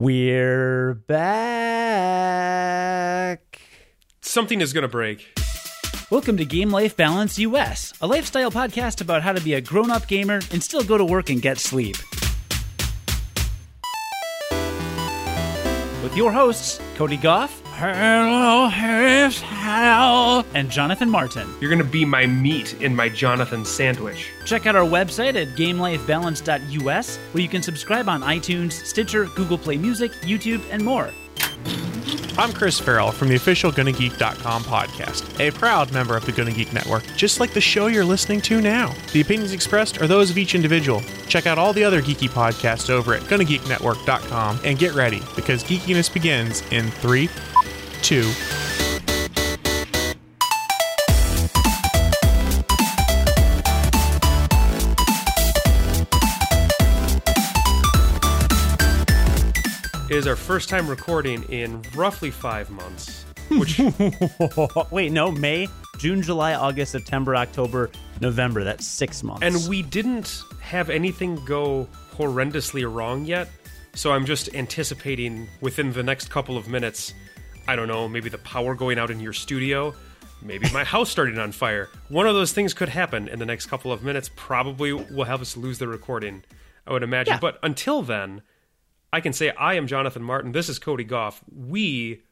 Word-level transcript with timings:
We're 0.00 0.94
back. 0.94 1.20
Something 4.22 4.62
is 4.62 4.72
going 4.72 4.80
to 4.80 4.88
break. 4.88 5.38
Welcome 6.08 6.38
to 6.38 6.46
Game 6.46 6.70
Life 6.70 6.96
Balance 6.96 7.38
US, 7.38 7.92
a 8.00 8.06
lifestyle 8.06 8.50
podcast 8.50 9.02
about 9.02 9.20
how 9.20 9.34
to 9.34 9.42
be 9.42 9.52
a 9.52 9.60
grown 9.60 9.90
up 9.90 10.06
gamer 10.06 10.40
and 10.52 10.62
still 10.62 10.82
go 10.82 10.96
to 10.96 11.04
work 11.04 11.28
and 11.28 11.42
get 11.42 11.58
sleep. 11.58 11.98
With 16.02 16.16
your 16.16 16.32
hosts, 16.32 16.80
Cody 16.94 17.18
Goff, 17.18 17.60
hello, 17.80 18.68
hello, 18.68 20.44
and 20.54 20.70
Jonathan 20.70 21.08
Martin. 21.08 21.48
You're 21.60 21.70
going 21.70 21.82
to 21.82 21.90
be 21.90 22.04
my 22.04 22.26
meat 22.26 22.74
in 22.82 22.94
my 22.94 23.08
Jonathan 23.08 23.64
sandwich. 23.64 24.28
Check 24.44 24.66
out 24.66 24.76
our 24.76 24.84
website 24.86 25.34
at 25.40 25.56
gamelifebalance.us, 25.56 27.16
where 27.16 27.42
you 27.42 27.48
can 27.48 27.62
subscribe 27.62 28.06
on 28.08 28.20
iTunes, 28.20 28.72
Stitcher, 28.72 29.24
Google 29.34 29.56
Play 29.56 29.78
Music, 29.78 30.12
YouTube, 30.20 30.62
and 30.70 30.84
more. 30.84 31.10
I'm 32.38 32.52
Chris 32.52 32.78
Farrell 32.78 33.12
from 33.12 33.28
the 33.28 33.34
official 33.34 33.72
GonnaGeek.com 33.72 34.62
podcast, 34.62 35.40
a 35.40 35.50
proud 35.50 35.92
member 35.92 36.16
of 36.16 36.24
the 36.24 36.32
Gonna 36.32 36.52
Geek 36.52 36.72
Network, 36.72 37.04
just 37.16 37.40
like 37.40 37.52
the 37.52 37.60
show 37.60 37.88
you're 37.88 38.04
listening 38.04 38.40
to 38.42 38.60
now. 38.60 38.94
The 39.12 39.20
opinions 39.20 39.52
expressed 39.52 40.00
are 40.00 40.06
those 40.06 40.30
of 40.30 40.38
each 40.38 40.54
individual. 40.54 41.02
Check 41.28 41.46
out 41.46 41.58
all 41.58 41.72
the 41.72 41.84
other 41.84 42.00
geeky 42.00 42.28
podcasts 42.28 42.88
over 42.88 43.14
at 43.14 43.22
GonnaGeekNetwork.com 43.22 44.60
and 44.64 44.78
get 44.78 44.94
ready 44.94 45.20
because 45.34 45.64
geekiness 45.64 46.12
begins 46.12 46.62
in 46.70 46.90
three, 46.90 47.28
two, 48.02 48.30
It 60.10 60.16
is 60.16 60.26
our 60.26 60.34
first 60.34 60.68
time 60.68 60.88
recording 60.88 61.44
in 61.44 61.82
roughly 61.94 62.32
five 62.32 62.68
months. 62.68 63.24
Which 63.48 63.78
Wait, 64.90 65.12
no, 65.12 65.30
May, 65.30 65.68
June, 65.98 66.20
July, 66.20 66.54
August, 66.54 66.90
September, 66.90 67.36
October, 67.36 67.90
November. 68.20 68.64
That's 68.64 68.84
six 68.84 69.22
months. 69.22 69.42
and 69.42 69.68
we 69.68 69.82
didn't 69.82 70.42
have 70.60 70.90
anything 70.90 71.36
go 71.44 71.86
horrendously 72.16 72.92
wrong 72.92 73.24
yet. 73.24 73.48
So 73.94 74.10
I'm 74.12 74.26
just 74.26 74.52
anticipating 74.52 75.46
within 75.60 75.92
the 75.92 76.02
next 76.02 76.28
couple 76.28 76.56
of 76.56 76.66
minutes, 76.68 77.14
I 77.70 77.76
don't 77.76 77.86
know, 77.86 78.08
maybe 78.08 78.28
the 78.28 78.38
power 78.38 78.74
going 78.74 78.98
out 78.98 79.12
in 79.12 79.20
your 79.20 79.32
studio, 79.32 79.94
maybe 80.42 80.68
my 80.72 80.82
house 80.82 81.08
starting 81.08 81.38
on 81.38 81.52
fire. 81.52 81.88
One 82.08 82.26
of 82.26 82.34
those 82.34 82.52
things 82.52 82.74
could 82.74 82.88
happen 82.88 83.28
in 83.28 83.38
the 83.38 83.46
next 83.46 83.66
couple 83.66 83.92
of 83.92 84.02
minutes. 84.02 84.28
Probably 84.34 84.92
will 84.92 85.22
have 85.22 85.40
us 85.40 85.56
lose 85.56 85.78
the 85.78 85.86
recording, 85.86 86.42
I 86.84 86.92
would 86.92 87.04
imagine. 87.04 87.34
Yeah. 87.34 87.38
But 87.38 87.60
until 87.62 88.02
then, 88.02 88.42
I 89.12 89.20
can 89.20 89.32
say 89.32 89.50
I 89.50 89.74
am 89.74 89.86
Jonathan 89.86 90.24
Martin. 90.24 90.50
This 90.50 90.68
is 90.68 90.80
Cody 90.80 91.04
Goff. 91.04 91.44
We 91.48 92.22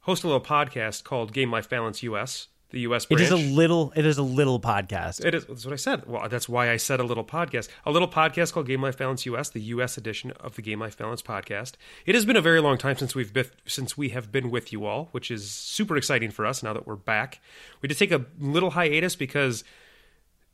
host 0.00 0.24
a 0.24 0.26
little 0.26 0.40
podcast 0.40 1.04
called 1.04 1.34
Game 1.34 1.52
Life 1.52 1.68
Balance 1.68 2.02
US, 2.04 2.46
the 2.70 2.80
US 2.80 3.06
it 3.08 3.20
is 3.20 3.30
a 3.30 3.36
little. 3.36 3.92
It 3.96 4.04
is 4.04 4.18
a 4.18 4.22
little 4.22 4.60
podcast. 4.60 5.24
It 5.24 5.34
is. 5.34 5.46
That's 5.46 5.64
what 5.64 5.72
I 5.72 5.76
said. 5.76 6.04
Well, 6.06 6.28
that's 6.28 6.48
why 6.48 6.70
I 6.70 6.76
said 6.76 7.00
a 7.00 7.02
little 7.02 7.24
podcast. 7.24 7.68
A 7.86 7.90
little 7.90 8.08
podcast 8.08 8.52
called 8.52 8.66
Game 8.66 8.82
Life 8.82 8.98
Balance 8.98 9.24
US, 9.26 9.48
the 9.48 9.60
US 9.60 9.96
edition 9.96 10.32
of 10.32 10.54
the 10.56 10.62
Game 10.62 10.80
Life 10.80 10.96
Balance 10.98 11.22
podcast. 11.22 11.74
It 12.04 12.14
has 12.14 12.26
been 12.26 12.36
a 12.36 12.42
very 12.42 12.60
long 12.60 12.76
time 12.76 12.96
since 12.96 13.14
we've 13.14 13.32
been, 13.32 13.46
since 13.64 13.96
we 13.96 14.10
have 14.10 14.30
been 14.30 14.50
with 14.50 14.70
you 14.72 14.84
all, 14.84 15.08
which 15.12 15.30
is 15.30 15.50
super 15.50 15.96
exciting 15.96 16.30
for 16.30 16.44
us 16.44 16.62
now 16.62 16.74
that 16.74 16.86
we're 16.86 16.96
back. 16.96 17.40
We 17.80 17.88
did 17.88 17.96
take 17.96 18.12
a 18.12 18.26
little 18.38 18.70
hiatus 18.70 19.16
because 19.16 19.64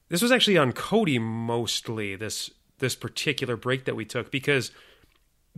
this 0.09 0.23
was 0.23 0.31
actually 0.31 0.59
on 0.59 0.73
Cody 0.73 1.19
mostly 1.19 2.15
this 2.15 2.51
this 2.79 2.95
particular 2.95 3.57
break 3.57 3.87
that 3.87 3.97
we 3.97 4.05
took 4.05 4.31
because 4.31 4.71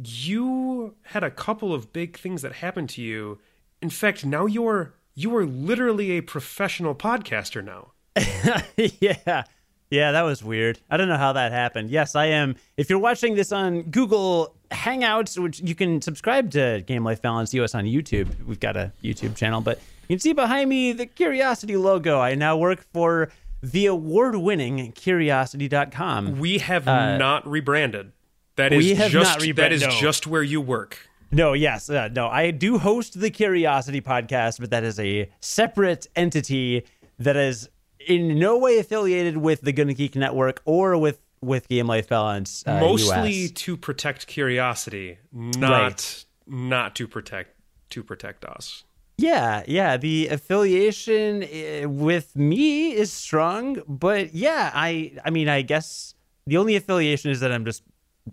you 0.02 0.94
had 1.02 1.24
a 1.24 1.30
couple 1.30 1.74
of 1.74 1.92
big 1.92 2.16
things 2.16 2.42
that 2.42 2.54
happened 2.54 2.88
to 2.90 3.02
you. 3.02 3.38
In 3.82 3.90
fact, 3.90 4.24
now 4.24 4.46
you're 4.46 4.94
you 5.17 5.34
are 5.36 5.45
literally 5.47 6.12
a 6.12 6.20
professional 6.20 6.95
podcaster 6.95 7.64
now. 7.64 7.92
yeah. 9.01 9.45
Yeah, 9.89 10.13
that 10.13 10.23
was 10.23 10.42
weird. 10.42 10.80
I 10.90 10.96
don't 10.96 11.08
know 11.08 11.17
how 11.17 11.33
that 11.35 11.52
happened. 11.52 11.90
Yes, 11.90 12.14
I 12.17 12.27
am. 12.27 12.57
If 12.77 12.90
you're 12.90 12.98
watching 12.98 13.35
this 13.36 13.52
on 13.52 13.83
Google 13.83 14.55
Hangouts, 14.70 15.39
which 15.40 15.61
you 15.61 15.74
can 15.77 16.02
subscribe 16.02 16.51
to 16.52 16.83
Game 16.86 17.05
Life 17.05 17.23
Balance 17.23 17.55
US 17.55 17.74
on 17.74 17.85
YouTube, 17.85 18.45
we've 18.46 18.58
got 18.61 18.77
a 18.77 18.92
YouTube 19.02 19.36
channel, 19.36 19.61
but 19.61 19.79
you 20.08 20.17
can 20.17 20.20
see 20.20 20.33
behind 20.33 20.68
me 20.68 20.92
the 20.92 21.07
Curiosity 21.07 21.77
logo. 21.77 22.20
I 22.20 22.35
now 22.35 22.57
work 22.57 22.85
for 22.92 23.30
the 23.63 23.86
award 23.86 24.35
winning 24.36 24.92
Curiosity.com. 24.92 26.40
We 26.40 26.58
have 26.58 26.86
not 26.86 27.46
rebranded. 27.46 28.13
That 28.57 28.73
is 28.73 28.79
Uh, 28.85 28.89
we 28.89 28.95
have 28.95 29.11
just 29.11 29.57
that 29.57 29.73
is 29.73 29.83
no. 29.83 29.90
just 29.90 30.27
where 30.27 30.42
you 30.42 30.61
work. 30.61 30.98
No, 31.33 31.53
yes, 31.53 31.91
uh, 31.91 32.09
no. 32.09 32.29
I 32.29 32.51
do 32.51 32.79
host 32.79 33.20
the 33.20 33.31
Curiosity 33.31 34.01
podcast, 34.01 34.61
but 34.61 34.70
that 34.70 34.85
is 34.85 34.98
a 35.01 35.31
separate 35.41 36.07
entity 36.14 36.85
that 37.19 37.37
is 37.37 37.69
in 38.07 38.39
no 38.39 38.57
way 38.59 38.79
affiliated 38.79 39.37
with 39.37 39.63
the 39.63 39.73
Gonna 39.73 39.95
Geek 39.95 40.14
Network 40.17 40.63
or 40.64 40.97
with 40.97 41.20
with 41.42 41.69
Game 41.69 41.87
Life 41.87 42.09
Balance. 42.09 42.64
Uh, 42.67 42.81
Mostly 42.81 43.33
US. 43.47 43.51
to 43.53 43.77
protect 43.77 44.27
curiosity, 44.27 45.19
not 45.33 45.70
Right. 45.70 46.25
not 46.47 46.95
to 46.97 47.07
protect 47.09 47.57
to 47.91 48.03
protect 48.03 48.45
us. 48.45 48.85
Yeah, 49.19 49.63
yeah. 49.67 49.97
The 49.97 50.29
affiliation 50.29 51.43
uh, 51.43 51.89
with 51.89 52.37
me 52.37 52.93
is 52.93 53.13
strong, 53.13 53.83
but 53.89 54.35
yeah, 54.35 54.70
I 54.75 55.13
I 55.25 55.31
mean, 55.31 55.48
I 55.48 55.63
guess 55.63 56.14
the 56.47 56.57
only 56.58 56.77
affiliation 56.77 57.31
is 57.31 57.41
that 57.41 57.51
I'm 57.53 57.64
just 57.64 57.83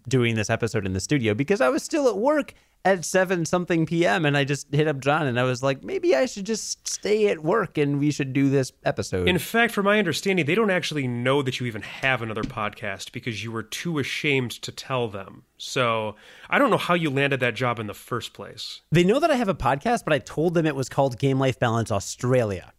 doing 0.08 0.36
this 0.36 0.50
episode 0.50 0.86
in 0.86 0.94
the 0.94 1.00
studio 1.00 1.34
because 1.34 1.62
I 1.62 1.70
was 1.70 1.84
still 1.84 2.08
at 2.08 2.18
work 2.18 2.54
at 2.86 3.06
7 3.06 3.46
something 3.46 3.86
p.m. 3.86 4.26
and 4.26 4.36
I 4.36 4.44
just 4.44 4.68
hit 4.74 4.88
up 4.88 5.00
John 5.00 5.26
and 5.26 5.40
I 5.40 5.44
was 5.44 5.64
like, 5.64 5.84
maybe 5.84 6.16
I 6.16 6.26
should 6.26 6.46
just 6.46 6.86
stay 6.88 7.28
at 7.30 7.42
work 7.42 7.78
and 7.78 8.00
we 8.00 8.12
should 8.12 8.34
do 8.34 8.50
this 8.50 8.74
episode. 8.84 9.28
In 9.28 9.40
fact, 9.40 9.74
from 9.74 9.86
my 9.86 10.00
understanding, 10.00 10.46
they 10.46 10.56
don't 10.56 10.70
actually 10.70 11.08
know 11.08 11.42
that 11.42 11.60
you 11.60 11.66
even 11.66 11.82
have 11.82 12.22
another 12.22 12.44
podcast 12.44 13.14
because 13.14 13.44
you 13.44 13.52
were 13.52 13.64
too 13.64 14.00
ashamed 14.00 14.52
to 14.52 14.72
tell 14.72 15.08
them. 15.08 15.44
So 15.58 16.16
I 16.50 16.60
don't 16.60 16.70
know 16.72 16.78
how 16.78 16.94
you 16.94 17.10
landed 17.10 17.40
that 17.40 17.56
job 17.56 17.80
in 17.80 17.88
the 17.88 17.94
first 17.94 18.34
place. 18.34 18.82
they 18.92 19.04
know 19.06 19.20
that 19.20 19.32
I 19.32 19.36
have 19.36 19.50
a 19.50 19.56
podcast, 19.56 20.04
but 20.04 20.14
I 20.14 20.20
told 20.20 20.54
them 20.54 20.66
it 20.66 20.76
was 20.76 20.90
called 20.90 21.18
Game 21.18 21.40
Life 21.40 21.60
Balance 21.60 21.92
Australia. 21.92 22.74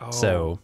Oh, 0.00 0.10
So 0.10 0.58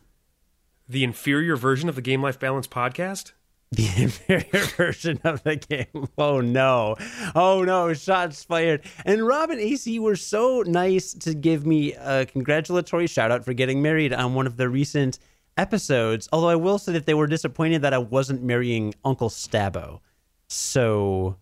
the 0.88 1.04
inferior 1.04 1.56
version 1.56 1.88
of 1.88 1.94
the 1.94 2.02
Game 2.02 2.22
Life 2.22 2.40
Balance 2.40 2.66
podcast. 2.66 3.32
The 3.72 3.88
inferior 3.96 4.64
version 4.76 5.20
of 5.24 5.42
the 5.42 5.56
game. 5.56 6.08
Oh 6.16 6.40
no. 6.40 6.96
Oh 7.34 7.64
no, 7.64 7.92
shots 7.94 8.42
fired. 8.44 8.82
And 9.04 9.26
Rob 9.26 9.50
and 9.50 9.60
AC 9.60 9.98
were 9.98 10.16
so 10.16 10.62
nice 10.66 11.12
to 11.14 11.34
give 11.34 11.66
me 11.66 11.94
a 11.94 12.26
congratulatory 12.26 13.06
shout 13.06 13.30
out 13.30 13.44
for 13.44 13.52
getting 13.52 13.82
married 13.82 14.12
on 14.12 14.34
one 14.34 14.46
of 14.46 14.56
the 14.56 14.68
recent 14.68 15.18
episodes. 15.56 16.28
Although 16.32 16.48
I 16.50 16.56
will 16.56 16.78
say 16.78 16.92
that 16.92 17.06
they 17.06 17.14
were 17.14 17.26
disappointed 17.26 17.82
that 17.82 17.92
I 17.94 17.98
wasn't 17.98 18.42
marrying 18.42 18.94
Uncle 19.04 19.30
Stabbo. 19.30 20.00
So 20.48 21.36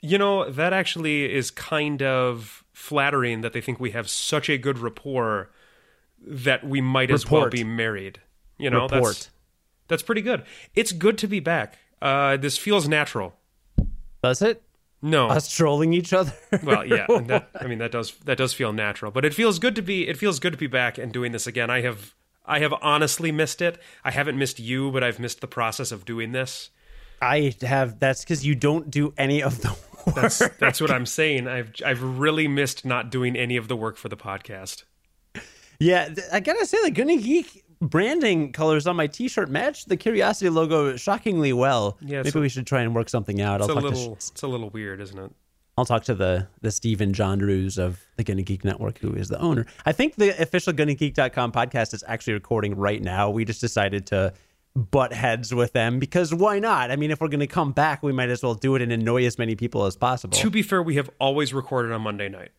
You 0.00 0.18
know, 0.18 0.48
that 0.50 0.72
actually 0.72 1.32
is 1.34 1.50
kind 1.50 2.02
of 2.02 2.64
flattering 2.72 3.40
that 3.40 3.52
they 3.52 3.60
think 3.60 3.80
we 3.80 3.90
have 3.92 4.08
such 4.08 4.48
a 4.48 4.58
good 4.58 4.78
rapport 4.78 5.50
that 6.26 6.64
we 6.66 6.80
might 6.80 7.10
as 7.10 7.28
well 7.30 7.48
be 7.48 7.64
married. 7.64 8.20
You 8.58 8.70
know, 8.70 8.82
report. 8.82 9.04
that's 9.04 9.30
pretty 10.02 10.22
good. 10.22 10.44
It's 10.74 10.92
good 10.92 11.18
to 11.18 11.26
be 11.26 11.40
back. 11.40 11.78
Uh, 12.00 12.36
this 12.36 12.58
feels 12.58 12.88
natural. 12.88 13.34
Does 14.22 14.42
it? 14.42 14.62
No, 15.02 15.28
Us 15.28 15.54
trolling 15.54 15.92
each 15.92 16.14
other? 16.14 16.32
well, 16.62 16.84
yeah. 16.86 17.04
that, 17.26 17.50
I 17.60 17.66
mean, 17.66 17.78
that 17.78 17.92
does 17.92 18.12
that 18.24 18.38
does 18.38 18.54
feel 18.54 18.72
natural, 18.72 19.10
but 19.10 19.24
it 19.26 19.34
feels 19.34 19.58
good 19.58 19.76
to 19.76 19.82
be 19.82 20.08
it 20.08 20.16
feels 20.16 20.38
good 20.40 20.52
to 20.54 20.58
be 20.58 20.66
back 20.66 20.96
and 20.96 21.12
doing 21.12 21.32
this 21.32 21.46
again. 21.46 21.68
I 21.68 21.82
have 21.82 22.14
I 22.46 22.60
have 22.60 22.72
honestly 22.80 23.30
missed 23.30 23.60
it. 23.60 23.78
I 24.02 24.10
haven't 24.10 24.38
missed 24.38 24.58
you, 24.58 24.90
but 24.90 25.04
I've 25.04 25.18
missed 25.18 25.42
the 25.42 25.46
process 25.46 25.92
of 25.92 26.06
doing 26.06 26.32
this. 26.32 26.70
I 27.20 27.54
have 27.60 28.00
that's 28.00 28.22
because 28.24 28.46
you 28.46 28.54
don't 28.54 28.90
do 28.90 29.12
any 29.18 29.42
of 29.42 29.60
the 29.60 29.68
work. 30.06 30.14
That's 30.14 30.38
that's 30.58 30.80
what 30.80 30.90
I'm 30.90 31.04
saying. 31.06 31.48
I've 31.48 31.72
I've 31.84 32.02
really 32.02 32.48
missed 32.48 32.86
not 32.86 33.10
doing 33.10 33.36
any 33.36 33.58
of 33.58 33.68
the 33.68 33.76
work 33.76 33.98
for 33.98 34.08
the 34.08 34.16
podcast. 34.16 34.84
Yeah, 35.80 36.14
I 36.32 36.40
gotta 36.40 36.64
say, 36.66 36.78
the 36.84 36.90
Gonna 36.92 37.16
Geek 37.16 37.63
branding 37.88 38.52
colors 38.52 38.86
on 38.86 38.96
my 38.96 39.06
T-shirt 39.06 39.48
match 39.50 39.84
the 39.86 39.96
Curiosity 39.96 40.48
logo 40.50 40.96
shockingly 40.96 41.52
well. 41.52 41.98
Yeah, 42.00 42.22
maybe 42.22 42.38
a- 42.38 42.42
we 42.42 42.48
should 42.48 42.66
try 42.66 42.82
and 42.82 42.94
work 42.94 43.08
something 43.08 43.40
out. 43.40 43.60
It's 43.60 43.68
I'll 43.70 43.78
a 43.78 43.80
talk 43.80 43.90
little 43.90 44.16
to 44.16 44.32
it's 44.32 44.42
a 44.42 44.46
little 44.48 44.70
weird, 44.70 45.00
isn't 45.00 45.18
it? 45.18 45.30
I'll 45.76 45.84
talk 45.84 46.04
to 46.04 46.14
the 46.14 46.46
the 46.60 46.70
Stephen 46.70 47.12
John 47.12 47.38
Drews 47.38 47.78
of 47.78 48.00
the 48.16 48.24
Gonna 48.24 48.42
Geek 48.42 48.64
Network, 48.64 48.98
who 48.98 49.12
is 49.12 49.28
the 49.28 49.40
owner. 49.40 49.66
I 49.84 49.92
think 49.92 50.14
the 50.16 50.30
official 50.40 50.72
GonnaGeek.com 50.72 51.52
podcast 51.52 51.94
is 51.94 52.04
actually 52.06 52.34
recording 52.34 52.76
right 52.76 53.02
now. 53.02 53.30
We 53.30 53.44
just 53.44 53.60
decided 53.60 54.06
to 54.08 54.32
butt 54.76 55.12
heads 55.12 55.54
with 55.54 55.72
them 55.72 55.98
because 56.00 56.34
why 56.34 56.58
not? 56.58 56.90
I 56.90 56.96
mean, 56.96 57.10
if 57.10 57.20
we're 57.20 57.28
going 57.28 57.40
to 57.40 57.46
come 57.46 57.72
back, 57.72 58.02
we 58.02 58.12
might 58.12 58.28
as 58.28 58.42
well 58.42 58.54
do 58.54 58.74
it 58.74 58.82
and 58.82 58.92
annoy 58.92 59.24
as 59.24 59.38
many 59.38 59.54
people 59.54 59.84
as 59.84 59.96
possible. 59.96 60.36
To 60.38 60.50
be 60.50 60.62
fair, 60.62 60.82
we 60.82 60.96
have 60.96 61.08
always 61.20 61.54
recorded 61.54 61.92
on 61.92 62.02
Monday 62.02 62.28
night. 62.28 62.50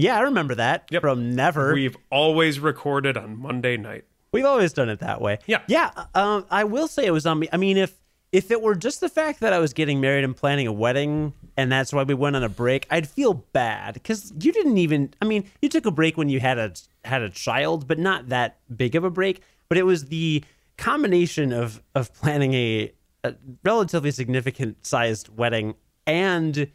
Yeah, 0.00 0.16
I 0.16 0.20
remember 0.22 0.54
that 0.56 0.86
Yep. 0.90 1.00
from 1.02 1.34
never. 1.34 1.74
We've 1.74 1.96
always 2.10 2.58
recorded 2.60 3.16
on 3.16 3.38
Monday 3.40 3.76
night. 3.76 4.04
We've 4.32 4.44
always 4.44 4.72
done 4.72 4.88
it 4.88 5.00
that 5.00 5.20
way. 5.20 5.38
Yeah. 5.46 5.62
Yeah. 5.66 5.90
Um, 6.14 6.46
I 6.50 6.64
will 6.64 6.86
say 6.88 7.04
it 7.04 7.10
was 7.10 7.26
on 7.26 7.38
me. 7.40 7.48
I 7.52 7.56
mean, 7.56 7.76
if 7.76 7.94
if 8.32 8.52
it 8.52 8.62
were 8.62 8.76
just 8.76 9.00
the 9.00 9.08
fact 9.08 9.40
that 9.40 9.52
I 9.52 9.58
was 9.58 9.72
getting 9.72 10.00
married 10.00 10.22
and 10.22 10.36
planning 10.36 10.68
a 10.68 10.72
wedding 10.72 11.32
and 11.56 11.70
that's 11.72 11.92
why 11.92 12.04
we 12.04 12.14
went 12.14 12.36
on 12.36 12.44
a 12.44 12.48
break, 12.48 12.86
I'd 12.88 13.08
feel 13.08 13.34
bad 13.34 13.94
because 13.94 14.32
you 14.40 14.52
didn't 14.52 14.78
even. 14.78 15.12
I 15.20 15.24
mean, 15.24 15.50
you 15.60 15.68
took 15.68 15.84
a 15.84 15.90
break 15.90 16.16
when 16.16 16.28
you 16.28 16.38
had 16.38 16.56
a 16.58 16.72
had 17.04 17.22
a 17.22 17.28
child, 17.30 17.88
but 17.88 17.98
not 17.98 18.28
that 18.28 18.58
big 18.76 18.94
of 18.94 19.02
a 19.02 19.10
break. 19.10 19.42
But 19.68 19.78
it 19.78 19.82
was 19.84 20.04
the 20.06 20.44
combination 20.76 21.52
of 21.52 21.82
of 21.96 22.14
planning 22.14 22.54
a, 22.54 22.92
a 23.24 23.34
relatively 23.64 24.12
significant 24.12 24.86
sized 24.86 25.28
wedding 25.36 25.74
and 26.06 26.70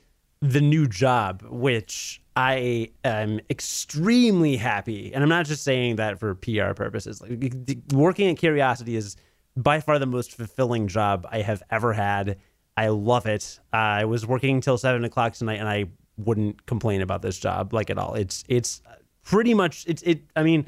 the 0.51 0.61
new 0.61 0.87
job, 0.87 1.43
which 1.49 2.21
I 2.35 2.91
am 3.03 3.39
extremely 3.49 4.57
happy. 4.57 5.13
And 5.13 5.23
I'm 5.23 5.29
not 5.29 5.45
just 5.45 5.63
saying 5.63 5.95
that 5.97 6.19
for 6.19 6.35
PR 6.35 6.73
purposes. 6.75 7.21
Like 7.21 7.53
working 7.93 8.29
at 8.29 8.37
Curiosity 8.37 8.95
is 8.95 9.15
by 9.57 9.79
far 9.79 9.99
the 9.99 10.05
most 10.05 10.33
fulfilling 10.33 10.87
job 10.87 11.25
I 11.31 11.39
have 11.39 11.63
ever 11.71 11.93
had. 11.93 12.37
I 12.77 12.89
love 12.89 13.25
it. 13.25 13.59
I 13.71 14.05
was 14.05 14.25
working 14.25 14.55
until 14.55 14.77
seven 14.77 15.03
o'clock 15.05 15.33
tonight, 15.33 15.59
and 15.59 15.69
I 15.69 15.85
wouldn't 16.17 16.65
complain 16.65 17.01
about 17.01 17.21
this 17.21 17.39
job 17.39 17.73
like 17.73 17.89
at 17.89 17.97
all. 17.97 18.13
It's 18.15 18.43
it's 18.49 18.81
pretty 19.23 19.53
much 19.53 19.85
it's 19.87 20.01
it. 20.03 20.23
I 20.35 20.43
mean, 20.43 20.67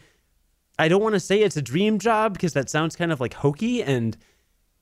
I 0.80 0.88
don't 0.88 1.04
want 1.04 1.14
to 1.14 1.20
say 1.20 1.42
it's 1.42 1.58
a 1.58 1.62
dream 1.62 2.00
job 2.00 2.34
because 2.34 2.54
that 2.54 2.70
sounds 2.70 2.96
kind 2.96 3.12
of 3.12 3.20
like 3.20 3.34
hokey 3.34 3.84
and 3.84 4.16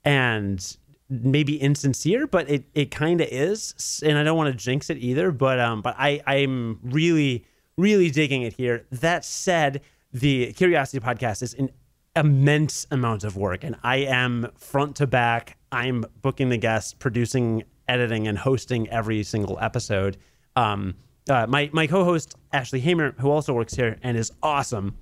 and 0.03 0.77
maybe 1.09 1.61
insincere, 1.61 2.27
but 2.27 2.49
it 2.49 2.65
it 2.73 2.91
kind 2.91 3.21
of 3.21 3.27
is. 3.29 4.01
And 4.05 4.17
I 4.17 4.23
don't 4.23 4.37
want 4.37 4.51
to 4.51 4.57
jinx 4.57 4.89
it 4.89 4.97
either. 4.97 5.31
But 5.31 5.59
um, 5.59 5.81
but 5.81 5.95
I 5.97 6.21
I'm 6.25 6.79
really 6.83 7.45
really 7.77 8.09
digging 8.09 8.41
it 8.43 8.53
here. 8.53 8.85
That 8.91 9.25
said, 9.25 9.81
the 10.13 10.53
Curiosity 10.53 10.99
podcast 10.99 11.43
is 11.43 11.53
an 11.55 11.69
immense 12.15 12.87
amount 12.91 13.23
of 13.23 13.35
work, 13.35 13.63
and 13.63 13.75
I 13.83 13.97
am 13.97 14.47
front 14.57 14.95
to 14.97 15.07
back. 15.07 15.57
I'm 15.71 16.05
booking 16.21 16.49
the 16.49 16.57
guests, 16.57 16.93
producing, 16.93 17.63
editing, 17.87 18.27
and 18.27 18.37
hosting 18.37 18.89
every 18.89 19.23
single 19.23 19.57
episode. 19.59 20.17
Um, 20.55 20.95
uh, 21.29 21.45
my 21.47 21.69
my 21.73 21.87
co-host 21.87 22.35
Ashley 22.53 22.79
Hamer, 22.79 23.11
who 23.19 23.29
also 23.29 23.53
works 23.53 23.73
here 23.73 23.97
and 24.03 24.17
is 24.17 24.31
awesome, 24.41 24.95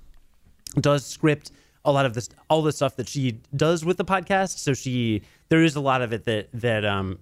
does 0.80 1.06
script 1.06 1.52
a 1.84 1.92
lot 1.92 2.06
of 2.06 2.14
this, 2.14 2.30
all 2.48 2.62
the 2.62 2.72
stuff 2.72 2.96
that 2.96 3.08
she 3.08 3.40
does 3.54 3.84
with 3.84 3.98
the 3.98 4.04
podcast. 4.04 4.58
So 4.58 4.74
she 4.74 5.22
there 5.48 5.62
is 5.62 5.76
a 5.76 5.80
lot 5.80 6.02
of 6.02 6.12
it 6.12 6.24
that 6.24 6.48
that 6.54 6.84
um 6.84 7.18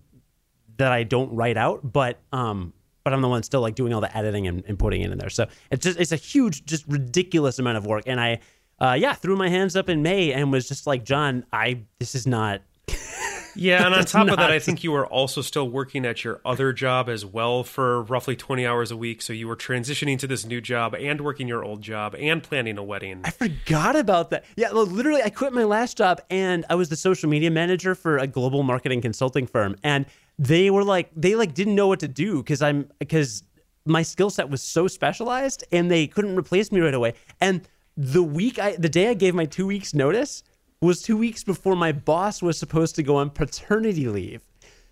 that 0.79 0.93
I 0.93 1.03
don't 1.03 1.35
write 1.35 1.57
out, 1.57 1.93
but 1.93 2.19
um 2.33 2.73
but 3.05 3.13
I'm 3.13 3.21
the 3.21 3.29
one 3.29 3.43
still 3.43 3.61
like 3.61 3.75
doing 3.75 3.93
all 3.93 4.01
the 4.01 4.17
editing 4.17 4.47
and, 4.47 4.63
and 4.67 4.79
putting 4.79 5.03
it 5.03 5.11
in 5.11 5.19
there. 5.19 5.31
So 5.31 5.47
it's 5.71 5.85
just 5.85 5.99
it's 5.99 6.13
a 6.13 6.17
huge, 6.17 6.65
just 6.65 6.87
ridiculous 6.87 7.59
amount 7.59 7.79
of 7.79 7.87
work, 7.87 8.05
and 8.07 8.21
I 8.21 8.41
uh, 8.81 8.95
yeah, 8.95 9.15
threw 9.15 9.37
my 9.37 9.49
hands 9.49 9.77
up 9.77 9.89
in 9.89 10.03
May 10.03 10.33
and 10.33 10.51
was 10.51 10.67
just 10.67 10.87
like, 10.89 11.05
John, 11.05 11.45
I 11.53 11.83
this 11.99 12.15
is 12.15 12.27
not. 12.27 12.63
yeah, 13.55 13.87
and 13.87 13.95
on 13.95 14.05
top 14.05 14.29
of 14.29 14.37
that, 14.37 14.51
I 14.51 14.59
think 14.59 14.83
you 14.83 14.93
were 14.93 15.07
also 15.07 15.41
still 15.41 15.69
working 15.69 16.05
at 16.05 16.25
your 16.25 16.41
other 16.45 16.73
job 16.73 17.09
as 17.09 17.25
well 17.25 17.65
for 17.65 18.03
roughly 18.03 18.37
20 18.37 18.67
hours 18.67 18.91
a 18.91 18.97
week. 18.97 19.23
So 19.23 19.33
you 19.33 19.49
were 19.49 19.57
transitioning 19.57 20.19
to 20.19 20.27
this 20.27 20.45
new 20.45 20.61
job 20.61 20.95
and 20.95 21.21
working 21.21 21.49
your 21.49 21.65
old 21.65 21.83
job 21.83 22.15
and 22.19 22.43
planning 22.43 22.79
a 22.79 22.83
wedding. 22.83 23.21
I 23.25 23.31
forgot 23.31 23.97
about 23.97 24.31
that. 24.31 24.45
Yeah, 24.57 24.71
literally, 24.71 25.23
I 25.23 25.31
quit 25.31 25.53
my 25.53 25.65
last 25.65 25.97
job 25.97 26.21
and 26.31 26.65
I 26.69 26.75
was 26.75 26.89
the 26.89 26.97
social 26.97 27.29
media 27.29 27.51
manager 27.51 27.95
for 27.95 28.19
a 28.19 28.27
global 28.27 28.63
marketing 28.63 29.01
consulting 29.01 29.47
firm, 29.47 29.77
and 29.83 30.07
they 30.39 30.71
were 30.71 30.85
like, 30.85 31.11
they 31.15 31.35
like 31.35 31.55
didn't 31.55 31.75
know 31.75 31.89
what 31.89 32.01
to 32.01 32.09
do 32.09 32.39
because 32.39 32.63
I'm 32.63 32.89
because 32.99 33.43
my 33.85 34.03
skill 34.03 34.31
set 34.31 34.49
was 34.49 34.63
so 34.63 34.87
specialized 34.87 35.65
and 35.73 35.91
they 35.91 36.07
couldn't 36.07 36.37
replace 36.37 36.71
me 36.71 36.81
right 36.81 36.95
away 36.95 37.15
and 37.41 37.63
the 37.97 38.23
week 38.23 38.59
I 38.59 38.77
the 38.77 38.89
day 38.89 39.09
I 39.09 39.15
gave 39.15 39.35
my 39.35 39.45
two 39.45 39.67
weeks 39.67 39.95
notice 39.95 40.43
was 40.87 41.03
two 41.03 41.17
weeks 41.17 41.45
before 41.45 41.77
my 41.77 41.93
boss 41.93 42.43
was 42.43 42.59
supposed 42.59 42.97
to 42.97 43.03
go 43.03 43.17
on 43.17 43.31
paternity 43.31 44.09
leave. 44.09 44.43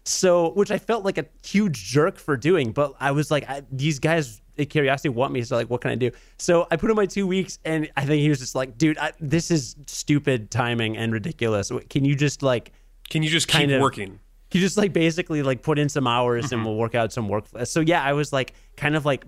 So, 0.04 0.52
which 0.52 0.70
I 0.70 0.78
felt 0.78 1.04
like 1.04 1.18
a 1.18 1.26
huge 1.44 1.84
jerk 1.84 2.16
for 2.16 2.36
doing, 2.36 2.72
but 2.72 2.94
I 2.98 3.10
was 3.10 3.30
like, 3.30 3.48
I, 3.48 3.62
these 3.70 3.98
guys 3.98 4.40
at 4.58 4.70
Curiosity 4.70 5.10
want 5.10 5.32
me, 5.32 5.42
so 5.42 5.56
like, 5.56 5.68
what 5.68 5.82
can 5.82 5.90
I 5.90 5.94
do? 5.94 6.10
So 6.38 6.66
I 6.70 6.76
put 6.76 6.90
in 6.90 6.96
my 6.96 7.06
two 7.06 7.26
weeks, 7.26 7.58
and 7.64 7.90
I 7.96 8.06
think 8.06 8.22
he 8.22 8.28
was 8.28 8.38
just 8.38 8.54
like, 8.54 8.78
dude, 8.78 8.96
I, 8.98 9.12
this 9.20 9.50
is 9.50 9.76
stupid 9.86 10.50
timing 10.50 10.96
and 10.96 11.12
ridiculous. 11.12 11.70
Can 11.90 12.04
you 12.04 12.14
just 12.14 12.42
like, 12.42 12.72
can 13.10 13.22
you 13.22 13.28
just 13.28 13.46
keep 13.48 13.68
of, 13.68 13.80
working? 13.80 14.18
You 14.52 14.60
just 14.60 14.78
like 14.78 14.92
basically 14.92 15.42
like 15.42 15.62
put 15.62 15.78
in 15.78 15.88
some 15.88 16.06
hours, 16.06 16.46
mm-hmm. 16.46 16.54
and 16.54 16.64
we'll 16.64 16.76
work 16.76 16.94
out 16.94 17.12
some 17.12 17.28
work. 17.28 17.44
So 17.64 17.80
yeah, 17.80 18.02
I 18.02 18.14
was 18.14 18.32
like, 18.32 18.54
kind 18.76 18.96
of 18.96 19.04
like 19.04 19.24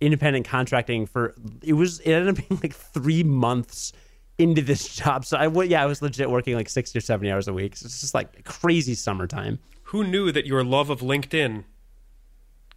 independent 0.00 0.46
contracting 0.46 1.06
for 1.06 1.34
it 1.62 1.72
was 1.72 2.00
it 2.00 2.12
ended 2.12 2.28
up 2.38 2.48
being 2.48 2.60
like 2.62 2.74
three 2.74 3.22
months 3.22 3.92
into 4.38 4.62
this 4.62 4.88
job. 4.96 5.24
So 5.24 5.36
I 5.36 5.48
yeah, 5.64 5.82
I 5.82 5.86
was 5.86 6.02
legit 6.02 6.30
working 6.30 6.54
like 6.54 6.68
sixty 6.68 6.98
or 6.98 7.02
seventy 7.02 7.30
hours 7.30 7.48
a 7.48 7.52
week. 7.52 7.76
So 7.76 7.86
it's 7.86 8.00
just 8.00 8.14
like 8.14 8.44
crazy 8.44 8.94
summertime. 8.94 9.58
Who 9.84 10.04
knew 10.04 10.32
that 10.32 10.46
your 10.46 10.64
love 10.64 10.90
of 10.90 11.00
LinkedIn 11.00 11.64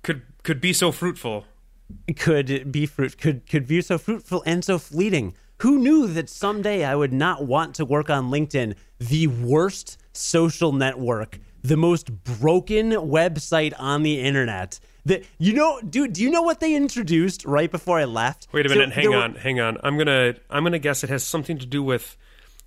could 0.03 0.23
could 0.43 0.61
be 0.61 0.73
so 0.73 0.91
fruitful? 0.91 1.45
Could 2.17 2.71
be 2.71 2.85
fruit 2.85 3.17
could 3.17 3.47
could 3.49 3.67
be 3.67 3.81
so 3.81 3.97
fruitful 3.97 4.43
and 4.45 4.63
so 4.63 4.77
fleeting. 4.77 5.33
Who 5.61 5.77
knew 5.77 6.07
that 6.07 6.29
someday 6.29 6.85
I 6.85 6.95
would 6.95 7.11
not 7.11 7.45
want 7.45 7.75
to 7.75 7.85
work 7.85 8.09
on 8.09 8.31
LinkedIn, 8.31 8.75
the 8.99 9.27
worst 9.27 9.97
social 10.13 10.71
network, 10.71 11.37
the 11.61 11.75
most 11.75 12.23
broken 12.23 12.91
website 12.91 13.73
on 13.77 14.03
the 14.03 14.21
internet? 14.21 14.79
The, 15.09 15.25
you 15.39 15.53
know, 15.53 15.81
dude, 15.81 16.13
do 16.13 16.21
you 16.21 16.29
know 16.29 16.43
what 16.43 16.59
they 16.59 16.75
introduced 16.75 17.43
right 17.43 17.71
before 17.71 17.97
I 17.97 18.05
left? 18.05 18.47
Wait 18.51 18.67
a 18.67 18.69
minute, 18.69 18.89
so 18.89 19.01
hang 19.01 19.15
on, 19.15 19.33
hang 19.33 19.59
on. 19.59 19.79
I'm 19.81 19.97
gonna 19.97 20.35
I'm 20.51 20.63
gonna 20.63 20.77
guess 20.77 21.03
it 21.03 21.09
has 21.09 21.23
something 21.23 21.57
to 21.57 21.65
do 21.65 21.81
with 21.81 22.15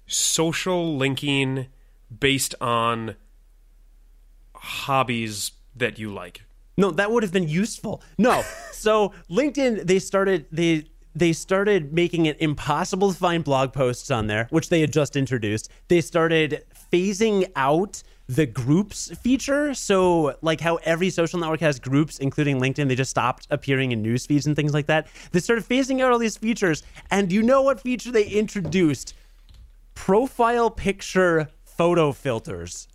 social 0.09 0.97
linking 0.97 1.69
based 2.19 2.57
on 2.61 3.15
hobbies 4.57 5.53
that 5.77 6.01
you 6.01 6.13
like. 6.13 6.43
No, 6.77 6.91
that 6.91 7.13
would 7.13 7.23
have 7.23 7.33
been 7.33 7.47
useful. 7.47 8.03
No. 8.19 8.43
so 8.73 9.13
LinkedIn, 9.31 9.87
they 9.87 10.01
started 10.01 10.47
they 10.51 10.87
they 11.15 11.33
started 11.33 11.93
making 11.93 12.27
it 12.27 12.41
impossible 12.41 13.13
to 13.13 13.17
find 13.17 13.45
blog 13.45 13.73
posts 13.73 14.11
on 14.11 14.27
there, 14.27 14.49
which 14.51 14.69
they 14.69 14.81
had 14.81 14.93
just 14.93 15.15
introduced. 15.15 15.71
They 15.87 16.01
started 16.01 16.65
phasing 16.93 17.53
out 17.55 18.03
the 18.29 18.47
groups 18.47 19.15
feature. 19.19 19.75
So, 19.75 20.37
like 20.43 20.61
how 20.61 20.77
every 20.77 21.11
social 21.11 21.39
network 21.39 21.61
has 21.61 21.79
groups, 21.79 22.19
including 22.19 22.61
LinkedIn, 22.61 22.89
they 22.89 22.95
just 22.95 23.11
stopped 23.11 23.47
appearing 23.51 23.93
in 23.93 24.03
news 24.03 24.27
feeds 24.27 24.47
and 24.47 24.57
things 24.57 24.73
like 24.73 24.87
that. 24.87 25.09
They 25.33 25.41
started 25.41 25.65
phasing 25.65 26.01
out 26.01 26.13
all 26.13 26.19
these 26.19 26.37
features. 26.37 26.83
And 27.11 27.33
you 27.33 27.43
know 27.43 27.63
what 27.63 27.81
feature 27.81 28.11
they 28.11 28.27
introduced? 28.27 29.15
Profile 29.95 30.71
picture 30.71 31.49
photo 31.65 32.13
filters. 32.13 32.89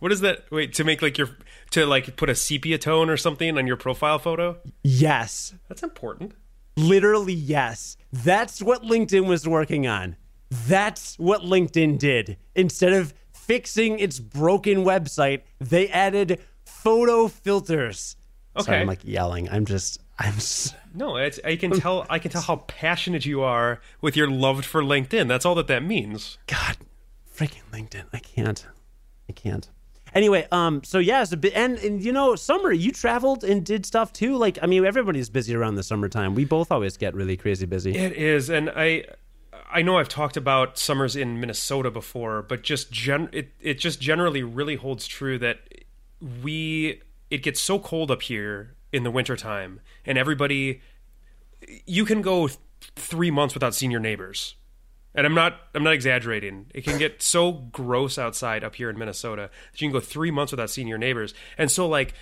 What 0.00 0.12
is 0.12 0.20
that? 0.20 0.50
Wait, 0.50 0.74
to 0.74 0.84
make 0.84 1.00
like 1.00 1.16
your 1.16 1.30
to 1.70 1.86
like 1.86 2.16
put 2.16 2.28
a 2.28 2.34
sepia 2.34 2.78
tone 2.78 3.08
or 3.08 3.16
something 3.16 3.56
on 3.56 3.66
your 3.66 3.76
profile 3.76 4.18
photo? 4.18 4.58
Yes. 4.82 5.54
That's 5.68 5.82
important. 5.82 6.32
Literally, 6.76 7.32
yes. 7.32 7.96
That's 8.12 8.60
what 8.60 8.82
LinkedIn 8.82 9.26
was 9.26 9.48
working 9.48 9.86
on. 9.86 10.16
That's 10.50 11.18
what 11.18 11.42
LinkedIn 11.42 11.98
did. 11.98 12.36
Instead 12.54 12.92
of 12.92 13.14
fixing 13.46 13.98
its 13.98 14.18
broken 14.20 14.84
website, 14.84 15.42
they 15.60 15.88
added 15.88 16.40
photo 16.64 17.28
filters. 17.28 18.16
Okay. 18.56 18.64
Sorry, 18.64 18.78
I'm 18.78 18.86
like 18.86 19.04
yelling. 19.04 19.48
I'm 19.48 19.64
just 19.64 20.00
I'm 20.18 20.34
just... 20.34 20.74
No, 20.96 21.16
it's 21.16 21.40
I 21.44 21.56
can 21.56 21.72
tell 21.72 22.06
I 22.08 22.20
can 22.20 22.30
tell 22.30 22.42
how 22.42 22.56
passionate 22.68 23.26
you 23.26 23.42
are 23.42 23.80
with 24.00 24.16
your 24.16 24.30
love 24.30 24.64
for 24.64 24.80
LinkedIn. 24.80 25.26
That's 25.26 25.44
all 25.44 25.56
that 25.56 25.66
that 25.66 25.82
means. 25.82 26.38
God, 26.46 26.76
freaking 27.28 27.64
LinkedIn. 27.72 28.04
I 28.12 28.20
can't. 28.20 28.64
I 29.28 29.32
can't. 29.32 29.68
Anyway, 30.14 30.46
um, 30.52 30.84
so 30.84 30.98
yeah, 30.98 31.22
it's 31.22 31.32
a 31.32 31.36
bit, 31.36 31.52
and, 31.56 31.76
and 31.78 32.00
you 32.00 32.12
know, 32.12 32.36
summer, 32.36 32.70
you 32.70 32.92
traveled 32.92 33.42
and 33.42 33.64
did 33.66 33.84
stuff 33.84 34.12
too. 34.12 34.36
Like, 34.36 34.60
I 34.62 34.66
mean, 34.66 34.84
everybody's 34.84 35.28
busy 35.28 35.56
around 35.56 35.74
the 35.74 35.82
summertime. 35.82 36.36
We 36.36 36.44
both 36.44 36.70
always 36.70 36.96
get 36.96 37.14
really 37.14 37.36
crazy 37.36 37.66
busy. 37.66 37.96
It 37.96 38.12
is, 38.12 38.48
and 38.48 38.70
I, 38.70 39.06
I 39.74 39.82
know 39.82 39.98
I've 39.98 40.08
talked 40.08 40.36
about 40.36 40.78
summers 40.78 41.16
in 41.16 41.40
Minnesota 41.40 41.90
before, 41.90 42.42
but 42.42 42.62
just 42.62 42.92
gen 42.92 43.28
it 43.32 43.50
it 43.60 43.80
just 43.80 44.00
generally 44.00 44.44
really 44.44 44.76
holds 44.76 45.06
true 45.08 45.36
that 45.40 45.58
we 46.42 47.02
it 47.28 47.42
gets 47.42 47.60
so 47.60 47.80
cold 47.80 48.12
up 48.12 48.22
here 48.22 48.76
in 48.92 49.02
the 49.02 49.10
wintertime 49.10 49.80
and 50.06 50.16
everybody 50.16 50.80
you 51.86 52.04
can 52.04 52.22
go 52.22 52.46
th- 52.46 52.58
3 52.96 53.30
months 53.32 53.54
without 53.54 53.74
seeing 53.74 53.90
your 53.90 54.00
neighbors. 54.00 54.54
And 55.12 55.26
I'm 55.26 55.34
not 55.34 55.54
I'm 55.74 55.82
not 55.82 55.92
exaggerating. 55.92 56.66
It 56.72 56.84
can 56.84 56.96
get 56.96 57.20
so 57.20 57.50
gross 57.50 58.16
outside 58.16 58.62
up 58.62 58.76
here 58.76 58.88
in 58.88 58.96
Minnesota 58.96 59.50
that 59.72 59.82
you 59.82 59.88
can 59.88 59.92
go 59.92 60.00
3 60.00 60.30
months 60.30 60.52
without 60.52 60.70
seeing 60.70 60.86
your 60.86 60.98
neighbors. 60.98 61.34
And 61.58 61.68
so 61.68 61.88
like 61.88 62.14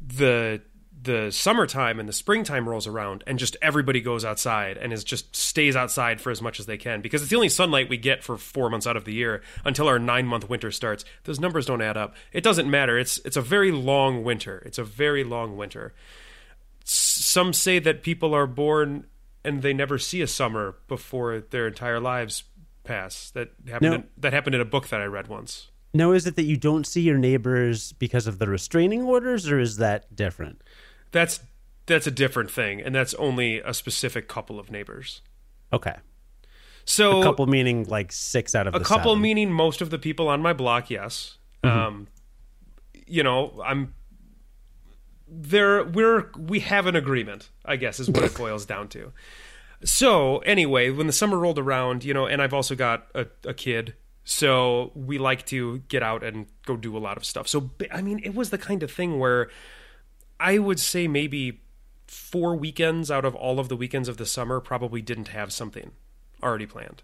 the 0.00 0.62
the 1.04 1.30
summertime 1.30 2.00
and 2.00 2.08
the 2.08 2.12
springtime 2.12 2.68
rolls 2.68 2.86
around 2.86 3.22
and 3.26 3.38
just 3.38 3.56
everybody 3.60 4.00
goes 4.00 4.24
outside 4.24 4.76
and 4.76 4.92
is 4.92 5.04
just 5.04 5.36
stays 5.36 5.76
outside 5.76 6.20
for 6.20 6.30
as 6.30 6.40
much 6.40 6.58
as 6.58 6.66
they 6.66 6.78
can 6.78 7.00
because 7.00 7.20
it's 7.20 7.30
the 7.30 7.36
only 7.36 7.48
sunlight 7.48 7.88
we 7.88 7.96
get 7.96 8.24
for 8.24 8.36
4 8.36 8.70
months 8.70 8.86
out 8.86 8.96
of 8.96 9.04
the 9.04 9.12
year 9.12 9.42
until 9.64 9.86
our 9.86 9.98
9 9.98 10.26
month 10.26 10.48
winter 10.48 10.70
starts. 10.70 11.04
Those 11.24 11.38
numbers 11.38 11.66
don't 11.66 11.82
add 11.82 11.96
up. 11.96 12.14
It 12.32 12.42
doesn't 12.42 12.70
matter. 12.70 12.98
It's 12.98 13.18
it's 13.24 13.36
a 13.36 13.42
very 13.42 13.70
long 13.70 14.24
winter. 14.24 14.62
It's 14.64 14.78
a 14.78 14.84
very 14.84 15.24
long 15.24 15.56
winter. 15.56 15.94
Some 16.84 17.52
say 17.52 17.78
that 17.78 18.02
people 18.02 18.34
are 18.34 18.46
born 18.46 19.06
and 19.44 19.62
they 19.62 19.74
never 19.74 19.98
see 19.98 20.22
a 20.22 20.26
summer 20.26 20.76
before 20.88 21.40
their 21.40 21.66
entire 21.66 22.00
lives 22.00 22.44
pass. 22.82 23.30
That 23.30 23.50
happened 23.66 23.90
no. 23.90 23.94
in, 23.96 24.04
that 24.18 24.32
happened 24.32 24.54
in 24.54 24.60
a 24.60 24.66
book 24.66 24.88
that 24.88 25.00
I 25.00 25.04
read 25.04 25.28
once. 25.28 25.68
Now, 25.96 26.10
is 26.10 26.26
it 26.26 26.34
that 26.34 26.42
you 26.42 26.56
don't 26.56 26.84
see 26.84 27.02
your 27.02 27.18
neighbors 27.18 27.92
because 27.92 28.26
of 28.26 28.40
the 28.40 28.48
restraining 28.48 29.02
orders, 29.02 29.48
or 29.48 29.60
is 29.60 29.76
that 29.76 30.14
different? 30.14 30.60
That's 31.14 31.40
that's 31.86 32.06
a 32.06 32.10
different 32.10 32.50
thing, 32.50 32.80
and 32.82 32.94
that's 32.94 33.14
only 33.14 33.60
a 33.60 33.72
specific 33.72 34.28
couple 34.28 34.58
of 34.58 34.70
neighbors. 34.70 35.22
Okay. 35.72 35.94
So 36.84 37.20
A 37.20 37.24
couple 37.24 37.46
meaning 37.46 37.84
like 37.84 38.12
six 38.12 38.54
out 38.54 38.66
of 38.66 38.74
a 38.74 38.80
couple 38.80 39.12
seven. 39.12 39.22
meaning 39.22 39.50
most 39.52 39.80
of 39.80 39.88
the 39.88 39.98
people 39.98 40.28
on 40.28 40.42
my 40.42 40.52
block 40.52 40.90
yes 40.90 41.38
Mm-hmm. 41.64 41.78
um 41.78 42.08
you 43.06 43.22
know 43.22 43.62
i'm 43.64 43.94
there 45.26 45.82
we're 45.84 46.30
we 46.38 46.60
have 46.60 46.86
an 46.86 46.94
agreement 46.94 47.48
i 47.64 47.76
guess 47.76 47.98
is 47.98 48.10
what 48.10 48.22
it 48.24 48.34
boils 48.36 48.66
down 48.66 48.86
to 48.88 49.12
so 49.82 50.38
anyway 50.40 50.90
when 50.90 51.06
the 51.06 51.12
summer 51.12 51.38
rolled 51.38 51.58
around 51.58 52.04
you 52.04 52.12
know 52.12 52.26
and 52.26 52.42
i've 52.42 52.52
also 52.52 52.74
got 52.74 53.06
a, 53.14 53.26
a 53.46 53.54
kid 53.54 53.94
so 54.24 54.92
we 54.94 55.16
like 55.18 55.46
to 55.46 55.78
get 55.88 56.02
out 56.02 56.22
and 56.22 56.46
go 56.66 56.76
do 56.76 56.94
a 56.94 57.00
lot 57.00 57.16
of 57.16 57.24
stuff 57.24 57.48
so 57.48 57.70
i 57.90 58.02
mean 58.02 58.20
it 58.22 58.34
was 58.34 58.50
the 58.50 58.58
kind 58.58 58.82
of 58.82 58.90
thing 58.90 59.18
where 59.18 59.48
i 60.40 60.58
would 60.58 60.80
say 60.80 61.06
maybe 61.08 61.60
four 62.06 62.54
weekends 62.54 63.10
out 63.10 63.24
of 63.24 63.34
all 63.34 63.58
of 63.58 63.68
the 63.68 63.76
weekends 63.76 64.08
of 64.08 64.16
the 64.16 64.26
summer 64.26 64.60
probably 64.60 65.00
didn't 65.00 65.28
have 65.28 65.52
something 65.52 65.92
already 66.42 66.66
planned 66.66 67.02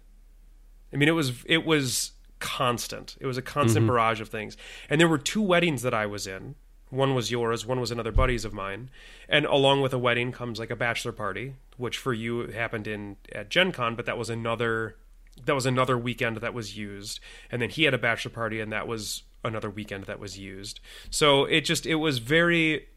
I 0.93 0.97
mean, 0.97 1.09
it 1.09 1.13
was 1.13 1.43
it 1.45 1.65
was 1.65 2.11
constant. 2.39 3.15
It 3.19 3.25
was 3.25 3.37
a 3.37 3.41
constant 3.41 3.83
mm-hmm. 3.83 3.91
barrage 3.93 4.21
of 4.21 4.29
things. 4.29 4.57
And 4.89 4.99
there 4.99 5.07
were 5.07 5.17
two 5.17 5.41
weddings 5.41 5.81
that 5.83 5.93
I 5.93 6.05
was 6.05 6.27
in. 6.27 6.55
One 6.89 7.15
was 7.15 7.31
yours, 7.31 7.65
one 7.65 7.79
was 7.79 7.91
another 7.91 8.11
buddy's 8.11 8.43
of 8.43 8.53
mine. 8.53 8.89
And 9.29 9.45
along 9.45 9.81
with 9.81 9.93
a 9.93 9.97
wedding 9.97 10.33
comes 10.33 10.59
like 10.59 10.71
a 10.71 10.75
bachelor 10.75 11.13
party, 11.13 11.55
which 11.77 11.97
for 11.97 12.13
you 12.13 12.47
happened 12.47 12.85
in 12.85 13.15
at 13.33 13.49
Gen 13.49 13.71
Con, 13.71 13.95
but 13.95 14.05
that 14.05 14.17
was 14.17 14.29
another 14.29 14.97
that 15.45 15.55
was 15.55 15.65
another 15.65 15.97
weekend 15.97 16.37
that 16.37 16.53
was 16.53 16.77
used. 16.77 17.21
And 17.49 17.61
then 17.61 17.69
he 17.69 17.83
had 17.83 17.93
a 17.93 17.97
bachelor 17.97 18.31
party 18.31 18.59
and 18.59 18.71
that 18.73 18.87
was 18.87 19.23
another 19.43 19.69
weekend 19.69 20.03
that 20.05 20.19
was 20.19 20.37
used. 20.37 20.81
So 21.09 21.45
it 21.45 21.61
just 21.61 21.85
it 21.85 21.95
was 21.95 22.17
very 22.17 22.87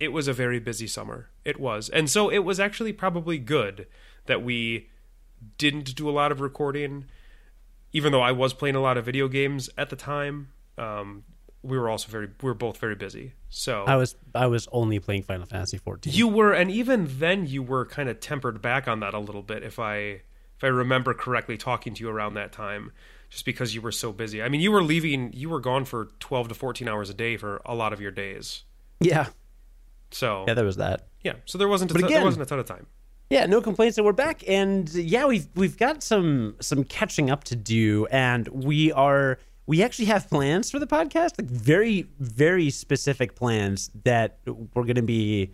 it 0.00 0.08
was 0.08 0.28
a 0.28 0.32
very 0.32 0.58
busy 0.58 0.86
summer. 0.86 1.30
It 1.44 1.58
was. 1.58 1.88
And 1.88 2.08
so 2.08 2.28
it 2.30 2.38
was 2.38 2.60
actually 2.60 2.92
probably 2.92 3.38
good 3.38 3.86
that 4.26 4.42
we 4.42 4.88
didn't 5.56 5.94
do 5.94 6.08
a 6.08 6.12
lot 6.12 6.32
of 6.32 6.40
recording 6.40 7.06
even 7.92 8.12
though 8.12 8.20
I 8.20 8.32
was 8.32 8.52
playing 8.52 8.74
a 8.74 8.80
lot 8.80 8.96
of 8.96 9.04
video 9.04 9.28
games 9.28 9.70
at 9.78 9.90
the 9.90 9.96
time, 9.96 10.48
um, 10.76 11.24
we 11.62 11.78
were 11.78 11.88
also 11.88 12.10
very 12.10 12.26
we 12.42 12.46
were 12.48 12.54
both 12.54 12.78
very 12.78 12.94
busy. 12.94 13.34
So 13.48 13.84
I 13.84 13.96
was 13.96 14.16
I 14.34 14.46
was 14.46 14.68
only 14.72 14.98
playing 14.98 15.22
Final 15.22 15.46
Fantasy 15.46 15.78
14. 15.78 16.12
you 16.12 16.28
were, 16.28 16.52
and 16.52 16.70
even 16.70 17.08
then 17.18 17.46
you 17.46 17.62
were 17.62 17.84
kind 17.86 18.08
of 18.08 18.20
tempered 18.20 18.62
back 18.62 18.86
on 18.86 19.00
that 19.00 19.14
a 19.14 19.18
little 19.18 19.42
bit. 19.42 19.62
If 19.62 19.78
I 19.78 20.22
if 20.56 20.64
I 20.64 20.68
remember 20.68 21.14
correctly, 21.14 21.56
talking 21.56 21.94
to 21.94 22.04
you 22.04 22.10
around 22.10 22.34
that 22.34 22.52
time, 22.52 22.92
just 23.30 23.44
because 23.44 23.74
you 23.74 23.80
were 23.80 23.92
so 23.92 24.12
busy. 24.12 24.42
I 24.42 24.48
mean, 24.48 24.60
you 24.60 24.72
were 24.72 24.82
leaving, 24.82 25.32
you 25.32 25.48
were 25.48 25.60
gone 25.60 25.84
for 25.84 26.10
twelve 26.20 26.48
to 26.48 26.54
fourteen 26.54 26.88
hours 26.88 27.10
a 27.10 27.14
day 27.14 27.36
for 27.36 27.60
a 27.64 27.74
lot 27.74 27.92
of 27.92 28.00
your 28.00 28.10
days. 28.10 28.64
yeah, 29.00 29.28
So 30.10 30.44
yeah, 30.48 30.54
there 30.54 30.64
was 30.64 30.76
that. 30.76 31.08
yeah, 31.22 31.34
so 31.44 31.58
there 31.58 31.68
wasn't 31.68 31.90
a 31.90 31.94
But 31.94 32.00
ton, 32.00 32.08
again- 32.08 32.20
there 32.20 32.24
wasn't 32.26 32.42
a 32.42 32.46
ton 32.46 32.58
of 32.58 32.66
time. 32.66 32.86
Yeah, 33.30 33.44
no 33.44 33.60
complaints. 33.60 33.96
So 33.96 34.02
we're 34.02 34.12
back, 34.14 34.42
and 34.48 34.88
yeah, 34.94 35.26
we've 35.26 35.48
we've 35.54 35.76
got 35.76 36.02
some 36.02 36.56
some 36.60 36.82
catching 36.84 37.28
up 37.30 37.44
to 37.44 37.56
do, 37.56 38.06
and 38.10 38.48
we 38.48 38.90
are 38.92 39.38
we 39.66 39.82
actually 39.82 40.06
have 40.06 40.30
plans 40.30 40.70
for 40.70 40.78
the 40.78 40.86
podcast, 40.86 41.32
like 41.38 41.50
very 41.50 42.06
very 42.18 42.70
specific 42.70 43.34
plans 43.34 43.90
that 44.04 44.38
we're 44.46 44.84
going 44.84 44.94
to 44.94 45.02
be 45.02 45.52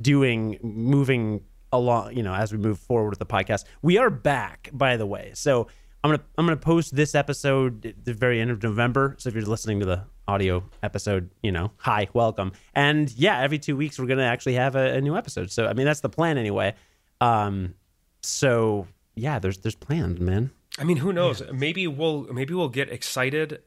doing 0.00 0.58
moving 0.62 1.44
along. 1.72 2.16
You 2.16 2.24
know, 2.24 2.34
as 2.34 2.50
we 2.52 2.58
move 2.58 2.80
forward 2.80 3.10
with 3.10 3.18
the 3.20 3.26
podcast, 3.26 3.64
we 3.82 3.96
are 3.98 4.10
back. 4.10 4.68
By 4.72 4.96
the 4.96 5.06
way, 5.06 5.30
so 5.34 5.68
I'm 6.02 6.10
gonna 6.10 6.22
I'm 6.36 6.46
gonna 6.46 6.56
post 6.56 6.96
this 6.96 7.14
episode 7.14 7.86
at 7.86 8.04
the 8.04 8.12
very 8.14 8.40
end 8.40 8.50
of 8.50 8.60
November. 8.60 9.14
So 9.18 9.28
if 9.28 9.36
you're 9.36 9.44
listening 9.44 9.78
to 9.80 9.86
the 9.86 10.02
audio 10.28 10.64
episode, 10.82 11.30
you 11.42 11.52
know, 11.52 11.72
hi, 11.76 12.08
welcome. 12.12 12.52
And 12.74 13.10
yeah, 13.12 13.40
every 13.40 13.58
two 13.58 13.76
weeks 13.76 13.98
we're 13.98 14.06
gonna 14.06 14.22
actually 14.22 14.54
have 14.54 14.76
a, 14.76 14.94
a 14.94 15.00
new 15.00 15.16
episode. 15.16 15.50
So 15.50 15.66
I 15.66 15.72
mean 15.72 15.86
that's 15.86 16.00
the 16.00 16.08
plan 16.08 16.38
anyway. 16.38 16.74
Um, 17.20 17.74
so 18.22 18.86
yeah, 19.14 19.38
there's 19.38 19.58
there's 19.58 19.74
plans, 19.74 20.20
man. 20.20 20.50
I 20.78 20.84
mean, 20.84 20.96
who 20.98 21.12
knows? 21.12 21.42
Maybe 21.52 21.86
we'll 21.86 22.22
maybe 22.32 22.54
we'll 22.54 22.68
get 22.68 22.88
excited 22.88 23.62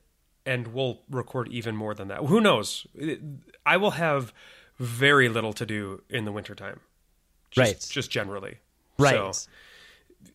and 0.46 0.68
we'll 0.68 1.02
record 1.10 1.48
even 1.50 1.76
more 1.76 1.94
than 1.94 2.08
that. 2.08 2.20
Who 2.20 2.42
knows? 2.42 2.88
I 3.66 3.78
will 3.78 3.92
have 3.92 4.34
very 4.80 5.30
little 5.30 5.54
to 5.54 5.66
do 5.66 6.04
in 6.10 6.26
the 6.26 6.32
wintertime. 6.32 6.80
Just, 7.52 7.66
Right. 7.66 7.88
Just 7.90 8.12
generally. 8.12 8.58
Right. 8.98 9.36
So, 9.36 9.50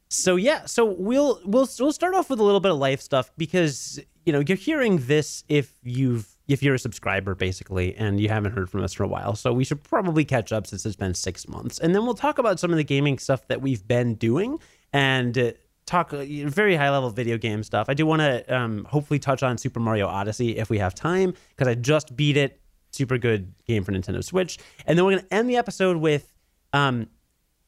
So 0.09 0.37
yeah, 0.37 0.67
so 0.67 0.85
we'll 0.85 1.41
we'll 1.45 1.69
we'll 1.79 1.93
start 1.93 2.15
off 2.15 2.31
with 2.31 2.41
a 2.41 2.45
little 2.45 2.61
bit 2.61 2.73
of 2.73 2.79
life 2.79 3.01
stuff 3.01 3.31
because 3.37 4.01
you 4.25 4.33
know 4.33 4.41
you're 4.41 4.57
hearing 4.57 4.99
this 4.99 5.45
if 5.49 5.75
you've 5.83 6.37
if 6.49 6.63
you're 6.63 6.75
a 6.75 6.79
subscriber 6.79 7.35
basically 7.35 7.95
and 7.95 8.19
you 8.19 8.29
haven't 8.29 8.53
heard 8.53 8.69
from 8.69 8.83
us 8.83 8.93
for 8.93 9.05
a 9.05 9.09
while. 9.09 9.37
So 9.37 9.53
we 9.53 9.65
should 9.65 9.83
probably 9.85 10.25
catch 10.25 10.53
up 10.53 10.67
since 10.67 10.85
it's 10.85 10.97
been 10.97 11.15
six 11.15 11.49
months, 11.49 11.79
and 11.79 11.95
then 11.95 12.05
we'll 12.05 12.15
talk 12.15 12.39
about 12.39 12.59
some 12.59 12.71
of 12.71 12.77
the 12.77 12.85
gaming 12.85 13.19
stuff 13.19 13.47
that 13.49 13.61
we've 13.63 13.87
been 13.87 14.15
doing 14.15 14.59
and 14.93 15.37
uh, 15.39 15.53
talk 15.87 16.13
uh, 16.13 16.25
very 16.27 16.77
high 16.77 16.91
level 16.91 17.11
video 17.11 17.39
game 17.39 17.63
stuff. 17.63 17.89
I 17.89 17.95
do 17.95 18.05
want 18.07 18.21
to 18.21 18.55
um, 18.55 18.85
hopefully 18.85 19.19
touch 19.19 19.43
on 19.43 19.59
Super 19.59 19.81
Mario 19.81 20.07
Odyssey 20.07 20.57
if 20.59 20.71
we 20.71 20.79
have 20.79 20.95
time 20.95 21.35
because 21.51 21.69
I 21.69 21.75
just 21.75 22.17
beat 22.17 22.37
it. 22.37 22.61
Super 22.93 23.19
good 23.19 23.55
game 23.67 23.85
for 23.85 23.93
Nintendo 23.93 24.23
Switch, 24.23 24.59
and 24.87 24.99
then 24.99 25.05
we're 25.05 25.17
gonna 25.17 25.29
end 25.31 25.49
the 25.49 25.57
episode 25.57 25.97
with. 25.97 26.33
Um, 26.73 27.09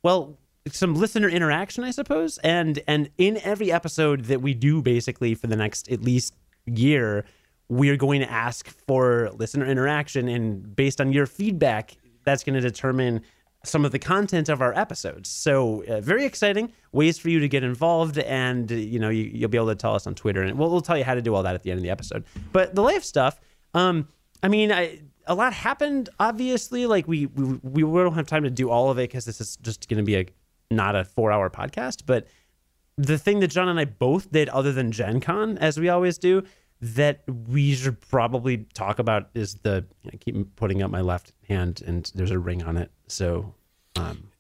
well 0.03 0.39
some 0.69 0.95
listener 0.95 1.29
interaction 1.29 1.83
i 1.83 1.91
suppose 1.91 2.39
and 2.39 2.81
and 2.87 3.11
in 3.19 3.37
every 3.43 3.73
episode 3.73 4.27
that 4.27 4.41
we 4.41 4.55
do 4.55 4.81
basically 4.81 5.35
for 5.35 5.49
the 5.49 5.57
next 5.57 5.91
at 5.91 6.01
least 6.01 6.35
year 6.67 7.25
we're 7.69 7.97
going 7.97 8.21
to 8.21 8.31
ask 8.31 8.69
for 8.87 9.31
listener 9.37 9.65
interaction 9.67 10.29
and 10.29 10.77
based 10.77 11.01
on 11.01 11.13
your 11.13 11.27
feedback 11.27 11.97
that's 12.25 12.45
going 12.45 12.55
to 12.55 12.61
determine 12.61 13.23
some 13.65 13.85
of 13.85 13.93
the 13.93 13.99
content 13.99 14.49
of 14.49 14.61
our 14.61 14.77
episodes. 14.77 15.29
So 15.31 15.85
uh, 15.85 16.01
very 16.01 16.25
exciting 16.25 16.73
ways 16.93 17.19
for 17.19 17.31
you 17.31 17.41
to 17.41 17.49
get 17.49 17.63
involved 17.63 18.19
and 18.19 18.71
you 18.71 18.99
know 18.99 19.09
you, 19.09 19.25
you'll 19.25 19.49
be 19.49 19.57
able 19.57 19.69
to 19.69 19.75
tell 19.75 19.95
us 19.95 20.07
on 20.07 20.15
twitter 20.15 20.43
and 20.43 20.59
we'll, 20.59 20.71
we'll 20.71 20.81
tell 20.81 20.99
you 20.99 21.05
how 21.05 21.15
to 21.15 21.23
do 21.23 21.35
all 21.35 21.43
that 21.45 21.55
at 21.55 21.63
the 21.63 21.71
end 21.71 21.79
of 21.79 21.83
the 21.83 21.91
episode. 21.91 22.25
But 22.53 22.75
the 22.75 22.83
life 22.83 23.05
stuff 23.05 23.41
um 23.75 24.09
i 24.43 24.49
mean 24.49 24.71
i 24.73 25.01
a 25.27 25.35
lot 25.35 25.53
happened 25.53 26.09
obviously 26.19 26.87
like 26.87 27.07
we 27.09 27.27
we, 27.27 27.85
we 27.85 28.03
don't 28.03 28.15
have 28.15 28.27
time 28.27 28.43
to 28.43 28.51
do 28.51 28.69
all 28.69 28.91
of 28.91 28.99
it 28.99 29.09
because 29.09 29.25
this 29.25 29.41
is 29.41 29.57
just 29.57 29.89
going 29.89 29.99
to 29.99 30.05
be 30.05 30.17
a 30.17 30.27
not 30.71 30.97
a 30.97 31.05
four 31.05 31.31
hour 31.33 31.49
podcast 31.49 32.03
but 32.07 32.27
the 32.99 33.17
thing 33.19 33.41
that 33.41 33.49
john 33.49 33.69
and 33.69 33.79
i 33.81 33.85
both 33.85 34.31
did 34.33 34.49
other 34.51 34.73
than 34.73 34.93
gen 34.93 35.21
con 35.21 35.57
as 35.59 35.79
we 35.79 35.89
always 35.89 36.19
do 36.19 36.43
that 36.81 37.23
we 37.49 37.75
should 37.75 38.01
probably 38.01 38.67
talk 38.75 38.99
about 38.99 39.31
is 39.35 39.55
the 39.63 39.85
i 40.13 40.17
keep 40.17 40.57
putting 40.57 40.83
up 40.83 40.91
my 40.91 41.01
left 41.01 41.33
hand 41.49 41.81
and 41.87 42.11
there's 42.15 42.31
a 42.31 42.39
ring 42.39 42.63
on 42.63 42.77
it 42.77 42.91
so 43.07 43.55
um, 43.97 44.31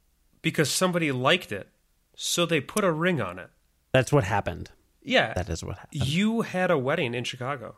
because 0.40 0.70
somebody 0.70 1.12
liked 1.12 1.52
it, 1.52 1.68
so 2.16 2.46
they 2.46 2.58
put 2.60 2.84
a 2.84 2.90
ring 2.90 3.20
on 3.20 3.38
it. 3.38 3.50
that's 3.92 4.10
what 4.12 4.24
happened 4.24 4.70
Yeah. 5.02 5.32
that 5.34 5.48
is 5.48 5.62
what 5.62 5.78
happened 5.78 6.06
you 6.06 6.40
had 6.42 6.70
a 6.70 6.78
wedding 6.78 7.14
in 7.14 7.24
Chicago. 7.24 7.76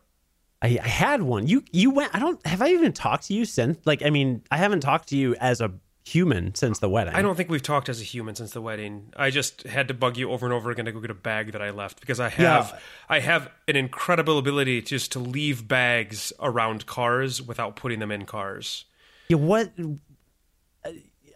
I, 0.62 0.78
I 0.82 0.88
had 0.88 1.20
one 1.22 1.46
you 1.46 1.62
you 1.72 1.90
went 1.90 2.14
i 2.14 2.18
don't 2.18 2.44
have 2.46 2.62
i 2.62 2.68
even 2.68 2.92
talked 2.92 3.24
to 3.26 3.34
you 3.34 3.44
since 3.44 3.78
like 3.84 4.02
i 4.02 4.08
mean 4.08 4.42
i 4.50 4.56
haven't 4.56 4.80
talked 4.80 5.08
to 5.08 5.16
you 5.16 5.34
as 5.36 5.60
a 5.60 5.72
human 6.06 6.54
since 6.54 6.78
the 6.80 6.88
wedding 6.88 7.14
I 7.14 7.22
don't 7.22 7.34
think 7.34 7.48
we've 7.48 7.62
talked 7.62 7.88
as 7.88 7.98
a 8.00 8.04
human 8.04 8.34
since 8.34 8.50
the 8.50 8.60
wedding. 8.60 9.12
I 9.16 9.30
just 9.30 9.62
had 9.62 9.88
to 9.88 9.94
bug 9.94 10.16
you 10.18 10.30
over 10.30 10.44
and 10.44 10.52
over 10.52 10.70
again 10.70 10.84
to 10.84 10.92
go 10.92 11.00
get 11.00 11.10
a 11.10 11.14
bag 11.14 11.52
that 11.52 11.62
I 11.62 11.70
left 11.70 12.00
because 12.00 12.20
I 12.20 12.28
have 12.28 12.70
Yeah. 12.72 12.78
I 13.08 13.20
have 13.20 13.50
an 13.66 13.76
incredible 13.76 14.36
ability 14.38 14.82
just 14.82 15.12
to 15.12 15.18
leave 15.18 15.66
bags 15.66 16.32
around 16.40 16.84
cars 16.86 17.40
without 17.40 17.76
putting 17.76 18.00
them 18.00 18.10
in 18.10 18.26
cars. 18.26 18.84
Yeah, 19.28 19.38
what? 19.38 19.72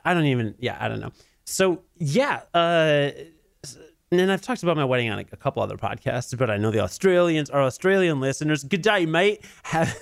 I 0.05 0.15
don't 0.15 0.27
even. 0.27 0.55
Yeah, 0.59 0.77
I 0.79 0.89
don't 0.89 1.01
know. 1.01 1.13
So 1.47 1.83
yeah, 1.97 2.43
uh, 2.53 3.11
and 4.11 4.31
I've 4.33 4.43
talked 4.43 4.63
about 4.63 4.77
my 4.77 4.85
wedding 4.85 5.11
on 5.11 5.19
a, 5.19 5.25
a 5.33 5.37
couple 5.37 5.63
other 5.63 5.77
podcasts, 5.79 6.37
but 6.37 6.51
I 6.51 6.59
know 6.59 6.71
the 6.71 6.81
Australians, 6.81 7.49
our 7.49 7.63
Australian 7.63 8.21
listeners. 8.21 8.65
Good 8.65 8.83
day, 8.83 9.07
mate. 9.07 9.45
Have 9.65 9.99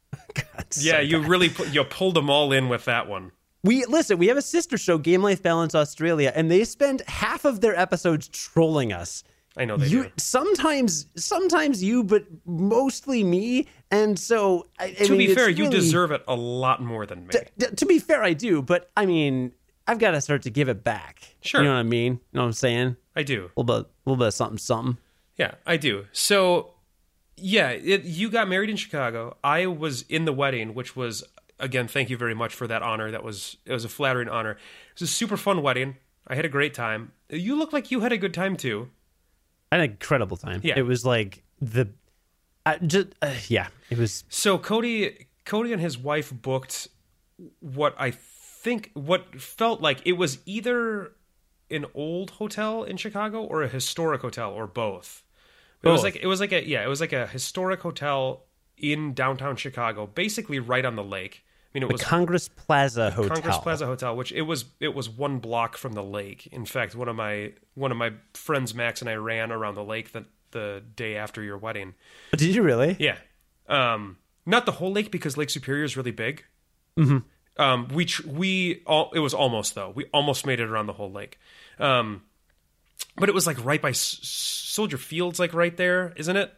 God, 0.34 0.66
so 0.70 0.80
Yeah, 0.88 1.00
you 1.00 1.20
really 1.20 1.50
put, 1.50 1.68
you 1.74 1.84
pulled 1.84 2.14
them 2.14 2.30
all 2.30 2.52
in 2.52 2.68
with 2.70 2.86
that 2.86 3.06
one. 3.08 3.32
We 3.64 3.84
listen. 3.86 4.18
We 4.18 4.28
have 4.28 4.36
a 4.36 4.42
sister 4.42 4.78
show, 4.78 4.98
Game 4.98 5.22
Life 5.22 5.42
Balance 5.42 5.74
Australia, 5.74 6.32
and 6.34 6.50
they 6.50 6.64
spend 6.64 7.02
half 7.08 7.44
of 7.44 7.60
their 7.60 7.78
episodes 7.78 8.28
trolling 8.28 8.92
us. 8.92 9.24
I 9.56 9.64
know 9.64 9.76
they 9.76 9.88
You 9.88 10.04
do. 10.04 10.10
sometimes, 10.18 11.06
sometimes 11.16 11.82
you, 11.82 12.04
but 12.04 12.24
mostly 12.46 13.24
me. 13.24 13.66
And 13.90 14.16
so, 14.18 14.68
I, 14.78 14.84
I 14.84 14.90
To 15.06 15.10
mean, 15.16 15.18
be 15.28 15.34
fair, 15.34 15.48
you 15.48 15.68
deserve 15.68 16.12
it 16.12 16.22
a 16.28 16.36
lot 16.36 16.80
more 16.82 17.06
than 17.06 17.26
me. 17.26 17.34
D- 17.58 17.66
to 17.74 17.86
be 17.86 17.98
fair, 17.98 18.22
I 18.22 18.34
do, 18.34 18.62
but 18.62 18.90
I 18.96 19.04
mean, 19.06 19.52
I've 19.88 19.98
got 19.98 20.12
to 20.12 20.20
start 20.20 20.42
to 20.42 20.50
give 20.50 20.68
it 20.68 20.84
back. 20.84 21.22
Sure. 21.40 21.60
You 21.62 21.66
know 21.66 21.72
what 21.74 21.80
I 21.80 21.84
mean? 21.84 22.12
You 22.12 22.20
know 22.34 22.40
what 22.42 22.46
I'm 22.48 22.52
saying? 22.52 22.96
I 23.16 23.22
do. 23.24 23.50
A 23.56 23.60
little 23.60 23.64
bit, 23.82 23.90
a 24.06 24.10
little 24.10 24.18
bit 24.18 24.28
of 24.28 24.34
something, 24.34 24.58
something. 24.58 24.98
Yeah, 25.36 25.54
I 25.66 25.76
do. 25.76 26.06
So, 26.12 26.74
yeah, 27.36 27.70
it, 27.70 28.04
you 28.04 28.28
got 28.30 28.48
married 28.48 28.70
in 28.70 28.76
Chicago. 28.76 29.36
I 29.42 29.66
was 29.66 30.02
in 30.02 30.24
the 30.24 30.32
wedding, 30.32 30.74
which 30.74 30.94
was 30.94 31.24
again, 31.58 31.88
thank 31.88 32.10
you 32.10 32.16
very 32.16 32.34
much 32.34 32.54
for 32.54 32.66
that 32.66 32.82
honor. 32.82 33.10
That 33.10 33.22
was 33.22 33.56
it 33.64 33.72
was 33.72 33.84
a 33.84 33.88
flattering 33.88 34.28
honor. 34.28 34.52
It 34.52 35.00
was 35.00 35.10
a 35.10 35.12
super 35.12 35.36
fun 35.36 35.62
wedding. 35.62 35.96
I 36.26 36.34
had 36.34 36.44
a 36.44 36.48
great 36.48 36.74
time. 36.74 37.12
You 37.30 37.56
look 37.56 37.72
like 37.72 37.90
you 37.90 38.00
had 38.00 38.12
a 38.12 38.18
good 38.18 38.34
time 38.34 38.56
too. 38.56 38.90
An 39.72 39.80
incredible 39.80 40.36
time. 40.36 40.60
Yeah. 40.62 40.78
It 40.78 40.82
was 40.82 41.04
like 41.04 41.42
the. 41.60 41.88
I 42.64 42.78
just 42.78 43.08
uh, 43.22 43.34
yeah, 43.48 43.68
it 43.90 43.98
was 43.98 44.24
So 44.28 44.58
Cody, 44.58 45.26
Cody 45.44 45.72
and 45.72 45.80
his 45.80 45.96
wife 45.96 46.32
booked 46.32 46.88
what 47.60 47.94
I 47.98 48.10
think 48.10 48.90
what 48.94 49.40
felt 49.40 49.80
like 49.80 50.00
it 50.04 50.12
was 50.12 50.38
either 50.44 51.12
an 51.70 51.86
old 51.94 52.30
hotel 52.32 52.82
in 52.82 52.96
Chicago 52.96 53.42
or 53.42 53.62
a 53.62 53.68
historic 53.68 54.22
hotel 54.22 54.52
or 54.52 54.66
both. 54.66 55.22
It 55.82 55.88
was 55.88 56.02
like 56.02 56.16
it 56.16 56.26
was 56.26 56.40
like 56.40 56.52
a 56.52 56.66
yeah, 56.66 56.82
it 56.82 56.88
was 56.88 57.00
like 57.00 57.12
a 57.12 57.26
historic 57.26 57.80
hotel 57.80 58.44
in 58.76 59.14
downtown 59.14 59.56
Chicago, 59.56 60.06
basically 60.06 60.58
right 60.58 60.84
on 60.84 60.96
the 60.96 61.04
lake. 61.04 61.44
I 61.74 61.78
mean, 61.78 61.82
it 61.82 61.92
was 61.92 62.02
Congress 62.02 62.48
Plaza 62.48 63.10
Hotel. 63.10 63.36
Congress 63.36 63.58
Plaza 63.58 63.86
Hotel, 63.86 64.16
which 64.16 64.32
it 64.32 64.42
was 64.42 64.64
it 64.80 64.94
was 64.94 65.08
one 65.08 65.38
block 65.38 65.76
from 65.76 65.92
the 65.92 66.02
lake. 66.02 66.46
In 66.46 66.64
fact, 66.64 66.94
one 66.94 67.08
of 67.08 67.16
my 67.16 67.52
one 67.74 67.90
of 67.90 67.98
my 67.98 68.12
friends 68.34 68.74
Max 68.74 69.02
and 69.02 69.10
I 69.10 69.14
ran 69.14 69.52
around 69.52 69.74
the 69.74 69.84
lake 69.84 70.12
the 70.12 70.24
the 70.52 70.82
day 70.96 71.16
after 71.16 71.42
your 71.42 71.58
wedding. 71.58 71.94
Did 72.36 72.54
you 72.54 72.62
really? 72.62 72.96
Yeah. 72.98 73.18
Um, 73.68 74.16
not 74.46 74.64
the 74.64 74.72
whole 74.72 74.92
lake 74.92 75.10
because 75.10 75.36
Lake 75.36 75.50
Superior 75.50 75.84
is 75.84 75.94
really 75.94 76.10
big. 76.10 76.44
Mm-hmm. 76.96 77.18
Um, 77.62 77.88
we 77.88 78.06
tr- 78.06 78.26
we 78.26 78.82
all 78.86 79.10
it 79.14 79.18
was 79.18 79.34
almost 79.34 79.74
though. 79.74 79.90
We 79.94 80.06
almost 80.06 80.46
made 80.46 80.60
it 80.60 80.70
around 80.70 80.86
the 80.86 80.94
whole 80.94 81.12
lake. 81.12 81.38
Um, 81.78 82.22
but 83.16 83.28
it 83.28 83.34
was 83.34 83.46
like 83.46 83.62
right 83.62 83.82
by 83.82 83.90
S- 83.90 84.20
Soldier 84.22 84.96
Fields, 84.96 85.38
like 85.38 85.52
right 85.52 85.76
there, 85.76 86.14
isn't 86.16 86.36
it? 86.36 86.54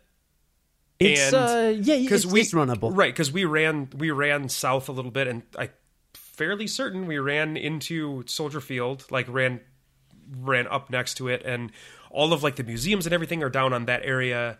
It's 1.00 1.32
And- 1.32 1.34
uh 1.34 1.80
yeah, 1.82 1.94
it's, 2.14 2.26
we 2.26 2.42
it's 2.42 2.52
runnable. 2.52 2.94
right? 2.94 3.12
Because 3.12 3.32
we 3.32 3.44
ran 3.46 3.88
we 3.96 4.10
ran 4.10 4.48
south 4.48 4.88
a 4.88 4.92
little 4.92 5.10
bit, 5.10 5.26
and 5.26 5.42
I 5.58 5.70
fairly 6.14 6.66
certain 6.66 7.06
we 7.06 7.18
ran 7.18 7.56
into 7.56 8.22
Soldier 8.26 8.60
Field, 8.60 9.06
like 9.10 9.26
ran 9.28 9.60
ran 10.38 10.66
up 10.68 10.90
next 10.90 11.14
to 11.14 11.28
it, 11.28 11.42
and 11.44 11.72
all 12.10 12.32
of 12.32 12.42
like 12.42 12.56
the 12.56 12.64
museums 12.64 13.06
and 13.06 13.12
everything 13.12 13.42
are 13.42 13.48
down 13.50 13.72
on 13.72 13.86
that 13.86 14.02
area, 14.04 14.58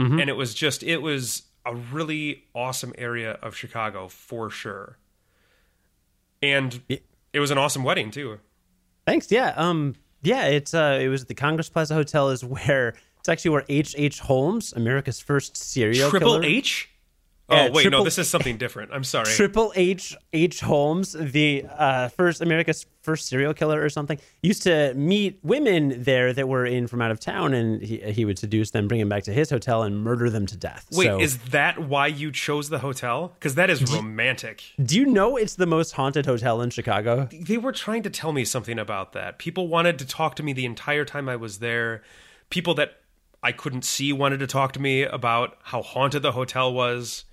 Mm-hmm. 0.00 0.20
and 0.20 0.30
it 0.30 0.32
was 0.36 0.54
just 0.54 0.82
it 0.82 0.98
was 1.02 1.42
a 1.66 1.74
really 1.76 2.44
awesome 2.54 2.92
area 2.96 3.32
of 3.42 3.54
Chicago 3.54 4.08
for 4.08 4.48
sure, 4.50 4.96
and 6.42 6.80
it 6.88 7.38
was 7.40 7.50
an 7.50 7.58
awesome 7.58 7.84
wedding 7.84 8.10
too. 8.10 8.38
Thanks. 9.06 9.30
Yeah. 9.30 9.52
Um. 9.56 9.94
Yeah. 10.22 10.46
It's 10.46 10.74
uh. 10.74 10.98
It 11.00 11.08
was 11.08 11.26
the 11.26 11.34
Congress 11.34 11.68
Plaza 11.68 11.94
Hotel. 11.94 12.30
Is 12.30 12.44
where 12.44 12.94
it's 13.22 13.28
actually 13.28 13.52
where 13.52 13.64
H. 13.68 13.94
H. 13.96 14.18
Holmes, 14.18 14.72
America's 14.72 15.20
first 15.20 15.56
serial 15.56 16.10
killer. 16.10 16.10
Triple 16.10 16.32
killer. 16.40 16.44
H. 16.44 16.88
Oh 17.48 17.54
Yeah, 17.54 17.62
wait, 17.64 17.72
no, 17.74 17.80
Triple- 17.82 18.04
this 18.04 18.18
is 18.18 18.28
something 18.28 18.56
different. 18.56 18.90
I'm 18.92 19.04
sorry. 19.04 19.26
Triple 19.36 19.72
H. 19.76 20.16
H. 20.32 20.58
Holmes, 20.60 21.12
the 21.12 21.64
uh, 21.70 22.08
first 22.08 22.40
America's 22.40 22.84
first 23.02 23.26
serial 23.28 23.54
killer 23.54 23.80
or 23.80 23.88
something, 23.90 24.18
used 24.42 24.64
to 24.64 24.92
meet 24.94 25.38
women 25.44 26.02
there 26.02 26.32
that 26.32 26.48
were 26.48 26.66
in 26.66 26.88
from 26.88 27.00
out 27.00 27.12
of 27.12 27.20
town, 27.20 27.54
and 27.54 27.80
he, 27.80 27.98
he 28.10 28.24
would 28.24 28.40
seduce 28.40 28.72
them, 28.72 28.88
bring 28.88 28.98
them 28.98 29.08
back 29.08 29.22
to 29.24 29.32
his 29.32 29.50
hotel, 29.50 29.84
and 29.84 30.02
murder 30.02 30.28
them 30.28 30.46
to 30.46 30.56
death. 30.56 30.88
Wait, 30.92 31.06
So- 31.06 31.20
is 31.20 31.38
that 31.50 31.78
why 31.78 32.08
you 32.08 32.32
chose 32.32 32.70
the 32.70 32.80
hotel? 32.80 33.28
Because 33.38 33.54
that 33.54 33.70
is 33.70 33.92
romantic. 33.92 34.64
do 34.82 34.96
you 34.98 35.06
know 35.06 35.36
it's 35.36 35.54
the 35.54 35.66
most 35.66 35.92
haunted 35.92 36.26
hotel 36.26 36.60
in 36.60 36.70
Chicago? 36.70 37.28
they 37.32 37.58
were 37.58 37.72
trying 37.72 38.02
to 38.02 38.10
tell 38.10 38.32
me 38.32 38.44
something 38.44 38.80
about 38.80 39.12
that. 39.12 39.38
People 39.38 39.68
wanted 39.68 39.96
to 40.00 40.06
talk 40.06 40.34
to 40.36 40.42
me 40.42 40.52
the 40.52 40.64
entire 40.64 41.04
time 41.04 41.28
I 41.28 41.36
was 41.36 41.60
there. 41.60 42.02
People 42.50 42.74
that 42.74 43.01
I 43.42 43.52
couldn't 43.52 43.84
see 43.84 44.12
wanted 44.12 44.38
to 44.38 44.46
talk 44.46 44.72
to 44.72 44.80
me 44.80 45.02
about 45.02 45.58
how 45.62 45.82
haunted 45.82 46.22
the 46.22 46.32
hotel 46.32 46.72
was, 46.72 47.24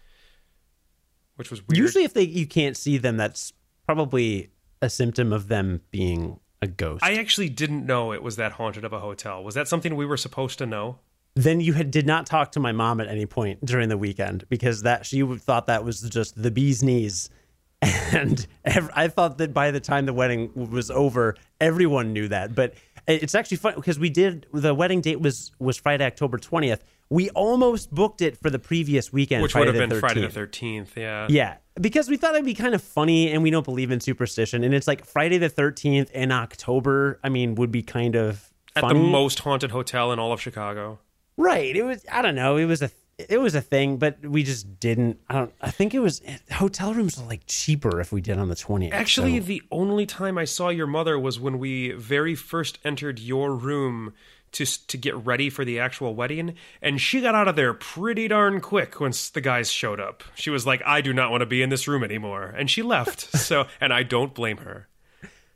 which 1.35 1.51
was 1.51 1.67
weird. 1.67 1.77
Usually, 1.77 2.03
if 2.03 2.13
they 2.13 2.23
you 2.23 2.47
can't 2.47 2.75
see 2.75 2.97
them, 2.97 3.17
that's 3.17 3.53
probably 3.85 4.49
a 4.81 4.89
symptom 4.89 5.31
of 5.31 5.47
them 5.47 5.81
being 5.91 6.39
a 6.61 6.67
ghost. 6.67 7.03
I 7.03 7.15
actually 7.15 7.49
didn't 7.49 7.85
know 7.85 8.11
it 8.11 8.23
was 8.23 8.35
that 8.37 8.53
haunted 8.53 8.83
of 8.83 8.93
a 8.93 8.99
hotel. 8.99 9.43
Was 9.43 9.55
that 9.55 9.67
something 9.67 9.95
we 9.95 10.05
were 10.05 10.17
supposed 10.17 10.57
to 10.59 10.65
know? 10.65 10.99
then 11.35 11.61
you 11.61 11.73
had, 11.73 11.91
did 11.91 12.05
not 12.05 12.25
talk 12.25 12.51
to 12.53 12.59
my 12.59 12.71
mom 12.71 12.99
at 12.99 13.07
any 13.07 13.25
point 13.25 13.63
during 13.65 13.89
the 13.89 13.97
weekend 13.97 14.45
because 14.49 14.81
that 14.83 15.05
she 15.05 15.21
thought 15.37 15.67
that 15.67 15.83
was 15.83 16.01
just 16.01 16.41
the 16.41 16.51
bee's 16.51 16.83
knees 16.83 17.29
and 17.81 18.45
ev- 18.65 18.89
i 18.93 19.07
thought 19.07 19.37
that 19.37 19.53
by 19.53 19.71
the 19.71 19.79
time 19.79 20.05
the 20.05 20.13
wedding 20.13 20.51
was 20.53 20.91
over 20.91 21.35
everyone 21.61 22.11
knew 22.11 22.27
that 22.27 22.53
but 22.53 22.73
it's 23.09 23.35
actually 23.35 23.57
fun 23.57 23.73
because 23.75 23.99
we 23.99 24.09
did 24.09 24.45
the 24.53 24.73
wedding 24.73 25.01
date 25.01 25.19
was 25.19 25.51
was 25.59 25.77
friday 25.77 26.05
october 26.05 26.37
20th 26.37 26.79
we 27.09 27.29
almost 27.31 27.91
booked 27.93 28.21
it 28.21 28.37
for 28.37 28.49
the 28.49 28.59
previous 28.59 29.11
weekend 29.11 29.41
Which 29.41 29.53
Friday 29.53 29.71
would 29.71 29.75
have 29.75 29.89
been 29.89 29.99
Friday 29.99 30.21
the 30.21 30.27
13th. 30.27 30.95
Yeah. 30.95 31.25
Yeah, 31.27 31.57
because 31.81 32.07
we 32.07 32.17
thought 32.17 32.35
it'd 32.35 32.45
be 32.45 32.53
kind 32.53 32.75
of 32.75 32.83
funny, 32.83 33.31
and 33.31 33.41
we 33.41 33.49
don't 33.49 33.65
believe 33.65 33.89
in 33.89 33.99
superstition. 33.99 34.63
And 34.63 34.73
it's 34.75 34.87
like 34.87 35.05
Friday 35.05 35.39
the 35.39 35.49
thirteenth 35.49 36.11
in 36.11 36.31
October. 36.31 37.19
I 37.23 37.29
mean, 37.29 37.55
would 37.55 37.71
be 37.71 37.81
kind 37.81 38.15
of 38.15 38.51
At 38.75 38.81
funny. 38.81 38.99
the 38.99 39.05
most 39.07 39.39
haunted 39.39 39.71
hotel 39.71 40.11
in 40.11 40.19
all 40.19 40.31
of 40.31 40.39
Chicago. 40.39 40.99
Right. 41.35 41.75
It 41.75 41.83
was. 41.83 42.05
I 42.11 42.21
don't 42.21 42.35
know. 42.35 42.57
It 42.57 42.65
was 42.65 42.83
a. 42.83 42.91
It 43.27 43.41
was 43.41 43.53
a 43.53 43.61
thing, 43.61 43.97
but 43.97 44.25
we 44.25 44.43
just 44.43 44.79
didn't. 44.79 45.19
I 45.27 45.33
don't. 45.33 45.53
I 45.61 45.71
think 45.71 45.93
it 45.93 45.99
was 45.99 46.21
hotel 46.51 46.93
rooms 46.93 47.19
are 47.19 47.25
like 47.25 47.41
cheaper 47.47 47.99
if 47.99 48.13
we 48.13 48.21
did 48.21 48.37
on 48.37 48.47
the 48.47 48.55
twentieth. 48.55 48.93
Actually, 48.93 49.39
the 49.39 49.61
only 49.71 50.05
time 50.05 50.37
I 50.37 50.45
saw 50.45 50.69
your 50.69 50.87
mother 50.87 51.19
was 51.19 51.37
when 51.37 51.59
we 51.59 51.91
very 51.91 52.33
first 52.33 52.79
entered 52.85 53.19
your 53.19 53.53
room 53.53 54.13
to 54.53 54.65
to 54.87 54.97
get 54.97 55.15
ready 55.25 55.49
for 55.49 55.65
the 55.65 55.79
actual 55.79 56.15
wedding, 56.15 56.55
and 56.81 56.99
she 57.01 57.21
got 57.21 57.35
out 57.35 57.47
of 57.47 57.55
there 57.55 57.73
pretty 57.73 58.27
darn 58.27 58.61
quick 58.61 58.99
once 58.99 59.29
the 59.29 59.41
guys 59.41 59.71
showed 59.71 59.99
up. 59.99 60.23
She 60.35 60.49
was 60.49 60.65
like, 60.65 60.81
"I 60.85 61.01
do 61.01 61.13
not 61.13 61.31
want 61.31 61.41
to 61.41 61.45
be 61.45 61.61
in 61.61 61.69
this 61.69 61.87
room 61.87 62.03
anymore," 62.03 62.53
and 62.57 62.69
she 62.69 62.81
left. 62.81 63.19
so, 63.37 63.65
and 63.81 63.93
I 63.93 64.03
don't 64.03 64.33
blame 64.33 64.57
her. 64.57 64.87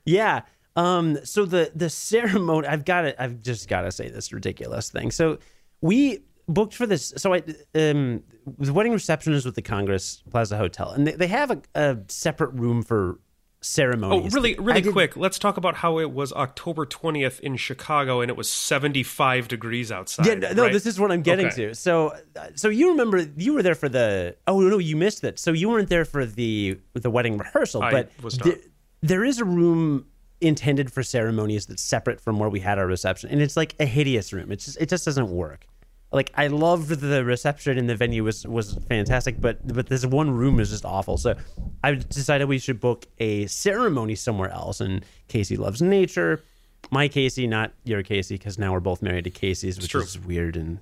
Yeah. 0.06 0.42
Um. 0.76 1.24
So 1.24 1.46
the 1.46 1.72
the 1.74 1.90
ceremony. 1.90 2.68
I've 2.68 2.86
got 2.86 3.02
to. 3.02 3.22
I've 3.22 3.42
just 3.42 3.68
got 3.68 3.82
to 3.82 3.92
say 3.92 4.10
this 4.10 4.34
ridiculous 4.34 4.90
thing. 4.90 5.12
So 5.12 5.40
we 5.82 6.24
booked 6.48 6.74
for 6.76 6.86
this. 6.86 7.14
So 7.18 7.34
I 7.34 7.44
um 7.76 8.24
the 8.58 8.74
wedding 8.74 8.92
reception 8.94 9.34
is 9.34 9.46
with 9.46 9.56
the 9.56 9.62
Congress 9.62 10.24
Plaza 10.30 10.58
Hotel, 10.58 10.90
and 10.92 11.08
they, 11.08 11.12
they 11.14 11.28
have 11.28 11.52
a, 11.52 11.62
a 11.76 11.98
separate 12.08 12.52
room 12.54 12.84
for 12.84 13.20
ceremonies. 13.62 14.34
Oh, 14.34 14.36
really, 14.36 14.56
really 14.56 14.82
did- 14.82 14.92
quick. 14.92 15.16
Let's 15.16 15.40
talk 15.40 15.56
about 15.56 15.76
how 15.76 16.00
it 16.00 16.12
was 16.12 16.34
October 16.34 16.86
twentieth 16.86 17.40
in 17.40 17.56
Chicago, 17.56 18.20
and 18.22 18.30
it 18.30 18.36
was 18.36 18.50
seventy-five 18.50 19.48
degrees 19.48 19.92
outside. 19.92 20.26
Yeah, 20.26 20.52
no, 20.54 20.64
right? 20.64 20.74
this 20.74 20.86
is 20.86 21.00
what 21.00 21.12
I'm 21.12 21.22
getting 21.22 21.48
Okay. 21.48 21.68
to. 21.68 21.76
So, 21.76 22.14
so 22.56 22.68
you 22.70 22.90
remember 22.90 23.26
you 23.38 23.54
were 23.54 23.64
there 23.64 23.76
for 23.76 23.88
the? 23.90 24.36
Oh 24.48 24.60
no, 24.60 24.78
you 24.80 24.98
missed 24.98 25.24
it. 25.24 25.40
So 25.40 25.52
you 25.54 25.70
weren't 25.70 25.90
there 25.90 26.06
for 26.06 26.26
the 26.26 26.78
the 26.94 27.10
wedding 27.10 27.38
rehearsal, 27.38 27.82
but 27.82 28.12
there- 28.44 28.58
there 29.02 29.24
is 29.24 29.40
a 29.40 29.46
room 29.46 30.08
intended 30.42 30.92
for 30.92 31.04
ceremonies 31.04 31.66
that's 31.68 31.82
separate 31.82 32.20
from 32.20 32.38
where 32.40 32.50
we 32.50 32.60
had 32.60 32.78
our 32.78 32.86
reception, 32.88 33.30
and 33.30 33.42
it's 33.42 33.56
like 33.56 33.76
a 33.80 33.86
hideous 33.86 34.34
room. 34.34 34.52
It 34.52 34.58
just 34.58 34.78
it 34.82 34.90
just 34.90 35.06
doesn't 35.06 35.30
work. 35.30 35.68
Like 36.14 36.32
I 36.36 36.48
loved 36.48 36.90
the 36.90 37.26
reception 37.26 37.78
in 37.80 37.88
the 37.88 37.96
venue 37.96 38.24
was 38.24 38.46
was 38.46 38.76
fantastic, 38.88 39.42
but 39.42 39.68
but 39.68 39.88
this 39.88 40.06
one 40.06 40.30
room 40.30 40.60
is 40.60 40.70
just 40.70 40.86
awful. 40.86 41.18
So 41.18 41.36
I 41.84 41.96
decided 41.96 42.48
we 42.48 42.60
should 42.60 42.80
book 42.80 43.08
a 43.18 43.48
ceremony 43.48 44.14
somewhere 44.14 44.52
else. 44.52 44.80
And 44.80 45.04
Casey 45.28 45.58
loves 45.58 45.82
nature. 45.82 46.44
My 46.92 47.08
Casey, 47.08 47.48
not 47.48 47.74
your 47.84 48.04
Casey, 48.04 48.36
because 48.36 48.60
now 48.60 48.74
we're 48.74 48.80
both 48.80 49.02
married 49.02 49.24
to 49.24 49.32
Casey's, 49.32 49.80
which 49.80 49.96
is 49.96 50.20
weird 50.20 50.56
and, 50.56 50.80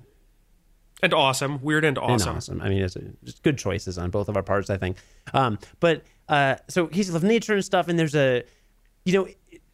and 1.02 1.14
awesome, 1.14 1.62
weird 1.62 1.84
and 1.84 1.96
and 1.96 2.12
awesome. 2.12 2.36
awesome. 2.36 2.60
I 2.60 2.68
mean, 2.68 2.82
it's 2.82 2.96
good 3.42 3.56
choices 3.56 3.96
on 3.96 4.10
both 4.10 4.28
of 4.28 4.36
our 4.36 4.42
parts, 4.42 4.68
I 4.68 4.76
think. 4.76 4.98
Um, 5.32 5.58
but 5.80 6.02
uh, 6.28 6.56
so 6.68 6.86
Casey 6.88 7.10
loves 7.10 7.24
nature 7.24 7.54
and 7.54 7.64
stuff, 7.64 7.88
and 7.88 7.98
there's 7.98 8.14
a, 8.14 8.42
you 9.04 9.14
know, 9.14 9.28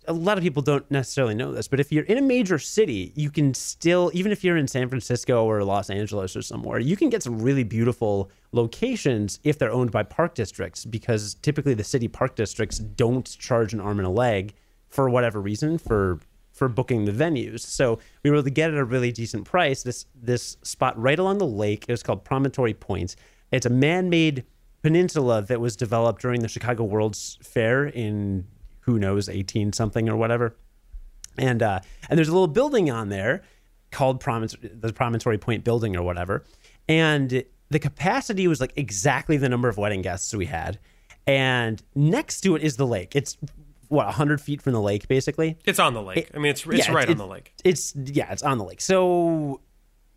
a 0.09 0.13
lot 0.13 0.39
of 0.39 0.43
people 0.43 0.63
don't 0.63 0.91
necessarily 0.91 1.35
know 1.35 1.53
this, 1.53 1.69
but 1.69 1.79
if 1.79 1.93
you're 1.93 2.05
in 2.05 2.19
a 2.19 2.23
major 2.23 2.59
city, 2.59 3.13
you 3.15 3.31
can 3.31 3.55
still, 3.55 4.11
even 4.15 4.33
if 4.33 4.43
you're 4.43 4.57
in 4.57 4.67
San 4.67 4.89
Francisco 4.89 5.45
or 5.45 5.63
Los 5.63 5.91
Angeles 5.91 6.35
or 6.35 6.43
somewhere, 6.43 6.79
you 6.79 6.97
can 6.97 7.11
get 7.11 7.23
some 7.23 7.41
really 7.41 7.63
beautiful 7.63 8.31
locations 8.53 9.39
if 9.45 9.59
they're 9.59 9.71
owned 9.71 9.93
by 9.93 10.03
park 10.03 10.35
districts, 10.35 10.85
because 10.85 11.35
typically 11.35 11.75
the 11.75 11.85
city 11.85 12.09
park 12.09 12.35
districts 12.35 12.79
don't 12.79 13.39
charge 13.39 13.75
an 13.75 13.81
arm 13.81 13.99
and 13.99 14.07
a 14.07 14.11
leg 14.11 14.55
for 14.89 15.09
whatever 15.11 15.41
reason 15.41 15.79
for 15.79 16.19
for 16.51 16.69
booking 16.69 17.05
the 17.05 17.13
venues. 17.13 17.61
So 17.61 18.01
we 18.25 18.31
were 18.31 18.37
able 18.37 18.45
to 18.45 18.51
get 18.51 18.73
at 18.73 18.79
a 18.79 18.85
really 18.85 19.13
decent 19.13 19.45
price. 19.45 19.85
This 19.85 20.07
this 20.15 20.57
spot 20.63 20.99
right 20.99 21.19
along 21.19 21.39
the 21.39 21.47
lake. 21.47 21.85
It 21.87 21.93
was 21.93 22.03
called 22.03 22.25
Promontory 22.25 22.75
Point. 22.75 23.15
It's 23.53 23.67
a 23.67 23.71
man-made 23.71 24.45
peninsula 24.83 25.43
that 25.43 25.61
was 25.61 25.77
developed 25.77 26.23
during 26.23 26.41
the 26.41 26.49
Chicago 26.49 26.85
World's 26.85 27.39
Fair 27.43 27.87
in 27.87 28.47
who 28.89 28.99
knows 28.99 29.29
18 29.29 29.75
something 29.75 30.09
or 30.09 30.17
whatever. 30.17 30.57
And 31.37 31.63
uh, 31.63 31.81
and 32.09 32.17
there's 32.17 32.29
a 32.29 32.33
little 32.33 32.47
building 32.49 32.91
on 32.91 33.11
there 33.11 33.43
called 33.93 34.19
Promontory, 34.19 34.71
the 34.75 34.93
Promontory 34.95 35.37
Point 35.37 35.63
Building 35.63 35.95
or 35.95 36.03
whatever. 36.03 36.43
And 36.89 37.45
the 37.69 37.79
capacity 37.79 38.49
was 38.49 38.63
like 38.63 38.73
exactly 38.77 39.37
the 39.37 39.49
number 39.51 39.69
of 39.69 39.77
wedding 39.77 40.01
guests 40.01 40.35
we 40.35 40.47
had. 40.47 40.79
And 41.27 41.83
next 41.95 42.41
to 42.41 42.57
it 42.57 42.63
is 42.63 42.77
the 42.79 42.87
lake. 42.87 43.15
It's 43.15 43.37
what 43.89 44.07
100 44.07 44.41
feet 44.41 44.63
from 44.63 44.73
the 44.73 44.81
lake, 44.81 45.07
basically. 45.07 45.59
It's 45.67 45.79
on 45.79 45.93
the 45.93 46.01
lake. 46.03 46.31
I 46.35 46.39
mean, 46.39 46.51
it's 46.51 46.67
it's 46.67 46.89
Yeah, 46.89 46.95
right 46.95 47.09
it- 47.09 47.13
on 47.13 47.19
the 47.19 47.27
lake. 47.27 47.53
It's 47.63 47.95
yeah, 47.95 48.33
it's 48.33 48.43
on 48.43 48.57
the 48.57 48.65
lake. 48.65 48.81
So 48.81 49.61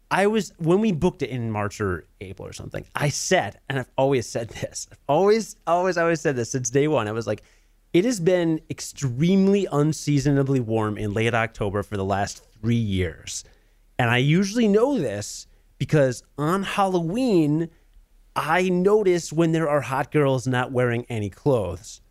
I 0.10 0.28
was 0.28 0.54
when 0.60 0.80
we 0.80 0.94
booked 0.94 1.22
it 1.24 1.30
in 1.30 1.52
March 1.52 1.82
or 1.82 2.06
April 2.22 2.48
or 2.48 2.54
something. 2.54 2.86
I 2.96 3.10
said, 3.10 3.60
and 3.70 3.80
I've 3.80 3.92
always 3.98 4.28
said 4.28 4.48
this, 4.50 4.88
I've 4.92 5.00
always, 5.08 5.58
always, 5.68 5.98
always 5.98 6.22
said 6.22 6.38
this 6.38 6.50
since 6.52 6.70
day 6.70 6.88
one. 6.88 7.08
I 7.10 7.12
was 7.12 7.28
like, 7.28 7.44
it 7.94 8.06
has 8.06 8.20
been 8.20 8.62
extremely 8.70 9.68
unseasonably 9.72 10.60
warm 10.60 10.98
in 10.98 11.14
late 11.14 11.34
October 11.34 11.84
for 11.84 11.98
the 11.98 12.06
last 12.06 12.44
three 12.60 12.76
years, 12.76 13.44
and 14.00 14.10
I 14.10 14.18
usually 14.18 14.68
know 14.68 14.98
this 14.98 15.48
because 15.78 16.24
on 16.38 16.64
Halloween, 16.64 17.70
I 18.36 18.70
notice 18.70 19.34
when 19.34 19.52
there 19.52 19.68
are 19.68 19.82
hot 19.82 20.12
girls 20.12 20.48
not 20.48 20.72
wearing 20.72 21.06
any 21.10 21.30
clothes. 21.30 22.02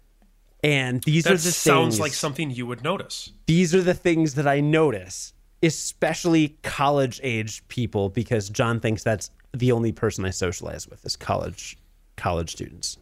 And 0.62 1.02
these 1.04 1.24
That 1.24 1.32
are 1.32 1.36
the 1.36 1.52
sounds 1.52 1.94
things, 1.94 2.00
like 2.00 2.12
something 2.12 2.50
you 2.50 2.66
would 2.66 2.82
notice. 2.84 3.32
these 3.46 3.74
are 3.74 3.80
the 3.80 3.94
things 3.94 4.34
that 4.34 4.46
I 4.46 4.60
notice, 4.60 5.32
especially 5.62 6.58
college 6.62 7.18
age 7.22 7.66
people, 7.68 8.10
because 8.10 8.50
John 8.50 8.80
thinks 8.80 9.02
that's 9.02 9.30
the 9.54 9.72
only 9.72 9.92
person 9.92 10.24
I 10.26 10.30
socialize 10.30 10.86
with 10.86 11.04
is 11.06 11.16
college 11.16 11.78
college 12.16 12.50
students. 12.52 12.98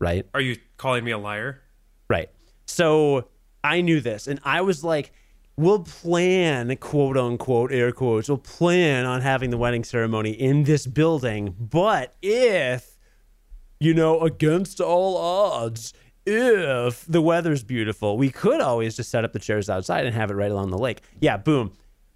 Right? 0.00 0.26
Are 0.34 0.40
you 0.40 0.56
calling 0.76 1.04
me 1.04 1.10
a 1.12 1.18
liar? 1.18 1.62
Right. 2.08 2.30
So 2.66 3.28
I 3.62 3.80
knew 3.82 4.00
this, 4.00 4.26
and 4.26 4.40
I 4.42 4.62
was 4.62 4.82
like, 4.82 5.12
we'll 5.56 5.80
plan, 5.80 6.74
quote 6.78 7.16
unquote, 7.16 7.70
air 7.72 7.92
quotes, 7.92 8.28
we'll 8.28 8.38
plan 8.38 9.04
on 9.04 9.20
having 9.20 9.50
the 9.50 9.58
wedding 9.58 9.84
ceremony 9.84 10.30
in 10.30 10.64
this 10.64 10.86
building. 10.86 11.54
But 11.58 12.14
if, 12.22 12.96
you 13.78 13.92
know, 13.92 14.20
against 14.20 14.80
all 14.80 15.16
odds, 15.18 15.92
if 16.24 17.04
the 17.06 17.20
weather's 17.20 17.62
beautiful, 17.62 18.16
we 18.16 18.30
could 18.30 18.60
always 18.60 18.96
just 18.96 19.10
set 19.10 19.24
up 19.24 19.32
the 19.32 19.38
chairs 19.38 19.68
outside 19.68 20.06
and 20.06 20.14
have 20.14 20.30
it 20.30 20.34
right 20.34 20.50
along 20.50 20.70
the 20.70 20.78
lake. 20.78 21.02
Yeah, 21.20 21.36
boom. 21.36 21.72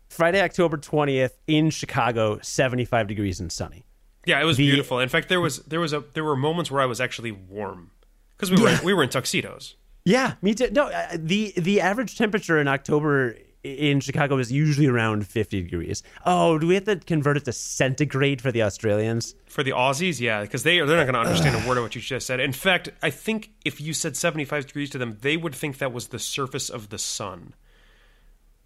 Friday, 0.08 0.40
October 0.40 0.76
20th 0.76 1.32
in 1.46 1.70
Chicago, 1.70 2.38
75 2.40 3.08
degrees 3.08 3.40
and 3.40 3.50
sunny. 3.50 3.84
Yeah, 4.26 4.40
it 4.40 4.44
was 4.44 4.56
The- 4.56 4.66
beautiful. 4.66 4.98
In 5.00 5.08
fact, 5.08 5.28
there 5.28 5.40
was 5.40 5.58
there 5.60 5.80
was 5.80 5.92
a 5.92 6.04
there 6.14 6.24
were 6.24 6.36
moments 6.36 6.70
where 6.70 6.80
I 6.82 6.86
was 6.86 7.00
actually 7.00 7.32
warm 7.32 7.90
because 8.36 8.50
we 8.50 8.60
were 8.62 8.70
Yeah. 8.70 8.82
we 8.84 8.94
were 8.94 9.02
in 9.02 9.08
tuxedos. 9.10 9.74
Yeah, 10.04 10.34
me 10.42 10.54
too. 10.54 10.68
No, 10.72 10.88
uh, 10.88 11.16
the 11.18 11.52
the 11.56 11.80
average 11.80 12.16
temperature 12.18 12.58
in 12.60 12.68
October 12.68 13.36
in 13.62 13.98
Chicago 14.00 14.36
is 14.36 14.52
usually 14.52 14.86
around 14.86 15.26
50 15.26 15.62
degrees. 15.62 16.02
Oh, 16.26 16.58
do 16.58 16.66
we 16.66 16.74
have 16.74 16.84
to 16.84 16.96
convert 16.96 17.38
it 17.38 17.46
to 17.46 17.52
centigrade 17.52 18.42
for 18.42 18.52
the 18.52 18.62
Australians? 18.62 19.34
For 19.46 19.62
the 19.62 19.70
Aussies, 19.70 20.20
yeah, 20.20 20.42
because 20.42 20.64
they 20.64 20.76
they're 20.80 20.86
not 20.98 21.04
going 21.10 21.14
to 21.14 21.20
understand 21.20 21.56
a 21.64 21.66
word 21.66 21.78
of 21.78 21.84
what 21.84 21.94
you 21.94 22.02
just 22.02 22.26
said. 22.26 22.40
In 22.40 22.52
fact, 22.52 22.90
I 23.02 23.08
think 23.08 23.52
if 23.64 23.80
you 23.80 23.94
said 23.94 24.16
75 24.18 24.66
degrees 24.66 24.90
to 24.90 24.98
them, 24.98 25.16
they 25.22 25.38
would 25.38 25.54
think 25.54 25.78
that 25.78 25.92
was 25.94 26.08
the 26.08 26.18
surface 26.18 26.68
of 26.68 26.90
the 26.90 26.98
sun. 26.98 27.54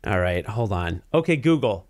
All 0.04 0.20
right, 0.20 0.46
hold 0.46 0.72
on. 0.72 1.02
Okay, 1.12 1.36
Google. 1.36 1.87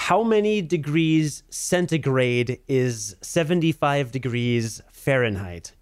How 0.00 0.22
many 0.24 0.62
degrees 0.62 1.42
centigrade 1.50 2.60
is 2.66 3.16
75 3.20 4.10
degrees 4.10 4.80
Fahrenheit? 4.90 5.74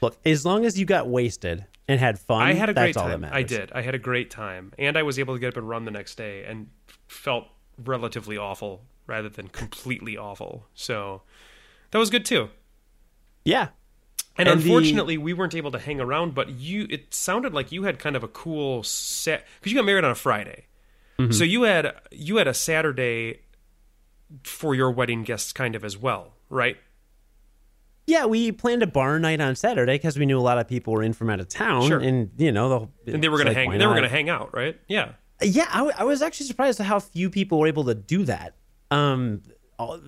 Look, 0.00 0.16
as 0.24 0.44
long 0.44 0.64
as 0.64 0.78
you 0.78 0.84
got 0.86 1.08
wasted 1.08 1.66
and 1.88 1.98
had 1.98 2.18
fun, 2.18 2.42
I 2.42 2.52
had 2.52 2.68
a 2.68 2.74
great 2.74 2.94
time. 2.94 3.26
I 3.28 3.42
did. 3.42 3.72
I 3.72 3.82
had 3.82 3.94
a 3.94 3.98
great 3.98 4.30
time, 4.30 4.72
and 4.78 4.96
I 4.96 5.02
was 5.02 5.18
able 5.18 5.34
to 5.34 5.40
get 5.40 5.48
up 5.48 5.56
and 5.56 5.68
run 5.68 5.84
the 5.84 5.90
next 5.90 6.16
day, 6.16 6.44
and 6.44 6.68
felt 7.08 7.46
relatively 7.82 8.36
awful 8.36 8.84
rather 9.06 9.28
than 9.28 9.48
completely 9.48 10.16
awful. 10.16 10.66
So 10.74 11.22
that 11.90 11.98
was 11.98 12.10
good 12.10 12.24
too. 12.24 12.50
Yeah. 13.44 13.68
And, 14.36 14.48
And 14.48 14.60
the- 14.60 14.64
unfortunately, 14.64 15.18
we 15.18 15.32
weren't 15.32 15.54
able 15.54 15.72
to 15.72 15.78
hang 15.78 16.00
around. 16.00 16.34
But 16.34 16.50
you, 16.50 16.86
it 16.90 17.12
sounded 17.14 17.52
like 17.54 17.72
you 17.72 17.84
had 17.84 17.98
kind 17.98 18.14
of 18.14 18.22
a 18.22 18.28
cool 18.28 18.82
set 18.84 19.46
because 19.58 19.72
you 19.72 19.78
got 19.78 19.84
married 19.84 20.04
on 20.04 20.10
a 20.12 20.14
Friday. 20.14 20.66
Mm-hmm. 21.18 21.32
So 21.32 21.42
you 21.42 21.62
had 21.62 21.94
you 22.12 22.36
had 22.36 22.46
a 22.46 22.54
Saturday 22.54 23.40
for 24.44 24.74
your 24.74 24.90
wedding 24.90 25.24
guests, 25.24 25.52
kind 25.52 25.74
of 25.74 25.84
as 25.84 25.96
well, 25.96 26.34
right? 26.50 26.76
Yeah, 28.08 28.24
we 28.24 28.52
planned 28.52 28.82
a 28.82 28.86
bar 28.86 29.18
night 29.18 29.40
on 29.40 29.54
Saturday 29.54 29.94
because 29.96 30.18
we 30.18 30.24
knew 30.24 30.38
a 30.38 30.40
lot 30.40 30.56
of 30.58 30.66
people 30.66 30.94
were 30.94 31.02
in 31.02 31.12
from 31.12 31.28
out 31.28 31.40
of 31.40 31.48
town, 31.48 31.88
Sure. 31.88 31.98
and 31.98 32.30
you 32.38 32.50
know, 32.50 32.90
the, 33.04 33.12
And 33.12 33.22
they 33.22 33.28
were 33.28 33.36
going 33.36 33.48
like, 33.48 33.54
to 33.56 33.60
hang. 33.60 33.78
They 33.78 33.86
were 33.86 33.92
going 33.92 34.02
to 34.02 34.08
hang 34.08 34.30
out, 34.30 34.54
right? 34.54 34.78
Yeah. 34.88 35.12
Yeah, 35.42 35.66
I, 35.70 35.76
w- 35.78 35.94
I 35.96 36.04
was 36.04 36.22
actually 36.22 36.46
surprised 36.46 36.80
at 36.80 36.86
how 36.86 36.98
few 37.00 37.28
people 37.28 37.58
were 37.60 37.66
able 37.66 37.84
to 37.84 37.94
do 37.94 38.24
that. 38.24 38.56
Um, 38.90 39.42
a, 39.78 39.98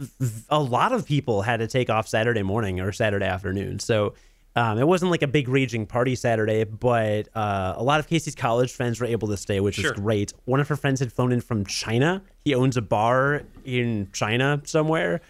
a 0.49 0.59
lot 0.61 0.93
of 0.93 1.07
people 1.07 1.43
had 1.43 1.59
to 1.61 1.67
take 1.67 1.91
off 1.91 2.09
Saturday 2.09 2.43
morning 2.43 2.81
or 2.81 2.91
Saturday 2.91 3.27
afternoon, 3.27 3.79
so 3.81 4.15
um, 4.57 4.79
it 4.79 4.87
wasn't 4.89 5.11
like 5.11 5.23
a 5.23 5.29
big 5.29 5.49
raging 5.49 5.85
party 5.87 6.15
Saturday. 6.17 6.65
But 6.65 7.29
uh, 7.37 7.75
a 7.77 7.83
lot 7.83 8.01
of 8.01 8.09
Casey's 8.09 8.35
college 8.35 8.73
friends 8.73 8.99
were 8.99 9.07
able 9.07 9.29
to 9.29 9.37
stay, 9.37 9.61
which 9.61 9.77
Sure. 9.77 9.93
is 9.93 10.01
great. 10.01 10.33
One 10.47 10.59
of 10.59 10.67
her 10.69 10.75
friends 10.77 10.99
had 11.01 11.13
flown 11.13 11.31
in 11.33 11.41
from 11.43 11.65
China. 11.67 12.23
He 12.45 12.55
owns 12.55 12.77
a 12.79 12.83
bar 12.83 13.43
in 13.65 14.09
China 14.13 14.63
somewhere. 14.65 15.21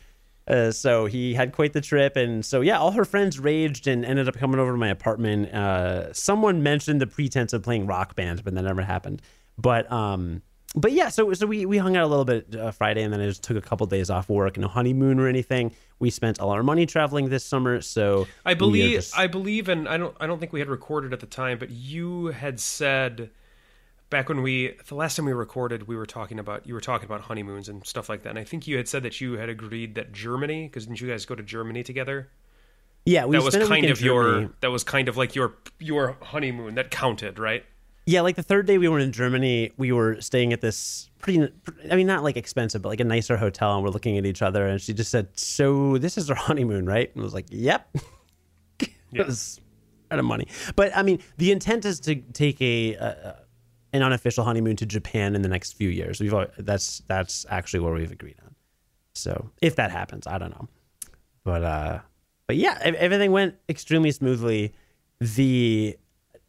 Uh, 0.50 0.72
so 0.72 1.06
he 1.06 1.32
had 1.34 1.52
quite 1.52 1.72
the 1.72 1.80
trip, 1.80 2.16
and 2.16 2.44
so 2.44 2.60
yeah, 2.60 2.76
all 2.76 2.90
her 2.90 3.04
friends 3.04 3.38
raged 3.38 3.86
and 3.86 4.04
ended 4.04 4.26
up 4.28 4.36
coming 4.36 4.58
over 4.58 4.72
to 4.72 4.76
my 4.78 4.88
apartment. 4.88 5.52
Uh, 5.54 6.12
someone 6.12 6.62
mentioned 6.62 7.00
the 7.00 7.06
pretense 7.06 7.52
of 7.52 7.62
playing 7.62 7.86
rock 7.86 8.16
band, 8.16 8.42
but 8.42 8.52
that 8.54 8.62
never 8.62 8.82
happened. 8.82 9.22
But 9.56 9.90
um, 9.92 10.42
but 10.74 10.90
yeah, 10.92 11.08
so 11.08 11.32
so 11.34 11.46
we 11.46 11.66
we 11.66 11.78
hung 11.78 11.96
out 11.96 12.04
a 12.04 12.08
little 12.08 12.24
bit 12.24 12.54
uh, 12.56 12.72
Friday, 12.72 13.02
and 13.02 13.12
then 13.12 13.20
I 13.20 13.26
just 13.26 13.44
took 13.44 13.56
a 13.56 13.60
couple 13.60 13.86
days 13.86 14.10
off 14.10 14.28
work, 14.28 14.56
no 14.56 14.66
honeymoon 14.66 15.20
or 15.20 15.28
anything. 15.28 15.72
We 16.00 16.10
spent 16.10 16.40
all 16.40 16.50
our 16.50 16.62
money 16.64 16.84
traveling 16.86 17.28
this 17.28 17.44
summer, 17.44 17.80
so 17.80 18.26
I 18.44 18.54
believe 18.54 18.96
just- 18.96 19.16
I 19.16 19.28
believe 19.28 19.68
and 19.68 19.88
I 19.88 19.98
don't 19.98 20.16
I 20.20 20.26
don't 20.26 20.40
think 20.40 20.52
we 20.52 20.58
had 20.60 20.68
recorded 20.68 21.12
at 21.12 21.20
the 21.20 21.26
time, 21.26 21.58
but 21.58 21.70
you 21.70 22.26
had 22.28 22.58
said 22.58 23.30
back 24.10 24.28
when 24.28 24.42
we 24.42 24.76
the 24.88 24.94
last 24.94 25.16
time 25.16 25.26
we 25.26 25.32
recorded 25.32 25.86
we 25.86 25.96
were 25.96 26.06
talking 26.06 26.38
about 26.38 26.66
you 26.66 26.74
were 26.74 26.80
talking 26.80 27.06
about 27.06 27.22
honeymoons 27.22 27.68
and 27.68 27.86
stuff 27.86 28.08
like 28.08 28.22
that. 28.24 28.30
And 28.30 28.38
I 28.38 28.44
think 28.44 28.66
you 28.66 28.76
had 28.76 28.88
said 28.88 29.02
that 29.04 29.20
you 29.20 29.34
had 29.34 29.48
agreed 29.48 29.94
that 29.94 30.12
Germany 30.12 30.66
because 30.66 30.86
didn't 30.86 31.00
you 31.00 31.08
guys 31.08 31.24
go 31.24 31.34
to 31.34 31.42
Germany 31.42 31.82
together? 31.82 32.28
yeah, 33.06 33.24
we 33.24 33.36
That 33.36 33.44
was 33.44 33.54
spent 33.54 33.62
a 33.62 33.66
week 33.66 33.76
kind 33.76 33.84
in 33.86 33.92
of 33.92 34.00
your 34.00 34.50
that 34.60 34.70
was 34.70 34.84
kind 34.84 35.08
of 35.08 35.16
like 35.16 35.34
your 35.34 35.54
your 35.78 36.16
honeymoon 36.20 36.74
that 36.74 36.90
counted, 36.90 37.38
right? 37.38 37.64
Yeah, 38.06 38.22
like 38.22 38.34
the 38.34 38.42
third 38.42 38.66
day 38.66 38.78
we 38.78 38.88
were 38.88 38.98
in 38.98 39.12
Germany, 39.12 39.72
we 39.76 39.92
were 39.92 40.20
staying 40.20 40.52
at 40.52 40.60
this 40.60 41.10
pretty, 41.20 41.48
I 41.90 41.94
mean, 41.94 42.06
not 42.06 42.24
like 42.24 42.36
expensive, 42.36 42.82
but 42.82 42.88
like 42.88 42.98
a 42.98 43.04
nicer 43.04 43.36
hotel. 43.36 43.74
And 43.74 43.84
we're 43.84 43.90
looking 43.90 44.18
at 44.18 44.26
each 44.26 44.42
other, 44.42 44.66
and 44.66 44.80
she 44.80 44.92
just 44.92 45.10
said, 45.10 45.28
So 45.34 45.96
this 45.98 46.18
is 46.18 46.28
our 46.28 46.34
honeymoon, 46.48 46.86
right? 46.86 47.10
And 47.14 47.22
I 47.22 47.24
was 47.24 47.34
like, 47.34 47.46
Yep. 47.50 47.96
it 49.12 49.26
was 49.26 49.60
out 50.10 50.18
of 50.18 50.24
money. 50.24 50.48
But 50.74 50.96
I 50.96 51.02
mean, 51.02 51.20
the 51.36 51.52
intent 51.52 51.84
is 51.84 52.00
to 52.00 52.16
take 52.16 52.60
a, 52.60 52.96
uh, 52.96 53.32
an 53.92 54.02
unofficial 54.02 54.44
honeymoon 54.44 54.76
to 54.76 54.86
Japan 54.86 55.34
in 55.34 55.42
the 55.42 55.48
next 55.48 55.72
few 55.72 55.88
years. 55.88 56.20
We've 56.20 56.32
al- 56.32 56.50
that's 56.58 57.02
that's 57.06 57.46
actually 57.48 57.80
where 57.80 57.92
we've 57.92 58.12
agreed 58.12 58.36
on. 58.44 58.54
So 59.14 59.50
if 59.60 59.76
that 59.76 59.90
happens, 59.90 60.26
I 60.26 60.38
don't 60.38 60.50
know. 60.50 60.68
But 61.44 61.64
uh, 61.64 61.98
but 62.46 62.56
yeah, 62.56 62.78
everything 62.82 63.32
went 63.32 63.56
extremely 63.68 64.10
smoothly. 64.10 64.74
The 65.20 65.96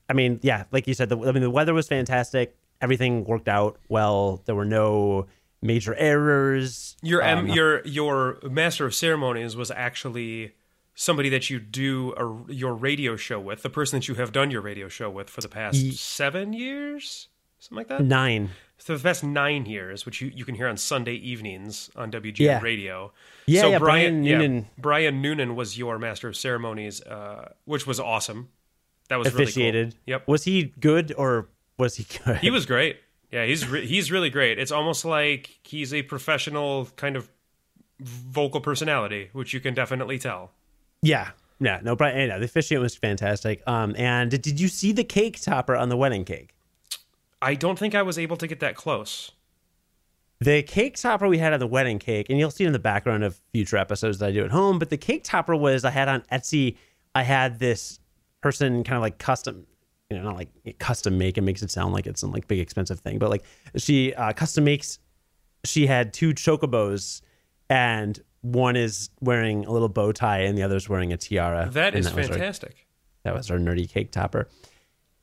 I 0.09 0.13
mean, 0.13 0.39
yeah, 0.43 0.65
like 0.71 0.87
you 0.87 0.93
said, 0.93 1.09
the, 1.09 1.17
I 1.17 1.31
mean, 1.31 1.43
the 1.43 1.49
weather 1.49 1.73
was 1.73 1.87
fantastic. 1.87 2.57
Everything 2.81 3.23
worked 3.23 3.47
out 3.47 3.79
well. 3.89 4.41
There 4.45 4.55
were 4.55 4.65
no 4.65 5.27
major 5.61 5.95
errors. 5.95 6.97
Your 7.01 7.23
Um, 7.23 7.47
your 7.47 7.85
your 7.85 8.39
master 8.43 8.85
of 8.85 8.93
ceremonies 8.93 9.55
was 9.55 9.71
actually 9.71 10.53
somebody 10.95 11.29
that 11.29 11.49
you 11.49 11.59
do 11.59 12.13
a, 12.17 12.51
your 12.51 12.73
radio 12.73 13.15
show 13.15 13.39
with, 13.39 13.63
the 13.63 13.69
person 13.69 13.99
that 13.99 14.07
you 14.07 14.15
have 14.15 14.31
done 14.31 14.51
your 14.51 14.61
radio 14.61 14.87
show 14.87 15.09
with 15.09 15.29
for 15.29 15.41
the 15.41 15.47
past 15.49 15.93
seven 15.93 16.53
years, 16.53 17.27
something 17.61 17.77
like 17.77 17.87
that. 17.87 18.03
nine. 18.03 18.49
So 18.77 18.97
the 18.97 19.03
past 19.03 19.23
nine 19.23 19.67
years, 19.67 20.05
which 20.07 20.21
you, 20.21 20.31
you 20.35 20.43
can 20.43 20.55
hear 20.55 20.67
on 20.67 20.75
Sunday 20.75 21.13
evenings 21.13 21.89
on 21.95 22.11
WGN 22.11 22.39
Yeah. 22.39 22.59
Radio. 22.61 23.13
Yeah, 23.45 23.61
so 23.61 23.69
yeah, 23.69 23.77
Brian, 23.79 24.21
Brian 24.21 24.23
yeah, 24.23 24.37
Noonan. 24.39 24.67
Brian 24.77 25.21
Noonan 25.21 25.55
was 25.55 25.77
your 25.77 25.99
master 25.99 26.27
of 26.27 26.35
ceremonies, 26.35 26.99
uh, 27.03 27.51
which 27.65 27.85
was 27.85 27.99
awesome. 27.99 28.49
That 29.09 29.17
was 29.19 29.27
officiated. 29.27 29.75
Really 29.75 29.91
cool. 29.91 29.99
Yep, 30.07 30.27
Was 30.27 30.43
he 30.45 30.73
good 30.79 31.13
or 31.15 31.47
was 31.77 31.95
he 31.97 32.05
good? 32.25 32.37
he 32.39 32.49
was 32.49 32.65
great. 32.65 32.97
Yeah, 33.31 33.45
he's 33.45 33.67
re- 33.67 33.85
he's 33.85 34.11
really 34.11 34.29
great. 34.29 34.57
It's 34.59 34.71
almost 34.71 35.05
like 35.05 35.59
he's 35.63 35.93
a 35.93 36.01
professional 36.01 36.87
kind 36.95 37.15
of 37.15 37.29
vocal 37.99 38.61
personality, 38.61 39.29
which 39.33 39.53
you 39.53 39.59
can 39.59 39.73
definitely 39.73 40.17
tell. 40.17 40.51
Yeah. 41.03 41.31
Yeah. 41.59 41.79
No, 41.83 41.95
Brian, 41.95 42.27
yeah, 42.29 42.39
the 42.39 42.45
officiant 42.45 42.81
was 42.81 42.95
fantastic. 42.95 43.61
Um, 43.67 43.95
and 43.97 44.31
did 44.31 44.59
you 44.59 44.67
see 44.67 44.91
the 44.91 45.03
cake 45.03 45.39
topper 45.39 45.75
on 45.75 45.89
the 45.89 45.97
wedding 45.97 46.25
cake? 46.25 46.55
I 47.41 47.55
don't 47.55 47.77
think 47.79 47.95
I 47.95 48.01
was 48.03 48.17
able 48.19 48.37
to 48.37 48.47
get 48.47 48.59
that 48.59 48.75
close. 48.75 49.31
The 50.39 50.63
cake 50.63 50.97
topper 50.97 51.27
we 51.27 51.37
had 51.37 51.53
on 51.53 51.59
the 51.59 51.67
wedding 51.67 51.99
cake, 51.99 52.27
and 52.29 52.39
you'll 52.39 52.49
see 52.51 52.63
it 52.63 52.67
in 52.67 52.73
the 52.73 52.79
background 52.79 53.23
of 53.23 53.39
future 53.53 53.77
episodes 53.77 54.17
that 54.19 54.29
I 54.29 54.31
do 54.31 54.43
at 54.43 54.51
home. 54.51 54.79
But 54.79 54.89
the 54.89 54.97
cake 54.97 55.23
topper 55.23 55.55
was 55.55 55.85
I 55.85 55.91
had 55.91 56.07
on 56.07 56.21
Etsy. 56.31 56.77
I 57.13 57.23
had 57.23 57.59
this 57.59 57.99
person 58.41 58.83
kind 58.83 58.95
of 58.95 59.01
like 59.03 59.19
custom, 59.19 59.67
you 60.09 60.17
know, 60.17 60.23
not 60.23 60.35
like 60.35 60.49
custom 60.79 61.17
make. 61.19 61.37
It 61.37 61.41
makes 61.41 61.61
it 61.61 61.69
sound 61.69 61.93
like 61.93 62.07
it's 62.07 62.21
some 62.21 62.31
like 62.31 62.47
big 62.47 62.59
expensive 62.59 62.99
thing, 63.01 63.19
but 63.19 63.29
like 63.29 63.43
she 63.75 64.13
uh, 64.15 64.33
custom 64.33 64.63
makes. 64.63 64.97
She 65.63 65.85
had 65.85 66.11
two 66.11 66.33
chocobos, 66.33 67.21
and 67.69 68.19
one 68.41 68.75
is 68.75 69.11
wearing 69.19 69.65
a 69.65 69.71
little 69.71 69.89
bow 69.89 70.11
tie, 70.11 70.39
and 70.39 70.57
the 70.57 70.63
other's 70.63 70.89
wearing 70.89 71.13
a 71.13 71.17
tiara. 71.17 71.69
That 71.71 71.93
is 71.93 72.11
was 72.11 72.25
our- 72.29 72.33
fantastic. 72.33 72.87
that 73.23 73.35
was 73.35 73.51
our 73.51 73.59
nerdy 73.59 73.87
cake 73.87 74.11
topper. 74.11 74.49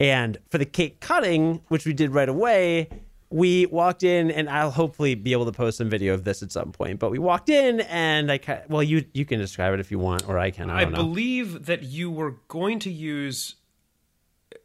And 0.00 0.38
for 0.48 0.58
the 0.58 0.64
cake 0.64 1.00
cutting, 1.00 1.62
which 1.68 1.84
we 1.84 1.92
did 1.92 2.12
right 2.12 2.28
away, 2.28 2.88
we 3.30 3.66
walked 3.66 4.02
in, 4.02 4.30
and 4.30 4.48
I'll 4.48 4.70
hopefully 4.70 5.14
be 5.14 5.32
able 5.32 5.44
to 5.46 5.52
post 5.52 5.78
some 5.78 5.90
video 5.90 6.14
of 6.14 6.24
this 6.24 6.42
at 6.42 6.52
some 6.52 6.72
point. 6.72 6.98
But 6.98 7.10
we 7.10 7.18
walked 7.18 7.48
in, 7.48 7.80
and 7.80 8.30
I 8.32 8.38
ca- 8.38 8.62
well, 8.68 8.82
you 8.82 9.04
you 9.12 9.24
can 9.24 9.38
describe 9.38 9.74
it 9.74 9.80
if 9.80 9.90
you 9.90 9.98
want, 9.98 10.28
or 10.28 10.38
I 10.38 10.50
can. 10.50 10.70
I 10.70 10.82
I 10.82 10.84
believe 10.86 11.66
that 11.66 11.82
you 11.82 12.10
were 12.10 12.36
going 12.48 12.78
to 12.80 12.90
use 12.90 13.56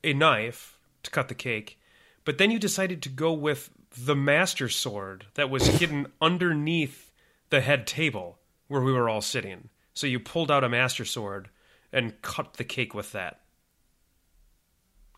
a 0.03 0.13
knife 0.13 0.77
to 1.03 1.11
cut 1.11 1.27
the 1.27 1.35
cake, 1.35 1.79
but 2.23 2.37
then 2.37 2.51
you 2.51 2.59
decided 2.59 3.01
to 3.03 3.09
go 3.09 3.33
with 3.33 3.69
the 3.95 4.15
master 4.15 4.69
sword 4.69 5.25
that 5.35 5.49
was 5.49 5.67
hidden 5.67 6.07
underneath 6.21 7.11
the 7.49 7.61
head 7.61 7.85
table 7.85 8.39
where 8.67 8.81
we 8.81 8.91
were 8.91 9.09
all 9.09 9.21
sitting. 9.21 9.69
So 9.93 10.07
you 10.07 10.19
pulled 10.19 10.49
out 10.49 10.63
a 10.63 10.69
master 10.69 11.05
sword 11.05 11.49
and 11.91 12.19
cut 12.21 12.55
the 12.55 12.63
cake 12.63 12.95
with 12.95 13.11
that. 13.11 13.41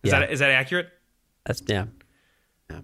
Is 0.06 0.12
Yeah. 0.12 0.20
that 0.22 0.32
is 0.32 0.40
that 0.40 0.52
accurate? 0.52 0.90
That's 1.46 1.62
yeah. 1.68 1.86
yeah. 2.72 2.80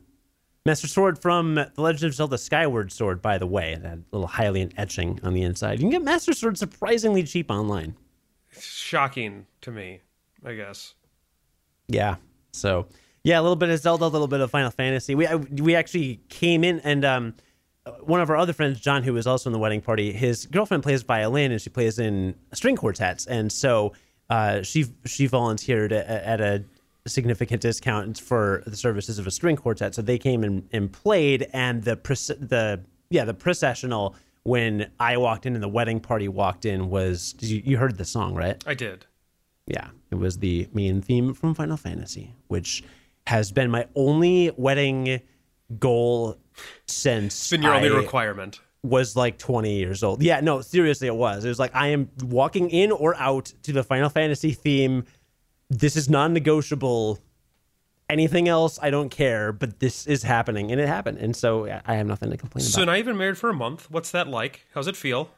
Master 0.66 0.88
Sword 0.88 1.20
from 1.22 1.56
The 1.56 1.72
Legend 1.78 2.10
of 2.10 2.14
Zelda 2.16 2.38
Skyward 2.38 2.92
Sword, 2.92 3.22
by 3.22 3.38
the 3.38 3.48
way, 3.48 3.78
that 3.82 4.00
little 4.12 4.28
Hylian 4.28 4.72
etching 4.78 5.20
on 5.24 5.34
the 5.34 5.42
inside. 5.44 5.80
You 5.80 5.84
can 5.84 5.90
get 5.92 6.04
Master 6.04 6.34
Sword 6.34 6.58
surprisingly 6.58 7.24
cheap 7.24 7.50
online. 7.50 7.96
Shocking 8.60 9.46
to 9.62 9.72
me, 9.72 10.02
I 10.46 10.54
guess. 10.56 10.94
Yeah. 11.88 12.16
So 12.52 12.88
yeah, 13.24 13.40
a 13.40 13.42
little 13.42 13.56
bit 13.56 13.70
of 13.70 13.80
Zelda, 13.80 14.06
a 14.06 14.08
little 14.08 14.28
bit 14.28 14.40
of 14.42 14.52
Final 14.52 14.72
Fantasy. 14.72 15.16
We 15.16 15.28
I- 15.28 15.36
we 15.36 15.76
actually 15.76 16.20
came 16.30 16.64
in 16.64 16.80
and 16.82 17.06
um, 17.06 17.34
one 18.02 18.22
of 18.22 18.30
our 18.30 18.36
other 18.36 18.54
friends, 18.54 18.80
John, 18.80 19.04
who 19.04 19.14
was 19.14 19.26
also 19.26 19.50
in 19.50 19.54
the 19.54 19.60
wedding 19.60 19.82
party, 19.82 20.12
his 20.12 20.46
girlfriend 20.46 20.84
plays 20.84 21.02
violin 21.02 21.52
and 21.52 21.60
she 21.62 21.70
plays 21.72 21.98
in 21.98 22.36
string 22.54 22.76
quartets, 22.76 23.26
and 23.26 23.52
so 23.52 23.94
uh, 24.30 24.62
she 24.62 24.86
she 25.06 25.26
volunteered 25.28 25.92
at, 25.92 26.08
at 26.08 26.42
a 26.42 26.64
significant 27.08 27.62
discounts 27.62 28.20
for 28.20 28.64
the 28.68 28.76
services 28.76 29.18
of 29.20 29.28
a 29.28 29.32
string 29.32 29.56
quartet. 29.56 29.96
So 29.96 30.02
they 30.02 30.18
came 30.18 30.44
and, 30.44 30.68
and 30.72 30.92
played, 30.92 31.48
and 31.54 31.84
the 31.84 31.96
the 31.96 32.84
yeah 33.10 33.26
the 33.26 33.34
processional 33.34 34.16
when 34.44 34.90
I 35.00 35.18
walked 35.18 35.46
in 35.46 35.54
and 35.54 35.62
the 35.64 35.68
wedding 35.70 36.00
party 36.00 36.28
walked 36.28 36.66
in 36.66 36.90
was 36.90 37.36
you, 37.40 37.62
you 37.64 37.78
heard 37.78 37.98
the 37.98 38.06
song 38.06 38.34
right? 38.34 38.62
I 38.66 38.74
did. 38.74 39.06
Yeah, 39.68 39.90
it 40.10 40.16
was 40.16 40.40
the 40.40 40.68
main 40.74 41.02
theme 41.02 41.34
from 41.34 41.54
Final 41.54 41.78
Fantasy, 41.78 42.34
which 42.48 42.84
has 43.28 43.52
been 43.52 43.70
my 43.70 43.86
only 43.96 44.52
wedding 44.58 45.22
goal 45.80 46.38
since 46.88 47.34
It's 47.36 47.50
been 47.52 47.62
your 47.62 47.76
only 47.76 47.90
requirement. 47.90 48.60
was 48.84 49.16
like 49.16 49.38
20 49.38 49.76
years 49.78 50.04
old. 50.04 50.24
Yeah, 50.24 50.42
no, 50.42 50.62
seriously, 50.62 51.08
it 51.08 51.16
was. 51.16 51.46
It 51.46 51.50
was 51.50 51.60
like 51.60 51.76
I 51.76 51.88
am 51.90 52.10
walking 52.24 52.70
in 52.72 52.92
or 52.92 53.16
out 53.16 53.54
to 53.64 53.72
the 53.72 53.84
Final 53.84 54.10
Fantasy 54.10 54.52
theme. 54.52 55.06
This 55.72 55.96
is 55.96 56.10
non-negotiable. 56.10 57.20
Anything 58.10 58.50
else, 58.50 58.78
I 58.82 58.90
don't 58.90 59.10
care, 59.10 59.54
but 59.54 59.80
this 59.80 60.06
is 60.06 60.22
happening, 60.24 60.70
and 60.70 60.82
it 60.82 60.88
happened, 60.88 61.18
and 61.20 61.34
so 61.34 61.66
I 61.86 61.96
have 61.96 62.06
nothing 62.06 62.30
to 62.30 62.36
complain 62.36 62.66
about. 62.66 62.74
So 62.74 62.84
now 62.84 62.94
you've 62.94 63.06
been 63.06 63.18
married 63.18 63.38
for 63.38 63.50
a 63.50 63.54
month. 63.54 63.90
What's 63.90 64.12
that 64.12 64.28
like? 64.28 64.66
How's 64.74 64.88
it 64.88 64.98
feel? 64.98 65.30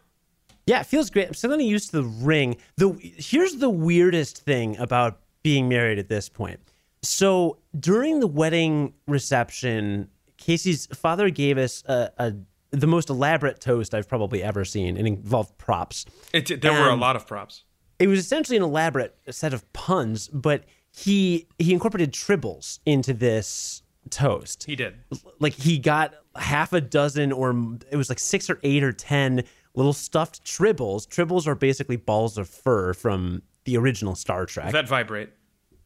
Yeah, 0.65 0.79
it 0.79 0.87
feels 0.87 1.11
great. 1.11 1.27
I'm 1.27 1.35
still 1.35 1.51
getting 1.51 1.67
used 1.67 1.91
to 1.91 2.01
the 2.01 2.07
ring. 2.07 2.57
The 2.77 2.97
here's 2.99 3.57
the 3.57 3.69
weirdest 3.69 4.39
thing 4.39 4.75
about 4.77 5.19
being 5.43 5.69
married 5.69 5.99
at 5.99 6.09
this 6.09 6.29
point. 6.29 6.59
So 7.03 7.59
during 7.79 8.21
the 8.21 8.27
wedding 8.27 8.93
reception, 9.07 10.09
Casey's 10.37 10.87
father 10.87 11.29
gave 11.29 11.59
us 11.59 11.83
a, 11.85 12.09
a 12.17 12.33
the 12.71 12.87
most 12.87 13.11
elaborate 13.11 13.61
toast 13.61 13.93
I've 13.93 14.09
probably 14.09 14.41
ever 14.41 14.65
seen. 14.65 14.97
It 14.97 15.05
involved 15.05 15.59
props. 15.59 16.05
It, 16.33 16.61
there 16.61 16.73
were 16.73 16.89
a 16.89 16.95
lot 16.95 17.15
of 17.15 17.27
props. 17.27 17.65
It 18.03 18.07
was 18.07 18.19
essentially 18.19 18.57
an 18.57 18.63
elaborate 18.63 19.15
set 19.31 19.53
of 19.53 19.71
puns, 19.71 20.27
but 20.27 20.65
he 20.91 21.47
he 21.57 21.71
incorporated 21.71 22.11
tribbles 22.11 22.79
into 22.85 23.13
this 23.13 23.81
toast 24.09 24.65
He 24.65 24.75
did. 24.75 24.95
like 25.39 25.53
he 25.53 25.77
got 25.79 26.13
half 26.35 26.73
a 26.73 26.81
dozen 26.81 27.31
or 27.31 27.51
it 27.89 27.95
was 27.95 28.09
like 28.09 28.19
six 28.19 28.49
or 28.49 28.59
eight 28.63 28.83
or 28.83 28.91
ten 28.91 29.43
little 29.73 29.93
stuffed 29.93 30.43
tribbles 30.43 31.07
tribbles 31.07 31.47
are 31.47 31.55
basically 31.55 31.95
balls 31.95 32.37
of 32.37 32.49
fur 32.49 32.93
from 32.93 33.41
the 33.63 33.77
original 33.77 34.13
star 34.15 34.45
trek 34.45 34.73
That 34.73 34.89
vibrate. 34.89 35.29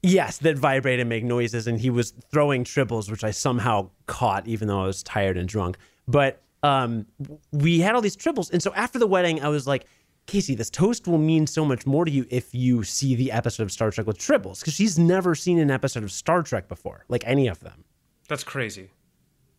yes 0.01 0.39
that 0.39 0.57
vibrate 0.57 0.99
and 0.99 1.07
make 1.07 1.23
noises 1.23 1.67
and 1.67 1.79
he 1.79 1.91
was 1.91 2.11
throwing 2.31 2.63
tribbles 2.63 3.09
which 3.11 3.23
i 3.23 3.29
somehow 3.31 3.89
caught 4.07 4.47
even 4.47 4.67
though 4.67 4.81
i 4.81 4.87
was 4.87 5.03
tired 5.03 5.37
and 5.37 5.47
drunk 5.47 5.77
but 6.07 6.41
um 6.63 7.05
we 7.51 7.79
had 7.81 7.93
all 7.93 8.01
these 8.01 8.17
tribbles 8.17 8.51
and 8.51 8.63
so 8.63 8.73
after 8.73 8.97
the 8.97 9.07
wedding 9.07 9.41
i 9.43 9.47
was 9.47 9.67
like 9.67 9.85
casey 10.27 10.53
this 10.55 10.69
toast 10.69 11.07
will 11.07 11.17
mean 11.17 11.47
so 11.47 11.65
much 11.65 11.85
more 11.85 12.05
to 12.05 12.11
you 12.11 12.25
if 12.29 12.53
you 12.53 12.83
see 12.83 13.15
the 13.15 13.31
episode 13.31 13.63
of 13.63 13.71
star 13.71 13.89
trek 13.91 14.05
with 14.05 14.17
tribbles 14.17 14.59
because 14.59 14.73
she's 14.73 14.99
never 14.99 15.33
seen 15.33 15.57
an 15.57 15.71
episode 15.71 16.03
of 16.03 16.11
star 16.11 16.43
trek 16.43 16.67
before 16.67 17.03
like 17.09 17.23
any 17.25 17.47
of 17.47 17.59
them 17.61 17.83
That's 18.27 18.43
crazy. 18.43 18.89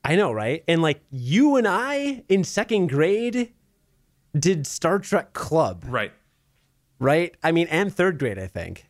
I 0.04 0.14
know, 0.16 0.30
right? 0.32 0.62
And 0.68 0.80
like 0.80 1.00
you 1.10 1.56
and 1.56 1.66
I 1.66 2.22
in 2.28 2.44
second 2.44 2.88
grade 2.88 3.52
did 4.38 4.66
Star 4.66 4.98
Trek 5.00 5.32
Club, 5.32 5.84
Right. 5.86 6.12
right? 6.98 7.34
I 7.42 7.50
mean, 7.52 7.66
and 7.68 7.92
third 7.92 8.18
grade, 8.18 8.38
I 8.38 8.46
think. 8.46 8.86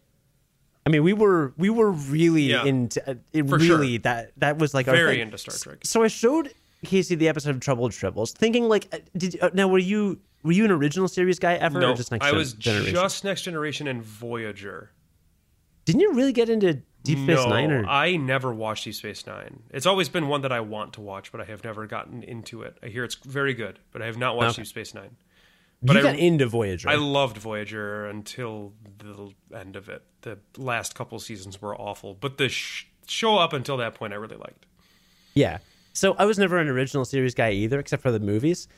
I 0.87 0.91
mean, 0.91 1.03
we 1.03 1.13
were 1.13 1.55
we 1.57 1.71
were 1.71 1.91
really 1.91 2.43
Yeah. 2.51 2.65
into 2.65 3.01
uh, 3.09 3.15
it. 3.33 3.45
Really, 3.47 3.67
sure. 3.95 3.99
that 4.01 4.33
that 4.37 4.59
was 4.59 4.75
like 4.75 4.87
our 4.89 4.95
Very 4.95 5.13
thing. 5.15 5.21
into 5.23 5.39
Star 5.39 5.55
Trek. 5.57 5.79
So 5.85 6.03
I 6.03 6.09
showed 6.09 6.53
Casey 6.85 7.15
the 7.15 7.29
episode 7.29 7.51
of 7.57 7.61
Troubled 7.61 7.93
Tribbles, 7.93 8.33
thinking 8.33 8.69
like, 8.69 8.87
uh, 8.93 8.99
did 9.17 9.39
uh, 9.41 9.51
now 9.55 9.67
were 9.69 9.79
you 9.79 10.21
were 10.43 10.53
you 10.53 10.65
an 10.65 10.71
original 10.71 11.09
series 11.09 11.39
guy 11.39 11.55
ever, 11.55 11.81
No, 11.81 11.93
or 11.93 11.97
just 11.97 12.11
next 12.13 12.25
I 12.25 12.33
was 12.33 12.53
generation? 12.55 12.95
just 12.95 13.25
Next 13.25 13.43
Generation 13.43 13.87
and 13.89 14.03
Voyager. 14.03 14.93
Didn't 15.85 16.01
you 16.03 16.13
really 16.15 16.33
get 16.33 16.49
into 16.49 16.83
Deep 17.03 17.19
Space 17.19 17.37
no, 17.45 17.49
Nine? 17.49 17.71
Or 17.71 17.87
I 17.87 18.17
never 18.17 18.53
watched 18.53 18.85
Deep 18.85 18.95
Space 18.95 19.27
Nine. 19.27 19.63
It's 19.71 19.87
always 19.87 20.09
been 20.09 20.29
one 20.29 20.43
that 20.43 20.53
I 20.53 20.61
want 20.61 20.93
to 20.95 21.01
watch, 21.01 21.33
but 21.33 21.41
I 21.41 21.45
have 21.45 21.65
never 21.65 21.87
gotten 21.87 22.23
into 22.23 22.63
it. 22.63 22.77
I 22.83 22.89
hear 22.89 23.05
it's 23.05 23.15
very 23.15 23.55
good, 23.55 23.79
but 23.93 24.03
I 24.03 24.07
have 24.07 24.19
not 24.19 24.37
watched 24.37 24.51
Okay. 24.59 24.63
Deep 24.63 24.69
Space 24.69 24.95
Nine. 24.95 25.17
you 25.81 25.87
but 25.87 25.97
I- 25.97 26.03
got 26.03 26.17
into 26.19 26.47
Voyager? 26.47 26.89
I 26.89 26.97
loved 26.97 27.37
Voyager 27.39 28.07
until 28.07 28.75
the 28.99 29.33
end 29.57 29.77
of 29.77 29.89
it. 29.89 30.03
The 30.23 30.39
last 30.57 30.95
couple 30.95 31.19
seasons 31.21 31.61
were 31.63 31.75
awful, 31.81 32.15
but 32.15 32.37
the 32.39 32.49
sh- 32.49 32.87
show 33.07 33.39
up 33.39 33.53
until 33.53 33.77
that 33.79 33.95
point 33.95 34.13
I 34.13 34.17
really 34.17 34.37
liked. 34.37 34.67
Yeah. 35.35 35.59
So 35.95 36.15
I 36.19 36.27
was 36.27 36.39
never 36.39 36.59
an 36.59 36.69
original 36.69 37.05
series 37.05 37.35
guy 37.35 37.53
either, 37.53 37.79
except 37.81 38.03
for 38.03 38.11
the 38.13 38.21
movies. 38.21 38.69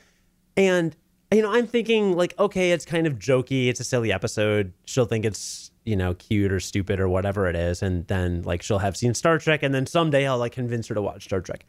And 0.55 0.95
you 1.31 1.41
know, 1.41 1.51
I'm 1.51 1.67
thinking 1.67 2.15
like, 2.15 2.37
okay, 2.39 2.71
it's 2.71 2.85
kind 2.85 3.07
of 3.07 3.13
jokey. 3.19 3.67
It's 3.67 3.79
a 3.79 3.83
silly 3.83 4.11
episode. 4.11 4.73
She'll 4.85 5.05
think 5.05 5.25
it's 5.25 5.71
you 5.85 5.95
know 5.95 6.13
cute 6.13 6.51
or 6.51 6.59
stupid 6.59 6.99
or 6.99 7.07
whatever 7.09 7.47
it 7.47 7.55
is, 7.55 7.81
and 7.81 8.05
then 8.07 8.41
like 8.43 8.61
she'll 8.61 8.79
have 8.79 8.95
seen 8.97 9.13
Star 9.13 9.37
Trek, 9.39 9.63
and 9.63 9.73
then 9.73 9.85
someday 9.85 10.27
I'll 10.27 10.37
like 10.37 10.51
convince 10.51 10.87
her 10.87 10.95
to 10.95 11.01
watch 11.01 11.23
Star 11.25 11.41
Trek. 11.41 11.65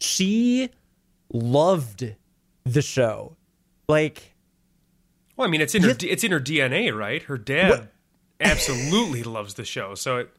She 0.00 0.70
loved 1.32 2.14
the 2.64 2.82
show. 2.82 3.36
Like, 3.88 4.34
Well, 5.36 5.46
I 5.46 5.50
mean, 5.50 5.60
it's 5.60 5.74
in 5.74 5.82
her 5.82 5.94
it's 6.00 6.24
in 6.24 6.32
her 6.32 6.40
DNA, 6.40 6.94
right? 6.94 7.22
Her 7.22 7.38
dad 7.38 7.70
What- 7.70 7.92
absolutely 8.40 9.22
loves 9.22 9.54
the 9.54 9.64
show, 9.64 9.94
so 9.94 10.18
it, 10.18 10.30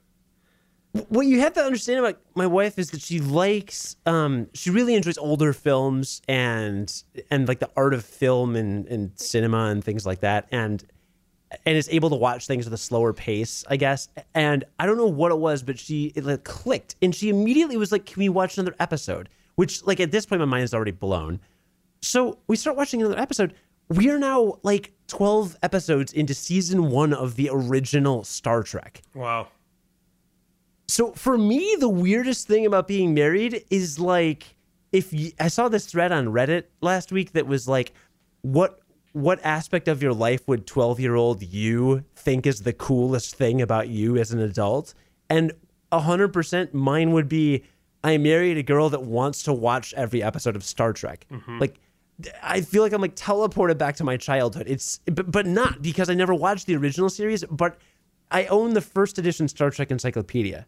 what 1.10 1.26
you 1.28 1.42
have 1.42 1.54
to 1.54 1.62
understand 1.62 2.00
about 2.00 2.18
my 2.36 2.48
wife 2.48 2.80
is 2.80 2.92
that 2.92 3.02
she 3.02 3.20
likes 3.20 3.98
um 4.06 4.48
she 4.54 4.70
really 4.70 4.96
enjoys 4.96 5.18
older 5.18 5.52
films 5.52 6.22
and 6.28 7.04
and 7.30 7.48
like 7.48 7.60
the 7.60 7.70
art 7.76 7.94
of 7.94 8.06
film 8.06 8.56
and 8.56 8.88
and 8.88 9.12
cinema 9.16 9.66
and 9.66 9.84
things 9.84 10.06
like 10.06 10.22
that 10.22 10.48
and 10.52 10.86
and 11.66 11.78
is 11.78 11.90
able 11.90 12.10
to 12.10 12.16
watch 12.16 12.48
things 12.48 12.66
at 12.66 12.74
a 12.74 12.78
slower 12.78 13.14
pace 13.14 13.64
i 13.70 13.76
guess. 13.76 14.08
And 14.34 14.64
i 14.80 14.86
don't 14.86 14.98
know 14.98 15.08
what 15.08 15.32
it 15.32 15.38
was 15.38 15.64
but 15.64 15.78
she 15.78 16.14
it 16.16 16.24
like 16.24 16.44
clicked. 16.44 16.96
And 17.02 17.14
she 17.14 17.30
immediately 17.30 17.78
was 17.78 17.92
like 17.92 18.06
can 18.06 18.20
we 18.20 18.30
watch 18.30 18.58
another 18.58 18.76
episode? 18.80 19.30
Which 19.56 19.84
like 19.86 20.00
at 20.00 20.12
this 20.12 20.26
point 20.26 20.40
my 20.40 20.46
mind 20.46 20.64
is 20.64 20.74
already 20.74 20.92
blown. 20.92 21.40
So 22.02 22.40
we 22.48 22.56
start 22.56 22.78
watching 22.78 23.02
another 23.02 23.20
episode. 23.20 23.54
We 23.90 24.10
are 24.10 24.18
now 24.18 24.60
like 24.64 24.94
12 25.08 25.58
episodes 25.62 26.14
into 26.14 26.34
season 26.34 26.90
one 26.90 27.14
of 27.14 27.36
the 27.36 27.50
original 27.52 28.24
star 28.24 28.64
trek. 28.64 29.02
Wow. 29.14 29.48
So 30.88 31.12
for 31.14 31.38
me, 31.38 31.76
the 31.80 31.90
weirdest 31.90 32.48
thing 32.48 32.66
about 32.66 32.88
being 32.88 33.14
married 33.14 33.66
is 33.70 34.00
like 34.00 34.56
if 34.92 35.12
you, 35.12 35.32
I 35.40 35.48
saw 35.48 35.68
this 35.68 35.86
thread 35.86 36.12
on 36.12 36.28
Reddit 36.28 36.66
last 36.82 37.12
week 37.12 37.34
that 37.34 37.48
was 37.48 37.68
like, 37.68 37.94
what 38.42 38.80
what 39.14 39.40
aspect 39.44 39.88
of 39.88 40.04
your 40.04 40.14
life 40.14 40.48
would 40.48 40.68
twelve 40.68 41.00
year 41.00 41.16
old 41.16 41.42
you 41.42 42.04
think 42.16 42.46
is 42.46 42.62
the 42.62 42.74
coolest 42.74 43.36
thing 43.36 43.62
about 43.62 43.90
you 43.90 44.18
as 44.18 44.32
an 44.32 44.40
adult? 44.40 44.94
And 45.30 45.54
hundred 45.92 46.34
percent, 46.34 46.74
mine 46.74 47.12
would 47.14 47.30
be 47.30 47.64
I 48.04 48.18
married 48.18 48.58
a 48.58 48.64
girl 48.64 48.90
that 48.90 49.04
wants 49.04 49.44
to 49.44 49.54
watch 49.54 49.94
every 49.96 50.22
episode 50.22 50.56
of 50.56 50.64
Star 50.64 50.94
Trek. 50.94 51.26
Mm-hmm. 51.32 51.60
Like. 51.60 51.80
I 52.42 52.62
feel 52.62 52.82
like 52.82 52.94
I'm 52.94 53.02
like 53.02 53.18
teleported 53.18 53.78
back 53.78 53.98
to 53.98 54.06
my 54.06 54.16
childhood. 54.16 54.68
It's 54.70 55.02
but, 55.04 55.30
but 55.30 55.46
not 55.46 55.82
because 55.82 56.10
I 56.10 56.14
never 56.14 56.34
watched 56.34 56.66
the 56.66 56.78
original 56.78 57.10
series, 57.10 57.44
but 57.44 57.78
I 58.32 58.46
own 58.46 58.74
the 58.74 58.80
first 58.80 59.18
edition 59.18 59.50
Star 59.50 59.70
Trek 59.70 59.92
encyclopedia. 59.92 60.66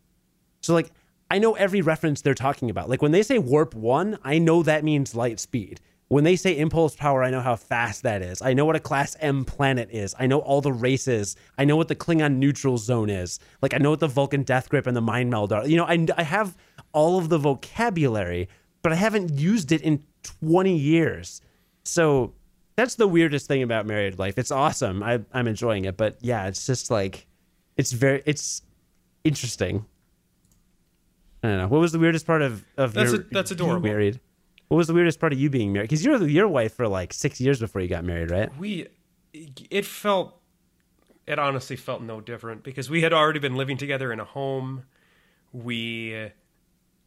So 0.68 0.74
like 0.74 0.92
I 1.32 1.40
know 1.40 1.54
every 1.56 1.82
reference 1.82 2.22
they're 2.22 2.34
talking 2.34 2.70
about. 2.70 2.90
Like 2.90 3.02
when 3.02 3.12
they 3.12 3.24
say 3.24 3.40
warp 3.40 3.74
1, 3.74 4.20
I 4.24 4.38
know 4.38 4.64
that 4.64 4.84
means 4.84 5.16
light 5.16 5.40
speed. 5.40 5.80
When 6.10 6.24
they 6.24 6.36
say 6.36 6.58
impulse 6.58 6.96
power, 6.96 7.24
I 7.24 7.30
know 7.30 7.42
how 7.42 7.56
fast 7.56 8.04
that 8.04 8.22
is. 8.22 8.42
I 8.42 8.54
know 8.54 8.66
what 8.66 8.76
a 8.76 8.82
class 8.82 9.16
M 9.20 9.44
planet 9.46 9.90
is. 9.92 10.14
I 10.20 10.28
know 10.28 10.40
all 10.40 10.62
the 10.62 10.72
races. 10.72 11.36
I 11.58 11.64
know 11.66 11.76
what 11.76 11.88
the 11.88 11.96
Klingon 11.96 12.36
neutral 12.36 12.78
zone 12.78 13.10
is. 13.10 13.40
Like 13.62 13.74
I 13.74 13.78
know 13.78 13.90
what 13.92 14.02
the 14.02 14.08
Vulcan 14.08 14.44
death 14.44 14.68
grip 14.68 14.88
and 14.88 14.96
the 14.96 15.02
mind 15.02 15.30
meld 15.30 15.54
are. 15.54 15.66
You 15.66 15.78
know, 15.78 15.86
I 15.86 16.06
I 16.18 16.24
have 16.24 16.58
all 16.92 17.18
of 17.18 17.30
the 17.30 17.38
vocabulary, 17.38 18.50
but 18.82 18.92
I 18.92 18.96
haven't 18.96 19.32
used 19.32 19.72
it 19.72 19.82
in 19.82 20.04
20 20.24 20.76
years. 20.76 21.42
So 21.84 22.34
that's 22.76 22.96
the 22.96 23.08
weirdest 23.08 23.48
thing 23.48 23.64
about 23.64 23.86
married 23.86 24.20
life. 24.20 24.38
It's 24.38 24.52
awesome. 24.52 25.02
I, 25.02 25.22
I'm 25.34 25.48
enjoying 25.48 25.86
it, 25.86 25.96
but 25.96 26.18
yeah, 26.22 26.48
it's 26.48 26.66
just 26.66 26.92
like 26.92 27.26
it's 27.78 27.94
very 27.94 28.22
it's 28.26 28.64
interesting. 29.24 29.86
I 31.44 31.48
don't 31.50 31.58
know. 31.58 31.68
What 31.68 31.82
was 31.82 31.92
the 31.92 32.00
weirdest 32.00 32.26
part 32.26 32.42
of 32.42 32.66
of 32.78 32.94
That's 32.94 33.12
your, 33.12 33.22
a- 33.22 33.26
that's 33.32 33.52
you 33.52 33.56
adorable. 33.56 33.88
married? 33.88 34.20
What 34.70 34.78
was 34.78 34.88
the 34.88 34.94
weirdest 34.94 35.20
part 35.20 35.32
of 35.34 35.40
you 35.40 35.50
being 35.50 35.72
married? 35.72 35.86
Because 35.90 36.04
you're 36.04 36.20
with 36.20 36.30
your 36.30 36.48
wife 36.48 36.74
for 36.74 36.88
like 36.88 37.14
six 37.14 37.40
years 37.40 37.60
before 37.60 37.82
you 37.82 37.88
got 37.88 38.04
married, 38.04 38.32
right? 38.32 38.50
We, 38.58 38.88
it 39.34 39.86
felt, 39.86 40.42
it 41.26 41.40
honestly 41.40 41.78
felt 41.78 42.02
no 42.02 42.20
different 42.20 42.64
because 42.64 42.90
we 42.90 43.02
had 43.02 43.14
already 43.14 43.40
been 43.40 43.56
living 43.56 43.78
together 43.78 44.12
in 44.12 44.20
a 44.20 44.26
home. 44.26 44.84
We 45.54 46.32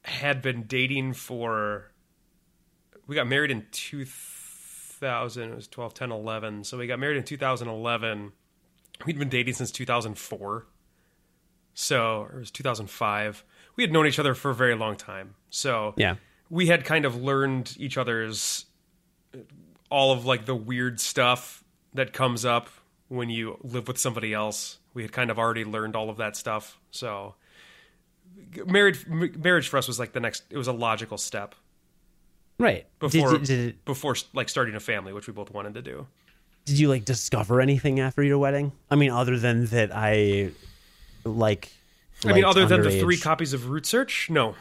had 0.05 0.41
been 0.41 0.63
dating 0.63 1.13
for, 1.15 1.91
we 3.07 3.15
got 3.15 3.27
married 3.27 3.51
in 3.51 3.67
2000, 3.73 5.53
it 5.53 5.55
was 5.55 5.69
12, 5.69 5.93
10, 5.93 6.13
11. 6.13 6.65
So 6.65 6.79
we 6.79 6.87
got 6.87 6.99
married 6.99 7.19
in 7.19 7.25
2011. 7.25 8.33
We'd 9.05 9.19
been 9.19 9.29
dating 9.29 9.53
since 9.55 9.71
2004. 9.71 10.67
So 11.75 12.23
or 12.23 12.37
it 12.37 12.39
was 12.41 12.51
2005. 12.51 13.45
We 13.77 13.85
had 13.85 13.93
known 13.93 14.07
each 14.07 14.19
other 14.19 14.35
for 14.35 14.51
a 14.51 14.55
very 14.55 14.75
long 14.75 14.97
time. 14.97 15.35
So 15.51 15.95
Yeah. 15.97 16.17
we 16.49 16.67
had 16.67 16.85
kind 16.85 17.05
of 17.05 17.17
learned 17.17 17.77
each 17.79 17.97
other's 17.97 18.67
uh, 19.35 19.39
all 19.91 20.13
of 20.13 20.25
like 20.27 20.45
the 20.47 20.55
weird 20.55 21.01
stuff 21.01 21.65
that 21.95 22.13
comes 22.13 22.45
up 22.45 22.69
when 23.09 23.29
you 23.31 23.59
live 23.63 23.89
with 23.89 23.99
somebody 23.99 24.33
else. 24.35 24.79
We 24.95 25.03
had 25.03 25.13
kind 25.13 25.31
of 25.31 25.39
already 25.39 25.65
learned 25.65 25.97
all 25.97 26.11
of 26.11 26.17
that 26.19 26.37
stuff. 26.37 26.79
So 26.91 27.35
married 28.67 28.97
marriage 29.09 29.69
for 29.69 29.77
us 29.79 29.87
was 29.89 29.99
like 29.99 30.13
the 30.13 30.21
next 30.21 30.45
it 30.51 30.57
was 30.57 30.69
a 30.69 30.73
logical 30.73 31.19
step 31.19 31.55
Right. 32.59 32.87
before 32.99 33.33
did, 33.39 33.43
did, 33.45 33.85
before 33.85 34.17
like 34.35 34.49
starting 34.49 34.75
a 34.75 34.81
family, 34.81 35.13
which 35.13 35.27
we 35.27 35.33
both 35.33 35.51
wanted 35.51 35.75
to 35.75 35.83
do. 35.83 36.07
did 36.67 36.79
you 36.79 36.89
like 36.89 37.05
discover 37.05 37.61
anything 37.61 38.01
after 38.01 38.23
your 38.23 38.39
wedding? 38.39 38.73
I 38.91 38.97
mean, 38.97 39.11
other 39.11 39.39
than 39.39 39.67
that, 39.67 39.91
I 39.95 40.51
like. 41.25 41.73
I 42.25 42.33
mean, 42.33 42.43
liked 42.45 42.57
other 42.57 42.67
than 42.67 42.83
the 42.83 43.01
three 43.01 43.17
copies 43.17 43.53
of 43.53 43.69
Root 43.71 43.87
Search, 43.87 44.29
no, 44.31 44.55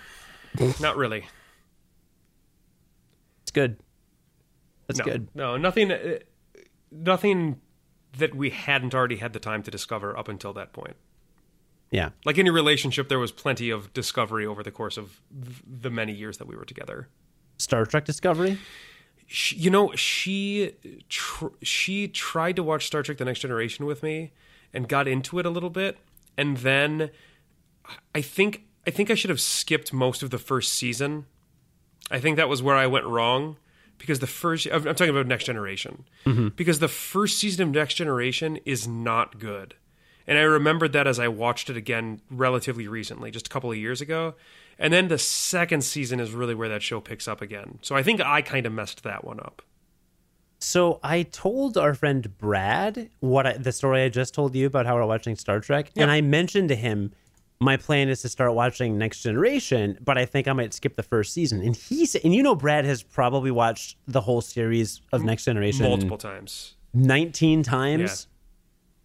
not 0.80 0.96
really. 0.96 1.28
it's 3.42 3.52
good. 3.52 3.78
That's 4.88 5.00
no, 5.00 5.06
good. 5.06 5.28
No, 5.36 5.58
nothing, 5.58 5.92
uh, 5.92 6.20
nothing 6.92 7.60
that 8.18 8.34
we 8.34 8.50
hadn't 8.50 8.96
already 8.96 9.18
had 9.18 9.34
the 9.34 9.40
time 9.40 9.62
to 9.64 9.72
discover 9.72 10.18
up 10.18 10.28
until 10.28 10.54
that 10.54 10.74
point. 10.74 10.96
Yeah. 11.92 12.10
Like 12.26 12.38
any 12.38 12.50
relationship, 12.50 13.10
there 13.10 13.20
was 13.20 13.32
plenty 13.32 13.70
of 13.70 13.94
discovery 13.94 14.46
over 14.46 14.64
the 14.64 14.72
course 14.72 14.98
of 14.98 15.22
the 15.32 15.90
many 15.90 16.14
years 16.14 16.38
that 16.38 16.48
we 16.48 16.56
were 16.56 16.66
together. 16.66 17.08
Star 17.58 17.86
Trek 17.86 18.06
Discovery. 18.06 18.58
She, 19.26 19.56
you 19.58 19.70
know, 19.70 19.94
she 19.96 20.74
tr- 21.10 21.48
she 21.62 22.08
tried 22.08 22.56
to 22.56 22.64
watch 22.64 22.88
Star 22.88 23.04
Trek: 23.04 23.18
The 23.18 23.26
Next 23.26 23.40
Generation 23.40 23.86
with 23.86 24.02
me 24.02 24.32
and 24.74 24.88
got 24.88 25.08
into 25.08 25.40
it 25.40 25.46
a 25.46 25.50
little 25.50 25.70
bit, 25.70 25.98
and 26.38 26.58
then 26.58 27.12
I 28.14 28.22
think 28.22 28.64
I 28.88 28.92
think 28.92 29.12
I 29.12 29.16
should 29.16 29.30
have 29.30 29.42
skipped 29.42 29.94
most 29.94 30.24
of 30.24 30.30
the 30.30 30.38
first 30.38 30.74
season. 30.74 31.26
I 32.12 32.20
think 32.20 32.38
that 32.38 32.50
was 32.50 32.64
where 32.64 32.76
I 32.76 32.88
went 32.88 33.06
wrong 33.06 33.58
because 33.98 34.20
the 34.20 34.28
first 34.28 34.68
I'm 34.68 34.88
I'm 34.88 34.96
talking 34.96 35.10
about 35.10 35.28
Next 35.28 35.46
Generation 35.46 36.06
mm-hmm. 36.26 36.50
because 36.50 36.80
the 36.80 36.88
first 36.88 37.38
season 37.38 37.68
of 37.68 37.74
Next 37.74 37.96
Generation 37.96 38.58
is 38.66 38.88
not 38.88 39.40
good. 39.40 39.76
And 40.28 40.38
I 40.38 40.42
remembered 40.42 40.94
that 40.94 41.08
as 41.08 41.20
I 41.20 41.28
watched 41.28 41.72
it 41.72 41.78
again 41.78 42.22
relatively 42.30 42.88
recently, 42.88 43.32
just 43.32 43.48
a 43.48 43.50
couple 43.50 43.72
of 43.72 43.78
years 43.78 44.00
ago. 44.00 44.36
And 44.78 44.94
then 44.94 45.08
the 45.08 45.18
second 45.18 45.84
season 45.84 46.20
is 46.20 46.32
really 46.32 46.54
where 46.54 46.70
that 46.70 46.84
show 46.84 47.02
picks 47.02 47.28
up 47.28 47.42
again. 47.42 47.80
So 47.82 47.96
I 47.96 48.04
think 48.04 48.22
I 48.22 48.44
kind 48.44 48.66
of 48.68 48.72
messed 48.72 49.04
that 49.04 49.26
one 49.26 49.40
up. 49.40 49.64
So 50.60 51.00
I 51.02 51.24
told 51.24 51.78
our 51.78 51.94
friend 51.94 52.38
Brad 52.38 53.10
what 53.22 53.48
I, 53.48 53.54
the 53.54 53.72
story 53.72 54.04
I 54.04 54.10
just 54.10 54.34
told 54.34 54.56
you 54.56 54.68
about 54.68 54.86
how 54.86 54.96
we're 54.96 55.06
watching 55.06 55.36
Star 55.36 55.60
Trek, 55.62 55.90
and 55.96 56.12
I 56.12 56.22
mentioned 56.22 56.70
to 56.70 56.76
him 56.76 57.14
my 57.62 57.76
plan 57.76 58.08
is 58.08 58.22
to 58.22 58.30
start 58.30 58.54
watching 58.54 58.98
Next 58.98 59.22
Generation, 59.22 59.98
but 60.02 60.18
I 60.18 60.26
think 60.26 60.48
I 60.48 60.54
might 60.54 60.74
skip 60.74 60.96
the 60.96 61.04
first 61.04 61.34
season. 61.34 61.62
And 61.62 61.76
he 61.76 62.06
said, 62.06 62.22
and 62.24 62.34
you 62.34 62.42
know, 62.42 62.56
Brad 62.56 62.86
has 62.86 63.04
probably 63.04 63.52
watched 63.52 63.98
the 64.08 64.22
whole 64.22 64.42
series 64.42 65.02
of 65.12 65.24
Next 65.24 65.46
Generation 65.46 65.84
Multiple 65.84 66.18
times. 66.18 66.76
19 66.94 67.64
times. 67.64 68.28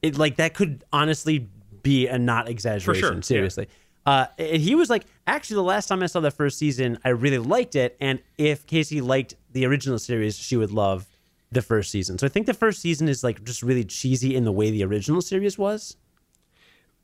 It 0.02 0.18
like 0.18 0.36
that 0.36 0.54
could 0.54 0.84
honestly 0.92 1.48
be 1.82 2.06
a 2.06 2.18
not 2.18 2.48
exaggeration. 2.48 3.16
yeah. 3.16 3.20
seriously. 3.22 3.68
Uh, 4.06 4.26
and 4.38 4.60
he 4.60 4.74
was 4.74 4.90
like, 4.90 5.04
actually, 5.26 5.54
the 5.54 5.62
last 5.62 5.86
time 5.86 6.02
I 6.02 6.06
saw 6.06 6.20
the 6.20 6.30
first 6.30 6.58
season, 6.58 6.98
I 7.04 7.08
really 7.08 7.38
liked 7.38 7.74
it. 7.74 7.96
And 8.00 8.20
if 8.36 8.66
Casey 8.66 9.00
liked 9.00 9.34
the 9.52 9.64
original 9.66 9.98
series, 9.98 10.36
she 10.36 10.56
would 10.56 10.70
love 10.70 11.08
the 11.50 11.62
first 11.62 11.90
season. 11.90 12.18
So 12.18 12.26
I 12.26 12.28
think 12.28 12.46
the 12.46 12.54
first 12.54 12.82
season 12.82 13.08
is 13.08 13.24
like 13.24 13.42
just 13.44 13.62
really 13.62 13.84
cheesy 13.84 14.36
in 14.36 14.44
the 14.44 14.52
way 14.52 14.70
the 14.70 14.84
original 14.84 15.22
series 15.22 15.58
was. 15.58 15.96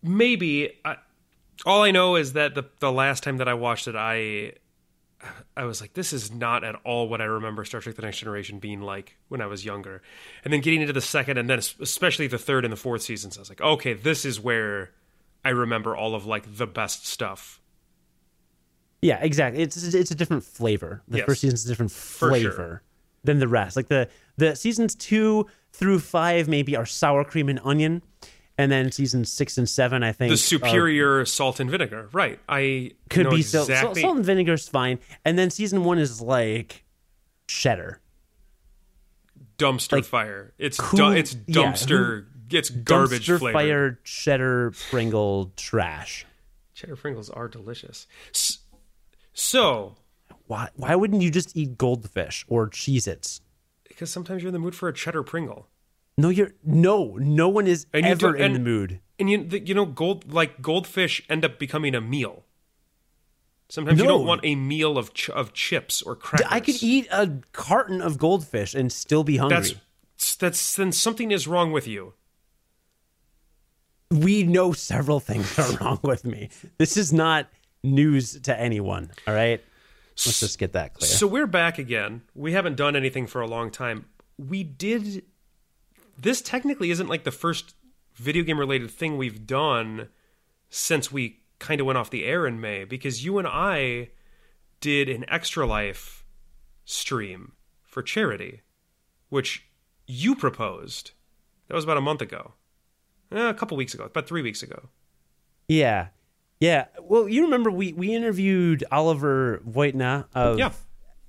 Maybe. 0.03 0.79
I, 0.85 0.97
all 1.67 1.83
I 1.83 1.91
know 1.91 2.17
is 2.17 2.33
that 2.35 2.55
the 2.55 2.65
the 2.79 2.93
last 2.93 3.23
time 3.23 3.37
that 3.39 3.49
I 3.49 3.55
watched 3.55 3.89
it, 3.89 3.97
I 3.97 4.55
I 5.57 5.65
was 5.65 5.81
like, 5.81 5.93
this 5.93 6.13
is 6.13 6.33
not 6.33 6.65
at 6.65 6.77
all 6.85 7.09
what 7.09 7.21
I 7.21 7.25
remember 7.25 7.65
Star 7.65 7.81
Trek: 7.81 7.97
The 7.97 8.03
Next 8.03 8.19
Generation 8.19 8.59
being 8.59 8.81
like 8.81 9.17
when 9.29 9.41
I 9.41 9.47
was 9.47 9.65
younger. 9.65 10.03
And 10.45 10.53
then 10.53 10.61
getting 10.61 10.81
into 10.81 10.93
the 10.93 11.01
second, 11.01 11.37
and 11.39 11.49
then 11.51 11.59
especially 11.59 12.27
the 12.27 12.39
third 12.39 12.65
and 12.65 12.73
the 12.73 12.77
fourth 12.77 13.03
seasons, 13.03 13.37
I 13.37 13.41
was 13.41 13.49
like, 13.49 13.61
okay, 13.61 13.93
this 13.93 14.25
is 14.25 14.41
where 14.41 14.93
I 15.45 15.51
remember 15.51 15.95
all 15.97 16.15
of 16.15 16.25
like 16.27 16.57
the 16.57 16.67
best 16.67 17.07
stuff. 17.07 17.61
Yeah, 19.03 19.19
exactly. 19.23 19.63
It's 19.63 19.77
it's 19.95 20.11
a 20.11 20.15
different 20.15 20.45
flavor. 20.45 21.03
The 21.09 21.19
Yes. 21.19 21.27
first 21.27 21.41
season's 21.43 21.65
a 21.65 21.69
different 21.69 21.93
For 21.93 22.29
sure. 22.29 22.29
flavor 22.53 22.83
than 23.25 23.39
the 23.39 23.49
rest. 23.49 23.77
Like 23.77 23.89
the 23.89 24.09
the 24.37 24.55
seasons 24.55 24.95
two 24.95 25.47
through 25.73 26.01
five 26.01 26.49
maybe 26.49 26.77
are 26.77 26.87
sour 26.87 27.25
cream 27.25 27.49
and 27.49 27.61
onion, 27.65 28.03
and 28.59 28.71
then 28.71 28.93
season 28.93 29.25
six 29.25 29.57
and 29.59 29.69
seven 29.69 30.03
I 30.03 30.13
think 30.13 30.31
The 30.31 30.35
are- 30.35 30.37
superior 30.37 31.25
salt 31.25 31.61
and 31.61 31.71
vinegar, 31.71 32.09
right? 32.13 32.39
I 32.49 32.93
could 33.09 33.31
be 33.31 33.43
so 33.43 33.63
exactly. 33.63 34.03
salt 34.03 34.17
and 34.17 34.25
vinegar 34.25 34.55
is 34.55 34.69
fine, 34.69 34.99
and 35.25 35.39
then 35.39 35.51
season 35.51 35.85
one 35.85 35.99
is 35.99 36.21
like 36.21 36.85
cheddar, 37.47 38.01
dumpster 39.59 40.05
fire. 40.05 40.53
It's 40.59 40.77
du- 40.95 41.13
it's 41.13 41.37
yeah, 41.47 41.73
dumpster. 41.73 42.27
it's 42.51 42.71
garbage 42.71 43.27
dumpster 43.27 43.39
flavored. 43.39 43.53
fire 43.53 44.01
cheddar 44.05 44.73
Pringle 44.91 45.53
trash. 45.57 46.27
Cheddar 46.75 46.97
Pringles 46.97 47.29
are 47.31 47.47
delicious. 47.49 48.07
So, 49.33 49.97
Why 50.47 50.69
why 50.77 50.95
wouldn't 50.97 51.23
you 51.23 51.31
just 51.31 51.57
eat 51.57 51.79
goldfish 51.79 52.45
or 52.49 52.69
Cheez-Its? 52.69 53.41
because 53.89 54.11
sometimes 54.11 54.43
you're 54.43 54.49
in 54.49 54.55
the 54.55 54.59
mood 54.59 54.75
for 54.75 54.89
a 54.89 54.95
cheddar 54.95 55.23
Pringle. 55.23 55.69
No, 56.21 56.29
you're 56.29 56.53
no 56.65 57.17
no 57.19 57.49
one 57.49 57.67
is 57.67 57.87
And 57.93 58.05
ever 58.07 58.33
do- 58.33 58.37
in 58.39 58.43
and- 58.43 58.55
the 58.57 58.61
mood. 58.61 59.01
And 59.19 59.31
you 59.31 59.39
you 59.65 59.75
know 59.75 59.85
gold 59.87 60.33
like 60.33 60.63
goldfish 60.63 61.23
end 61.29 61.45
up 61.45 61.59
becoming 61.59 61.95
a 61.95 62.01
meal. 62.01 62.45
Sometimes 63.69 64.01
you 64.01 64.07
don't 64.07 64.27
want 64.27 64.41
a 64.45 64.55
meal 64.55 64.99
of 64.99 65.13
ch- 65.15 65.31
of 65.31 65.53
chips 65.53 66.03
or 66.03 66.17
crackers. 66.17 66.49
I 66.51 66.61
could 66.61 66.83
eat 66.83 67.07
a 67.13 67.41
carton 67.53 68.01
of 68.03 68.19
goldfish 68.19 68.75
and 68.75 68.91
still 68.91 69.23
be 69.23 69.37
hungry. 69.37 69.57
That's 70.17 70.35
that's 70.37 70.75
then 70.75 70.91
something 70.93 71.31
is 71.31 71.47
wrong 71.47 71.71
with 71.71 71.87
you. 71.87 72.15
we 74.11 74.43
know 74.43 74.73
several 74.73 75.21
things 75.21 75.57
are 75.59 75.71
wrong 75.81 76.01
with 76.03 76.25
me. 76.25 76.51
This 76.79 76.97
is 76.97 77.13
not 77.13 77.47
news 77.85 78.41
to 78.41 78.59
anyone. 78.59 79.11
All 79.27 79.35
right. 79.35 79.63
Let's 80.27 80.41
just 80.41 80.59
get 80.59 80.73
that 80.73 80.95
clear. 80.95 81.09
So 81.09 81.27
we're 81.27 81.47
back 81.47 81.79
again. 81.79 82.23
We 82.35 82.53
haven't 82.53 82.77
done 82.77 82.97
anything 82.97 83.27
for 83.27 83.41
a 83.41 83.47
long 83.47 83.71
time. 83.71 84.07
We 84.37 84.65
did. 84.65 85.23
This 86.21 86.43
technically 86.43 86.91
isn't 86.91 87.09
like 87.09 87.25
the 87.25 87.31
first 87.31 87.75
video 88.15 88.43
game 88.43 88.59
related 88.59 88.91
thing 88.91 89.17
we've 89.17 89.47
done 89.47 90.09
since 90.69 91.11
we 91.11 91.41
kind 91.59 91.81
of 91.81 91.87
went 91.87 91.99
off 91.99 92.11
the 92.11 92.25
air 92.25 92.47
in 92.47 92.61
May 92.61 92.85
because 92.85 93.25
you 93.25 93.39
and 93.39 93.49
I 93.49 94.11
did 94.81 95.09
an 95.09 95.25
Extra 95.29 95.67
Life 95.67 96.25
stream 96.85 97.53
for 97.83 98.03
charity, 98.03 98.63
which 99.29 99.67
you 100.07 100.35
proposed. 100.35 101.13
That 101.69 101.75
was 101.75 101.85
about 101.85 101.97
a 101.97 102.01
month 102.03 102.21
ago. 102.21 102.55
Eh, 103.33 103.49
a 103.49 103.55
couple 103.55 103.77
weeks 103.77 103.95
ago, 103.95 104.05
about 104.05 104.27
three 104.27 104.43
weeks 104.43 104.63
ago. 104.63 104.89
yeah. 105.69 106.09
Yeah. 106.59 106.89
Well, 107.01 107.27
you 107.27 107.45
remember 107.45 107.71
we, 107.71 107.95
we 107.95 108.15
interviewed 108.15 108.85
Oliver 108.93 109.63
Voitna 109.67 110.27
of 110.35 110.59
Yeah. 110.59 110.73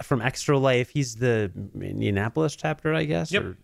from 0.04 0.22
Extra 0.22 0.58
Life. 0.58 0.90
He's 0.90 1.16
the 1.16 1.50
Indianapolis 1.80 2.58
chapter, 2.58 2.94
I 2.94 3.06
guess, 3.06 3.32
Yep. 3.32 3.44
or 3.44 3.58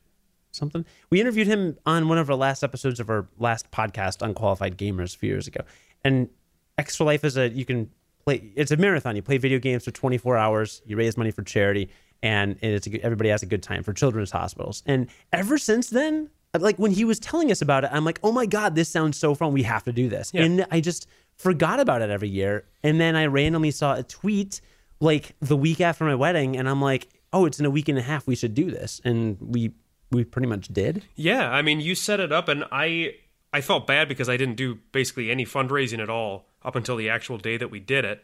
something. 0.58 0.86
We 1.10 1.22
interviewed 1.22 1.48
him 1.48 1.78
on 1.86 2.10
one 2.10 2.18
of 2.18 2.30
our 2.30 2.36
last 2.36 2.64
episodes 2.64 3.00
of 3.00 3.10
our 3.10 3.28
last 3.40 3.72
podcast, 3.72 4.22
Unqualified 4.22 4.78
Gamers, 4.78 5.16
a 5.16 5.18
few 5.20 5.30
years 5.30 5.48
ago. 5.48 5.62
And 6.04 6.30
Extra 6.78 7.06
Life 7.06 7.24
is 7.24 7.38
a 7.38 7.50
you 7.50 7.66
can 7.66 7.90
play. 8.26 8.52
It's 8.56 8.72
a 8.72 8.78
marathon. 8.78 9.16
You 9.16 9.22
play 9.22 9.38
video 9.38 9.60
games 9.60 9.86
for 9.86 9.92
24 9.92 10.38
hours. 10.38 10.82
You 10.86 10.98
raise 10.98 11.18
money 11.18 11.32
for 11.32 11.44
charity, 11.44 11.90
and 12.22 12.58
it's 12.62 12.88
a, 12.88 13.04
everybody 13.04 13.30
has 13.30 13.44
a 13.44 13.48
good 13.48 13.64
time 13.64 13.84
for 13.84 13.94
children's 13.94 14.32
hospitals. 14.32 14.84
And 14.86 15.08
ever 15.32 15.58
since 15.58 15.90
then, 15.90 16.30
like 16.60 16.78
when 16.78 16.92
he 16.92 17.06
was 17.06 17.20
telling 17.20 17.52
us 17.52 17.62
about 17.62 17.84
it, 17.84 17.90
I'm 17.94 18.06
like, 18.06 18.20
oh 18.24 18.32
my 18.32 18.46
god, 18.46 18.76
this 18.76 18.90
sounds 18.90 19.18
so 19.18 19.34
fun. 19.36 19.54
We 19.54 19.64
have 19.64 19.84
to 19.84 19.94
do 19.94 20.10
this. 20.10 20.32
Yeah. 20.34 20.44
And 20.44 20.66
I 20.72 20.82
just 20.82 21.08
forgot 21.38 21.80
about 21.80 22.02
it 22.02 22.10
every 22.10 22.30
year. 22.30 22.66
And 22.84 23.00
then 23.00 23.16
I 23.16 23.26
randomly 23.28 23.72
saw 23.72 23.96
a 23.96 24.04
tweet 24.04 24.62
like 25.00 25.36
the 25.40 25.58
week 25.58 25.82
after 25.82 26.04
my 26.04 26.16
wedding, 26.16 26.58
and 26.58 26.68
I'm 26.68 26.82
like, 26.82 27.08
oh, 27.34 27.46
it's 27.46 27.60
in 27.60 27.66
a 27.66 27.70
week 27.70 27.90
and 27.90 27.98
a 27.98 28.02
half. 28.02 28.28
We 28.28 28.36
should 28.36 28.54
do 28.54 28.72
this, 28.72 29.02
and 29.04 29.38
we 29.40 29.72
we 30.12 30.24
pretty 30.24 30.48
much 30.48 30.68
did. 30.70 31.04
Yeah, 31.16 31.50
I 31.50 31.62
mean, 31.62 31.80
you 31.80 31.96
set 31.96 32.20
it 32.20 32.32
up, 32.32 32.48
and 32.48 32.66
I 32.72 33.16
I 33.54 33.62
felt 33.62 33.88
bad 33.88 34.08
because 34.08 34.30
I 34.30 34.38
didn't 34.38 34.56
do 34.56 34.80
basically 34.92 35.32
any 35.32 35.46
fundraising 35.46 36.00
at 36.00 36.10
all 36.10 36.48
up 36.64 36.76
until 36.76 36.96
the 36.96 37.10
actual 37.10 37.38
day 37.38 37.58
that 37.58 37.72
we 37.72 37.80
did 37.80 38.06
it. 38.06 38.24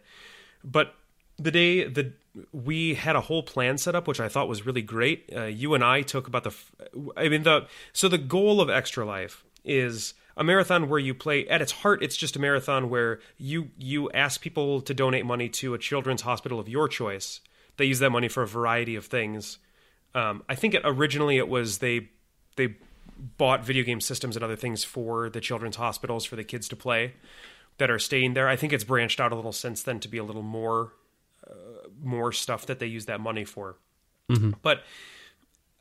But 0.63 0.95
the 1.37 1.51
day 1.51 1.87
that 1.87 2.13
we 2.51 2.95
had 2.95 3.15
a 3.15 3.21
whole 3.21 3.43
plan 3.43 3.77
set 3.77 3.95
up, 3.95 4.07
which 4.07 4.19
I 4.19 4.29
thought 4.29 4.47
was 4.47 4.65
really 4.65 4.81
great. 4.81 5.29
Uh, 5.35 5.43
you 5.43 5.73
and 5.73 5.83
I 5.83 6.01
took 6.01 6.27
about 6.27 6.43
the, 6.43 6.55
I 7.15 7.29
mean 7.29 7.43
the 7.43 7.67
so 7.91 8.07
the 8.07 8.17
goal 8.17 8.61
of 8.61 8.69
Extra 8.69 9.05
Life 9.05 9.43
is 9.63 10.13
a 10.35 10.43
marathon 10.43 10.89
where 10.89 10.99
you 10.99 11.13
play 11.13 11.47
at 11.47 11.61
its 11.61 11.71
heart 11.71 12.03
it's 12.03 12.17
just 12.17 12.35
a 12.35 12.39
marathon 12.39 12.89
where 12.89 13.19
you 13.37 13.69
you 13.77 14.09
ask 14.11 14.41
people 14.41 14.81
to 14.81 14.93
donate 14.93 15.25
money 15.25 15.47
to 15.47 15.73
a 15.73 15.77
children's 15.77 16.23
hospital 16.23 16.59
of 16.59 16.67
your 16.67 16.87
choice 16.87 17.39
they 17.77 17.85
use 17.85 17.99
that 17.99 18.09
money 18.09 18.27
for 18.27 18.43
a 18.43 18.47
variety 18.47 18.95
of 18.95 19.05
things 19.05 19.59
um, 20.15 20.43
i 20.49 20.55
think 20.55 20.73
it, 20.73 20.81
originally 20.85 21.37
it 21.37 21.47
was 21.47 21.79
they 21.79 22.07
they 22.55 22.75
bought 23.37 23.63
video 23.63 23.83
game 23.83 24.01
systems 24.01 24.35
and 24.35 24.43
other 24.43 24.55
things 24.55 24.83
for 24.83 25.29
the 25.29 25.39
children's 25.39 25.75
hospitals 25.75 26.25
for 26.25 26.35
the 26.35 26.43
kids 26.43 26.67
to 26.67 26.75
play 26.75 27.13
that 27.77 27.89
are 27.89 27.99
staying 27.99 28.33
there. 28.33 28.47
I 28.47 28.55
think 28.55 28.73
it's 28.73 28.83
branched 28.83 29.19
out 29.19 29.31
a 29.31 29.35
little 29.35 29.51
since 29.51 29.83
then 29.83 29.99
to 30.01 30.07
be 30.07 30.17
a 30.17 30.23
little 30.23 30.43
more 30.43 30.93
uh, 31.47 31.87
more 32.01 32.31
stuff 32.31 32.65
that 32.67 32.79
they 32.79 32.85
use 32.85 33.05
that 33.05 33.19
money 33.19 33.45
for. 33.45 33.77
But 34.61 34.83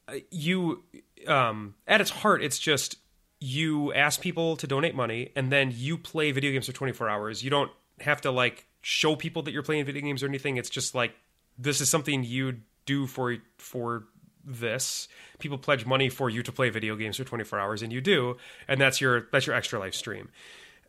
uh, 0.08 0.14
you 0.30 0.82
um, 1.26 1.74
at 1.86 2.00
its 2.00 2.10
heart 2.10 2.42
it's 2.42 2.58
just 2.58 2.96
you 3.40 3.92
ask 3.92 4.20
people 4.20 4.56
to 4.56 4.66
donate 4.66 4.94
money 4.94 5.32
and 5.34 5.50
then 5.50 5.72
you 5.74 5.98
play 5.98 6.30
video 6.30 6.52
games 6.52 6.66
for 6.66 6.72
24 6.72 7.08
hours. 7.08 7.42
You 7.42 7.50
don't 7.50 7.70
have 8.00 8.20
to 8.22 8.30
like 8.30 8.66
show 8.82 9.16
people 9.16 9.42
that 9.42 9.52
you're 9.52 9.62
playing 9.62 9.84
video 9.84 10.02
games 10.02 10.22
or 10.22 10.26
anything. 10.26 10.56
It's 10.56 10.70
just 10.70 10.94
like 10.94 11.14
this 11.58 11.80
is 11.80 11.88
something 11.88 12.24
you 12.24 12.60
do 12.86 13.06
for 13.06 13.36
for 13.58 14.04
this 14.44 15.08
people 15.38 15.58
pledge 15.58 15.86
money 15.86 16.08
for 16.08 16.28
you 16.28 16.42
to 16.42 16.52
play 16.52 16.68
video 16.68 16.96
games 16.96 17.16
for 17.16 17.24
24 17.24 17.58
hours 17.58 17.82
and 17.82 17.92
you 17.92 18.00
do 18.00 18.36
and 18.66 18.80
that's 18.80 19.00
your 19.00 19.28
that's 19.32 19.46
your 19.46 19.54
extra 19.54 19.78
life 19.78 19.94
stream 19.94 20.28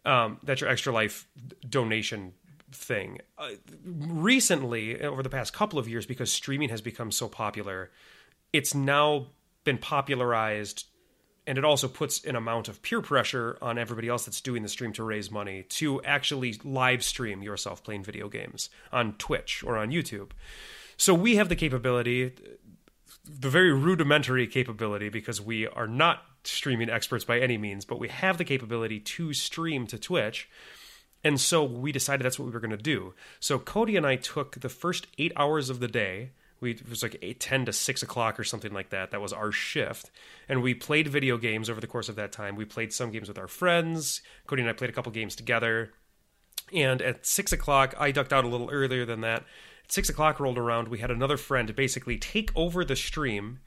um, 0.05 0.39
that's 0.43 0.61
your 0.61 0.69
extra 0.69 0.91
life 0.91 1.27
donation 1.67 2.33
thing. 2.71 3.19
Uh, 3.37 3.51
recently, 3.85 5.01
over 5.01 5.23
the 5.23 5.29
past 5.29 5.53
couple 5.53 5.79
of 5.79 5.87
years, 5.87 6.05
because 6.05 6.31
streaming 6.31 6.69
has 6.69 6.81
become 6.81 7.11
so 7.11 7.27
popular, 7.27 7.91
it's 8.51 8.75
now 8.75 9.27
been 9.63 9.77
popularized, 9.77 10.85
and 11.47 11.57
it 11.57 11.65
also 11.65 11.87
puts 11.87 12.23
an 12.25 12.35
amount 12.35 12.67
of 12.67 12.81
peer 12.81 13.01
pressure 13.01 13.57
on 13.61 13.77
everybody 13.77 14.09
else 14.09 14.25
that's 14.25 14.41
doing 14.41 14.63
the 14.63 14.69
stream 14.69 14.93
to 14.93 15.03
raise 15.03 15.31
money 15.31 15.63
to 15.63 16.01
actually 16.03 16.59
live 16.63 17.03
stream 17.03 17.41
yourself 17.41 17.83
playing 17.83 18.03
video 18.03 18.27
games 18.27 18.69
on 18.91 19.13
Twitch 19.13 19.63
or 19.65 19.77
on 19.77 19.89
YouTube. 19.89 20.31
So 20.97 21.13
we 21.13 21.37
have 21.37 21.49
the 21.49 21.55
capability 21.55 22.33
the 23.25 23.49
very 23.49 23.73
rudimentary 23.73 24.47
capability 24.47 25.09
because 25.09 25.39
we 25.41 25.67
are 25.67 25.87
not 25.87 26.23
streaming 26.43 26.89
experts 26.89 27.23
by 27.23 27.39
any 27.39 27.57
means, 27.57 27.85
but 27.85 27.99
we 27.99 28.09
have 28.09 28.37
the 28.37 28.43
capability 28.43 28.99
to 28.99 29.33
stream 29.33 29.87
to 29.87 29.97
Twitch. 29.97 30.49
And 31.23 31.39
so 31.39 31.63
we 31.63 31.93
decided 31.93 32.25
that's 32.25 32.37
what 32.37 32.45
we 32.45 32.51
were 32.51 32.59
going 32.59 32.71
to 32.71 32.77
do. 32.77 33.13
So 33.39 33.57
Cody 33.59 33.95
and 33.95 34.05
I 34.05 34.17
took 34.17 34.59
the 34.59 34.69
first 34.69 35.07
eight 35.17 35.31
hours 35.37 35.69
of 35.69 35.79
the 35.79 35.87
day. 35.87 36.31
We, 36.59 36.71
it 36.71 36.89
was 36.89 37.01
like 37.01 37.17
eight, 37.21 37.39
10 37.39 37.65
to 37.65 37.73
6 37.73 38.03
o'clock 38.03 38.39
or 38.39 38.43
something 38.43 38.73
like 38.73 38.89
that. 38.89 39.11
That 39.11 39.21
was 39.21 39.31
our 39.31 39.51
shift. 39.51 40.11
And 40.49 40.61
we 40.61 40.73
played 40.73 41.07
video 41.07 41.37
games 41.37 41.69
over 41.69 41.79
the 41.79 41.87
course 41.87 42.09
of 42.09 42.15
that 42.17 42.33
time. 42.33 42.55
We 42.55 42.65
played 42.65 42.91
some 42.91 43.11
games 43.11 43.29
with 43.29 43.37
our 43.37 43.47
friends. 43.47 44.21
Cody 44.47 44.61
and 44.61 44.69
I 44.69 44.73
played 44.73 44.89
a 44.89 44.93
couple 44.93 45.11
games 45.13 45.35
together. 45.35 45.93
And 46.73 47.01
at 47.01 47.25
six 47.25 47.53
o'clock, 47.53 47.93
I 47.97 48.11
ducked 48.11 48.33
out 48.33 48.43
a 48.43 48.49
little 48.49 48.69
earlier 48.69 49.05
than 49.05 49.21
that. 49.21 49.43
Six 49.93 50.09
o'clock 50.09 50.39
rolled 50.39 50.57
around, 50.57 50.87
we 50.87 50.97
had 50.97 51.11
another 51.11 51.37
friend 51.37 51.75
basically 51.75 52.17
take 52.17 52.49
over 52.55 52.83
the 52.83 52.95
stream, 52.95 53.59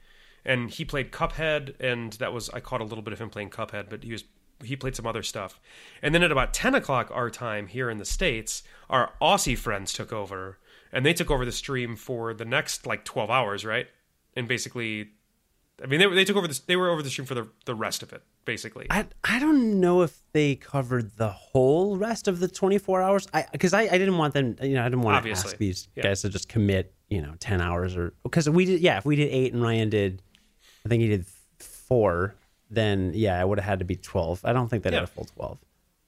and 0.43 0.69
he 0.69 0.83
played 0.83 1.13
Cuphead, 1.13 1.79
and 1.79 2.11
that 2.19 2.33
was 2.33 2.49
I 2.49 2.59
caught 2.59 2.81
a 2.81 2.83
little 2.83 3.01
bit 3.01 3.13
of 3.13 3.19
him 3.19 3.29
playing 3.29 3.49
Cuphead, 3.49 3.89
but 3.89 4.03
he 4.03 4.11
was 4.11 4.25
he 4.61 4.75
played 4.75 4.93
some 4.93 5.07
other 5.07 5.23
stuff. 5.23 5.61
And 6.01 6.13
then 6.13 6.23
at 6.23 6.31
about 6.33 6.53
ten 6.53 6.75
o'clock 6.75 7.09
our 7.13 7.29
time 7.29 7.67
here 7.67 7.89
in 7.89 7.97
the 7.97 8.03
states, 8.03 8.61
our 8.89 9.13
Aussie 9.21 9.57
friends 9.57 9.93
took 9.93 10.11
over, 10.11 10.59
and 10.91 11.05
they 11.05 11.13
took 11.13 11.31
over 11.31 11.45
the 11.45 11.51
stream 11.53 11.95
for 11.95 12.33
the 12.33 12.43
next 12.43 12.85
like 12.85 13.05
twelve 13.05 13.29
hours, 13.29 13.63
right? 13.63 13.87
And 14.35 14.49
basically, 14.49 15.11
I 15.83 15.85
mean, 15.85 15.99
they, 15.99 16.07
they 16.07 16.25
took 16.25 16.35
over 16.35 16.47
this. 16.47 16.59
They 16.59 16.75
were 16.75 16.89
over 16.89 17.03
the 17.03 17.09
stream 17.09 17.25
for 17.27 17.35
the 17.35 17.47
the 17.65 17.75
rest 17.75 18.01
of 18.01 18.11
it, 18.11 18.23
basically. 18.45 18.87
I 18.89 19.05
I 19.23 19.39
don't 19.39 19.79
know 19.79 20.01
if 20.01 20.21
they 20.33 20.55
covered 20.55 21.17
the 21.17 21.29
whole 21.29 21.97
rest 21.97 22.27
of 22.27 22.39
the 22.39 22.47
24 22.47 23.01
hours. 23.01 23.27
I 23.33 23.45
because 23.51 23.73
I, 23.73 23.81
I 23.81 23.97
didn't 23.97 24.17
want 24.17 24.33
them. 24.33 24.57
You 24.61 24.75
know, 24.75 24.81
I 24.81 24.89
didn't 24.89 25.01
want 25.01 25.23
to 25.23 25.31
ask 25.31 25.57
these 25.57 25.87
yeah. 25.95 26.03
guys 26.03 26.21
to 26.23 26.29
just 26.29 26.49
commit. 26.49 26.93
You 27.09 27.21
know, 27.21 27.35
10 27.39 27.61
hours 27.61 27.95
or 27.95 28.13
because 28.23 28.49
we 28.49 28.65
did. 28.65 28.81
Yeah, 28.81 28.97
if 28.97 29.05
we 29.05 29.15
did 29.15 29.29
eight 29.31 29.53
and 29.53 29.63
Ryan 29.63 29.89
did, 29.89 30.21
I 30.85 30.89
think 30.89 31.01
he 31.01 31.07
did 31.07 31.25
four. 31.59 32.35
Then 32.69 33.11
yeah, 33.15 33.39
it 33.39 33.47
would 33.47 33.59
have 33.59 33.65
had 33.69 33.79
to 33.79 33.85
be 33.85 33.95
12. 33.95 34.41
I 34.43 34.51
don't 34.51 34.67
think 34.67 34.83
they 34.83 34.89
Yeah. 34.89 34.95
had 34.95 35.03
a 35.03 35.07
full 35.07 35.25
12. 35.25 35.57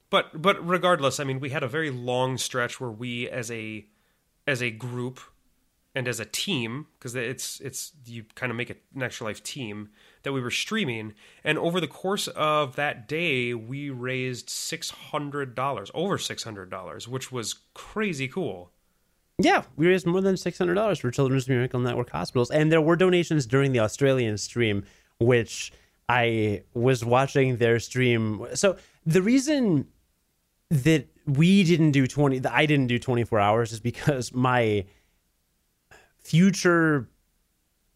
but 0.10 0.42
but 0.42 0.68
regardless 0.68 1.20
i 1.20 1.24
mean 1.24 1.40
we 1.40 1.52
had 1.52 1.62
a 1.64 1.68
very 1.68 1.92
long 1.92 2.38
stretch 2.38 2.82
where 2.82 2.90
we 2.90 3.30
as 3.30 3.52
a 3.52 3.86
as 4.48 4.62
a 4.62 4.72
group 4.72 5.20
and 5.96 6.08
as 6.08 6.20
a 6.20 6.26
team 6.26 6.88
because 6.98 7.16
it's 7.16 7.60
it's 7.62 7.94
you 8.06 8.24
kind 8.36 8.52
of 8.52 8.56
make 8.56 8.70
it 8.70 8.84
an 8.96 9.04
extra 9.04 9.26
life 9.26 9.42
team 9.44 9.90
that 10.24 10.34
we 10.34 10.42
were 10.42 10.52
streaming. 10.52 11.14
And 11.44 11.58
over 11.58 11.80
the 11.80 11.88
course 11.88 12.28
of 12.30 12.76
that 12.76 13.08
day 13.08 13.54
we 13.54 13.90
raised 13.90 14.50
$600 14.50 15.92
over 15.94 16.18
$600 16.18 17.08
which 17.08 17.32
was 17.32 17.56
crazy 17.74 18.28
cool. 18.28 18.72
Yeah, 19.42 19.64
we 19.78 19.88
raised 19.88 20.06
more 20.06 20.20
than 20.20 20.36
six 20.36 20.58
hundred 20.58 20.74
dollars 20.74 21.00
for 21.00 21.12
Children's 21.12 21.48
Miracle 21.48 21.80
Network 21.80 22.10
hospitals, 22.10 22.52
and 22.52 22.70
there 22.70 22.82
were 22.82 22.98
donations 22.98 23.46
during 23.46 23.72
the 23.72 23.80
Australian 23.80 24.38
stream, 24.38 24.84
which 25.18 25.72
I 26.10 26.64
was 26.74 27.06
watching 27.06 27.56
their 27.56 27.80
stream. 27.80 28.46
So 28.56 28.76
the 29.06 29.22
reason 29.22 29.88
that 30.70 31.08
we 31.26 31.64
didn't 31.64 31.92
do 31.92 32.06
twenty, 32.06 32.40
that 32.40 32.52
I 32.52 32.66
didn't 32.66 32.88
do 32.88 33.00
twenty 33.00 33.24
four 33.24 33.40
hours, 33.40 33.72
is 33.72 33.80
because 33.80 34.34
my 34.34 34.84
future 36.22 37.10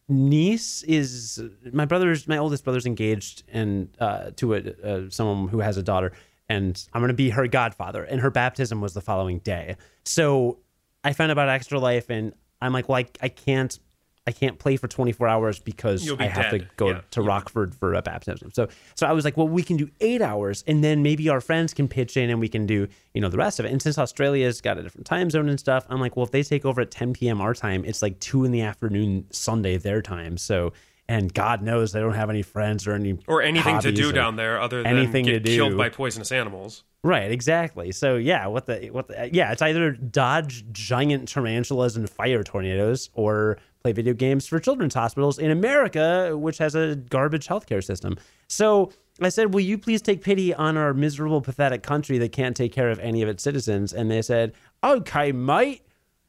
niece 0.08 0.82
is 0.82 1.42
my 1.72 1.84
brother's 1.84 2.28
my 2.28 2.36
oldest 2.36 2.64
brother's 2.64 2.84
engaged 2.84 3.42
and 3.48 3.88
uh, 4.00 4.30
to 4.36 4.54
a, 4.54 4.58
uh, 4.84 5.08
someone 5.08 5.48
who 5.48 5.60
has 5.60 5.76
a 5.76 5.82
daughter 5.82 6.12
and 6.48 6.86
i'm 6.92 7.00
going 7.00 7.08
to 7.08 7.14
be 7.14 7.30
her 7.30 7.46
godfather 7.46 8.04
and 8.04 8.20
her 8.20 8.30
baptism 8.30 8.80
was 8.80 8.92
the 8.92 9.00
following 9.00 9.38
day. 9.38 9.76
So 10.04 10.58
i 11.02 11.12
found 11.12 11.30
out 11.30 11.34
about 11.34 11.48
extra 11.48 11.78
life 11.78 12.10
and 12.10 12.34
i'm 12.60 12.72
like 12.72 12.88
well 12.88 12.98
i, 12.98 13.06
I 13.22 13.28
can't 13.28 13.78
I 14.26 14.32
can't 14.32 14.58
play 14.58 14.76
for 14.76 14.88
24 14.88 15.28
hours 15.28 15.58
because 15.58 16.04
be 16.10 16.16
I 16.18 16.28
have 16.28 16.50
to 16.50 16.60
go 16.76 16.90
Yeah. 16.90 17.00
to 17.10 17.20
Rockford 17.22 17.74
for 17.74 17.92
a 17.92 18.00
baptism. 18.00 18.50
So 18.54 18.68
so 18.94 19.06
I 19.06 19.12
was 19.12 19.24
like, 19.24 19.36
well, 19.36 19.48
we 19.48 19.62
can 19.62 19.76
do 19.76 19.90
eight 20.00 20.22
hours, 20.22 20.64
and 20.66 20.82
then 20.82 21.02
maybe 21.02 21.28
our 21.28 21.40
friends 21.42 21.74
can 21.74 21.88
pitch 21.88 22.16
in, 22.16 22.30
and 22.30 22.40
we 22.40 22.48
can 22.48 22.64
do 22.66 22.88
you 23.12 23.20
know 23.20 23.28
the 23.28 23.36
rest 23.36 23.58
of 23.60 23.66
it. 23.66 23.72
And 23.72 23.82
since 23.82 23.98
Australia's 23.98 24.60
got 24.62 24.78
a 24.78 24.82
different 24.82 25.06
time 25.06 25.28
zone 25.28 25.48
and 25.48 25.60
stuff, 25.60 25.84
I'm 25.90 26.00
like, 26.00 26.16
well, 26.16 26.24
if 26.24 26.30
they 26.30 26.42
take 26.42 26.64
over 26.64 26.80
at 26.80 26.90
10 26.90 27.12
p.m. 27.12 27.40
our 27.40 27.52
time, 27.54 27.84
it's 27.84 28.00
like 28.00 28.18
two 28.20 28.44
in 28.44 28.52
the 28.52 28.62
afternoon 28.62 29.26
Sunday 29.30 29.76
their 29.76 30.00
time. 30.00 30.38
So 30.38 30.72
and 31.06 31.34
God 31.34 31.60
knows 31.60 31.92
they 31.92 32.00
don't 32.00 32.14
have 32.14 32.30
any 32.30 32.40
friends 32.40 32.86
or 32.86 32.94
any 32.94 33.18
or 33.28 33.42
anything 33.42 33.78
to 33.80 33.92
do 33.92 34.10
down 34.10 34.36
there 34.36 34.58
other 34.58 34.82
than 34.82 34.96
anything 34.96 35.26
to 35.26 35.32
get 35.32 35.44
do. 35.44 35.54
killed 35.54 35.76
by 35.76 35.90
poisonous 35.90 36.32
animals. 36.32 36.82
Right, 37.02 37.30
exactly. 37.30 37.92
So 37.92 38.16
yeah, 38.16 38.46
what 38.46 38.64
the 38.64 38.88
what 38.90 39.08
the 39.08 39.28
yeah, 39.30 39.52
it's 39.52 39.60
either 39.60 39.90
dodge 39.92 40.64
giant 40.72 41.28
tarantulas 41.28 41.98
and 41.98 42.08
fire 42.08 42.42
tornadoes 42.42 43.10
or 43.12 43.58
play 43.84 43.92
video 43.92 44.14
games 44.14 44.46
for 44.46 44.58
children's 44.58 44.94
hospitals 44.94 45.38
in 45.38 45.50
America, 45.50 46.34
which 46.38 46.56
has 46.56 46.74
a 46.74 46.96
garbage 46.96 47.46
healthcare 47.46 47.84
system. 47.84 48.16
So 48.48 48.90
I 49.20 49.28
said, 49.28 49.52
"Will 49.52 49.60
you 49.60 49.76
please 49.76 50.00
take 50.00 50.22
pity 50.22 50.54
on 50.54 50.78
our 50.78 50.94
miserable, 50.94 51.42
pathetic 51.42 51.82
country 51.82 52.16
that 52.18 52.32
can't 52.32 52.56
take 52.56 52.72
care 52.72 52.88
of 52.88 52.98
any 52.98 53.20
of 53.20 53.28
its 53.28 53.42
citizens?" 53.42 53.92
And 53.92 54.10
they 54.10 54.22
said, 54.22 54.54
"Okay, 54.82 55.32
mate. 55.32 55.82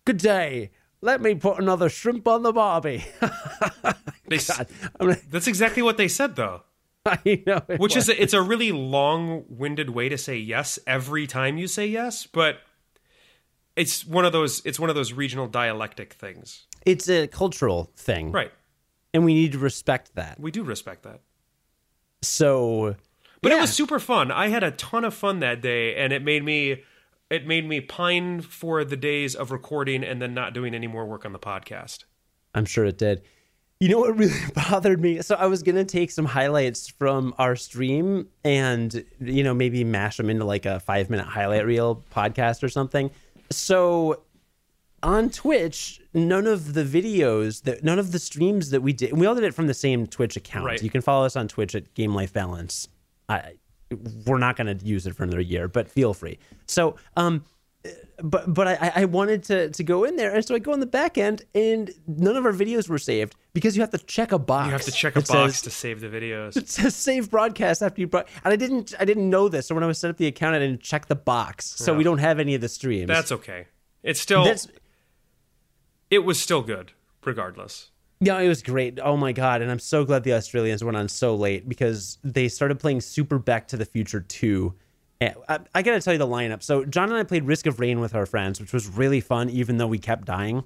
Good 0.03 0.17
day. 0.17 0.71
Let 1.01 1.21
me 1.21 1.33
put 1.35 1.57
another 1.59 1.87
shrimp 1.87 2.27
on 2.27 2.43
the 2.43 2.51
barbie." 2.53 3.05
They, 4.27 4.37
s- 4.37 4.59
I'm 4.99 5.09
like, 5.09 5.29
that's 5.29 5.45
exactly 5.45 5.83
what 5.83 5.97
they 5.97 6.07
said, 6.07 6.35
though. 6.35 6.63
I 7.05 7.43
know, 7.45 7.61
it 7.67 7.79
Which 7.79 7.93
was. 7.93 8.09
is 8.09 8.17
a, 8.17 8.19
it's 8.23 8.33
a 8.33 8.41
really 8.41 8.71
long-winded 8.71 9.91
way 9.91 10.09
to 10.09 10.17
say 10.17 10.35
yes 10.35 10.79
every 10.87 11.27
time 11.27 11.59
you 11.59 11.67
say 11.67 11.85
yes, 11.85 12.25
but 12.25 12.57
it's 13.75 14.03
one 14.03 14.25
of 14.25 14.31
those 14.31 14.63
it's 14.65 14.79
one 14.79 14.89
of 14.89 14.95
those 14.95 15.13
regional 15.13 15.45
dialectic 15.47 16.13
things. 16.13 16.65
It's 16.85 17.09
a 17.09 17.27
cultural 17.27 17.91
thing, 17.95 18.31
Right. 18.31 18.51
And 19.13 19.23
we 19.23 19.33
need 19.33 19.53
to 19.53 19.59
respect 19.59 20.15
that. 20.15 20.39
We 20.39 20.51
do 20.51 20.61
respect 20.63 21.03
that. 21.03 21.21
So 22.21 22.95
But 23.41 23.51
it 23.51 23.59
was 23.59 23.71
super 23.71 23.99
fun. 23.99 24.31
I 24.31 24.47
had 24.49 24.63
a 24.63 24.71
ton 24.71 25.05
of 25.05 25.13
fun 25.13 25.39
that 25.39 25.61
day, 25.61 25.95
and 25.95 26.11
it 26.11 26.23
made 26.23 26.43
me 26.43 26.83
it 27.29 27.47
made 27.47 27.67
me 27.67 27.81
pine 27.81 28.41
for 28.41 28.83
the 28.83 28.97
days 28.97 29.35
of 29.35 29.51
recording 29.51 30.03
and 30.03 30.21
then 30.21 30.33
not 30.33 30.53
doing 30.53 30.75
any 30.75 30.87
more 30.87 31.05
work 31.05 31.25
on 31.25 31.33
the 31.33 31.39
podcast. 31.39 32.03
I'm 32.53 32.65
sure 32.65 32.85
it 32.85 32.97
did. 32.97 33.23
You 33.79 33.89
know 33.89 33.99
what 33.99 34.17
really 34.17 34.33
bothered 34.53 35.01
me? 35.01 35.21
So 35.21 35.35
I 35.35 35.47
was 35.47 35.63
gonna 35.63 35.85
take 35.85 36.11
some 36.11 36.25
highlights 36.25 36.87
from 36.87 37.33
our 37.37 37.55
stream 37.55 38.27
and 38.43 39.03
you 39.19 39.43
know 39.43 39.53
maybe 39.53 39.83
mash 39.83 40.17
them 40.17 40.29
into 40.29 40.45
like 40.45 40.65
a 40.65 40.79
five 40.79 41.09
minute 41.09 41.25
highlight 41.25 41.65
reel 41.65 42.03
podcast 42.11 42.63
or 42.63 42.69
something. 42.69 43.11
So 43.51 44.23
on 45.05 45.29
Twitch, 45.29 46.01
none 46.13 46.47
of 46.47 46.73
the 46.73 46.83
videos 46.83 47.61
that 47.63 47.83
none 47.83 47.99
of 47.99 48.11
the 48.11 48.19
streams 48.19 48.71
that 48.71 48.81
we 48.81 48.91
did, 48.91 49.13
we 49.13 49.27
all 49.27 49.35
did 49.35 49.43
it 49.43 49.53
from 49.53 49.67
the 49.67 49.73
same 49.73 50.07
Twitch 50.07 50.35
account. 50.35 50.65
Right. 50.65 50.81
You 50.81 50.89
can 50.89 51.01
follow 51.01 51.25
us 51.25 51.35
on 51.35 51.47
Twitch 51.47 51.75
at 51.75 51.93
Game 51.93 52.15
Life 52.15 52.33
Balance. 52.33 52.89
I, 53.29 53.53
we're 54.25 54.39
not 54.39 54.55
going 54.55 54.75
to 54.75 54.85
use 54.85 55.05
it 55.05 55.15
for 55.15 55.23
another 55.23 55.41
year, 55.41 55.67
but 55.67 55.89
feel 55.89 56.15
free. 56.15 56.39
So, 56.65 56.95
um, 57.15 57.45
but 58.23 58.51
but 58.51 58.67
I, 58.67 58.91
I 58.95 59.05
wanted 59.05 59.43
to 59.43 59.69
to 59.69 59.83
go 59.83 60.05
in 60.05 60.15
there, 60.15 60.33
and 60.33 60.43
so 60.43 60.55
I 60.55 60.59
go 60.59 60.73
in 60.73 60.79
the 60.79 60.87
back 60.87 61.19
end, 61.19 61.43
and 61.53 61.91
none 62.07 62.35
of 62.35 62.43
our 62.43 62.51
videos 62.51 62.89
were 62.89 62.97
saved 62.97 63.35
because 63.53 63.75
you 63.77 63.83
have 63.83 63.91
to 63.91 63.99
check 63.99 64.31
a 64.31 64.39
box. 64.39 64.65
You 64.65 64.71
have 64.71 64.81
to 64.81 64.91
check 64.91 65.15
a 65.15 65.19
box 65.19 65.29
says- 65.29 65.61
to 65.61 65.69
save 65.69 66.01
the 66.01 66.07
videos. 66.07 66.57
it 66.57 66.67
says 66.67 66.95
save 66.95 67.29
broadcast 67.29 67.83
after 67.83 68.01
you 68.01 68.07
brought, 68.07 68.27
and 68.43 68.51
I 68.51 68.55
didn't 68.55 68.95
I 68.99 69.05
didn't 69.05 69.29
know 69.29 69.49
this. 69.49 69.67
So 69.67 69.75
when 69.75 69.83
I 69.83 69.87
was 69.87 69.99
set 69.99 70.09
up 70.09 70.17
the 70.17 70.25
account, 70.25 70.55
I 70.55 70.59
didn't 70.59 70.81
check 70.81 71.05
the 71.05 71.15
box, 71.15 71.65
so 71.65 71.93
we 71.93 72.03
don't 72.03 72.17
have 72.17 72.39
any 72.39 72.55
of 72.55 72.61
the 72.61 72.69
streams. 72.69 73.07
That's 73.07 73.31
okay. 73.31 73.67
It's 74.01 74.19
still 74.19 74.45
That's 74.45 74.67
it 76.15 76.23
was 76.23 76.39
still 76.39 76.61
good 76.61 76.93
regardless. 77.23 77.91
Yeah, 78.21 78.39
it 78.39 78.47
was 78.47 78.63
great. 78.63 78.99
Oh 79.03 79.17
my 79.17 79.33
god! 79.33 79.61
And 79.61 79.69
I'm 79.69 79.79
so 79.79 80.05
glad 80.05 80.23
the 80.23 80.33
Australians 80.33 80.83
went 80.83 80.95
on 80.95 81.09
so 81.09 81.35
late 81.35 81.67
because 81.67 82.17
they 82.23 82.47
started 82.47 82.79
playing 82.79 83.01
Super 83.01 83.37
Back 83.37 83.67
to 83.67 83.77
the 83.77 83.85
Future 83.85 84.21
2. 84.21 84.73
And 85.21 85.35
I, 85.49 85.59
I 85.75 85.81
gotta 85.81 85.99
tell 85.99 86.13
you 86.13 86.19
the 86.19 86.27
lineup. 86.27 86.63
So 86.63 86.85
John 86.85 87.09
and 87.09 87.17
I 87.17 87.23
played 87.23 87.43
Risk 87.43 87.67
of 87.67 87.79
Rain 87.79 87.99
with 87.99 88.15
our 88.15 88.25
friends, 88.25 88.59
which 88.61 88.73
was 88.73 88.87
really 88.87 89.19
fun, 89.19 89.49
even 89.49 89.77
though 89.77 89.87
we 89.87 89.99
kept 89.99 90.25
dying. 90.25 90.63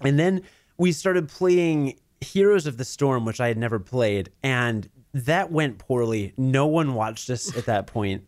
And 0.00 0.18
then 0.18 0.42
we 0.78 0.90
started 0.90 1.28
playing 1.28 1.98
Heroes 2.20 2.66
of 2.66 2.76
the 2.76 2.84
Storm, 2.84 3.24
which 3.24 3.40
I 3.40 3.48
had 3.48 3.56
never 3.56 3.78
played, 3.78 4.30
and 4.42 4.88
that 5.14 5.52
went 5.52 5.78
poorly. 5.78 6.32
No 6.36 6.66
one 6.66 6.94
watched 6.94 7.30
us 7.30 7.56
at 7.56 7.66
that 7.66 7.86
point. 7.86 8.24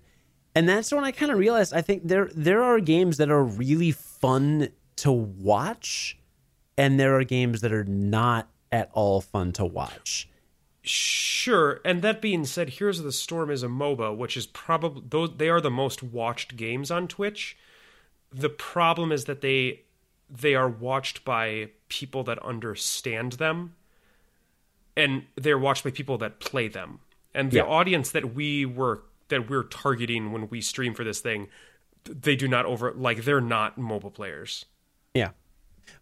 And 0.55 0.69
that's 0.69 0.93
when 0.93 1.03
I 1.03 1.11
kind 1.11 1.33
of 1.33 1.39
realized 1.39 1.75
I 1.75 1.83
think 1.83 2.07
there 2.07 2.31
there 2.33 2.63
are 2.63 2.79
games 2.79 3.17
that 3.17 3.31
are 3.31 3.43
really 3.43 3.91
fun 3.91 4.69
to 5.05 5.13
watch, 5.13 6.19
and 6.77 6.99
there 6.99 7.15
are 7.19 7.25
games 7.25 7.61
that 7.61 7.73
are 7.73 7.85
not 7.85 8.49
at 8.73 8.91
all 8.93 9.21
fun 9.21 9.53
to 9.53 9.65
watch. 9.65 10.29
Sure, 10.83 11.81
and 11.85 12.03
that 12.03 12.21
being 12.21 12.45
said, 12.45 12.69
Heroes 12.71 12.99
of 12.99 13.05
the 13.05 13.13
Storm 13.13 13.51
is 13.51 13.63
a 13.63 13.69
MOBA, 13.69 14.17
which 14.17 14.37
is 14.37 14.47
probably 14.47 15.03
those 15.09 15.31
they 15.37 15.49
are 15.49 15.61
the 15.61 15.71
most 15.71 16.03
watched 16.03 16.57
games 16.57 16.91
on 16.91 17.09
Twitch. 17.09 17.57
The 18.31 18.51
problem 18.51 19.11
is 19.13 19.25
that 19.25 19.41
they 19.41 19.81
they 20.29 20.55
are 20.55 20.69
watched 20.69 21.25
by 21.25 21.71
people 21.89 22.25
that 22.25 22.39
understand 22.43 23.33
them 23.33 23.75
and 24.97 25.25
they're 25.37 25.59
watched 25.59 25.85
by 25.85 25.91
people 25.91 26.19
that 26.19 26.41
play 26.41 26.69
them. 26.69 27.01
And 27.35 27.51
the 27.51 27.59
Yeah. 27.59 27.65
audience 27.65 28.11
that 28.11 28.35
we 28.35 28.65
were 28.67 29.03
that 29.29 29.49
we're 29.49 29.63
targeting 29.65 30.33
when 30.33 30.49
we 30.49 30.61
stream 30.61 30.93
for 30.95 31.05
this 31.05 31.21
thing, 31.21 31.49
they 32.05 32.37
do 32.37 32.47
not 32.49 32.67
over 32.67 32.93
like 32.93 33.25
they're 33.25 33.41
not 33.41 33.79
MOBA 33.79 34.13
players. 34.13 34.67
Yeah. 35.15 35.31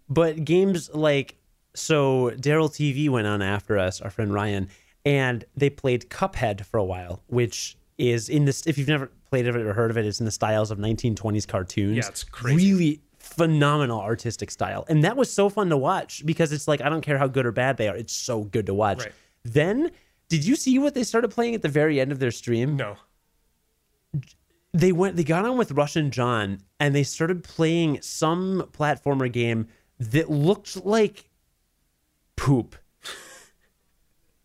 But 0.08 0.44
games 0.44 0.90
like 0.92 1.36
so 1.74 2.30
Daryl 2.36 2.70
TV 2.70 3.08
went 3.08 3.26
on 3.26 3.42
after 3.42 3.78
us, 3.78 4.00
our 4.00 4.10
friend 4.10 4.32
Ryan, 4.32 4.68
and 5.04 5.44
they 5.56 5.70
played 5.70 6.10
Cuphead 6.10 6.64
for 6.64 6.78
a 6.78 6.84
while, 6.84 7.22
which 7.28 7.76
is 7.98 8.28
in 8.28 8.44
this 8.44 8.66
if 8.66 8.78
you've 8.78 8.88
never 8.88 9.10
played 9.30 9.46
it 9.46 9.56
or 9.56 9.72
heard 9.72 9.90
of 9.90 9.96
it, 9.96 10.04
it's 10.04 10.20
in 10.20 10.26
the 10.26 10.32
styles 10.32 10.70
of 10.70 10.78
1920s 10.78 11.46
cartoons. 11.46 11.96
Yeah, 11.96 12.08
it's 12.08 12.24
crazy. 12.24 12.72
Really 12.72 13.00
phenomenal 13.18 14.00
artistic 14.00 14.50
style. 14.50 14.84
And 14.88 15.04
that 15.04 15.16
was 15.16 15.32
so 15.32 15.48
fun 15.48 15.70
to 15.70 15.76
watch 15.76 16.24
because 16.26 16.52
it's 16.52 16.68
like 16.68 16.80
I 16.80 16.88
don't 16.88 17.00
care 17.00 17.18
how 17.18 17.28
good 17.28 17.46
or 17.46 17.52
bad 17.52 17.76
they 17.76 17.88
are, 17.88 17.96
it's 17.96 18.12
so 18.12 18.44
good 18.44 18.66
to 18.66 18.74
watch. 18.74 19.00
Right. 19.00 19.12
Then 19.44 19.90
did 20.28 20.44
you 20.44 20.56
see 20.56 20.78
what 20.78 20.94
they 20.94 21.04
started 21.04 21.30
playing 21.30 21.54
at 21.54 21.62
the 21.62 21.68
very 21.68 22.00
end 22.00 22.12
of 22.12 22.18
their 22.18 22.30
stream? 22.30 22.76
No. 22.76 22.96
They 24.72 24.92
went 24.92 25.16
they 25.16 25.24
got 25.24 25.44
on 25.44 25.56
with 25.56 25.72
Russian 25.72 26.10
John 26.10 26.62
and 26.80 26.94
they 26.94 27.02
started 27.02 27.44
playing 27.44 28.00
some 28.02 28.68
platformer 28.72 29.30
game 29.30 29.68
that 29.98 30.30
looked 30.30 30.84
like 30.84 31.28
poop. 32.36 32.76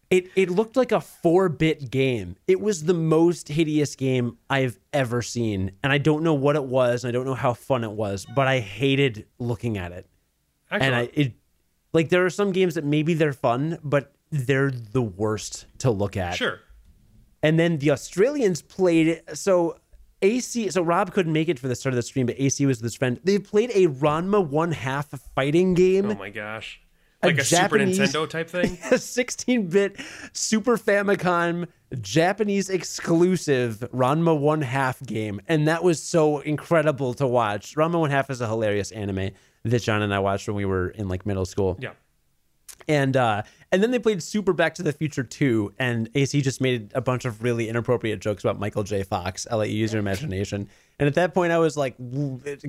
It 0.10 0.30
it 0.36 0.50
looked 0.50 0.78
like 0.78 0.92
a 0.92 1.04
4-bit 1.24 1.92
game. 1.92 2.38
It 2.48 2.62
was 2.62 2.86
the 2.86 2.94
most 2.94 3.50
hideous 3.50 3.96
game 3.96 4.38
I've 4.50 4.80
ever 4.94 5.22
seen 5.22 5.72
and 5.84 5.92
I 5.92 5.98
don't 5.98 6.24
know 6.24 6.34
what 6.34 6.56
it 6.56 6.64
was 6.64 7.04
and 7.04 7.10
I 7.10 7.12
don't 7.14 7.26
know 7.26 7.34
how 7.34 7.54
fun 7.54 7.84
it 7.84 7.92
was, 7.92 8.26
but 8.36 8.48
I 8.48 8.60
hated 8.60 9.26
looking 9.40 9.78
at 9.78 9.92
it. 9.92 10.08
Actually, 10.72 10.88
And 10.88 10.96
I 10.96 11.10
it 11.14 11.34
like 11.94 12.10
there 12.10 12.26
are 12.26 12.30
some 12.30 12.52
games 12.52 12.76
that 12.76 12.84
maybe 12.84 13.14
they're 13.14 13.34
fun, 13.34 13.80
but 13.84 14.14
they're 14.30 14.72
the 14.72 15.02
worst 15.02 15.66
to 15.80 15.90
look 15.90 16.18
at. 16.18 16.36
sure. 16.36 16.60
And 17.44 17.58
then 17.60 17.78
the 17.78 17.92
Australians 17.92 18.62
played. 18.62 19.08
it 19.08 19.38
So 19.38 19.78
AC. 20.22 20.70
So 20.70 20.82
Rob 20.82 21.14
couldn't 21.14 21.34
make 21.34 21.50
it 21.50 21.60
for 21.60 21.68
the 21.68 21.76
start 21.76 21.94
of 21.94 21.98
the 21.98 22.04
stream, 22.04 22.26
but 22.26 22.36
AC 22.40 22.66
was 22.66 22.78
with 22.78 22.84
his 22.84 22.96
friend. 22.96 23.20
They 23.24 23.40
played 23.40 23.72
a 23.74 23.88
Ranma 23.88 24.46
one 24.46 24.72
half 24.72 25.08
fighting 25.36 25.74
game. 25.74 26.12
Oh 26.12 26.16
my 26.16 26.30
gosh. 26.30 26.82
Like 27.24 27.40
a, 27.40 27.44
Japanese- 27.44 27.98
Super 27.98 28.20
Nintendo 28.26 28.30
type 28.30 28.50
thing? 28.50 28.74
a 28.92 28.96
16-bit 28.96 30.00
Super 30.34 30.78
Famicom 30.78 31.68
Japanese 32.00 32.70
exclusive 32.70 33.80
Ranma 33.94 34.38
one 34.38 34.62
half 34.62 35.02
game, 35.04 35.42
and 35.48 35.68
that 35.68 35.84
was 35.84 36.02
so 36.02 36.40
incredible 36.40 37.14
to 37.16 37.26
watch. 37.26 37.76
Ranma 37.76 38.00
one 38.00 38.12
half 38.12 38.30
is 38.30 38.42
a 38.42 38.48
hilarious 38.48 38.92
anime 38.92 39.32
that 39.64 39.82
John 39.82 40.02
and 40.02 40.14
I 40.14 40.20
watched 40.20 40.48
when 40.48 40.56
we 40.56 40.66
were 40.66 40.90
in 40.90 41.08
like 41.08 41.26
middle 41.26 41.46
school 41.46 41.78
yeah. 41.80 41.92
and 42.88 43.16
uh 43.18 43.44
and 43.72 43.84
then 43.84 43.92
they 43.92 44.00
played 44.00 44.22
Super 44.24 44.54
Back 44.54 44.76
to 44.76 44.84
the 44.84 44.94
Future 44.94 45.24
2 45.24 45.74
and 45.80 46.10
AC 46.16 46.42
just 46.42 46.62
made 46.62 46.92
a 46.96 47.02
bunch 47.02 47.26
of 47.26 47.44
really 47.44 47.70
inappropriate 47.70 48.20
jokes 48.20 48.44
about 48.44 48.60
Michael 48.60 48.84
J. 48.84 49.04
Fox. 49.04 49.46
I'll 49.52 49.58
let 49.58 49.70
you 49.70 49.78
use 49.78 49.94
your 49.94 50.00
imagination. 50.00 50.70
And 51.00 51.08
at 51.08 51.16
that 51.16 51.34
point 51.34 51.52
I 51.52 51.58
was 51.58 51.76
like 51.78 51.96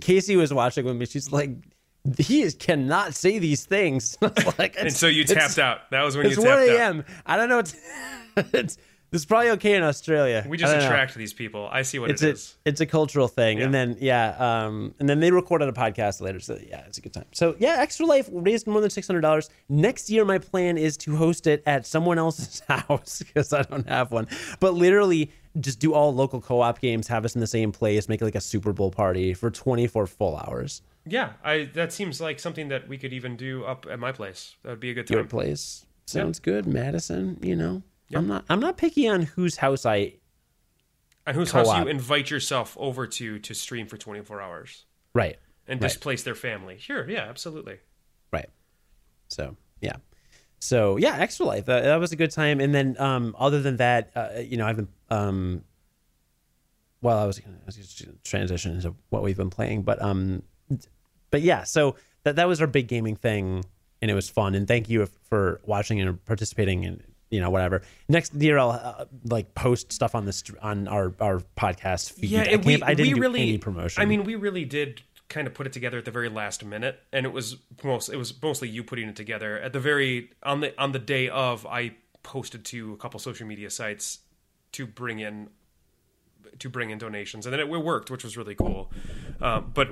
Casey 0.00 0.36
was 0.36 0.52
watching 0.52 0.84
with 0.84 0.96
me. 0.96 1.06
She's 1.06 1.30
like 1.32 1.50
he 2.16 2.40
is, 2.42 2.54
cannot 2.54 3.14
say 3.14 3.38
these 3.38 3.66
things. 3.66 4.16
Like, 4.58 4.76
And 4.78 4.92
so 4.92 5.06
you 5.08 5.24
tapped 5.24 5.58
out. 5.58 5.90
That 5.90 6.02
was 6.02 6.16
when 6.16 6.26
you 6.26 6.32
It's 6.32 6.40
tapped 6.42 6.60
1 6.60 6.70
out. 6.70 6.76
a.m. 6.76 7.04
I 7.26 7.36
don't 7.36 7.48
know. 7.48 7.58
It's, 7.62 7.74
it's 8.54 8.78
it's 9.12 9.24
probably 9.24 9.50
okay 9.50 9.74
in 9.74 9.82
Australia. 9.82 10.44
We 10.48 10.56
just 10.56 10.72
don't 10.72 10.80
know 10.80 10.86
attract 10.86 11.14
these 11.14 11.32
people. 11.32 11.68
I 11.70 11.82
see 11.82 11.98
what 11.98 12.10
it's 12.10 12.22
it 12.22 12.26
a, 12.26 12.32
is. 12.32 12.56
it's 12.64 12.80
a 12.80 12.86
cultural 12.86 13.28
thing 13.28 13.60
and 13.60 13.72
then 13.72 13.96
yeah 14.00 14.36
um 14.38 14.94
and 14.98 15.08
then 15.08 15.20
they 15.20 15.30
recorded 15.30 15.68
a 15.68 15.72
podcast 15.72 16.20
later 16.20 16.40
so 16.40 16.58
yeah 16.66 16.80
it's 16.86 16.98
a 16.98 17.00
good 17.00 17.12
time 17.12 17.24
so 17.32 17.56
yeah 17.58 17.76
extra 17.78 18.04
life 18.06 18.28
raised 18.32 18.66
more 18.66 18.80
than 18.80 18.90
$600 18.90 19.48
next 19.68 20.10
year 20.10 20.24
my 20.24 20.38
plan 20.38 20.76
is 20.78 20.96
to 20.98 21.16
host 21.16 21.46
it 21.46 21.62
at 21.66 21.86
someone 21.86 22.18
else's 22.18 22.60
house 22.68 23.22
because 23.26 23.52
i 23.52 23.62
don't 23.62 23.88
have 23.88 24.10
one 24.12 24.26
but 24.60 24.74
literally 24.74 25.30
just 25.60 25.78
do 25.80 25.94
all 25.94 26.14
local 26.14 26.40
co-op 26.40 26.80
games 26.80 27.08
have 27.08 27.24
us 27.24 27.34
in 27.34 27.40
the 27.40 27.46
same 27.46 27.72
place 27.72 28.08
make 28.08 28.20
it 28.20 28.24
like 28.24 28.34
a 28.34 28.40
super 28.40 28.72
bowl 28.72 28.90
party 28.90 29.34
for 29.34 29.50
24 29.50 30.06
full 30.06 30.36
hours 30.36 30.82
Yeah, 31.06 31.32
I 31.42 31.70
that 31.74 31.92
seems 31.92 32.20
like 32.20 32.38
something 32.38 32.68
that 32.68 32.86
we 32.88 32.98
could 32.98 33.12
even 33.14 33.36
do 33.36 33.64
up 33.64 33.86
at 33.90 33.98
my 33.98 34.12
place. 34.12 34.56
That 34.62 34.70
would 34.70 34.80
be 34.80 34.90
a 34.90 34.94
good 34.94 35.06
time. 35.06 35.16
Your 35.16 35.24
place 35.24 35.86
sounds 36.04 36.38
good, 36.38 36.66
Madison. 36.66 37.38
You 37.40 37.56
know, 37.56 37.82
I'm 38.14 38.26
not. 38.26 38.44
I'm 38.48 38.60
not 38.60 38.76
picky 38.76 39.06
on 39.08 39.22
whose 39.22 39.56
house 39.56 39.84
I. 39.86 40.14
And 41.26 41.36
whose 41.36 41.50
house 41.52 41.66
Co-op. 41.66 41.84
you 41.84 41.90
invite 41.90 42.30
yourself 42.30 42.74
over 42.80 43.06
to 43.06 43.38
to 43.40 43.54
stream 43.54 43.86
for 43.86 43.98
24 43.98 44.40
hours 44.40 44.86
Right. 45.14 45.36
and 45.66 45.80
Right. 45.82 45.88
displace 45.88 46.22
their 46.22 46.34
family. 46.34 46.78
Sure, 46.78 47.08
yeah, 47.08 47.26
absolutely. 47.28 47.78
Right. 48.32 48.48
So 49.28 49.56
yeah. 49.80 49.96
So 50.60 50.96
yeah, 50.96 51.18
extra 51.18 51.44
life. 51.44 51.66
That, 51.66 51.82
that 51.84 51.96
was 52.00 52.12
a 52.12 52.16
good 52.16 52.30
time. 52.30 52.60
And 52.60 52.74
then 52.74 52.96
um, 52.98 53.36
other 53.38 53.60
than 53.60 53.76
that, 53.76 54.10
uh, 54.14 54.28
you 54.40 54.56
know, 54.56 54.66
I've 54.66 54.76
been 54.76 54.88
um, 55.10 55.64
well, 57.02 57.18
I 57.18 57.26
was 57.26 57.38
gonna, 57.38 57.58
I 57.62 57.66
was 57.66 57.76
gonna 58.02 58.16
transition 58.24 58.74
into 58.74 58.94
what 59.10 59.22
we've 59.22 59.36
been 59.36 59.50
playing, 59.50 59.82
but 59.82 60.00
um, 60.02 60.42
but 61.30 61.42
yeah. 61.42 61.64
So 61.64 61.96
that 62.24 62.36
that 62.36 62.48
was 62.48 62.60
our 62.60 62.66
big 62.66 62.88
gaming 62.88 63.16
thing, 63.16 63.64
and 64.02 64.10
it 64.10 64.14
was 64.14 64.28
fun. 64.30 64.54
And 64.54 64.66
thank 64.66 64.88
you 64.88 65.06
for 65.28 65.60
watching 65.64 66.00
and 66.00 66.24
participating 66.24 66.84
and 66.86 67.02
you 67.30 67.40
know 67.40 67.50
whatever. 67.50 67.82
Next 68.08 68.34
year 68.34 68.58
I'll 68.58 68.70
uh, 68.70 69.04
like 69.24 69.54
post 69.54 69.92
stuff 69.92 70.14
on 70.14 70.24
this 70.24 70.42
on 70.62 70.88
our 70.88 71.14
our 71.20 71.42
podcast 71.56 72.12
feed. 72.12 72.30
Yeah, 72.30 72.46
I, 72.50 72.56
we, 72.56 72.82
I 72.82 72.94
didn't 72.94 73.08
we 73.08 73.14
do 73.14 73.20
really 73.20 73.42
any 73.42 73.58
promotion. 73.58 74.02
I 74.02 74.06
mean, 74.06 74.24
we 74.24 74.34
really 74.34 74.64
did 74.64 75.02
kind 75.28 75.46
of 75.46 75.54
put 75.54 75.66
it 75.66 75.72
together 75.72 75.98
at 75.98 76.04
the 76.04 76.10
very 76.10 76.28
last 76.28 76.64
minute, 76.64 77.00
and 77.12 77.26
it 77.26 77.32
was 77.32 77.56
most 77.84 78.08
it 78.08 78.16
was 78.16 78.32
mostly 78.42 78.68
you 78.68 78.82
putting 78.82 79.08
it 79.08 79.16
together 79.16 79.58
at 79.58 79.72
the 79.72 79.80
very 79.80 80.30
on 80.42 80.60
the 80.60 80.80
on 80.80 80.92
the 80.92 80.98
day 80.98 81.28
of. 81.28 81.66
I 81.66 81.92
posted 82.22 82.64
to 82.66 82.92
a 82.92 82.96
couple 82.96 83.18
social 83.20 83.46
media 83.46 83.70
sites 83.70 84.18
to 84.72 84.86
bring 84.86 85.18
in 85.18 85.48
to 86.58 86.68
bring 86.68 86.90
in 86.90 86.98
donations, 86.98 87.46
and 87.46 87.52
then 87.52 87.60
it, 87.60 87.68
worked, 87.68 88.10
which 88.10 88.24
was 88.24 88.36
really 88.36 88.54
cool. 88.54 88.90
Uh, 89.40 89.60
but 89.60 89.88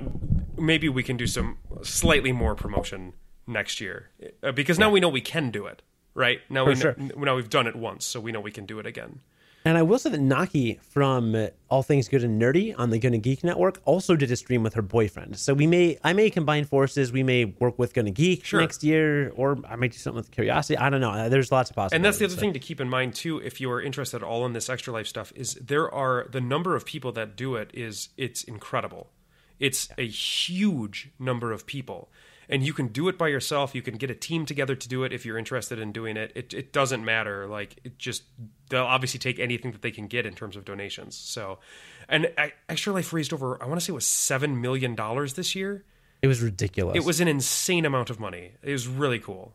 maybe 0.57 0.89
we 0.89 1.03
can 1.03 1.17
do 1.17 1.27
some 1.27 1.57
slightly 1.83 2.31
more 2.31 2.55
promotion 2.55 3.13
next 3.45 3.79
year 3.79 4.09
uh, 4.43 4.51
because 4.51 4.77
now 4.77 4.89
we 4.89 4.99
know 4.99 5.09
we 5.09 5.21
can 5.21 5.51
do 5.51 5.65
it. 5.65 5.81
Right 6.17 6.41
now, 6.49 6.65
we 6.65 6.73
For 6.73 6.95
know, 6.97 7.13
now 7.15 7.35
we've 7.35 7.47
done 7.47 7.67
it 7.67 7.75
once, 7.75 8.03
so 8.03 8.19
we 8.19 8.31
know 8.31 8.39
we 8.39 8.49
can 8.51 8.65
do 8.65 8.79
it 8.79 8.87
again. 8.87 9.19
And 9.63 9.77
I 9.77 9.83
will 9.83 9.99
say 9.99 10.09
that 10.09 10.19
Naki 10.19 10.79
from 10.81 11.49
All 11.69 11.83
Things 11.83 12.07
Good 12.07 12.23
and 12.23 12.41
Nerdy 12.41 12.73
on 12.75 12.89
the 12.89 12.97
Gonna 12.97 13.19
Geek 13.19 13.43
Network 13.43 13.81
also 13.85 14.15
did 14.15 14.31
a 14.31 14.35
stream 14.35 14.63
with 14.63 14.73
her 14.73 14.81
boyfriend. 14.81 15.37
So 15.37 15.53
we 15.53 15.67
may, 15.67 15.99
I 16.03 16.13
may 16.13 16.31
combine 16.31 16.65
forces. 16.65 17.11
We 17.11 17.21
may 17.21 17.45
work 17.45 17.77
with 17.77 17.93
Gonna 17.93 18.09
Geek 18.09 18.43
Sure. 18.45 18.59
next 18.61 18.83
year, 18.83 19.29
or 19.35 19.59
I 19.69 19.75
might 19.75 19.91
do 19.91 19.99
something 19.99 20.17
with 20.17 20.31
Curiosity. 20.31 20.75
I 20.77 20.89
don't 20.89 21.01
know. 21.01 21.11
Uh, 21.11 21.29
There's 21.29 21.51
lots 21.51 21.69
of 21.69 21.75
possibilities. 21.75 21.95
And 21.97 22.05
that's 22.05 22.17
the 22.17 22.25
other 22.25 22.33
So- 22.33 22.39
thing 22.39 22.53
to 22.53 22.59
keep 22.59 22.81
in 22.81 22.89
mind 22.89 23.13
too, 23.13 23.37
if 23.39 23.61
you 23.61 23.69
are 23.69 23.79
interested 23.79 24.17
at 24.17 24.23
all 24.23 24.43
in 24.47 24.53
this 24.53 24.69
extra 24.69 24.91
life 24.93 25.05
stuff, 25.05 25.31
is 25.35 25.53
there 25.55 25.93
are 25.93 26.27
the 26.31 26.41
number 26.41 26.75
of 26.75 26.83
people 26.83 27.11
that 27.11 27.35
do 27.35 27.55
it 27.57 27.69
is 27.75 28.09
it's 28.17 28.43
incredible. 28.43 29.11
It's 29.59 29.89
a 29.99 30.07
huge 30.07 31.09
number 31.19 31.51
of 31.51 31.67
people. 31.67 32.09
And 32.49 32.63
you 32.63 32.71
can 32.71 32.87
do 32.87 33.09
it 33.09 33.17
by 33.17 33.27
yourself. 33.27 33.75
You 33.75 33.81
can 33.81 33.95
get 33.95 34.09
a 34.09 34.15
team 34.15 34.45
together 34.45 34.73
to 34.75 34.87
do 34.87 35.03
it 35.03 35.11
if 35.11 35.25
you're 35.25 35.37
interested 35.37 35.79
in 35.79 35.91
doing 35.91 36.15
it. 36.15 36.31
It 36.33 36.53
it 36.53 36.71
doesn't 36.71 37.03
matter. 37.03 37.45
Like 37.47 37.77
it 37.83 37.97
just 37.97 38.23
they'll 38.69 38.85
obviously 38.85 39.19
take 39.19 39.37
anything 39.39 39.71
that 39.73 39.81
they 39.81 39.91
can 39.91 40.07
get 40.07 40.25
in 40.25 40.33
terms 40.33 40.55
of 40.55 40.63
donations. 40.63 41.15
So 41.17 41.59
and 42.07 42.31
I- 42.37 42.53
Extra 42.69 42.93
Life 42.93 43.11
raised 43.11 43.33
over 43.33 43.61
I 43.61 43.65
want 43.67 43.79
to 43.81 43.85
say 43.85 43.91
it 43.91 43.95
was 43.95 44.05
seven 44.07 44.61
million 44.61 44.95
dollars 44.95 45.33
this 45.33 45.55
year. 45.55 45.83
It 46.21 46.27
was 46.27 46.41
ridiculous. 46.41 46.95
It 46.95 47.03
was 47.03 47.19
an 47.19 47.27
insane 47.27 47.85
amount 47.85 48.09
of 48.09 48.19
money. 48.19 48.53
It 48.63 48.71
was 48.71 48.87
really 48.87 49.19
cool. 49.19 49.53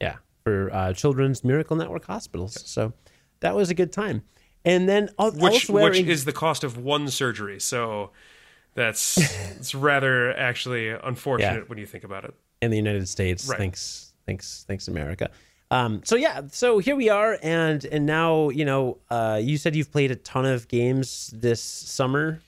yeah 0.00 0.16
for 0.44 0.72
uh, 0.72 0.92
Children's 0.92 1.42
Miracle 1.44 1.76
Network 1.76 2.04
hospitals. 2.06 2.62
So 2.70 2.92
that 3.40 3.54
was 3.56 3.68
a 3.68 3.74
good 3.74 3.92
time. 3.92 4.22
And 4.64 4.88
then 4.88 5.10
which 5.18 5.54
elsewhere 5.54 5.90
which 5.90 5.98
in- 5.98 6.08
is 6.08 6.24
the 6.24 6.32
cost 6.32 6.62
of 6.62 6.78
one 6.78 7.08
surgery. 7.08 7.58
So 7.60 8.12
that's 8.78 9.18
it's 9.58 9.74
rather 9.74 10.34
actually 10.36 10.88
unfortunate 10.90 11.54
Yeah. 11.54 11.68
when 11.68 11.78
you 11.78 11.86
think 11.86 12.04
about 12.04 12.24
it. 12.24 12.34
in 12.62 12.70
the 12.70 12.76
United 12.76 13.08
States. 13.08 13.48
Right. 13.48 13.58
Thanks, 13.58 14.12
thanks, 14.26 14.64
thanks, 14.66 14.88
America. 14.88 15.30
Um, 15.70 16.00
so 16.04 16.16
yeah, 16.16 16.42
so 16.50 16.78
here 16.78 16.96
we 16.96 17.10
are, 17.10 17.38
and 17.42 17.84
and 17.84 18.06
now 18.06 18.48
you 18.48 18.64
know, 18.64 18.98
uh, 19.10 19.38
you 19.42 19.58
said 19.58 19.76
you've 19.76 19.92
played 19.92 20.10
a 20.10 20.16
ton 20.16 20.46
of 20.46 20.66
games 20.68 21.30
this 21.36 21.60
summer. 21.62 22.40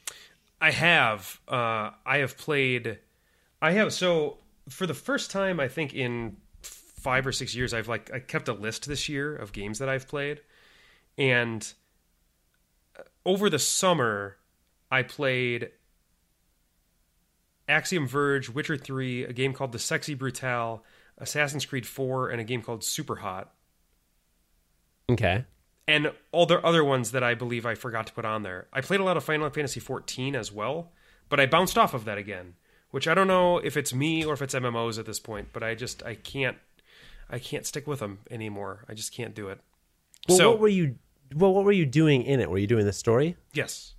I 0.61 0.71
have 0.71 1.39
uh, 1.49 1.91
I 2.07 2.19
have 2.19 2.37
played 2.39 2.99
I 3.61 3.73
have 3.73 3.93
so 3.93 4.39
for 4.69 4.87
the 4.87 4.95
first 4.95 5.31
time 5.31 5.61
I 5.61 5.69
think 5.69 5.93
in 5.95 6.37
five 6.63 7.27
or 7.27 7.33
six 7.33 7.55
years 7.55 7.73
I've 7.75 7.89
like 7.89 8.11
I 8.13 8.21
kept 8.21 8.49
a 8.49 8.53
list 8.55 8.87
this 8.87 9.09
year 9.09 9.35
of 9.37 9.53
games 9.53 9.79
that 9.81 9.89
I've 9.89 10.07
played 10.09 10.41
and 11.19 11.71
over 13.25 13.49
the 13.51 13.59
summer 13.59 14.37
I 14.91 15.03
played 15.03 15.71
Axiom 17.71 18.07
Verge, 18.07 18.51
Witcher 18.51 18.77
3, 18.77 19.25
a 19.25 19.33
game 19.33 19.53
called 19.55 19.73
The 19.73 19.79
Sexy 19.79 20.15
Brutale, 20.17 20.81
Assassin's 21.19 21.65
Creed 21.65 21.87
4 21.87 22.29
and 22.31 22.41
a 22.41 22.45
game 22.45 22.63
called 22.63 22.83
Super 22.85 23.17
Hot 23.17 23.53
Okay. 25.11 25.45
and 25.89 26.13
all 26.33 26.47
the 26.47 26.65
other 26.65 26.85
ones 26.85 27.11
that 27.13 27.23
I 27.23 27.35
believe 27.35 27.67
I 27.67 27.75
forgot 27.75 28.07
to 28.07 28.13
put 28.13 28.25
on 28.25 28.43
there. 28.43 28.69
I 28.73 28.81
played 28.81 29.01
a 29.01 29.05
lot 29.05 29.17
of 29.17 29.25
Final 29.25 29.49
Fantasy 29.51 29.81
14 29.81 30.37
as 30.37 30.53
well, 30.53 30.93
but 31.29 31.41
I 31.41 31.47
bounced 31.47 31.77
off 31.77 31.95
of 31.95 32.05
that 32.05 32.17
again, 32.19 32.55
which 32.91 33.09
I 33.09 33.15
don't 33.15 33.27
know 33.29 33.59
if 33.59 33.77
it's 33.77 33.93
me 33.93 34.25
or 34.25 34.35
if 34.35 34.43
it's 34.43 34.55
MMOs 34.55 34.99
at 34.99 35.07
this 35.07 35.19
point, 35.19 35.49
but 35.53 35.63
I 35.63 35.75
just 35.75 36.03
I 36.05 36.15
can't 36.15 36.57
I 37.29 37.39
can't 37.39 37.67
stick 37.67 37.87
with 37.87 38.01
them 38.01 38.21
anymore. 38.31 38.85
I 38.89 38.95
just 38.95 39.15
can't 39.15 39.35
do 39.35 39.49
it. 39.49 39.61
Well, 40.29 40.39
so 40.39 40.51
what 40.51 40.61
were 40.61 40.69
you? 40.69 40.97
Well, 41.35 41.55
what 41.55 41.65
were 41.65 41.73
you 41.73 41.87
doing 41.87 42.23
in 42.23 42.41
it? 42.41 42.51
Were 42.51 42.59
you 42.59 42.67
doing 42.67 42.87
the 42.87 42.93
story? 42.93 43.37
yes, 43.53 43.95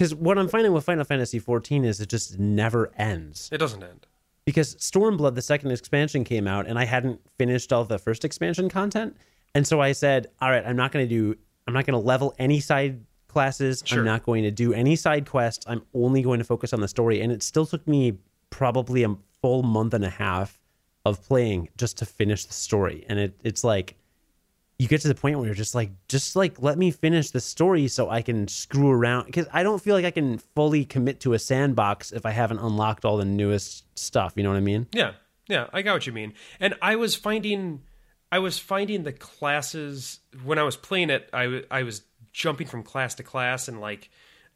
Because 0.00 0.14
what 0.14 0.38
I'm 0.38 0.48
finding 0.48 0.72
with 0.72 0.84
Final 0.84 1.04
Fantasy 1.04 1.38
14 1.38 1.84
is 1.84 2.00
it 2.00 2.08
just 2.08 2.38
never 2.38 2.90
ends. 2.96 3.50
it 3.52 3.58
doesn't 3.58 3.82
end. 3.82 4.06
Because 4.46 4.74
Stormblood, 4.76 5.34
the 5.34 5.42
second 5.42 5.72
expansion, 5.72 6.24
came 6.24 6.48
out, 6.48 6.66
and 6.66 6.78
I 6.78 6.86
hadn't 6.86 7.20
finished 7.36 7.70
all 7.70 7.84
the 7.84 7.98
first 7.98 8.24
expansion 8.24 8.70
content, 8.70 9.14
and 9.54 9.66
so 9.66 9.82
I 9.82 9.92
said, 9.92 10.28
"All 10.40 10.48
right, 10.50 10.64
I'm 10.64 10.74
not 10.74 10.90
going 10.90 11.06
to 11.06 11.14
do. 11.14 11.38
I'm 11.66 11.74
not 11.74 11.84
going 11.84 12.00
to 12.00 12.06
level 12.06 12.34
any 12.38 12.60
side 12.60 13.04
classes. 13.28 13.82
Sure. 13.84 13.98
I'm 13.98 14.06
not 14.06 14.22
going 14.22 14.42
to 14.44 14.50
do 14.50 14.72
any 14.72 14.96
side 14.96 15.28
quests. 15.28 15.66
I'm 15.68 15.82
only 15.92 16.22
going 16.22 16.38
to 16.38 16.46
focus 16.46 16.72
on 16.72 16.80
the 16.80 16.88
story." 16.88 17.20
And 17.20 17.30
it 17.30 17.42
still 17.42 17.66
took 17.66 17.86
me 17.86 18.14
probably 18.48 19.02
a 19.02 19.14
full 19.42 19.62
month 19.62 19.92
and 19.92 20.02
a 20.02 20.08
half 20.08 20.58
of 21.04 21.22
playing 21.22 21.68
just 21.76 21.98
to 21.98 22.06
finish 22.06 22.46
the 22.46 22.54
story, 22.54 23.04
and 23.06 23.18
it, 23.18 23.38
it's 23.44 23.64
like 23.64 23.96
you 24.80 24.88
get 24.88 25.02
to 25.02 25.08
the 25.08 25.14
point 25.14 25.36
where 25.36 25.44
you're 25.44 25.54
just 25.54 25.74
like, 25.74 25.90
just 26.08 26.34
like 26.36 26.62
let 26.62 26.78
me 26.78 26.90
finish 26.90 27.32
the 27.32 27.40
story 27.40 27.86
so 27.86 28.08
I 28.08 28.22
can 28.22 28.48
screw 28.48 28.90
around 28.90 29.26
because 29.26 29.46
I 29.52 29.62
don't 29.62 29.78
feel 29.78 29.94
like 29.94 30.06
I 30.06 30.10
can 30.10 30.38
fully 30.38 30.86
commit 30.86 31.20
to 31.20 31.34
a 31.34 31.38
sandbox 31.38 32.12
if 32.12 32.24
I 32.24 32.30
haven't 32.30 32.60
unlocked 32.60 33.04
all 33.04 33.18
the 33.18 33.26
newest 33.26 33.84
stuff. 33.98 34.32
You 34.36 34.42
know 34.42 34.48
what 34.48 34.56
I 34.56 34.60
mean? 34.60 34.86
Yeah, 34.92 35.12
yeah, 35.48 35.66
I 35.74 35.82
got 35.82 35.92
what 35.92 36.06
you 36.06 36.14
mean. 36.14 36.32
And 36.60 36.76
I 36.80 36.96
was 36.96 37.14
finding, 37.14 37.82
I 38.32 38.38
was 38.38 38.58
finding 38.58 39.02
the 39.02 39.12
classes 39.12 40.20
when 40.44 40.58
I 40.58 40.62
was 40.62 40.78
playing 40.78 41.10
it. 41.10 41.28
I 41.30 41.62
I 41.70 41.82
was 41.82 42.00
jumping 42.32 42.66
from 42.66 42.82
class 42.82 43.14
to 43.16 43.22
class, 43.22 43.68
and 43.68 43.82
like 43.82 44.08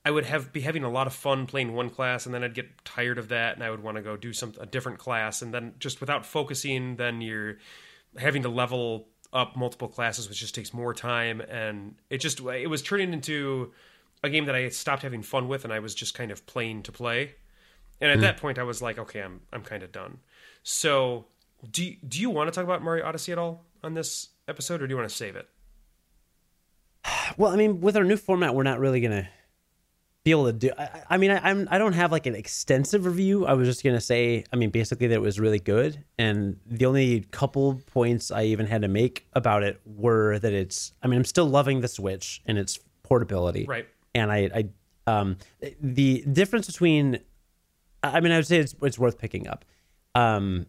I 0.06 0.10
would 0.10 0.24
have 0.24 0.54
be 0.54 0.62
having 0.62 0.84
a 0.84 0.90
lot 0.90 1.06
of 1.06 1.12
fun 1.12 1.46
playing 1.46 1.74
one 1.74 1.90
class, 1.90 2.24
and 2.24 2.34
then 2.34 2.42
I'd 2.42 2.54
get 2.54 2.82
tired 2.82 3.18
of 3.18 3.28
that, 3.28 3.56
and 3.56 3.62
I 3.62 3.68
would 3.68 3.82
want 3.82 3.98
to 3.98 4.02
go 4.02 4.16
do 4.16 4.32
some 4.32 4.54
a 4.58 4.64
different 4.64 4.98
class, 4.98 5.42
and 5.42 5.52
then 5.52 5.74
just 5.78 6.00
without 6.00 6.24
focusing, 6.24 6.96
then 6.96 7.20
you're 7.20 7.58
having 8.16 8.42
to 8.44 8.48
level 8.48 9.08
up 9.34 9.56
multiple 9.56 9.88
classes, 9.88 10.28
which 10.28 10.38
just 10.38 10.54
takes 10.54 10.72
more 10.72 10.94
time, 10.94 11.40
and 11.40 11.96
it 12.08 12.18
just 12.18 12.40
it 12.40 12.70
was 12.70 12.82
turning 12.82 13.12
into 13.12 13.72
a 14.22 14.30
game 14.30 14.46
that 14.46 14.54
I 14.54 14.68
stopped 14.70 15.02
having 15.02 15.22
fun 15.22 15.48
with, 15.48 15.64
and 15.64 15.72
I 15.72 15.80
was 15.80 15.94
just 15.94 16.14
kind 16.14 16.30
of 16.30 16.46
playing 16.46 16.84
to 16.84 16.92
play. 16.92 17.34
And 18.00 18.10
at 18.10 18.16
hmm. 18.16 18.22
that 18.22 18.36
point, 18.38 18.58
I 18.58 18.62
was 18.62 18.80
like, 18.80 18.98
okay, 18.98 19.20
I'm 19.20 19.40
I'm 19.52 19.62
kind 19.62 19.82
of 19.82 19.92
done. 19.92 20.18
So, 20.62 21.26
do 21.70 21.84
you, 21.84 21.96
do 22.06 22.20
you 22.20 22.30
want 22.30 22.48
to 22.48 22.54
talk 22.54 22.64
about 22.64 22.82
Mario 22.82 23.04
Odyssey 23.04 23.32
at 23.32 23.38
all 23.38 23.64
on 23.82 23.94
this 23.94 24.28
episode, 24.48 24.80
or 24.80 24.86
do 24.86 24.92
you 24.92 24.96
want 24.96 25.08
to 25.08 25.14
save 25.14 25.36
it? 25.36 25.48
Well, 27.36 27.50
I 27.50 27.56
mean, 27.56 27.80
with 27.80 27.96
our 27.96 28.04
new 28.04 28.16
format, 28.16 28.54
we're 28.54 28.62
not 28.62 28.78
really 28.78 29.00
gonna 29.00 29.28
be 30.24 30.30
able 30.30 30.46
to 30.46 30.52
do. 30.52 30.70
I, 30.76 31.02
I 31.10 31.16
mean, 31.18 31.30
I, 31.30 31.50
I'm 31.50 31.68
I 31.70 31.78
don't 31.78 31.92
have 31.92 32.10
like 32.10 32.26
an 32.26 32.34
extensive 32.34 33.04
review. 33.04 33.46
I 33.46 33.52
was 33.52 33.68
just 33.68 33.84
gonna 33.84 34.00
say, 34.00 34.44
I 34.52 34.56
mean, 34.56 34.70
basically 34.70 35.06
that 35.08 35.14
it 35.14 35.22
was 35.22 35.38
really 35.38 35.58
good, 35.58 36.02
and 36.18 36.58
the 36.66 36.86
only 36.86 37.20
couple 37.30 37.80
points 37.92 38.30
I 38.30 38.44
even 38.44 38.66
had 38.66 38.82
to 38.82 38.88
make 38.88 39.26
about 39.34 39.62
it 39.62 39.80
were 39.84 40.38
that 40.38 40.52
it's. 40.52 40.92
I 41.02 41.06
mean, 41.06 41.18
I'm 41.18 41.24
still 41.24 41.46
loving 41.46 41.82
the 41.82 41.88
Switch 41.88 42.42
and 42.46 42.58
its 42.58 42.80
portability, 43.02 43.66
Right. 43.66 43.86
And 44.14 44.32
I, 44.32 44.50
I, 44.54 45.12
um, 45.12 45.36
the 45.80 46.24
difference 46.32 46.68
between, 46.68 47.18
I 48.02 48.20
mean, 48.20 48.32
I 48.32 48.36
would 48.36 48.46
say 48.46 48.58
it's 48.58 48.74
it's 48.82 48.98
worth 48.98 49.18
picking 49.18 49.46
up. 49.46 49.64
Um, 50.14 50.66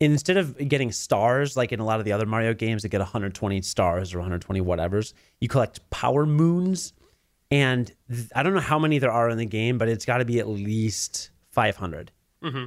instead 0.00 0.36
of 0.36 0.56
getting 0.68 0.92
stars 0.92 1.56
like 1.56 1.72
in 1.72 1.80
a 1.80 1.84
lot 1.84 1.98
of 1.98 2.04
the 2.04 2.12
other 2.12 2.26
Mario 2.26 2.54
games 2.54 2.82
that 2.82 2.88
get 2.88 3.00
120 3.00 3.62
stars 3.62 4.14
or 4.14 4.18
120 4.18 4.60
whatevers, 4.60 5.12
you 5.40 5.48
collect 5.48 5.88
power 5.90 6.26
moons. 6.26 6.92
And 7.50 7.92
th- 8.10 8.28
I 8.34 8.42
don't 8.42 8.54
know 8.54 8.60
how 8.60 8.78
many 8.78 8.98
there 8.98 9.10
are 9.12 9.28
in 9.30 9.38
the 9.38 9.46
game, 9.46 9.78
but 9.78 9.88
it's 9.88 10.04
got 10.04 10.18
to 10.18 10.24
be 10.24 10.38
at 10.40 10.48
least 10.48 11.30
500. 11.52 12.10
Mm-hmm. 12.42 12.64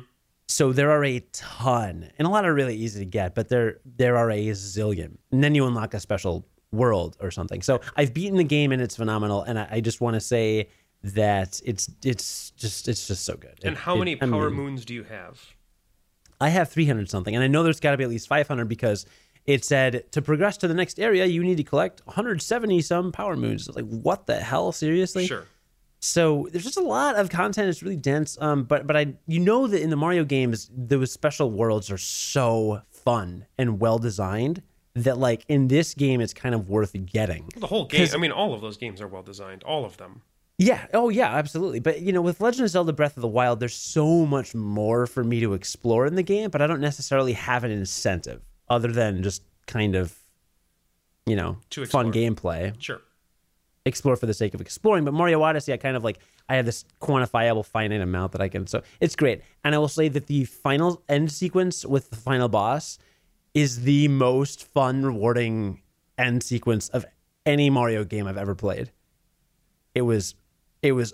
So 0.48 0.72
there 0.74 0.90
are 0.92 1.04
a 1.06 1.20
ton, 1.32 2.10
and 2.18 2.28
a 2.28 2.32
lot 2.32 2.44
are 2.46 2.54
really 2.54 2.76
easy 2.76 3.00
to 3.00 3.06
get, 3.06 3.36
but 3.36 3.50
there 3.50 3.80
there 3.86 4.18
are 4.18 4.32
a 4.32 4.48
zillion. 4.50 5.18
And 5.32 5.44
then 5.44 5.54
you 5.54 5.66
unlock 5.68 5.94
a 5.94 6.00
special 6.00 6.48
world 6.72 7.18
or 7.20 7.30
something. 7.30 7.62
So 7.62 7.82
I've 7.96 8.14
beaten 8.14 8.38
the 8.38 8.44
game 8.44 8.72
and 8.72 8.82
it's 8.82 8.96
phenomenal. 8.96 9.44
And 9.44 9.60
I, 9.60 9.68
I 9.74 9.80
just 9.82 10.02
want 10.02 10.16
to 10.16 10.20
say 10.20 10.70
that 11.04 11.62
it's 11.66 11.90
it's 12.04 12.52
just 12.52 12.88
it's 12.88 13.08
just 13.08 13.26
so 13.26 13.36
good. 13.36 13.60
And 13.64 13.74
It- 13.74 13.80
how 13.80 13.96
it- 13.96 14.00
many 14.00 14.14
I 14.22 14.26
power 14.26 14.50
mean, 14.50 14.60
moons 14.64 14.86
do 14.86 14.94
you 14.94 15.04
have? 15.04 15.40
I 16.42 16.50
have 16.50 16.70
300 16.70 17.10
something, 17.10 17.36
and 17.36 17.44
I 17.44 17.48
know 17.48 17.64
there's 17.64 17.80
got 17.82 17.92
to 17.92 17.98
be 17.98 18.04
at 18.06 18.10
least 18.10 18.28
500 18.30 18.66
because 18.70 19.06
it 19.50 19.66
said 19.66 20.04
to 20.12 20.22
progress 20.22 20.58
to 20.58 20.68
the 20.68 20.76
next 20.76 21.00
area, 21.00 21.26
you 21.26 21.43
need 21.43 21.58
to 21.58 21.64
collect 21.64 22.06
170 22.06 22.82
some 22.84 23.12
power 23.12 23.36
moons. 23.36 23.68
Like, 23.68 23.88
what 23.88 24.28
the 24.28 24.36
hell? 24.36 24.72
Seriously? 24.72 25.26
Sure. 25.26 25.47
So 26.02 26.47
there's 26.52 26.64
just 26.64 26.78
a 26.78 26.84
lot 26.84 27.16
of 27.16 27.32
content. 27.32 27.68
It's 27.68 27.82
really 27.82 27.95
dense. 27.95 28.38
Um, 28.39 28.64
but 28.64 28.86
but 28.86 28.95
I 28.95 29.16
you 29.26 29.39
know 29.39 29.66
that 29.66 29.82
in 29.82 29.89
the 29.89 29.95
Mario 29.95 30.24
games, 30.24 30.70
those 30.72 31.12
special 31.12 31.50
worlds 31.50 31.89
are 31.89 31.97
so 31.97 32.84
fun 32.91 33.47
and 33.58 33.80
well 33.80 33.97
designed 33.97 34.62
that 34.93 35.18
like 35.18 35.45
in 35.47 35.68
this 35.68 35.95
game, 35.95 36.22
it's 36.22 36.34
kind 36.34 36.54
of 36.54 36.70
worth 36.70 36.95
getting. 37.08 37.50
The 37.58 37.66
whole 37.66 37.86
game. 37.86 38.08
I 38.14 38.18
mean, 38.18 38.32
all 38.32 38.54
of 38.54 38.62
those 38.62 38.78
games 38.78 39.02
are 39.02 39.08
well 39.08 39.24
designed. 39.24 39.64
All 39.64 39.84
of 39.84 39.97
them. 39.97 40.22
Yeah. 40.60 40.86
Oh, 40.93 41.10
yeah. 41.10 41.36
Absolutely. 41.36 41.80
But 41.80 42.02
you 42.02 42.14
know, 42.14 42.22
with 42.22 42.39
Legend 42.39 42.66
of 42.66 42.70
Zelda: 42.70 42.93
Breath 42.93 43.18
of 43.18 43.22
the 43.22 43.28
Wild, 43.28 43.60
there's 43.60 43.76
so 43.76 44.28
much 44.28 44.54
more 44.54 45.08
for 45.08 45.24
me 45.24 45.39
to 45.39 45.56
explore 45.56 46.06
in 46.06 46.14
the 46.14 46.24
game, 46.24 46.52
but 46.52 46.62
I 46.62 46.68
don't 46.68 46.82
necessarily 46.82 47.34
have 47.34 47.64
an 47.64 47.72
incentive 47.72 48.43
other 48.70 48.92
than 48.92 49.24
just 49.24 49.44
kind 49.68 49.96
of, 49.96 50.18
you 51.26 51.36
know, 51.36 51.58
To 51.72 51.86
fun 51.86 52.12
gameplay, 52.12 52.74
Sure. 52.82 53.02
explore 53.86 54.16
for 54.16 54.26
the 54.26 54.34
sake 54.34 54.54
of 54.54 54.62
exploring. 54.62 55.06
But 55.06 55.14
Mario 55.14 55.42
Odyssey, 55.42 55.74
I 55.74 55.78
kind 55.78 55.96
of 55.98 56.04
like 56.04 56.20
I 56.48 56.56
have 56.56 56.66
this 56.66 56.86
quantifiable 57.02 57.66
finite 57.66 58.02
amount 58.02 58.32
that 58.32 58.42
I 58.42 58.50
can. 58.50 58.66
So 58.68 58.82
it's 59.00 59.16
great. 59.16 59.42
And 59.64 59.76
I 59.76 59.78
will 59.78 59.88
say 59.88 60.08
that 60.10 60.28
the 60.28 60.46
final 60.46 61.04
end 61.08 61.32
sequence 61.32 61.86
with 61.86 62.10
the 62.10 62.16
final 62.16 62.50
boss 62.50 62.98
is 63.54 63.82
the 63.82 64.08
most 64.08 64.64
fun, 64.66 65.04
rewarding 65.06 65.82
end 66.18 66.44
sequence 66.44 66.90
of 66.90 67.06
any 67.46 67.70
Mario 67.70 68.04
game 68.04 68.28
I've 68.28 68.38
ever 68.38 68.54
played 68.56 68.92
it 69.96 70.02
was 70.04 70.36
it 70.84 70.92
was 70.92 71.14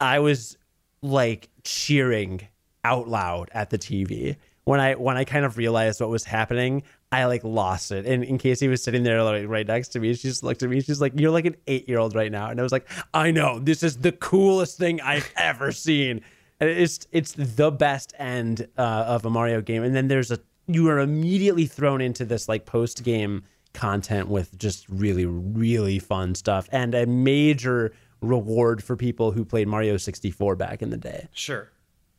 i 0.00 0.18
was 0.18 0.56
like 1.00 1.48
cheering 1.62 2.40
out 2.82 3.06
loud 3.06 3.48
at 3.52 3.70
the 3.70 3.78
tv 3.78 4.34
when 4.66 4.78
i 4.78 4.94
when 4.94 5.16
i 5.16 5.24
kind 5.24 5.44
of 5.44 5.56
realized 5.56 6.00
what 6.00 6.10
was 6.10 6.24
happening 6.24 6.82
i 7.12 7.24
like 7.24 7.42
lost 7.44 7.92
it. 7.92 8.04
And 8.04 8.22
in 8.24 8.36
Casey 8.36 8.68
was 8.68 8.82
sitting 8.82 9.02
there 9.02 9.22
like 9.22 9.48
right 9.48 9.66
next 9.66 9.88
to 9.88 10.00
me. 10.00 10.12
She 10.14 10.28
just 10.28 10.42
looked 10.42 10.62
at 10.62 10.68
me. 10.68 10.80
She's 10.80 11.00
like 11.00 11.12
you're 11.18 11.30
like 11.30 11.46
an 11.46 11.56
eight 11.66 11.88
year 11.88 11.98
old 11.98 12.14
right 12.14 12.30
now. 12.30 12.50
And 12.50 12.60
i 12.60 12.62
was 12.62 12.72
like 12.72 12.88
i 13.14 13.30
know. 13.30 13.58
This 13.58 13.82
is 13.82 13.98
the 13.98 14.12
coolest 14.12 14.76
thing 14.76 15.00
i've 15.00 15.32
ever 15.36 15.72
seen. 15.72 16.20
And 16.60 16.68
it's 16.68 17.06
it's 17.12 17.32
the 17.32 17.70
best 17.70 18.12
end 18.18 18.68
uh, 18.76 19.04
of 19.06 19.24
a 19.24 19.30
mario 19.30 19.60
game. 19.60 19.82
And 19.82 19.94
then 19.94 20.08
there's 20.08 20.30
a 20.30 20.38
you 20.66 20.88
are 20.88 20.98
immediately 20.98 21.66
thrown 21.66 22.00
into 22.00 22.24
this 22.24 22.48
like 22.48 22.66
post 22.66 23.04
game 23.04 23.44
content 23.72 24.28
with 24.28 24.58
just 24.58 24.88
really 24.88 25.26
really 25.26 25.98
fun 25.98 26.34
stuff 26.34 26.68
and 26.72 26.94
a 26.94 27.06
major 27.06 27.92
reward 28.20 28.82
for 28.82 28.96
people 28.96 29.30
who 29.30 29.44
played 29.44 29.68
Mario 29.68 29.96
64 29.96 30.56
back 30.56 30.82
in 30.82 30.90
the 30.90 30.96
day. 30.96 31.28
Sure. 31.32 31.70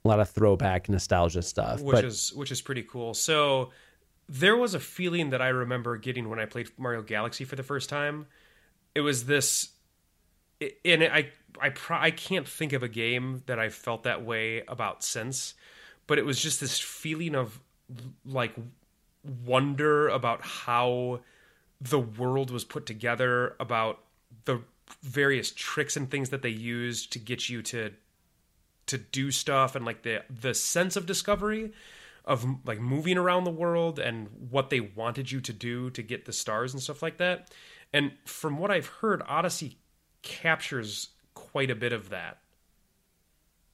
A 0.06 0.08
lot 0.08 0.20
of 0.20 0.30
throwback 0.30 0.90
nostalgia 0.90 1.42
stuff. 1.42 1.82
Which 1.82 1.96
but 1.96 2.06
is 2.06 2.34
which 2.34 2.52
is 2.52 2.62
pretty 2.62 2.84
cool. 2.84 3.14
So 3.14 3.72
there 4.30 4.56
was 4.56 4.74
a 4.74 4.80
feeling 4.80 5.30
that 5.32 5.42
I 5.42 5.50
remember 5.50 5.98
getting 5.98 6.30
when 6.30 6.40
I 6.40 6.46
played 6.46 6.70
Mario 6.78 7.02
Galaxy 7.02 7.46
for 7.46 7.56
the 7.56 7.64
first 7.64 7.90
time. 7.90 8.28
It 8.96 9.02
was 9.02 9.26
this, 9.26 9.70
and 10.84 11.04
I 11.04 11.32
I 11.62 11.70
pro- 11.70 12.00
I 12.00 12.12
can't 12.12 12.48
think 12.48 12.74
of 12.74 12.84
a 12.84 12.88
game 12.88 13.44
that 13.46 13.60
I 13.60 13.70
felt 13.70 14.04
that 14.04 14.26
way 14.26 14.64
about 14.68 15.04
since, 15.04 15.54
but 16.08 16.18
it 16.18 16.26
was 16.26 16.42
just 16.42 16.60
this 16.60 16.80
feeling 16.80 17.36
of 17.36 17.60
like 18.26 18.54
wonder 19.46 20.08
about 20.10 20.42
how 20.42 21.22
the 21.80 22.00
world 22.00 22.52
was 22.52 22.64
put 22.64 22.86
together, 22.86 23.56
about 23.60 24.00
the 24.46 24.62
various 25.02 25.52
tricks 25.52 25.96
and 25.96 26.10
things 26.10 26.30
that 26.30 26.42
they 26.42 26.50
used 26.50 27.12
to 27.14 27.20
get 27.20 27.50
you 27.50 27.62
to 27.62 27.92
to 28.88 28.98
do 28.98 29.32
stuff 29.32 29.76
and 29.76 29.86
like 29.86 30.04
the 30.04 30.24
the 30.30 30.54
sense 30.54 30.96
of 30.96 31.06
discovery 31.06 31.72
of 32.26 32.46
like 32.66 32.80
moving 32.80 33.18
around 33.18 33.46
the 33.46 33.52
world 33.52 34.00
and 34.00 34.28
what 34.50 34.70
they 34.70 34.80
wanted 34.82 35.32
you 35.32 35.40
to 35.40 35.54
do 35.54 35.90
to 35.92 36.02
get 36.02 36.26
the 36.26 36.34
stars 36.34 36.74
and 36.74 36.84
stuff 36.84 37.02
like 37.02 37.18
that. 37.18 37.52
And 37.94 38.12
from 38.26 38.58
what 38.58 38.70
I've 38.70 38.88
heard, 38.88 39.22
Odyssey 39.28 39.78
captures 40.24 41.10
quite 41.34 41.72
a 41.72 41.76
bit 41.76 41.94
of 41.94 42.10
that. 42.10 42.40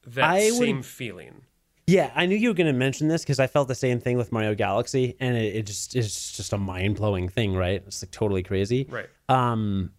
That 0.05 0.25
I 0.25 0.51
would- 0.51 0.59
same 0.59 0.83
feeling. 0.83 1.43
yeah, 1.87 2.11
I 2.15 2.25
knew 2.27 2.35
you 2.35 2.49
were 2.49 2.53
going 2.53 2.71
to 2.71 2.77
mention 2.77 3.07
this 3.07 3.23
because 3.23 3.39
I 3.39 3.47
felt 3.47 3.67
the 3.67 3.75
same 3.75 3.99
thing 3.99 4.17
with 4.17 4.31
Mario 4.31 4.53
Galaxy, 4.53 5.15
and 5.19 5.35
it, 5.37 5.55
it 5.55 5.65
just 5.65 5.95
it's 5.95 6.35
just 6.35 6.53
a 6.53 6.57
mind 6.57 6.97
blowing 6.97 7.29
thing, 7.29 7.55
right? 7.55 7.81
It's 7.87 8.03
like 8.03 8.11
totally 8.11 8.43
crazy. 8.43 8.85
Right. 8.89 9.09
Um, 9.29 9.91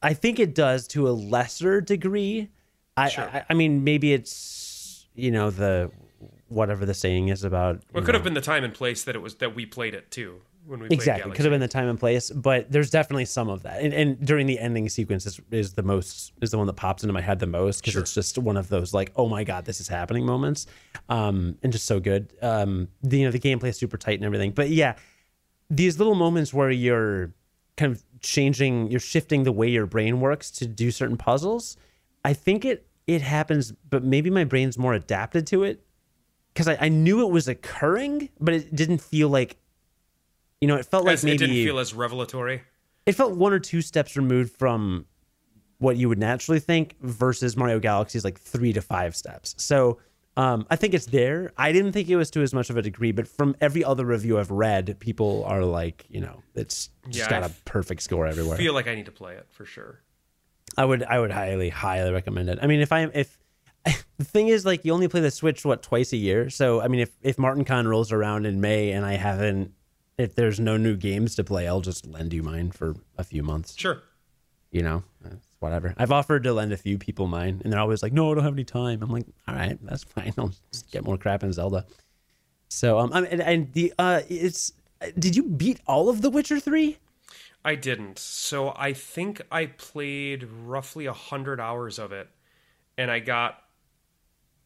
I 0.00 0.14
think 0.14 0.38
it 0.38 0.54
does 0.54 0.86
to 0.88 1.08
a 1.08 1.10
lesser 1.10 1.80
degree. 1.80 2.48
I, 2.98 3.08
Sure. 3.08 3.28
I, 3.32 3.44
I 3.48 3.54
mean, 3.54 3.84
maybe 3.84 4.12
it's 4.12 5.06
you 5.14 5.30
know 5.30 5.50
the 5.50 5.90
whatever 6.48 6.86
the 6.86 6.94
saying 6.94 7.28
is 7.28 7.44
about. 7.44 7.82
Well, 7.92 8.02
it 8.02 8.06
could 8.06 8.12
know, 8.12 8.18
have 8.18 8.24
been 8.24 8.34
the 8.34 8.40
time 8.40 8.64
and 8.64 8.74
place 8.74 9.04
that 9.04 9.14
it 9.14 9.20
was 9.20 9.36
that 9.36 9.54
we 9.54 9.66
played 9.66 9.94
it 9.94 10.10
too 10.10 10.40
when 10.66 10.80
we 10.80 10.88
played 10.88 10.96
exactly. 10.96 11.32
Could 11.32 11.44
have 11.44 11.52
been 11.52 11.60
the 11.60 11.68
time 11.68 11.88
and 11.88 11.98
place 11.98 12.30
but 12.30 12.70
there's 12.70 12.90
definitely 12.90 13.24
some 13.24 13.48
of 13.48 13.62
that. 13.62 13.80
And, 13.80 13.92
and 13.92 14.24
during 14.24 14.46
the 14.46 14.58
ending 14.58 14.88
sequence 14.88 15.26
is, 15.26 15.40
is 15.50 15.74
the 15.74 15.82
most 15.82 16.32
is 16.40 16.50
the 16.50 16.58
one 16.58 16.66
that 16.66 16.74
pops 16.74 17.02
into 17.02 17.12
my 17.12 17.20
head 17.20 17.38
the 17.38 17.46
most 17.46 17.80
because 17.80 17.96
it's 17.96 18.14
just 18.14 18.38
one 18.38 18.56
of 18.56 18.68
those 18.68 18.92
like 18.94 19.12
oh 19.16 19.28
my 19.28 19.44
god 19.44 19.64
this 19.64 19.80
is 19.80 19.88
happening 19.88 20.24
moments 20.24 20.66
um 21.08 21.56
and 21.62 21.72
just 21.72 21.86
so 21.86 22.00
good. 22.00 22.32
Um 22.42 22.88
the, 23.02 23.18
you 23.18 23.24
know 23.24 23.30
the 23.30 23.40
gameplay 23.40 23.68
is 23.68 23.78
super 23.78 23.96
tight 23.96 24.18
and 24.18 24.24
everything 24.24 24.52
but 24.52 24.70
yeah 24.70 24.96
these 25.70 25.98
little 25.98 26.14
moments 26.14 26.54
where 26.54 26.70
you're 26.70 27.32
kind 27.76 27.92
of 27.92 28.02
changing 28.20 28.90
you're 28.90 29.00
shifting 29.00 29.44
the 29.44 29.52
way 29.52 29.68
your 29.68 29.86
brain 29.86 30.20
works 30.20 30.50
to 30.50 30.66
do 30.66 30.90
certain 30.90 31.16
puzzles 31.16 31.76
i 32.24 32.32
think 32.32 32.64
it 32.64 32.87
it 33.08 33.22
happens 33.22 33.72
but 33.90 34.04
maybe 34.04 34.30
my 34.30 34.44
brain's 34.44 34.78
more 34.78 34.94
adapted 34.94 35.46
to 35.48 35.64
it 35.64 35.82
because 36.54 36.68
I, 36.68 36.76
I 36.80 36.88
knew 36.88 37.22
it 37.26 37.32
was 37.32 37.48
occurring 37.48 38.28
but 38.38 38.54
it 38.54 38.76
didn't 38.76 38.98
feel 38.98 39.28
like 39.28 39.56
you 40.60 40.68
know 40.68 40.76
it 40.76 40.86
felt 40.86 41.04
like 41.04 41.24
maybe 41.24 41.34
it 41.34 41.48
didn't 41.48 41.64
feel 41.64 41.78
as 41.80 41.92
revelatory. 41.94 42.62
it 43.06 43.12
felt 43.12 43.32
one 43.36 43.52
or 43.52 43.58
two 43.58 43.80
steps 43.82 44.16
removed 44.16 44.52
from 44.52 45.06
what 45.78 45.96
you 45.96 46.08
would 46.08 46.18
naturally 46.18 46.60
think 46.60 46.96
versus 47.00 47.56
Mario 47.56 47.78
Galaxy's 47.78 48.24
like 48.24 48.38
three 48.38 48.72
to 48.72 48.82
five 48.82 49.14
steps. 49.14 49.54
So 49.58 50.00
um, 50.36 50.66
I 50.70 50.76
think 50.76 50.92
it's 50.92 51.06
there. 51.06 51.52
I 51.56 51.70
didn't 51.72 51.92
think 51.92 52.08
it 52.08 52.16
was 52.16 52.30
to 52.32 52.42
as 52.42 52.52
much 52.52 52.68
of 52.68 52.76
a 52.76 52.82
degree, 52.82 53.12
but 53.12 53.28
from 53.28 53.54
every 53.60 53.82
other 53.84 54.04
review 54.04 54.38
I've 54.40 54.50
read, 54.50 54.96
people 54.98 55.44
are 55.46 55.64
like, 55.64 56.04
you 56.08 56.20
know, 56.20 56.42
it's 56.56 56.90
just 57.08 57.30
Yeah, 57.30 57.40
got 57.40 57.42
I 57.44 57.46
a 57.46 57.50
perfect 57.64 58.02
score 58.02 58.26
everywhere. 58.26 58.54
I 58.54 58.58
Feel 58.58 58.74
like 58.74 58.88
I 58.88 58.94
need 58.96 59.06
to 59.06 59.12
play 59.12 59.34
it 59.34 59.46
for 59.50 59.64
sure. 59.64 60.00
I 60.78 60.84
would 60.84 61.02
I 61.02 61.18
would 61.18 61.32
highly 61.32 61.68
highly 61.70 62.12
recommend 62.12 62.48
it. 62.48 62.58
I 62.62 62.66
mean, 62.68 62.80
if 62.80 62.92
I 62.92 63.02
if 63.12 63.36
the 64.16 64.24
thing 64.24 64.48
is 64.48 64.64
like 64.64 64.84
you 64.84 64.92
only 64.92 65.08
play 65.08 65.20
the 65.20 65.30
Switch 65.30 65.64
what 65.64 65.82
twice 65.82 66.12
a 66.12 66.16
year, 66.16 66.48
so 66.50 66.80
I 66.80 66.88
mean 66.88 67.00
if 67.00 67.10
if 67.20 67.36
Martin 67.36 67.64
Con 67.64 67.88
rolls 67.88 68.12
around 68.12 68.46
in 68.46 68.60
May 68.60 68.92
and 68.92 69.04
I 69.04 69.14
haven't 69.14 69.72
if 70.16 70.34
there's 70.34 70.58
no 70.60 70.76
new 70.76 70.96
games 70.96 71.34
to 71.36 71.44
play, 71.44 71.66
I'll 71.68 71.80
just 71.80 72.06
lend 72.06 72.32
you 72.32 72.42
mine 72.42 72.70
for 72.70 72.94
a 73.16 73.24
few 73.24 73.42
months. 73.42 73.76
Sure. 73.76 74.02
you 74.70 74.82
know, 74.82 75.02
whatever. 75.60 75.94
I've 75.96 76.12
offered 76.12 76.44
to 76.44 76.52
lend 76.52 76.72
a 76.72 76.76
few 76.76 76.98
people 76.98 77.26
mine, 77.26 77.60
and 77.64 77.72
they're 77.72 77.80
always 77.80 78.02
like, 78.02 78.12
"No, 78.12 78.30
I 78.30 78.34
don't 78.34 78.44
have 78.44 78.52
any 78.52 78.64
time." 78.64 79.02
I'm 79.02 79.10
like, 79.10 79.26
"All 79.48 79.54
right, 79.54 79.78
that's 79.82 80.04
fine. 80.04 80.32
I'll 80.38 80.52
just 80.70 80.90
get 80.92 81.04
more 81.04 81.18
crap 81.18 81.42
in 81.42 81.52
Zelda." 81.52 81.86
So, 82.68 82.98
um, 82.98 83.12
I 83.12 83.20
mean, 83.22 83.30
and, 83.32 83.42
and 83.42 83.72
the 83.72 83.92
uh, 83.98 84.20
it's 84.28 84.72
did 85.18 85.34
you 85.34 85.42
beat 85.42 85.80
all 85.86 86.08
of 86.08 86.22
The 86.22 86.30
Witcher 86.30 86.60
three? 86.60 86.98
I 87.68 87.74
didn't. 87.74 88.18
So 88.18 88.72
I 88.74 88.94
think 88.94 89.42
I 89.52 89.66
played 89.66 90.44
roughly 90.44 91.04
a 91.04 91.12
hundred 91.12 91.60
hours 91.60 91.98
of 91.98 92.12
it, 92.12 92.30
and 92.96 93.10
I 93.10 93.18
got. 93.18 93.62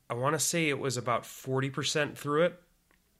I 0.08 0.14
want 0.14 0.34
to 0.34 0.38
say 0.38 0.68
it 0.68 0.78
was 0.78 0.96
about 0.96 1.26
forty 1.26 1.68
percent 1.68 2.16
through 2.16 2.44
it, 2.44 2.60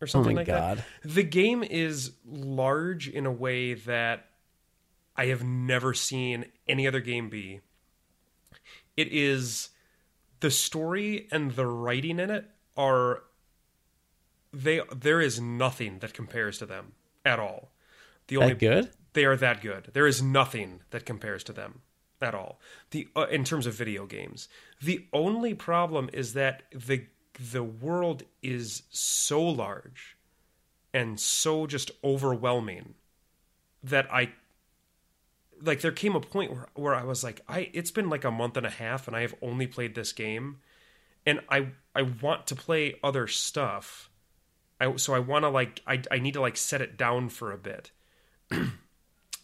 or 0.00 0.06
something 0.06 0.30
Oh 0.32 0.34
my 0.36 0.40
like 0.42 0.46
God. 0.46 0.84
that. 1.02 1.10
The 1.14 1.24
game 1.24 1.64
is 1.64 2.12
large 2.24 3.08
in 3.08 3.26
a 3.26 3.32
way 3.32 3.74
that 3.74 4.26
I 5.16 5.26
have 5.26 5.42
never 5.42 5.94
seen 5.94 6.44
any 6.68 6.86
other 6.86 7.00
game 7.00 7.28
be. 7.28 7.60
It 8.96 9.08
is 9.10 9.70
the 10.38 10.50
story 10.52 11.26
and 11.32 11.50
the 11.56 11.66
writing 11.66 12.20
in 12.20 12.30
it 12.30 12.48
are 12.76 13.24
they 14.52 14.80
there 14.94 15.20
is 15.20 15.40
nothing 15.40 15.98
that 15.98 16.14
compares 16.14 16.58
to 16.58 16.66
them 16.66 16.92
at 17.24 17.40
all. 17.40 17.72
The 18.28 18.36
only 18.36 18.52
That 18.52 18.60
good? 18.60 18.90
They 19.12 19.24
are 19.24 19.36
that 19.36 19.60
good. 19.60 19.90
There 19.92 20.06
is 20.06 20.22
nothing 20.22 20.80
that 20.90 21.06
compares 21.06 21.44
to 21.44 21.52
them 21.52 21.80
at 22.20 22.34
all. 22.34 22.60
The 22.90 23.08
uh, 23.16 23.26
in 23.30 23.44
terms 23.44 23.66
of 23.66 23.74
video 23.74 24.06
games, 24.06 24.48
the 24.80 25.06
only 25.12 25.54
problem 25.54 26.08
is 26.12 26.34
that 26.34 26.62
the 26.72 27.06
the 27.52 27.62
world 27.62 28.24
is 28.42 28.82
so 28.90 29.42
large 29.42 30.16
and 30.92 31.18
so 31.18 31.66
just 31.66 31.90
overwhelming 32.04 32.94
that 33.82 34.12
I 34.12 34.32
like 35.60 35.80
there 35.80 35.92
came 35.92 36.14
a 36.14 36.20
point 36.20 36.52
where, 36.52 36.66
where 36.74 36.94
I 36.94 37.04
was 37.04 37.24
like 37.24 37.40
I 37.48 37.70
it's 37.72 37.90
been 37.90 38.10
like 38.10 38.24
a 38.24 38.30
month 38.30 38.56
and 38.56 38.66
a 38.66 38.70
half 38.70 39.06
and 39.06 39.16
I 39.16 39.22
have 39.22 39.34
only 39.42 39.66
played 39.66 39.94
this 39.94 40.12
game 40.12 40.58
and 41.26 41.40
I 41.48 41.68
I 41.94 42.02
want 42.02 42.46
to 42.48 42.54
play 42.54 42.98
other 43.02 43.26
stuff. 43.26 44.10
I 44.80 44.96
so 44.96 45.14
I 45.14 45.18
want 45.18 45.44
to 45.44 45.48
like 45.48 45.80
I 45.86 46.02
I 46.10 46.18
need 46.18 46.34
to 46.34 46.40
like 46.40 46.56
set 46.56 46.80
it 46.80 46.96
down 46.96 47.28
for 47.28 47.52
a 47.52 47.58
bit. 47.58 47.90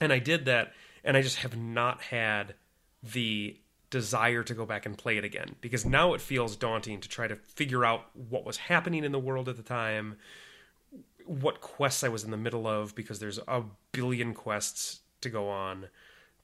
and 0.01 0.13
I 0.13 0.19
did 0.19 0.45
that 0.47 0.73
and 1.05 1.17
I 1.17 1.23
just 1.23 1.39
have 1.39 1.57
not 1.57 2.03
had 2.03 2.55
the 3.03 3.57
desire 3.91 4.43
to 4.43 4.55
go 4.55 4.67
back 4.67 4.85
and 4.87 4.99
play 4.99 5.17
it 5.17 5.25
again 5.25 5.55
because 5.61 5.85
now 5.87 6.15
it 6.15 6.21
feels 6.21 6.57
daunting 6.57 7.01
to 7.01 7.09
try 7.09 7.27
to 7.27 7.37
figure 7.37 7.85
out 7.85 8.07
what 8.15 8.45
was 8.45 8.57
happening 8.57 9.05
in 9.05 9.13
the 9.13 9.19
world 9.19 9.49
at 9.49 9.57
the 9.57 9.63
time, 9.63 10.17
what 11.25 11.61
quests 11.61 12.05
I 12.05 12.09
was 12.09 12.25
in 12.25 12.31
the 12.31 12.37
middle 12.37 12.67
of 12.67 12.95
because 12.95 13.19
there's 13.19 13.39
a 13.49 13.63
billion 13.93 14.35
quests 14.35 15.01
to 15.21 15.31
go 15.31 15.49
on, 15.49 15.89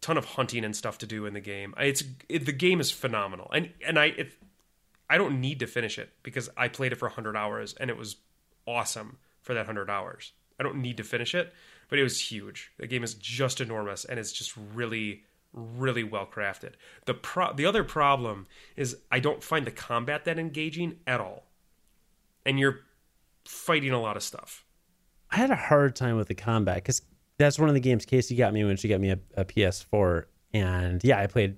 ton 0.01 0.17
of 0.17 0.25
hunting 0.25 0.65
and 0.65 0.75
stuff 0.75 0.99
to 0.99 1.07
do 1.07 1.27
in 1.27 1.35
the 1.35 1.41
game. 1.41 1.75
It's 1.79 2.05
it, 2.29 2.47
the 2.47 2.53
game 2.53 2.81
is 2.81 2.91
phenomenal, 2.91 3.51
and 3.53 3.71
and 3.87 3.99
I 3.99 4.07
it, 4.07 4.33
I 5.09 5.19
don't 5.19 5.41
need 5.41 5.61
to 5.61 5.67
finish 5.67 5.99
it 5.99 6.11
because 6.23 6.49
I 6.57 6.69
played 6.69 6.93
it 6.93 6.97
for 6.97 7.09
100 7.09 7.37
hours 7.37 7.75
and 7.79 7.91
it 7.91 7.97
was 7.97 8.17
awesome 8.67 9.19
for 9.43 9.55
that 9.55 9.61
100 9.61 9.91
hours. 9.91 10.33
I 10.59 10.63
don't 10.63 10.81
need 10.81 10.97
to 10.97 11.05
finish 11.05 11.35
it, 11.35 11.53
but 11.95 12.01
it 12.01 12.03
was 12.03 12.19
huge. 12.21 12.73
The 12.77 12.89
game 12.89 13.05
is 13.05 13.15
just 13.15 13.61
enormous 13.61 14.05
and 14.05 14.19
it's 14.19 14.33
just 14.33 14.53
really 14.75 15.23
really 15.53 16.03
well 16.03 16.27
crafted. 16.27 16.73
The 17.05 17.15
pro- 17.15 17.53
the 17.53 17.65
other 17.67 17.85
problem 17.85 18.49
is 18.75 18.97
I 19.13 19.21
don't 19.21 19.41
find 19.41 19.65
the 19.65 19.71
combat 19.71 20.25
that 20.25 20.37
engaging 20.37 20.97
at 21.07 21.21
all. 21.21 21.45
And 22.45 22.59
you're 22.59 22.81
fighting 23.45 23.93
a 23.93 24.01
lot 24.01 24.17
of 24.17 24.25
stuff. 24.25 24.65
I 25.31 25.37
had 25.37 25.53
a 25.53 25.55
hard 25.55 25.95
time 25.95 26.17
with 26.17 26.27
the 26.27 26.35
combat 26.35 26.79
because 26.79 27.03
that's 27.39 27.57
one 27.61 27.69
of 27.69 27.75
the 27.77 27.81
games 27.81 28.05
Casey 28.05 28.35
got 28.35 28.53
me 28.53 28.65
when 28.65 28.77
she 28.77 28.89
got 28.89 29.01
me 29.01 29.11
a, 29.11 29.19
a 29.37 29.45
PS4, 29.45 30.25
and 30.53 31.01
yeah, 31.05 31.21
I 31.21 31.29
played 31.29 31.57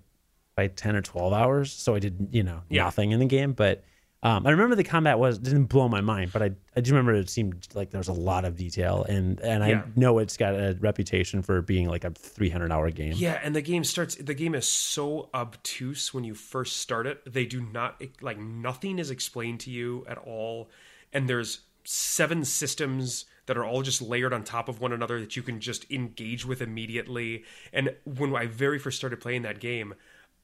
by 0.55 0.67
ten 0.69 0.95
or 0.95 1.01
twelve 1.01 1.33
hours, 1.33 1.73
so 1.73 1.95
I 1.95 1.99
did 1.99 2.29
you 2.33 2.43
know 2.43 2.61
Yeah. 2.69 2.85
nothing 2.85 3.13
in 3.13 3.19
the 3.21 3.25
game. 3.27 3.55
But 3.55 3.83
um, 4.27 4.45
I 4.45 4.51
remember 4.51 4.75
the 4.75 4.83
combat 4.83 5.21
was 5.21 5.39
didn't 5.39 5.67
blow 5.67 5.89
my 5.89 6.01
mind, 6.01 6.33
but 6.33 6.43
I 6.43 6.51
I 6.77 6.81
do 6.81 6.91
remember 6.91 7.15
it 7.15 7.31
seemed 7.31 7.69
like 7.75 7.91
there 7.91 8.01
was 8.01 8.09
a 8.09 8.13
lot 8.13 8.45
of 8.45 8.57
detail, 8.57 9.05
and 9.09 9.39
and 9.41 9.63
I 9.63 9.69
Yeah. 9.69 9.85
know 9.95 10.19
it's 10.19 10.37
got 10.37 10.55
a 10.55 10.77
reputation 10.81 11.43
for 11.43 11.63
being 11.63 11.89
like 11.89 12.03
a 12.03 12.11
three 12.11 12.51
hundred 12.51 12.73
hour 12.73 12.91
game. 12.91 13.13
Yeah, 13.15 13.39
and 13.43 13.55
the 13.55 13.63
game 13.63 13.85
starts. 13.85 14.17
The 14.17 14.35
game 14.35 14.57
is 14.57 14.67
so 14.67 15.31
obtuse 15.33 16.13
when 16.13 16.25
you 16.25 16.35
first 16.35 16.79
start 16.79 17.07
it. 17.07 17.33
They 17.33 17.47
do 17.47 17.61
not 17.61 18.03
like 18.21 18.39
nothing 18.39 18.99
is 18.99 19.11
explained 19.13 19.61
to 19.61 19.71
you 19.71 20.05
at 20.09 20.19
all, 20.19 20.71
and 21.13 21.29
there's 21.29 21.61
seven 21.85 22.45
systems 22.45 23.27
that 23.47 23.57
are 23.57 23.65
all 23.65 23.83
just 23.83 24.03
layered 24.03 24.33
on 24.33 24.43
top 24.43 24.69
of 24.69 24.81
one 24.81 24.93
another 24.93 25.21
that 25.21 25.37
you 25.37 25.43
can 25.43 25.61
just 25.61 25.89
engage 25.89 26.45
with 26.45 26.61
immediately. 26.61 27.45
And 27.73 27.95
when 28.05 28.35
I 28.35 28.47
very 28.47 28.81
first 28.81 28.97
started 28.99 29.21
playing 29.21 29.43
that 29.43 29.61
game, 29.61 29.95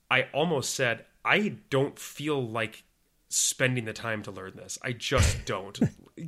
I 0.08 0.28
almost 0.32 0.72
said, 0.72 1.04
I 1.24 1.56
don't 1.68 1.98
feel 1.98 2.40
like 2.40 2.84
spending 3.32 3.84
the 3.84 3.92
time 3.92 4.22
to 4.22 4.30
learn 4.30 4.52
this. 4.56 4.78
I 4.82 4.92
just 4.92 5.44
don't. 5.46 5.78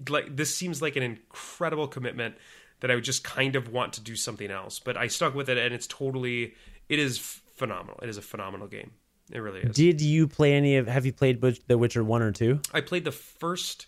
like 0.08 0.36
this 0.36 0.54
seems 0.56 0.82
like 0.82 0.96
an 0.96 1.02
incredible 1.02 1.88
commitment 1.88 2.36
that 2.80 2.90
I 2.90 2.94
would 2.94 3.04
just 3.04 3.24
kind 3.24 3.56
of 3.56 3.68
want 3.68 3.94
to 3.94 4.00
do 4.00 4.16
something 4.16 4.50
else. 4.50 4.78
But 4.78 4.96
I 4.96 5.06
stuck 5.06 5.34
with 5.34 5.48
it 5.48 5.58
and 5.58 5.74
it's 5.74 5.86
totally 5.86 6.54
it 6.88 6.98
is 6.98 7.18
phenomenal. 7.18 7.98
It 8.02 8.08
is 8.08 8.18
a 8.18 8.22
phenomenal 8.22 8.66
game. 8.66 8.92
It 9.32 9.38
really 9.38 9.60
is. 9.60 9.74
Did 9.74 10.00
you 10.00 10.28
play 10.28 10.52
any 10.52 10.76
of? 10.76 10.86
Have 10.86 11.06
you 11.06 11.12
played 11.12 11.40
The 11.66 11.78
Witcher 11.78 12.04
one 12.04 12.20
or 12.22 12.32
two? 12.32 12.60
I 12.72 12.80
played 12.80 13.04
the 13.04 13.12
first 13.12 13.86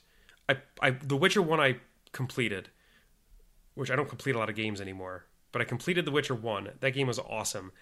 I 0.48 0.56
I 0.80 0.90
The 0.90 1.16
Witcher 1.16 1.42
one 1.42 1.60
I 1.60 1.76
completed, 2.12 2.70
which 3.74 3.90
I 3.90 3.96
don't 3.96 4.08
complete 4.08 4.34
a 4.34 4.38
lot 4.38 4.48
of 4.48 4.56
games 4.56 4.80
anymore, 4.80 5.26
but 5.52 5.60
I 5.60 5.64
completed 5.64 6.04
The 6.04 6.10
Witcher 6.10 6.34
one. 6.34 6.70
That 6.80 6.92
game 6.92 7.06
was 7.06 7.18
awesome. 7.18 7.72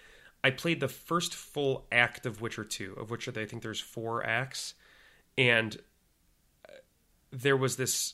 I 0.43 0.51
played 0.51 0.79
the 0.79 0.87
first 0.87 1.33
full 1.33 1.87
act 1.91 2.25
of 2.25 2.41
Witcher 2.41 2.63
two, 2.65 2.93
of 2.93 3.09
which 3.09 3.27
I 3.27 3.45
think 3.45 3.63
there's 3.63 3.79
four 3.79 4.25
acts, 4.25 4.75
and 5.37 5.77
uh, 6.67 6.73
there 7.31 7.57
was 7.57 7.75
this 7.77 8.13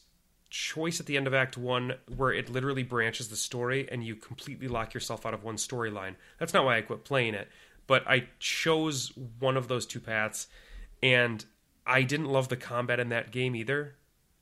choice 0.50 1.00
at 1.00 1.06
the 1.06 1.16
end 1.16 1.28
of 1.28 1.34
act 1.34 1.58
one 1.58 1.94
where 2.18 2.34
it 2.34 2.50
literally 2.50 2.84
branches 2.84 3.30
the 3.30 3.38
story 3.38 3.88
and 3.90 4.04
you 4.04 4.16
completely 4.16 4.68
lock 4.68 4.94
yourself 4.94 5.26
out 5.26 5.34
of 5.34 5.44
one 5.44 5.56
storyline. 5.56 6.16
That's 6.40 6.54
not 6.54 6.66
why 6.66 6.78
i 6.78 6.82
quit 6.82 7.06
playing 7.06 7.36
it 7.36 7.48
but 7.92 8.08
i 8.08 8.26
chose 8.40 9.12
one 9.40 9.58
of 9.58 9.68
those 9.68 9.86
two 9.86 10.00
paths 10.00 10.48
and 11.04 11.44
i 11.86 12.04
didn't 12.04 12.28
love 12.28 12.48
the 12.48 12.56
combat 12.56 13.02
in 13.02 13.10
that 13.10 13.32
game 13.32 13.54
either 13.54 13.96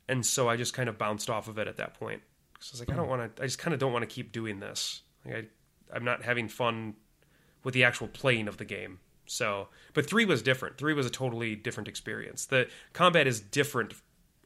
and 0.07 0.23
so 0.23 0.47
i 0.47 0.55
just 0.55 0.73
kind 0.73 0.87
of 0.87 0.99
bounced 0.99 1.31
off 1.31 1.47
of 1.47 1.57
it 1.57 1.67
at 1.67 1.77
that 1.77 1.95
point. 1.95 2.21
Because 2.53 2.69
i 2.69 2.73
was 2.73 2.79
like 2.81 2.91
i 2.91 2.95
don't 2.95 3.09
want 3.09 3.35
to 3.35 3.41
i 3.41 3.45
just 3.45 3.57
kind 3.57 3.73
of 3.73 3.79
don't 3.79 3.91
want 3.91 4.03
to 4.03 4.13
keep 4.13 4.31
doing 4.31 4.59
this. 4.59 5.01
Like 5.25 5.35
I, 5.35 5.95
i'm 5.95 6.05
not 6.05 6.23
having 6.23 6.47
fun 6.47 6.93
with 7.63 7.73
the 7.73 7.83
actual 7.83 8.07
playing 8.07 8.47
of 8.47 8.57
the 8.57 8.65
game 8.65 8.99
so 9.29 9.67
but 9.93 10.05
three 10.05 10.25
was 10.25 10.41
different 10.41 10.77
three 10.77 10.93
was 10.93 11.05
a 11.05 11.09
totally 11.09 11.55
different 11.55 11.87
experience 11.87 12.45
the 12.47 12.67
combat 12.93 13.27
is 13.27 13.39
different 13.39 13.93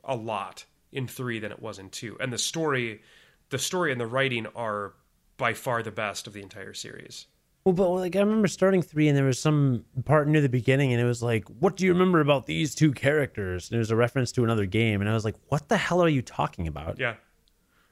a 0.04 0.16
lot 0.16 0.66
in 0.92 1.08
three 1.08 1.40
than 1.40 1.52
it 1.52 1.62
was 1.62 1.80
in 1.80 1.90
two 1.90 2.18
and 2.20 2.34
the 2.34 2.38
story 2.38 3.02
the 3.50 3.58
story 3.58 3.92
and 3.92 4.00
the 4.02 4.06
writing 4.06 4.46
are 4.56 4.94
by 5.38 5.54
far 5.54 5.82
the 5.82 5.92
best 5.92 6.28
of 6.28 6.34
the 6.34 6.42
entire 6.42 6.74
series 6.74 7.28
Well, 7.66 7.74
but 7.74 7.90
like 7.92 8.16
I 8.16 8.20
remember 8.20 8.50
starting 8.50 8.82
three, 8.82 9.08
and 9.08 9.18
there 9.18 9.24
was 9.26 9.40
some 9.40 9.86
part 10.04 10.28
near 10.28 10.42
the 10.42 10.50
beginning, 10.50 10.92
and 10.92 11.02
it 11.02 11.06
was 11.06 11.24
like, 11.24 11.46
"What 11.62 11.78
do 11.78 11.86
you 11.86 11.94
remember 11.94 12.20
about 12.20 12.46
these 12.46 12.76
two 12.76 12.92
characters?" 12.92 13.70
And 13.70 13.78
it 13.78 13.80
was 13.80 13.90
a 13.90 13.96
reference 13.96 14.34
to 14.34 14.44
another 14.44 14.66
game, 14.66 15.00
and 15.00 15.10
I 15.10 15.14
was 15.14 15.24
like, 15.24 15.36
"What 15.48 15.70
the 15.70 15.78
hell 15.78 16.02
are 16.04 16.10
you 16.10 16.22
talking 16.22 16.68
about?" 16.68 17.00
yeah 17.00 17.16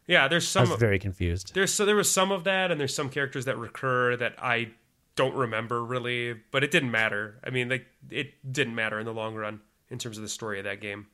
yeah 0.07 0.27
there's 0.27 0.45
some. 0.47 0.67
I 0.67 0.71
was 0.71 0.79
very 0.79 0.99
confused. 0.99 1.53
there's 1.53 1.73
so 1.73 1.85
there 1.85 1.95
was 1.95 2.11
some 2.11 2.31
of 2.33 2.43
that 2.43 2.69
and 2.69 2.79
there's 2.81 2.93
some 2.93 3.09
characters 3.09 3.45
that 3.45 3.57
recur 3.57 4.17
that 4.17 4.33
i 4.41 4.71
don't 5.16 5.36
remember 5.36 5.84
really 5.84 6.36
but 6.51 6.64
it 6.64 6.72
didn't 6.72 6.91
matter 6.91 7.39
i 7.43 7.49
mean 7.49 7.70
like 7.70 7.86
it 8.09 8.34
didn't 8.51 8.76
matter 8.76 8.99
in 8.99 9.05
the 9.05 9.14
long 9.14 9.36
run 9.36 9.59
in 9.89 9.97
terms 9.97 10.18
of 10.18 10.24
the 10.24 10.30
story 10.30 10.57
of 10.57 10.66
that 10.66 10.80
game 10.82 11.07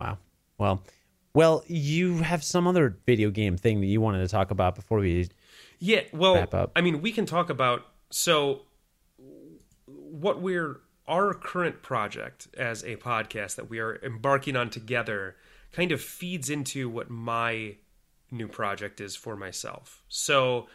Wow. 0.00 0.18
Well, 0.58 0.82
well, 1.34 1.64
you 1.66 2.18
have 2.18 2.42
some 2.42 2.66
other 2.66 2.96
video 3.06 3.30
game 3.30 3.56
thing 3.56 3.80
that 3.80 3.86
you 3.86 4.00
wanted 4.00 4.20
to 4.20 4.28
talk 4.28 4.50
about 4.50 4.74
before 4.74 4.98
we. 4.98 5.28
Yeah, 5.78 6.02
well. 6.12 6.46
I 6.74 6.80
mean, 6.80 7.02
we 7.02 7.12
can 7.12 7.26
talk 7.26 7.50
about 7.50 7.86
so 8.10 8.62
what 9.86 10.40
we're 10.40 10.80
our 11.06 11.34
current 11.34 11.82
project 11.82 12.48
as 12.56 12.82
a 12.82 12.96
podcast 12.96 13.56
that 13.56 13.70
we 13.70 13.78
are 13.78 14.00
embarking 14.02 14.56
on 14.56 14.70
together 14.70 15.36
kind 15.72 15.92
of 15.92 16.00
feeds 16.00 16.50
into 16.50 16.88
what 16.88 17.10
my 17.10 17.76
new 18.30 18.48
project 18.48 19.00
is 19.00 19.14
for 19.14 19.36
myself. 19.36 20.02
So 20.08 20.66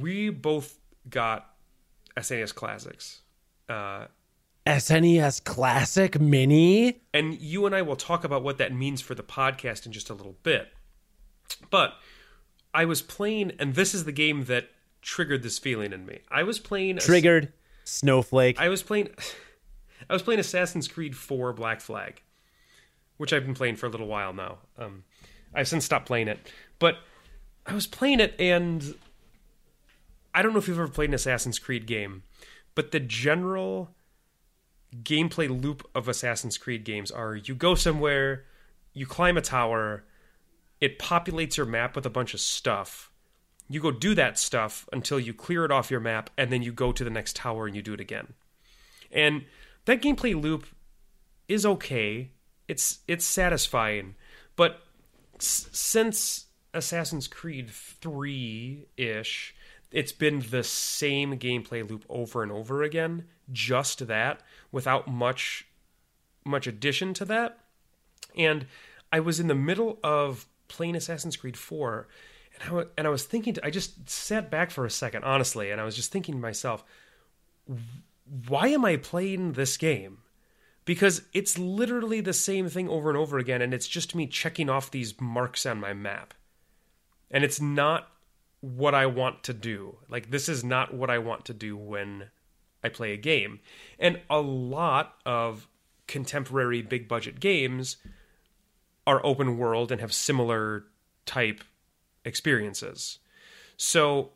we 0.00 0.30
both 0.30 0.78
got 1.08 1.50
SNES 2.16 2.54
Classics. 2.54 3.20
Uh, 3.68 4.06
SNES 4.66 5.42
Classic 5.44 6.20
Mini. 6.20 7.02
and 7.12 7.34
you 7.40 7.66
and 7.66 7.74
I 7.74 7.82
will 7.82 7.96
talk 7.96 8.24
about 8.24 8.42
what 8.42 8.58
that 8.58 8.72
means 8.72 9.00
for 9.00 9.14
the 9.14 9.22
podcast 9.22 9.86
in 9.86 9.92
just 9.92 10.08
a 10.10 10.14
little 10.14 10.36
bit. 10.42 10.68
But 11.70 11.94
I 12.72 12.84
was 12.84 13.02
playing, 13.02 13.52
and 13.58 13.74
this 13.74 13.94
is 13.94 14.04
the 14.04 14.12
game 14.12 14.44
that 14.44 14.70
triggered 15.02 15.42
this 15.42 15.58
feeling 15.58 15.92
in 15.92 16.06
me. 16.06 16.20
I 16.30 16.42
was 16.44 16.58
playing 16.58 16.98
a- 16.98 17.00
Triggered. 17.00 17.52
Snowflake. 17.84 18.60
I 18.60 18.68
was 18.68 18.82
playing. 18.82 19.08
I 20.10 20.12
was 20.12 20.22
playing 20.22 20.40
Assassin's 20.40 20.88
Creed 20.88 21.16
4 21.16 21.52
Black 21.52 21.80
Flag, 21.80 22.22
which 23.16 23.32
I've 23.32 23.44
been 23.44 23.54
playing 23.54 23.76
for 23.76 23.86
a 23.86 23.88
little 23.88 24.06
while 24.08 24.32
now. 24.32 24.58
Um, 24.78 25.04
I've 25.54 25.68
since 25.68 25.84
stopped 25.84 26.06
playing 26.06 26.28
it, 26.28 26.38
but 26.78 26.96
I 27.66 27.74
was 27.74 27.86
playing 27.86 28.20
it, 28.20 28.34
and 28.38 28.94
I 30.34 30.42
don't 30.42 30.52
know 30.52 30.58
if 30.58 30.68
you've 30.68 30.78
ever 30.78 30.88
played 30.88 31.10
an 31.10 31.14
Assassin's 31.14 31.58
Creed 31.58 31.86
game, 31.86 32.22
but 32.74 32.90
the 32.90 33.00
general 33.00 33.94
gameplay 35.02 35.48
loop 35.48 35.88
of 35.94 36.08
Assassin's 36.08 36.58
Creed 36.58 36.84
games 36.84 37.10
are: 37.10 37.36
you 37.36 37.54
go 37.54 37.74
somewhere, 37.74 38.44
you 38.92 39.06
climb 39.06 39.36
a 39.36 39.42
tower, 39.42 40.04
it 40.80 40.98
populates 40.98 41.56
your 41.56 41.66
map 41.66 41.94
with 41.94 42.06
a 42.06 42.10
bunch 42.10 42.34
of 42.34 42.40
stuff. 42.40 43.10
You 43.68 43.80
go 43.80 43.90
do 43.90 44.14
that 44.14 44.38
stuff 44.38 44.88
until 44.92 45.18
you 45.20 45.32
clear 45.32 45.64
it 45.64 45.70
off 45.70 45.90
your 45.90 46.00
map, 46.00 46.30
and 46.36 46.52
then 46.52 46.62
you 46.62 46.72
go 46.72 46.92
to 46.92 47.04
the 47.04 47.10
next 47.10 47.36
tower 47.36 47.66
and 47.66 47.74
you 47.76 47.82
do 47.82 47.94
it 47.94 48.00
again. 48.00 48.34
And 49.10 49.44
that 49.84 50.02
gameplay 50.02 50.40
loop 50.40 50.66
is 51.48 51.64
okay. 51.64 52.30
It's 52.68 53.00
it's 53.06 53.24
satisfying, 53.24 54.14
but 54.56 54.80
s- 55.36 55.68
since 55.72 56.46
Assassin's 56.74 57.28
Creed 57.28 57.70
3 57.70 58.86
ish, 58.96 59.54
it's 59.92 60.12
been 60.12 60.40
the 60.50 60.64
same 60.64 61.38
gameplay 61.38 61.88
loop 61.88 62.04
over 62.08 62.42
and 62.42 62.50
over 62.50 62.82
again, 62.82 63.24
just 63.52 64.06
that, 64.06 64.40
without 64.70 65.06
much 65.08 65.66
much 66.44 66.66
addition 66.66 67.14
to 67.14 67.24
that. 67.24 67.58
And 68.36 68.66
I 69.12 69.20
was 69.20 69.40
in 69.40 69.46
the 69.46 69.54
middle 69.54 69.98
of 70.02 70.46
playing 70.68 70.96
Assassin's 70.96 71.36
Creed 71.36 71.56
4, 71.56 72.08
and 72.54 72.78
I, 72.78 72.84
and 72.98 73.06
I 73.06 73.10
was 73.10 73.24
thinking, 73.24 73.54
to, 73.54 73.66
I 73.66 73.70
just 73.70 74.08
sat 74.08 74.50
back 74.50 74.70
for 74.70 74.84
a 74.84 74.90
second, 74.90 75.24
honestly, 75.24 75.70
and 75.70 75.80
I 75.80 75.84
was 75.84 75.96
just 75.96 76.12
thinking 76.12 76.34
to 76.34 76.40
myself, 76.40 76.84
why 78.48 78.68
am 78.68 78.84
I 78.84 78.96
playing 78.96 79.52
this 79.52 79.76
game? 79.76 80.18
Because 80.84 81.22
it's 81.32 81.58
literally 81.58 82.20
the 82.20 82.32
same 82.32 82.68
thing 82.68 82.88
over 82.88 83.08
and 83.08 83.18
over 83.18 83.38
again, 83.38 83.62
and 83.62 83.72
it's 83.72 83.88
just 83.88 84.14
me 84.14 84.26
checking 84.26 84.68
off 84.68 84.90
these 84.90 85.20
marks 85.20 85.64
on 85.66 85.78
my 85.78 85.92
map. 85.92 86.34
And 87.30 87.44
it's 87.44 87.60
not 87.60 88.11
what 88.62 88.94
I 88.94 89.06
want 89.06 89.42
to 89.42 89.52
do. 89.52 89.98
Like, 90.08 90.30
this 90.30 90.48
is 90.48 90.64
not 90.64 90.94
what 90.94 91.10
I 91.10 91.18
want 91.18 91.44
to 91.46 91.54
do 91.54 91.76
when 91.76 92.30
I 92.82 92.88
play 92.88 93.12
a 93.12 93.18
game. 93.18 93.60
And 93.98 94.20
a 94.30 94.40
lot 94.40 95.16
of 95.26 95.68
contemporary 96.06 96.80
big 96.80 97.08
budget 97.08 97.40
games 97.40 97.98
are 99.06 99.24
open 99.26 99.58
world 99.58 99.92
and 99.92 100.00
have 100.00 100.14
similar 100.14 100.84
type 101.26 101.64
experiences. 102.24 103.18
So 103.76 104.30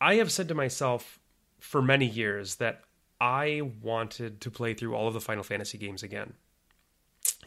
I 0.00 0.14
have 0.14 0.30
said 0.30 0.48
to 0.48 0.54
myself 0.54 1.18
for 1.58 1.82
many 1.82 2.06
years 2.06 2.56
that 2.56 2.82
I 3.20 3.72
wanted 3.82 4.40
to 4.42 4.50
play 4.50 4.74
through 4.74 4.94
all 4.94 5.08
of 5.08 5.14
the 5.14 5.20
Final 5.20 5.42
Fantasy 5.42 5.76
games 5.76 6.04
again 6.04 6.34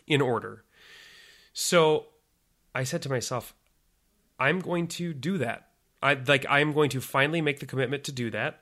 in 0.05 0.19
order. 0.19 0.65
So 1.53 2.07
I 2.75 2.83
said 2.83 3.01
to 3.03 3.09
myself, 3.09 3.53
I'm 4.37 4.59
going 4.59 4.87
to 4.87 5.13
do 5.13 5.37
that. 5.37 5.68
I 6.01 6.13
like 6.13 6.45
I'm 6.49 6.73
going 6.73 6.89
to 6.91 7.01
finally 7.01 7.41
make 7.41 7.59
the 7.59 7.65
commitment 7.65 8.03
to 8.05 8.11
do 8.11 8.29
that. 8.31 8.61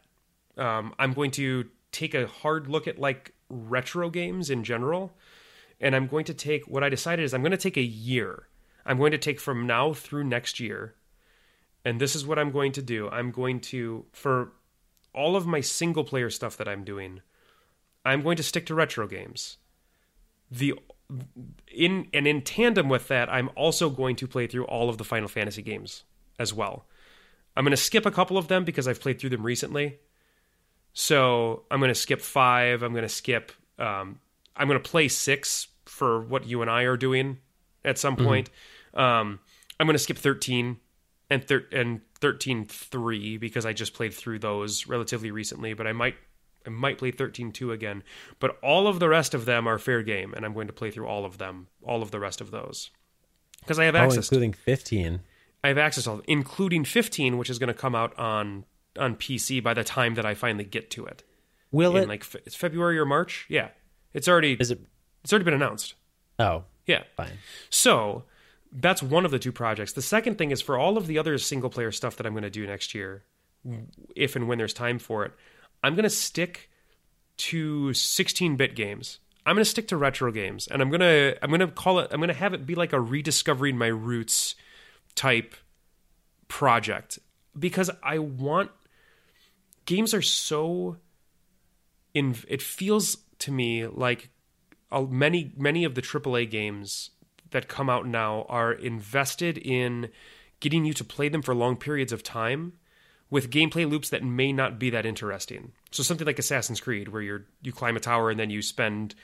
Um, 0.57 0.93
I'm 0.97 1.13
going 1.13 1.31
to 1.31 1.65
take 1.91 2.13
a 2.13 2.27
hard 2.27 2.67
look 2.67 2.88
at 2.88 2.99
like 2.99 3.33
retro 3.49 4.09
games 4.09 4.49
in 4.49 4.63
general, 4.63 5.13
and 5.79 5.95
I'm 5.95 6.07
going 6.07 6.25
to 6.25 6.33
take 6.33 6.67
what 6.67 6.83
I 6.83 6.89
decided 6.89 7.23
is 7.23 7.33
I'm 7.33 7.41
going 7.41 7.51
to 7.51 7.57
take 7.57 7.77
a 7.77 7.81
year. 7.81 8.47
I'm 8.85 8.97
going 8.97 9.11
to 9.11 9.17
take 9.17 9.39
from 9.39 9.67
now 9.67 9.93
through 9.93 10.23
next 10.23 10.59
year, 10.59 10.95
and 11.85 11.99
this 12.01 12.15
is 12.15 12.25
what 12.25 12.39
I'm 12.39 12.51
going 12.51 12.71
to 12.73 12.81
do. 12.81 13.09
I'm 13.09 13.31
going 13.31 13.59
to 13.61 14.05
for 14.13 14.53
all 15.13 15.35
of 15.35 15.45
my 15.45 15.61
single 15.61 16.03
player 16.03 16.29
stuff 16.29 16.57
that 16.57 16.67
I'm 16.67 16.83
doing, 16.83 17.21
I'm 18.05 18.21
going 18.21 18.38
to 18.38 18.43
stick 18.43 18.65
to 18.67 18.75
retro 18.75 19.07
games. 19.07 19.57
The 20.49 20.75
in 21.67 22.07
and 22.13 22.27
in 22.27 22.41
tandem 22.41 22.89
with 22.89 23.07
that, 23.09 23.31
I'm 23.31 23.49
also 23.55 23.89
going 23.89 24.15
to 24.17 24.27
play 24.27 24.47
through 24.47 24.65
all 24.65 24.89
of 24.89 24.97
the 24.97 25.03
Final 25.03 25.27
Fantasy 25.27 25.61
games 25.61 26.03
as 26.39 26.53
well. 26.53 26.85
I'm 27.58 27.64
going 27.64 27.72
to 27.72 27.78
skip 27.78 28.05
a 28.05 28.12
couple 28.12 28.38
of 28.38 28.47
them 28.47 28.64
because 28.64 28.88
I've 28.88 29.01
played 29.01 29.20
through 29.20 29.32
them 29.32 29.43
recently. 29.43 29.97
So 30.93 31.64
I'm 31.70 31.80
going 31.80 31.89
to 31.89 31.95
skip 31.95 32.22
five. 32.22 32.84
I'm 32.84 32.91
going 32.93 33.03
to 33.03 33.10
skip. 33.10 33.51
Um, 33.80 34.20
I'm 34.55 34.68
going 34.68 34.82
to 34.82 34.89
play 34.89 35.08
six 35.08 35.68
for 35.86 36.22
what 36.22 36.45
you 36.47 36.62
and 36.62 36.70
I 36.72 36.84
are 36.84 36.97
doing 36.97 37.39
at 37.84 37.97
some 37.97 38.16
point. 38.16 38.49
Um, 38.93 39.39
I'm 39.80 39.88
going 39.88 39.95
to 39.95 39.99
skip 39.99 40.18
13 40.18 40.78
and 41.30 41.43
thir- 41.47 41.68
and 41.72 42.01
13 42.20 42.66
3 42.66 43.38
because 43.38 43.66
I 43.66 43.74
just 43.74 43.93
played 43.93 44.14
through 44.14 44.39
those 44.39 44.88
relatively 44.88 45.32
recently. 45.32 45.74
But 45.74 45.88
I 45.88 45.93
might 45.93 46.16
I 46.66 46.70
might 46.70 46.97
play 46.97 47.12
13 47.12 47.51
2 47.51 47.72
again. 47.72 48.03
But 48.39 48.58
all 48.64 48.88
of 48.88 48.99
the 48.99 49.10
rest 49.10 49.34
of 49.34 49.45
them 49.45 49.68
are 49.68 49.78
fair 49.80 50.03
game, 50.03 50.34
and 50.34 50.45
I'm 50.45 50.53
going 50.53 50.68
to 50.68 50.74
play 50.74 50.91
through 50.91 51.08
all 51.08 51.26
of 51.26 51.38
them, 51.38 51.68
all 51.84 52.01
of 52.01 52.12
the 52.12 52.20
rest 52.20 52.41
of 52.41 52.51
those 52.51 52.89
because 53.62 53.80
I 53.80 53.86
have 53.86 53.95
Oh, 53.95 53.99
access. 53.99 54.30
to 54.30 54.36
including 54.36 54.53
15. 54.53 55.20
I 55.64 55.70
have 55.70 55.78
access 55.78 56.05
to 56.05 56.12
all, 56.12 56.22
including 56.28 56.86
15, 56.86 57.38
which 57.38 57.49
is 57.49 57.60
going 57.60 57.68
to 57.68 57.74
come 57.74 57.95
out 57.95 58.18
on 58.18 58.66
on 58.97 59.16
PC 59.16 59.62
by 59.62 59.74
the 59.76 59.84
time 59.84 60.16
that 60.16 60.26
I 60.26 60.34
finally 60.34 60.64
get 60.64 60.89
to 60.91 61.05
it. 61.05 61.24
Will 61.72 61.95
In 61.97 62.03
it? 62.03 62.08
like 62.10 62.24
fe- 62.24 62.39
it's 62.45 62.55
February 62.55 62.97
or 62.97 63.05
March. 63.05 63.45
Yeah, 63.49 63.70
it's 64.14 64.28
already 64.28 64.53
is 64.60 64.72
it? 64.72 64.80
it's 65.24 65.32
already 65.34 65.45
been 65.45 65.53
announced. 65.53 65.93
Oh, 66.39 66.64
Yeah. 66.86 67.03
fine. 67.16 67.38
So 67.70 68.24
that's 68.72 69.03
one 69.03 69.26
of 69.26 69.32
the 69.32 69.39
two 69.39 69.51
projects. 69.51 69.93
The 69.93 70.01
second 70.01 70.38
thing 70.38 70.51
is 70.51 70.62
for 70.62 70.78
all 70.78 70.97
of 70.97 71.05
the 71.08 71.18
other 71.20 71.38
single 71.38 71.70
player 71.70 71.91
stuff 71.91 72.16
that 72.18 72.26
I'm 72.26 72.34
going 72.34 72.43
to 72.43 72.49
do 72.49 72.66
next 72.66 72.93
year, 72.95 73.24
if 74.16 74.36
and 74.36 74.47
when 74.47 74.58
there's 74.58 74.74
time 74.74 74.97
for 74.99 75.26
it, 75.26 75.34
I'm 75.84 75.93
going 75.95 76.03
to 76.03 76.10
stick 76.10 76.70
to 77.38 77.89
16-bit 77.89 78.76
games. 78.76 79.20
I'm 79.45 79.55
going 79.55 79.64
to 79.64 79.70
stick 79.70 79.88
to 79.89 79.97
retro 79.97 80.32
games, 80.32 80.68
and 80.68 80.82
I'm 80.82 80.89
going 80.89 80.99
to 81.01 81.38
I'm 81.41 81.49
going 81.49 81.62
to 81.62 81.68
call 81.68 81.99
it 81.99 82.10
I'm 82.12 82.20
going 82.20 82.28
to 82.30 82.34
have 82.34 82.53
it 82.53 82.66
be 82.66 82.76
like 82.76 82.93
a 82.93 82.99
rediscovering 82.99 83.78
my 83.78 83.88
roots 83.88 84.55
type 85.18 85.55
project 86.47 87.20
because 87.57 87.89
I 88.01 88.20
want 88.20 88.72
games 89.86 90.13
are 90.13 90.22
so 90.22 90.97
in 92.13 92.36
it 92.47 92.61
feels 92.61 93.18
to 93.39 93.51
me 93.51 93.86
like 93.88 94.30
many 95.09 95.51
many 95.57 95.84
of 95.84 95.95
the 95.95 96.01
AAA 96.01 96.49
games 96.49 97.09
that 97.51 97.68
come 97.68 97.89
out 97.89 98.07
now 98.07 98.45
are 98.47 98.72
invested 98.72 99.57
in 99.57 100.09
getting 100.59 100.86
you 100.86 100.93
to 100.93 101.03
play 101.03 101.30
them 101.30 101.41
for 101.41 101.53
long 101.53 101.76
periods 101.76 102.11
of 102.11 102.24
time 102.24 102.74
with 103.30 103.49
gameplay 103.49 103.89
loops 103.89 104.09
that 104.09 104.24
may 104.24 104.53
not 104.53 104.80
be 104.80 104.89
that 104.89 105.05
interesting. 105.05 105.72
So 105.91 106.03
something 106.03 106.26
like 106.26 106.39
Assassin's 106.39 106.80
Creed 106.80 107.09
where 107.09 107.22
you're 107.22 107.45
you 107.61 107.74
climb 107.74 107.97
a 107.97 107.99
tower 107.99 108.30
and 108.30 108.39
then 108.39 108.49
you 108.49 108.61
spend 108.61 109.15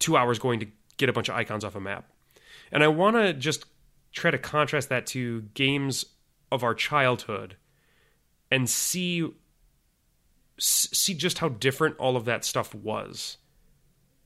2 0.00 0.16
hours 0.16 0.38
going 0.38 0.60
to 0.60 0.66
get 0.96 1.08
a 1.08 1.12
bunch 1.12 1.28
of 1.28 1.36
icons 1.36 1.64
off 1.64 1.76
a 1.76 1.80
map. 1.80 2.10
And 2.70 2.82
I 2.82 2.88
want 2.88 3.16
to 3.16 3.32
just 3.34 3.66
try 4.12 4.30
to 4.30 4.38
contrast 4.38 4.88
that 4.90 5.06
to 5.06 5.42
games 5.54 6.04
of 6.50 6.62
our 6.62 6.74
childhood 6.74 7.56
and 8.50 8.68
see 8.68 9.28
see 10.58 11.14
just 11.14 11.38
how 11.38 11.48
different 11.48 11.96
all 11.98 12.16
of 12.16 12.24
that 12.26 12.44
stuff 12.44 12.74
was. 12.74 13.38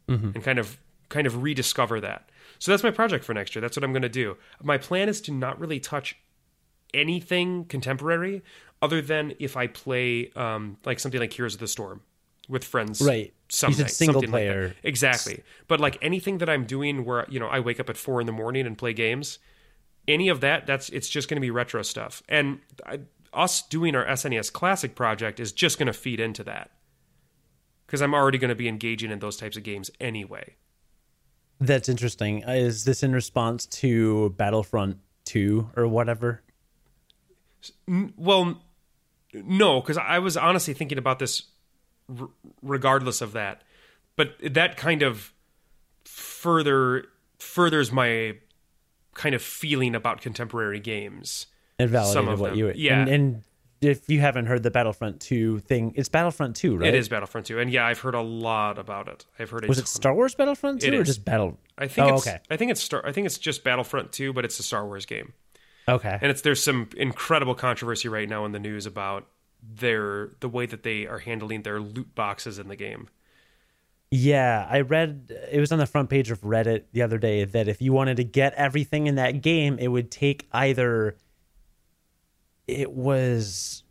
And 0.09 0.43
kind 0.45 0.59
of 0.61 0.79
kind 1.09 1.27
of 1.27 1.43
rediscover 1.43 2.01
that. 2.01 2.29
So 2.61 2.71
that's 2.71 2.85
my 2.85 2.91
project 2.93 3.25
for 3.25 3.35
next 3.35 3.55
year. 3.57 3.61
That's 3.61 3.77
what 3.77 3.83
i'm 3.83 3.93
going 3.93 4.03
to 4.03 4.09
do. 4.09 4.37
My 4.63 4.79
plan 4.79 5.09
is 5.09 5.21
to 5.23 5.33
not 5.33 5.59
really 5.59 5.81
touch 5.81 6.17
anything 6.95 7.65
contemporary 7.65 8.43
other 8.81 9.03
than 9.03 9.35
if 9.41 9.57
i 9.57 9.67
play 9.67 10.31
um, 10.37 10.77
like 10.85 11.01
something 11.01 11.19
like 11.21 11.33
heroes 11.33 11.55
of 11.55 11.61
the 11.61 11.67
storm 11.67 12.01
with 12.49 12.63
friends 12.63 13.03
Right. 13.03 13.35
some 13.49 13.71
You 13.71 13.77
said 13.77 13.83
night, 13.85 13.91
single 13.91 14.21
something 14.23 14.31
like 14.31 14.43
player. 14.47 14.75
exactly. 14.85 15.43
But 15.67 15.81
like 15.81 15.99
anything 16.01 16.39
that 16.39 16.49
i'm 16.49 16.65
doing 16.65 17.05
where 17.05 17.27
you 17.29 17.41
know 17.41 17.49
i 17.49 17.59
wake 17.59 17.81
up 17.81 17.91
at 17.91 17.97
four 17.97 18.21
in 18.21 18.27
the 18.27 18.33
morning 18.33 18.65
and 18.67 18.79
play 18.79 18.93
games 18.93 19.41
any 20.09 20.29
of 20.29 20.41
that 20.41 20.67
that's 20.67 20.89
it's 20.91 21.09
just 21.09 21.29
going 21.29 21.37
to 21.37 21.41
be 21.41 21.51
retro 21.51 21.83
stuff 21.83 22.23
and 22.29 22.61
I, 22.85 23.01
us 23.33 23.63
doing 23.63 23.95
our 23.95 24.05
snes 24.07 24.53
classic 24.53 24.95
project 24.95 25.41
is 25.41 25.53
just 25.53 25.79
going 25.79 25.87
to 25.87 25.93
feed 25.93 26.21
into 26.21 26.45
that 26.45 26.71
because 27.87 28.01
i'm 28.03 28.15
already 28.15 28.39
going 28.39 28.49
to 28.51 28.55
be 28.55 28.69
engaging 28.69 29.11
in 29.11 29.19
those 29.19 29.37
types 29.37 29.57
of 29.57 29.63
games 29.63 29.91
anyway 30.01 30.55
That's 31.61 31.89
interesting. 31.89 32.43
Is 32.47 32.85
this 32.85 33.03
in 33.03 33.13
response 33.13 33.65
to 33.81 34.29
Battlefront 34.37 34.99
2 35.25 35.71
or 35.75 35.89
whatever? 35.89 36.43
well 38.17 38.61
no 39.35 39.81
because 39.81 39.99
i 39.99 40.19
was 40.19 40.37
honestly 40.37 40.73
thinking 40.75 40.99
about 40.99 41.19
this 41.19 41.43
r- 42.21 42.29
regardless 42.63 43.21
of 43.21 43.33
that 43.33 43.63
but 44.15 44.37
that 44.43 44.77
kind 44.77 45.03
of 45.03 45.33
further 46.05 47.07
furthers 47.39 47.91
my 47.91 48.35
kind 49.17 49.35
of 49.35 49.43
feeling 49.43 49.95
about 49.95 50.21
contemporary 50.21 50.79
games 50.81 51.47
It 51.79 51.89
validated 51.89 52.29
of 52.33 52.41
what 52.41 52.51
them. 52.51 52.59
you 52.59 52.73
Yeah. 52.77 53.01
And, 53.01 53.09
and 53.09 53.43
if 53.81 54.09
you 54.09 54.21
haven't 54.21 54.47
heard 54.47 54.63
the 54.63 54.71
Battlefront 54.71 55.21
2 55.21 55.59
thing, 55.61 55.93
it's 55.97 56.09
Battlefront 56.09 56.57
2, 56.57 56.79
right? 56.79 56.89
It 56.89 56.95
is 56.95 57.09
Battlefront 57.11 57.47
2, 57.47 57.59
and 57.59 57.71
yeah, 57.71 57.87
I've 57.87 57.99
heard 58.01 58.15
a 58.15 58.23
lot 58.23 58.79
about 58.79 59.07
it. 59.09 59.27
I've 59.39 59.51
heard 59.51 59.67
Was 59.69 59.79
it. 59.79 59.87
Star 59.87 60.15
Wars 60.15 60.35
Battlefront 60.35 60.81
2 60.81 60.87
It 60.89 60.95
or 60.95 61.01
is. 61.03 61.09
just 61.09 61.25
Battle? 61.25 61.59
I 61.77 61.87
think 61.87 62.11
Oh, 62.11 62.15
it's 62.17 62.27
okay. 62.27 62.39
I 62.51 62.57
think 62.57 62.71
it's 62.71 62.83
Star 62.83 63.05
I 63.07 63.13
think 63.13 63.27
it's 63.27 63.39
just 63.39 63.65
Battlefront 63.65 64.13
2, 64.13 64.33
but 64.33 64.45
it's 64.45 64.59
a 64.59 64.63
Star 64.63 64.87
Wars 64.87 65.05
game. 65.05 65.33
Okay. 65.89 66.19
And 66.21 66.31
it's 66.31 66.41
there's 66.41 66.63
some 66.63 66.89
incredible 66.97 67.55
controversy 67.55 68.09
right 68.09 68.29
now 68.29 68.45
in 68.45 68.53
the 68.53 68.59
news 68.59 68.87
about 68.87 69.27
their 69.63 70.31
the 70.41 70.49
way 70.49 70.67
that 70.67 70.83
they 70.83 71.07
are 71.07 71.19
handling 71.19 71.63
their 71.63 71.81
loot 71.81 72.15
boxes 72.15 72.59
in 72.59 72.69
the 72.69 72.77
game. 72.77 73.09
Yeah, 74.11 74.67
I 74.71 74.81
read 74.83 75.33
it 75.51 75.59
was 75.59 75.73
on 75.73 75.79
the 75.79 75.87
front 75.87 76.09
page 76.11 76.31
of 76.31 76.41
Reddit 76.43 76.85
the 76.93 77.03
other 77.03 77.19
day 77.19 77.45
that 77.45 77.67
if 77.69 77.83
you 77.83 77.93
wanted 77.93 78.19
to 78.19 78.25
get 78.25 78.55
everything 78.55 79.07
in 79.09 79.17
that 79.17 79.43
game, 79.43 79.79
it 79.79 79.89
would 79.89 80.11
take 80.11 80.47
either 80.53 81.17
it 82.69 82.91
was 82.93 83.83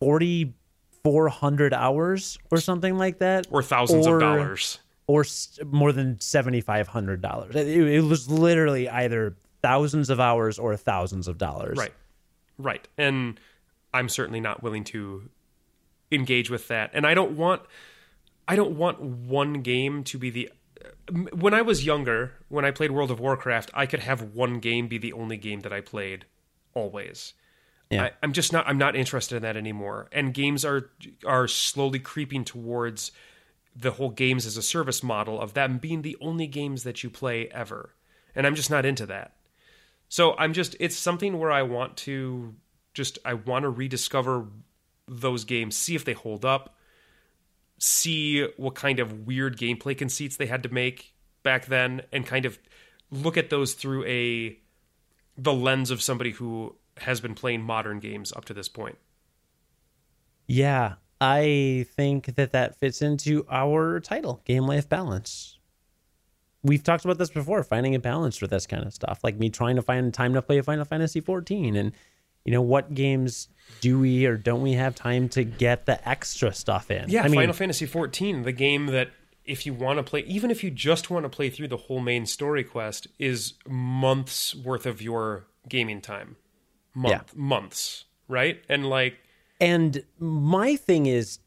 4400 0.00 1.74
hours 1.74 2.38
or 2.50 2.58
something 2.58 2.96
like 2.98 3.18
that 3.18 3.46
Or 3.50 3.62
thousands 3.62 4.06
Or- 4.06 4.16
of 4.16 4.20
dollars. 4.20 4.78
or 5.06 5.24
more 5.66 5.92
than 5.92 6.16
$7500. 6.16 7.54
It, 7.56 7.66
it 7.68 8.00
was 8.02 8.30
literally 8.30 8.88
either 8.88 9.36
thousands 9.62 10.10
of 10.10 10.20
hours 10.20 10.58
or 10.58 10.76
thousands 10.76 11.28
of 11.28 11.38
dollars. 11.38 11.78
Right. 11.78 11.92
Right. 12.58 12.86
And 12.98 13.38
I'm 13.92 14.08
certainly 14.08 14.40
not 14.40 14.62
willing 14.62 14.84
to 14.84 15.28
engage 16.10 16.50
with 16.50 16.68
that. 16.68 16.90
And 16.94 17.06
I 17.06 17.14
don't 17.14 17.32
want 17.36 17.62
I 18.48 18.56
don't 18.56 18.76
want 18.76 19.00
one 19.00 19.62
game 19.62 20.04
to 20.04 20.18
be 20.18 20.30
the 20.30 20.50
when 21.32 21.54
I 21.54 21.62
was 21.62 21.84
younger, 21.84 22.32
when 22.48 22.64
I 22.64 22.70
played 22.70 22.90
World 22.90 23.10
of 23.10 23.20
Warcraft, 23.20 23.70
I 23.74 23.86
could 23.86 24.00
have 24.00 24.34
one 24.34 24.58
game 24.58 24.88
be 24.88 24.98
the 24.98 25.12
only 25.12 25.36
game 25.36 25.60
that 25.60 25.72
I 25.72 25.80
played 25.80 26.26
always. 26.74 27.34
Yeah. 27.90 28.04
I, 28.04 28.10
I'm 28.22 28.32
just 28.32 28.52
not 28.52 28.66
I'm 28.66 28.78
not 28.78 28.96
interested 28.96 29.36
in 29.36 29.42
that 29.42 29.56
anymore. 29.56 30.08
And 30.12 30.32
games 30.32 30.64
are 30.64 30.90
are 31.26 31.46
slowly 31.46 31.98
creeping 31.98 32.44
towards 32.44 33.12
the 33.74 33.92
whole 33.92 34.10
games 34.10 34.46
as 34.46 34.56
a 34.56 34.62
service 34.62 35.02
model 35.02 35.40
of 35.40 35.54
them 35.54 35.78
being 35.78 36.02
the 36.02 36.16
only 36.20 36.46
games 36.46 36.84
that 36.84 37.02
you 37.02 37.10
play 37.10 37.48
ever. 37.48 37.94
And 38.34 38.46
I'm 38.46 38.54
just 38.54 38.70
not 38.70 38.84
into 38.84 39.06
that. 39.06 39.34
So 40.08 40.34
I'm 40.36 40.52
just 40.52 40.76
it's 40.80 40.96
something 40.96 41.38
where 41.38 41.52
I 41.52 41.62
want 41.62 41.96
to 41.98 42.54
just 42.94 43.18
I 43.24 43.34
want 43.34 43.64
to 43.64 43.68
rediscover 43.68 44.46
those 45.08 45.44
games, 45.44 45.76
see 45.76 45.94
if 45.94 46.04
they 46.04 46.12
hold 46.12 46.44
up, 46.44 46.76
see 47.82 48.46
what 48.56 48.76
kind 48.76 49.00
of 49.00 49.26
weird 49.26 49.58
gameplay 49.58 49.98
conceits 49.98 50.36
they 50.36 50.46
had 50.46 50.62
to 50.62 50.68
make 50.68 51.16
back 51.42 51.66
then 51.66 52.02
and 52.12 52.24
kind 52.24 52.46
of 52.46 52.56
look 53.10 53.36
at 53.36 53.50
those 53.50 53.74
through 53.74 54.04
a 54.06 54.56
the 55.36 55.52
lens 55.52 55.90
of 55.90 56.00
somebody 56.00 56.30
who 56.30 56.76
has 56.98 57.20
been 57.20 57.34
playing 57.34 57.60
modern 57.60 57.98
games 57.98 58.32
up 58.32 58.44
to 58.44 58.54
this 58.54 58.68
point. 58.68 58.98
Yeah, 60.46 60.94
I 61.20 61.86
think 61.96 62.36
that 62.36 62.52
that 62.52 62.78
fits 62.78 63.02
into 63.02 63.44
our 63.50 63.98
title, 63.98 64.42
game 64.44 64.66
life 64.66 64.88
balance. 64.88 65.58
We've 66.62 66.84
talked 66.84 67.04
about 67.04 67.18
this 67.18 67.30
before, 67.30 67.64
finding 67.64 67.96
a 67.96 67.98
balance 67.98 68.36
for 68.36 68.46
this 68.46 68.66
kind 68.66 68.84
of 68.84 68.94
stuff. 68.94 69.20
Like 69.24 69.38
me 69.38 69.50
trying 69.50 69.74
to 69.74 69.82
find 69.82 70.14
time 70.14 70.34
to 70.34 70.42
play 70.42 70.60
Final 70.60 70.84
Fantasy 70.84 71.20
14 71.20 71.74
and 71.74 71.92
you 72.44 72.52
know, 72.52 72.62
what 72.62 72.94
games 72.94 73.48
do 73.80 73.98
we 73.98 74.26
or 74.26 74.36
don't 74.36 74.62
we 74.62 74.72
have 74.72 74.94
time 74.94 75.28
to 75.30 75.44
get 75.44 75.86
the 75.86 76.06
extra 76.08 76.52
stuff 76.52 76.90
in? 76.90 77.08
Yeah, 77.08 77.22
I 77.22 77.28
mean, 77.28 77.40
Final 77.40 77.54
Fantasy 77.54 77.86
XIV, 77.86 78.44
the 78.44 78.52
game 78.52 78.86
that 78.86 79.10
if 79.44 79.66
you 79.66 79.74
want 79.74 79.98
to 79.98 80.02
play, 80.02 80.20
even 80.20 80.50
if 80.50 80.62
you 80.62 80.70
just 80.70 81.10
want 81.10 81.24
to 81.24 81.28
play 81.28 81.50
through 81.50 81.68
the 81.68 81.76
whole 81.76 82.00
main 82.00 82.26
story 82.26 82.64
quest, 82.64 83.06
is 83.18 83.54
months 83.66 84.54
worth 84.54 84.86
of 84.86 85.02
your 85.02 85.46
gaming 85.68 86.00
time. 86.00 86.36
Month, 86.94 87.34
months, 87.34 88.04
right? 88.28 88.62
And 88.68 88.88
like, 88.88 89.16
And 89.60 90.04
my 90.18 90.76
thing 90.76 91.06
is, 91.06 91.38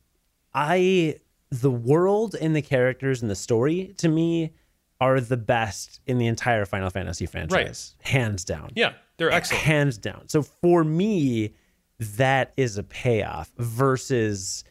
I 0.54 1.18
the 1.52 1.72
world 1.72 2.36
and 2.40 2.56
the 2.56 2.62
characters 2.62 3.22
and 3.22 3.30
the 3.30 3.36
story 3.36 3.94
to 3.98 4.10
me 4.10 4.54
are 5.00 5.20
the 5.20 5.38
best 5.38 6.00
in 6.08 6.18
the 6.18 6.26
entire 6.26 6.66
Final 6.66 6.90
Fantasy 6.90 7.26
franchise, 7.26 7.96
hands 8.02 8.44
down. 8.44 8.72
yeah, 8.76 8.94
they're 9.18 9.32
excellent. 9.32 9.64
hands 9.64 9.98
down. 9.98 10.28
So 10.28 10.42
for 10.42 10.84
me, 10.84 11.54
that 12.00 12.54
is 12.58 12.78
a 12.78 12.84
payoff 12.84 13.52
versus 13.58 14.64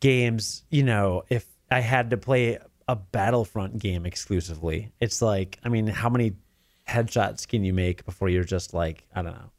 games. 0.00 0.64
You 0.70 0.82
know, 0.82 1.24
if 1.28 1.46
I 1.70 1.80
had 1.80 2.10
to 2.10 2.16
play 2.16 2.58
a 2.88 2.96
Battlefront 2.96 3.78
game 3.78 4.06
exclusively, 4.06 4.92
it's 5.00 5.22
like, 5.22 5.58
I 5.64 5.68
mean, 5.68 5.86
how 5.86 6.08
many 6.08 6.32
headshots 6.88 7.46
can 7.46 7.64
you 7.64 7.72
make 7.72 8.04
before 8.04 8.28
you're 8.28 8.44
just 8.44 8.74
like, 8.74 9.06
I 9.14 9.22
don't 9.22 9.32
know. 9.32 9.50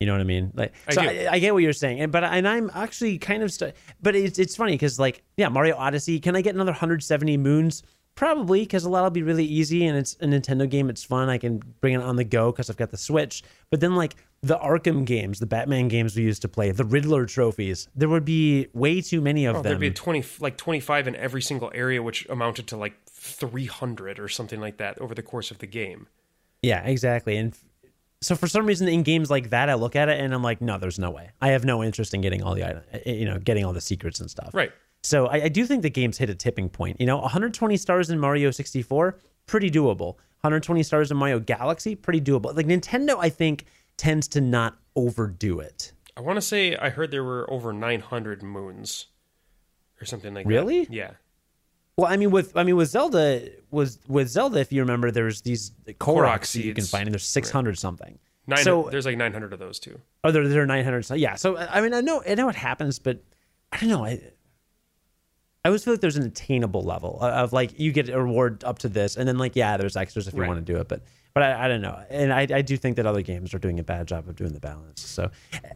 You 0.00 0.06
know 0.06 0.14
what 0.14 0.20
I 0.20 0.24
mean? 0.24 0.50
Like, 0.54 0.74
I 0.88 0.94
so. 0.94 1.02
I, 1.02 1.28
I 1.30 1.38
get 1.38 1.54
what 1.54 1.62
you're 1.62 1.72
saying, 1.72 2.00
and 2.00 2.10
but 2.10 2.24
and 2.24 2.48
I'm 2.48 2.72
actually 2.74 3.18
kind 3.18 3.44
of, 3.44 3.52
st- 3.52 3.72
but 4.00 4.16
it's 4.16 4.36
it's 4.36 4.56
funny 4.56 4.72
because 4.72 4.98
like, 4.98 5.22
yeah, 5.36 5.48
Mario 5.48 5.76
Odyssey. 5.76 6.18
Can 6.18 6.34
I 6.34 6.42
get 6.42 6.56
another 6.56 6.72
170 6.72 7.36
moons? 7.36 7.84
Probably, 8.14 8.60
because 8.60 8.84
a 8.84 8.90
lot 8.90 9.02
will 9.04 9.10
be 9.10 9.22
really 9.22 9.44
easy, 9.44 9.86
and 9.86 9.96
it's 9.96 10.14
a 10.20 10.26
Nintendo 10.26 10.68
game. 10.68 10.90
It's 10.90 11.02
fun. 11.02 11.28
I 11.30 11.38
can 11.38 11.62
bring 11.80 11.94
it 11.94 12.02
on 12.02 12.16
the 12.16 12.24
go 12.24 12.52
because 12.52 12.68
I've 12.68 12.76
got 12.76 12.90
the 12.90 12.98
Switch. 12.98 13.42
But 13.70 13.80
then 13.80 13.96
like 13.96 14.16
the 14.42 14.58
Arkham 14.58 15.06
games, 15.06 15.38
the 15.38 15.46
Batman 15.46 15.88
games 15.88 16.14
we 16.14 16.22
used 16.22 16.42
to 16.42 16.48
play, 16.48 16.70
the 16.72 16.84
Riddler 16.84 17.24
trophies, 17.26 17.88
there 17.96 18.08
would 18.10 18.24
be 18.24 18.68
way 18.74 19.00
too 19.00 19.20
many 19.22 19.46
of 19.46 19.56
Oh, 19.56 19.62
them. 19.62 19.70
there'd 19.70 19.80
be 19.80 19.90
20, 19.90 20.24
like 20.40 20.56
25 20.58 21.08
in 21.08 21.16
every 21.16 21.40
single 21.40 21.70
area, 21.74 22.02
which 22.02 22.26
amounted 22.28 22.66
to 22.68 22.76
like 22.76 22.94
300 23.06 24.18
or 24.18 24.28
something 24.28 24.60
like 24.60 24.76
that 24.76 24.98
over 25.00 25.14
the 25.14 25.22
course 25.22 25.50
of 25.50 25.58
the 25.58 25.66
game. 25.66 26.06
Yeah, 26.62 26.82
exactly. 26.84 27.36
And 27.36 27.56
so 28.20 28.34
for 28.36 28.46
some 28.46 28.66
reason 28.66 28.88
in 28.88 29.02
games 29.04 29.30
like 29.30 29.50
that, 29.50 29.68
I 29.70 29.74
look 29.74 29.96
at 29.96 30.08
it 30.08 30.20
and 30.20 30.34
I'm 30.34 30.42
like, 30.42 30.60
no, 30.60 30.76
there's 30.78 30.98
no 30.98 31.10
way. 31.10 31.30
I 31.40 31.48
have 31.48 31.64
no 31.64 31.82
interest 31.82 32.12
in 32.12 32.20
getting 32.20 32.42
all 32.42 32.54
the 32.54 32.64
item, 32.68 32.82
eh, 32.92 32.98
eh, 33.06 33.12
you 33.14 33.24
know, 33.24 33.38
getting 33.38 33.64
all 33.64 33.72
the 33.72 33.80
secrets 33.80 34.20
and 34.20 34.30
stuff. 34.30 34.50
Right. 34.52 34.72
So 35.02 35.26
I, 35.26 35.44
I 35.44 35.48
do 35.48 35.66
think 35.66 35.82
the 35.82 35.90
game's 35.90 36.18
hit 36.18 36.30
a 36.30 36.34
tipping 36.34 36.68
point. 36.68 37.00
You 37.00 37.06
know, 37.06 37.18
120 37.18 37.76
stars 37.76 38.10
in 38.10 38.18
Mario 38.18 38.50
64, 38.50 39.18
pretty 39.46 39.70
doable. 39.70 40.14
120 40.42 40.82
stars 40.82 41.10
in 41.10 41.16
Mario 41.16 41.38
Galaxy, 41.40 41.94
pretty 41.94 42.20
doable. 42.20 42.54
Like 42.56 42.66
Nintendo, 42.66 43.16
I 43.20 43.28
think 43.28 43.66
tends 43.96 44.28
to 44.28 44.40
not 44.40 44.76
overdo 44.96 45.60
it. 45.60 45.92
I 46.16 46.20
want 46.20 46.36
to 46.36 46.42
say 46.42 46.76
I 46.76 46.90
heard 46.90 47.10
there 47.10 47.24
were 47.24 47.50
over 47.50 47.72
900 47.72 48.42
moons 48.42 49.06
or 50.00 50.04
something 50.04 50.34
like 50.34 50.46
Really? 50.46 50.80
that. 50.80 50.88
Really? 50.90 50.96
Yeah. 50.98 51.10
Well, 51.96 52.10
I 52.10 52.16
mean, 52.16 52.30
with 52.30 52.56
I 52.56 52.62
mean 52.62 52.76
with 52.76 52.88
Zelda 52.88 53.48
was 53.70 53.98
with 54.08 54.28
Zelda, 54.28 54.58
if 54.60 54.72
you 54.72 54.80
remember, 54.80 55.10
there's 55.10 55.42
these 55.42 55.72
Korok, 56.00 56.44
seeds 56.46 56.64
you 56.66 56.74
can 56.74 56.84
find, 56.84 57.06
and 57.06 57.12
there's 57.14 57.26
600 57.26 57.78
something. 57.78 58.18
Nine, 58.46 58.64
so 58.64 58.88
there's 58.90 59.04
like 59.06 59.16
900 59.18 59.52
of 59.52 59.58
those 59.58 59.78
too. 59.78 60.00
Oh, 60.24 60.32
there, 60.32 60.46
there 60.48 60.62
are 60.62 60.66
900. 60.66 61.02
so- 61.04 61.14
Yeah. 61.14 61.36
So, 61.36 61.56
I 61.56 61.80
mean, 61.80 61.92
I 61.94 62.00
know, 62.00 62.22
I 62.26 62.34
know 62.34 62.48
it 62.48 62.56
happens, 62.56 62.98
but 62.98 63.22
I 63.70 63.78
don't 63.78 63.88
know. 63.90 64.04
I, 64.04 64.20
I 65.64 65.68
always 65.68 65.84
feel 65.84 65.92
like 65.94 66.00
there's 66.00 66.16
an 66.16 66.24
attainable 66.26 66.82
level 66.82 67.20
of, 67.20 67.32
of, 67.32 67.52
like 67.52 67.78
you 67.78 67.92
get 67.92 68.08
a 68.08 68.20
reward 68.20 68.64
up 68.64 68.80
to 68.80 68.88
this, 68.88 69.16
and 69.16 69.28
then 69.28 69.38
like 69.38 69.54
yeah, 69.54 69.76
there's 69.76 69.96
extras 69.96 70.26
if 70.26 70.34
you 70.34 70.40
Right. 70.40 70.48
want 70.48 70.64
to 70.66 70.72
do 70.72 70.78
it, 70.80 70.88
but 70.88 71.02
but 71.34 71.44
I, 71.44 71.64
I 71.64 71.68
don't 71.68 71.80
know, 71.80 71.98
and 72.10 72.32
I, 72.32 72.40
I 72.52 72.62
do 72.62 72.76
think 72.76 72.96
that 72.96 73.06
other 73.06 73.22
games 73.22 73.54
are 73.54 73.58
doing 73.58 73.78
a 73.78 73.84
bad 73.84 74.06
job 74.08 74.28
of 74.28 74.34
doing 74.36 74.52
the 74.52 74.60
balance. 74.60 75.00
So, 75.02 75.30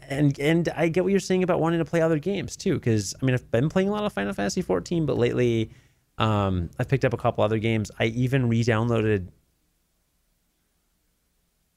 and 0.09 0.37
and 0.41 0.69
I 0.71 0.89
get 0.89 1.05
what 1.05 1.11
you're 1.11 1.21
saying 1.21 1.45
about 1.45 1.61
wanting 1.61 1.79
to 1.79 1.85
play 1.85 2.01
other 2.03 2.19
games 2.19 2.57
too, 2.57 2.75
because 2.75 3.15
I 3.23 3.25
mean 3.25 3.35
I've 3.35 3.49
been 3.53 3.69
playing 3.69 3.89
a 3.89 3.93
lot 3.93 4.05
of 4.05 4.13
Final 4.13 4.33
Fantasy 4.33 4.61
14, 4.61 5.07
but 5.07 5.17
lately 5.19 5.71
um, 6.19 6.69
I've 6.81 6.89
picked 6.89 7.05
up 7.05 7.13
a 7.13 7.17
couple 7.17 7.45
other 7.45 7.59
games. 7.59 7.91
I 7.99 8.07
even 8.07 8.49
re-downloaded 8.49 9.29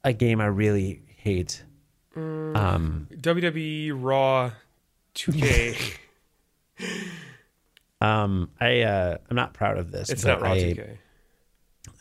a 0.03 0.13
game 0.13 0.41
I 0.41 0.45
really 0.47 1.03
hate. 1.17 1.63
Um, 2.15 3.07
WWE 3.13 3.91
Raw 3.95 4.51
2K. 5.13 5.97
Um, 8.01 8.51
I 8.59 8.81
uh, 8.81 9.17
I'm 9.29 9.35
not 9.35 9.53
proud 9.53 9.77
of 9.77 9.91
this. 9.91 10.09
it's 10.09 10.23
not 10.25 10.41
Raw 10.41 10.53
I, 10.53 10.57
2K. 10.57 10.97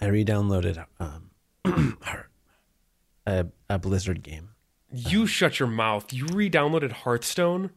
I 0.00 0.06
re-downloaded 0.06 0.84
um, 1.00 1.30
a, 3.26 3.46
a 3.68 3.78
Blizzard 3.78 4.22
game. 4.22 4.50
You 4.92 5.26
shut 5.26 5.58
your 5.58 5.68
mouth. 5.68 6.12
You 6.12 6.26
re-downloaded 6.26 6.92
Hearthstone. 6.92 7.70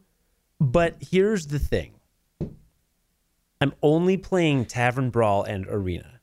But 0.60 0.96
here's 1.00 1.48
the 1.48 1.58
thing: 1.58 1.94
I'm 3.60 3.72
only 3.82 4.16
playing 4.16 4.66
Tavern 4.66 5.10
Brawl 5.10 5.42
and 5.42 5.66
Arena. 5.68 6.20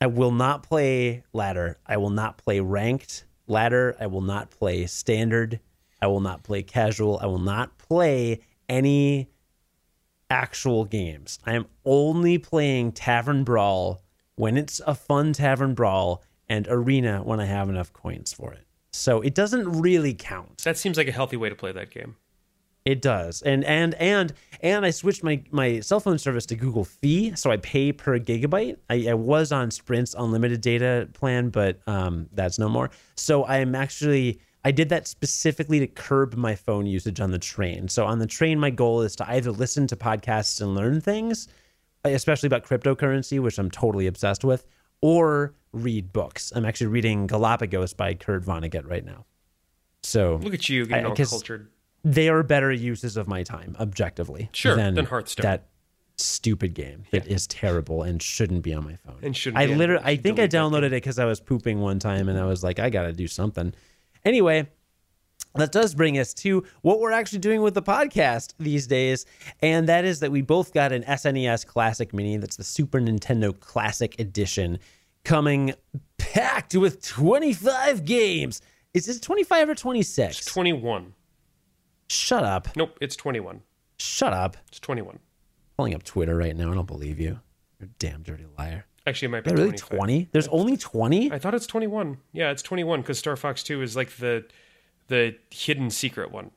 I 0.00 0.06
will 0.06 0.32
not 0.32 0.62
play 0.62 1.24
ladder. 1.32 1.78
I 1.86 1.96
will 1.98 2.10
not 2.10 2.38
play 2.38 2.60
ranked 2.60 3.24
ladder. 3.46 3.96
I 4.00 4.06
will 4.06 4.20
not 4.22 4.50
play 4.50 4.86
standard. 4.86 5.60
I 6.00 6.06
will 6.06 6.20
not 6.20 6.42
play 6.44 6.62
casual. 6.62 7.18
I 7.20 7.26
will 7.26 7.40
not 7.40 7.76
play 7.78 8.40
any 8.68 9.28
actual 10.30 10.84
games. 10.84 11.38
I 11.44 11.54
am 11.54 11.66
only 11.84 12.38
playing 12.38 12.92
Tavern 12.92 13.44
Brawl 13.44 14.02
when 14.36 14.56
it's 14.56 14.80
a 14.86 14.94
fun 14.94 15.32
Tavern 15.32 15.74
Brawl 15.74 16.22
and 16.48 16.66
Arena 16.68 17.22
when 17.22 17.40
I 17.40 17.46
have 17.46 17.68
enough 17.68 17.92
coins 17.92 18.32
for 18.32 18.52
it. 18.52 18.64
So 18.92 19.20
it 19.20 19.34
doesn't 19.34 19.80
really 19.80 20.14
count. 20.14 20.64
That 20.64 20.78
seems 20.78 20.96
like 20.96 21.08
a 21.08 21.12
healthy 21.12 21.36
way 21.36 21.48
to 21.48 21.54
play 21.54 21.72
that 21.72 21.90
game. 21.90 22.16
It 22.84 23.02
does. 23.02 23.42
And 23.42 23.64
and 23.64 23.94
and 23.96 24.32
and 24.62 24.86
I 24.86 24.90
switched 24.90 25.22
my 25.22 25.42
my 25.50 25.80
cell 25.80 26.00
phone 26.00 26.16
service 26.16 26.46
to 26.46 26.56
Google 26.56 26.84
Fi, 26.84 27.34
so 27.34 27.50
I 27.50 27.58
pay 27.58 27.92
per 27.92 28.18
gigabyte. 28.18 28.78
I, 28.88 29.08
I 29.10 29.14
was 29.14 29.52
on 29.52 29.70
Sprint's 29.70 30.14
unlimited 30.18 30.62
data 30.62 31.06
plan, 31.12 31.50
but 31.50 31.80
um, 31.86 32.28
that's 32.32 32.58
no 32.58 32.68
more. 32.68 32.90
So 33.14 33.44
I'm 33.44 33.74
actually 33.74 34.40
I 34.64 34.70
did 34.72 34.88
that 34.88 35.06
specifically 35.06 35.78
to 35.80 35.86
curb 35.86 36.34
my 36.34 36.54
phone 36.54 36.86
usage 36.86 37.20
on 37.20 37.30
the 37.30 37.38
train. 37.38 37.88
So 37.88 38.04
on 38.04 38.18
the 38.18 38.26
train, 38.26 38.58
my 38.58 38.70
goal 38.70 39.02
is 39.02 39.14
to 39.16 39.30
either 39.30 39.50
listen 39.52 39.86
to 39.86 39.96
podcasts 39.96 40.60
and 40.60 40.74
learn 40.74 41.00
things, 41.00 41.48
especially 42.04 42.48
about 42.48 42.64
cryptocurrency, 42.64 43.40
which 43.40 43.58
I'm 43.58 43.70
totally 43.70 44.06
obsessed 44.06 44.44
with, 44.44 44.66
or 45.00 45.54
read 45.72 46.12
books. 46.12 46.52
I'm 46.54 46.64
actually 46.64 46.88
reading 46.88 47.26
Galapagos 47.28 47.94
by 47.94 48.14
Kurt 48.14 48.44
Vonnegut 48.44 48.88
right 48.88 49.04
now. 49.04 49.24
So 50.02 50.36
Look 50.42 50.54
at 50.54 50.68
you 50.68 50.86
getting 50.86 51.06
I- 51.06 51.08
all 51.08 51.14
cultured. 51.16 51.68
they 52.04 52.28
are 52.28 52.42
better 52.42 52.72
uses 52.72 53.16
of 53.16 53.28
my 53.28 53.42
time 53.42 53.76
objectively 53.78 54.48
Sure, 54.52 54.74
than, 54.76 54.94
than 54.94 55.04
Hearthstone. 55.06 55.42
that 55.44 55.68
stupid 56.16 56.74
game 56.74 57.04
that 57.12 57.26
is 57.28 57.46
terrible 57.46 58.02
and 58.02 58.20
shouldn't 58.20 58.62
be 58.62 58.74
on 58.74 58.84
my 58.84 58.96
phone 58.96 59.18
And 59.22 59.36
shouldn't 59.36 59.58
i 59.58 59.66
be 59.66 59.72
on- 59.72 59.78
literally 59.78 60.02
i 60.04 60.16
think 60.16 60.40
i 60.40 60.48
downloaded 60.48 60.86
it 60.86 60.90
because 60.90 61.16
i 61.20 61.24
was 61.24 61.38
pooping 61.38 61.78
one 61.80 62.00
time 62.00 62.28
and 62.28 62.36
i 62.36 62.44
was 62.44 62.64
like 62.64 62.80
i 62.80 62.90
gotta 62.90 63.12
do 63.12 63.28
something 63.28 63.72
anyway 64.24 64.68
that 65.54 65.72
does 65.72 65.94
bring 65.94 66.18
us 66.18 66.34
to 66.34 66.62
what 66.82 67.00
we're 67.00 67.10
actually 67.10 67.38
doing 67.38 67.62
with 67.62 67.74
the 67.74 67.82
podcast 67.82 68.54
these 68.58 68.86
days 68.86 69.26
and 69.60 69.88
that 69.88 70.04
is 70.04 70.20
that 70.20 70.30
we 70.30 70.42
both 70.42 70.72
got 70.72 70.92
an 70.92 71.02
snes 71.04 71.66
classic 71.66 72.12
mini 72.12 72.36
that's 72.36 72.56
the 72.56 72.64
super 72.64 73.00
nintendo 73.00 73.58
classic 73.58 74.18
edition 74.20 74.78
coming 75.24 75.72
packed 76.18 76.74
with 76.74 77.02
25 77.02 78.04
games 78.04 78.60
is 78.94 79.08
it 79.08 79.20
25 79.22 79.70
or 79.70 79.74
26 79.74 80.44
21. 80.44 81.14
shut 82.08 82.44
up 82.44 82.68
Nope, 82.76 82.96
it's 83.00 83.16
21. 83.16 83.62
Shut 84.00 84.32
up. 84.32 84.56
It's 84.68 84.78
21. 84.80 85.18
Pulling 85.76 85.94
up 85.94 86.04
Twitter 86.04 86.36
right 86.36 86.56
now. 86.56 86.70
I 86.70 86.74
don't 86.74 86.86
believe 86.86 87.18
you. 87.18 87.40
You're 87.80 87.88
a 87.88 87.92
damn 87.98 88.22
dirty 88.22 88.46
liar. 88.56 88.86
Actually, 89.08 89.26
it 89.26 89.30
might 89.30 89.44
be 89.44 89.52
really 89.52 89.76
20? 89.76 90.28
There's 90.32 90.48
only 90.48 90.76
20? 90.76 91.32
I 91.32 91.38
thought 91.38 91.54
it's 91.54 91.66
21. 91.66 92.18
Yeah, 92.32 92.50
it's 92.50 92.62
21 92.62 93.00
because 93.00 93.18
Star 93.18 93.36
Fox 93.36 93.62
2 93.62 93.82
is 93.82 93.96
like 93.96 94.10
the 94.16 94.44
the 95.08 95.34
hidden 95.50 95.90
secret 95.90 96.30
one. 96.30 96.50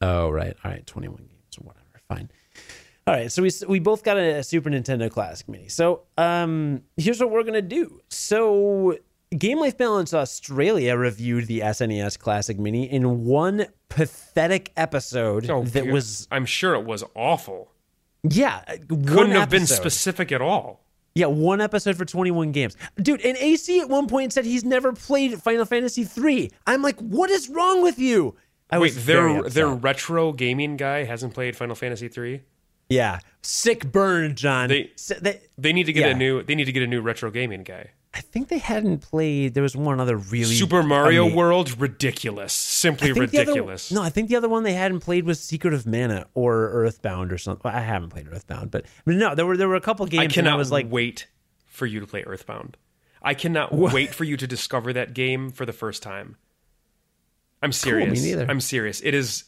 Oh, 0.00 0.28
right. 0.30 0.56
All 0.64 0.70
right. 0.70 0.84
21 0.86 1.16
games 1.18 1.58
or 1.60 1.64
whatever. 1.66 1.84
Fine. 2.08 2.30
All 3.06 3.14
right. 3.14 3.30
So 3.30 3.42
we, 3.42 3.50
we 3.68 3.78
both 3.78 4.02
got 4.02 4.16
a 4.16 4.42
Super 4.42 4.70
Nintendo 4.70 5.10
Classic 5.10 5.48
Mini. 5.48 5.68
So 5.68 6.02
um, 6.18 6.82
here's 6.96 7.20
what 7.20 7.30
we're 7.30 7.42
going 7.42 7.54
to 7.54 7.62
do. 7.62 8.00
So 8.08 8.98
Game 9.38 9.60
Life 9.60 9.76
Balance 9.78 10.12
Australia 10.12 10.96
reviewed 10.96 11.46
the 11.46 11.60
SNES 11.60 12.18
Classic 12.18 12.58
Mini 12.58 12.90
in 12.90 13.24
one 13.24 13.66
pathetic 13.88 14.72
episode 14.76 15.48
Oh, 15.48 15.62
that 15.64 15.84
God. 15.84 15.92
was, 15.92 16.26
I'm 16.32 16.46
sure 16.46 16.74
it 16.74 16.84
was 16.84 17.04
awful. 17.14 17.70
yeah, 18.24 18.62
Couldn't 18.88 19.14
one 19.14 19.30
have 19.30 19.50
been 19.50 19.66
specific 19.66 20.32
at 20.32 20.40
all. 20.42 20.80
Yeah, 21.14 21.26
one 21.26 21.60
episode 21.60 21.96
for 21.96 22.04
21 22.04 22.52
games. 22.52 22.76
Dude, 23.02 23.20
and 23.22 23.36
AC 23.38 23.80
at 23.80 23.88
one 23.88 24.06
point 24.06 24.32
said 24.32 24.44
he's 24.44 24.64
never 24.64 24.92
played 24.92 25.42
Final 25.42 25.64
Fantasy 25.64 26.04
3. 26.04 26.50
I'm 26.66 26.82
like, 26.82 26.98
what 27.00 27.30
is 27.30 27.48
wrong 27.48 27.82
with 27.82 27.98
you? 27.98 28.36
I 28.70 28.78
Wait, 28.78 28.94
their 28.94 29.42
their 29.42 29.66
retro 29.68 30.32
gaming 30.32 30.76
guy 30.76 31.02
hasn't 31.04 31.34
played 31.34 31.56
Final 31.56 31.74
Fantasy 31.74 32.06
3. 32.06 32.42
Yeah. 32.88 33.18
Sick 33.42 33.90
burn, 33.90 34.36
John. 34.36 34.68
They- 34.68 34.90
S- 34.94 35.12
they- 35.20 35.40
They 35.58 35.72
need 35.72 35.84
to 35.84 35.92
get 35.92 36.06
Yeah. 36.06 36.14
a 36.14 36.18
new 36.18 36.42
they 36.44 36.54
need 36.54 36.64
to 36.66 36.72
get 36.72 36.82
a 36.84 36.86
new 36.86 37.00
retro 37.00 37.30
gaming 37.32 37.64
guy. 37.64 37.90
I 38.12 38.20
think 38.22 38.48
they 38.48 38.58
hadn't 38.58 38.98
played. 39.02 39.54
There 39.54 39.62
was 39.62 39.76
one 39.76 40.00
other 40.00 40.16
really 40.16 40.54
Super 40.56 40.82
Mario 40.82 41.26
ama- 41.26 41.34
World, 41.36 41.80
ridiculous, 41.80 42.52
simply 42.52 43.12
the 43.12 43.12
other- 43.12 43.20
ridiculous. 43.20 43.92
no, 43.92 44.02
I 44.02 44.10
think 44.10 44.28
the 44.28 44.36
other 44.36 44.48
one 44.48 44.64
they 44.64 44.72
hadn't 44.72 45.00
played 45.00 45.24
was 45.24 45.38
Secret 45.40 45.72
of 45.74 45.86
Mana 45.86 46.26
or 46.34 46.70
Earthbound 46.70 47.32
or 47.32 47.38
something. 47.38 47.70
I 47.70 47.80
haven't 47.80 48.10
played 48.10 48.26
Earthbound, 48.28 48.72
but, 48.72 48.84
but 49.04 49.14
no, 49.14 49.34
there 49.36 49.46
were 49.46 49.56
there 49.56 49.68
were 49.68 49.76
a 49.76 49.80
couple 49.80 50.04
games. 50.06 50.24
I 50.24 50.26
cannot 50.26 50.54
I 50.54 50.56
was 50.56 50.72
like, 50.72 50.90
wait 50.90 51.28
for 51.66 51.86
you 51.86 52.00
to 52.00 52.06
play 52.06 52.24
Earthbound. 52.24 52.76
I 53.22 53.34
cannot 53.34 53.72
wait 53.74 54.12
for 54.12 54.24
you 54.24 54.36
to 54.38 54.46
discover 54.46 54.92
that 54.92 55.14
game 55.14 55.50
for 55.50 55.64
the 55.64 55.72
first 55.72 56.02
time. 56.02 56.36
I'm 57.62 57.72
serious. 57.72 58.20
Me 58.20 58.30
neither. 58.30 58.46
I'm 58.50 58.60
serious. 58.60 59.00
It 59.02 59.14
is 59.14 59.44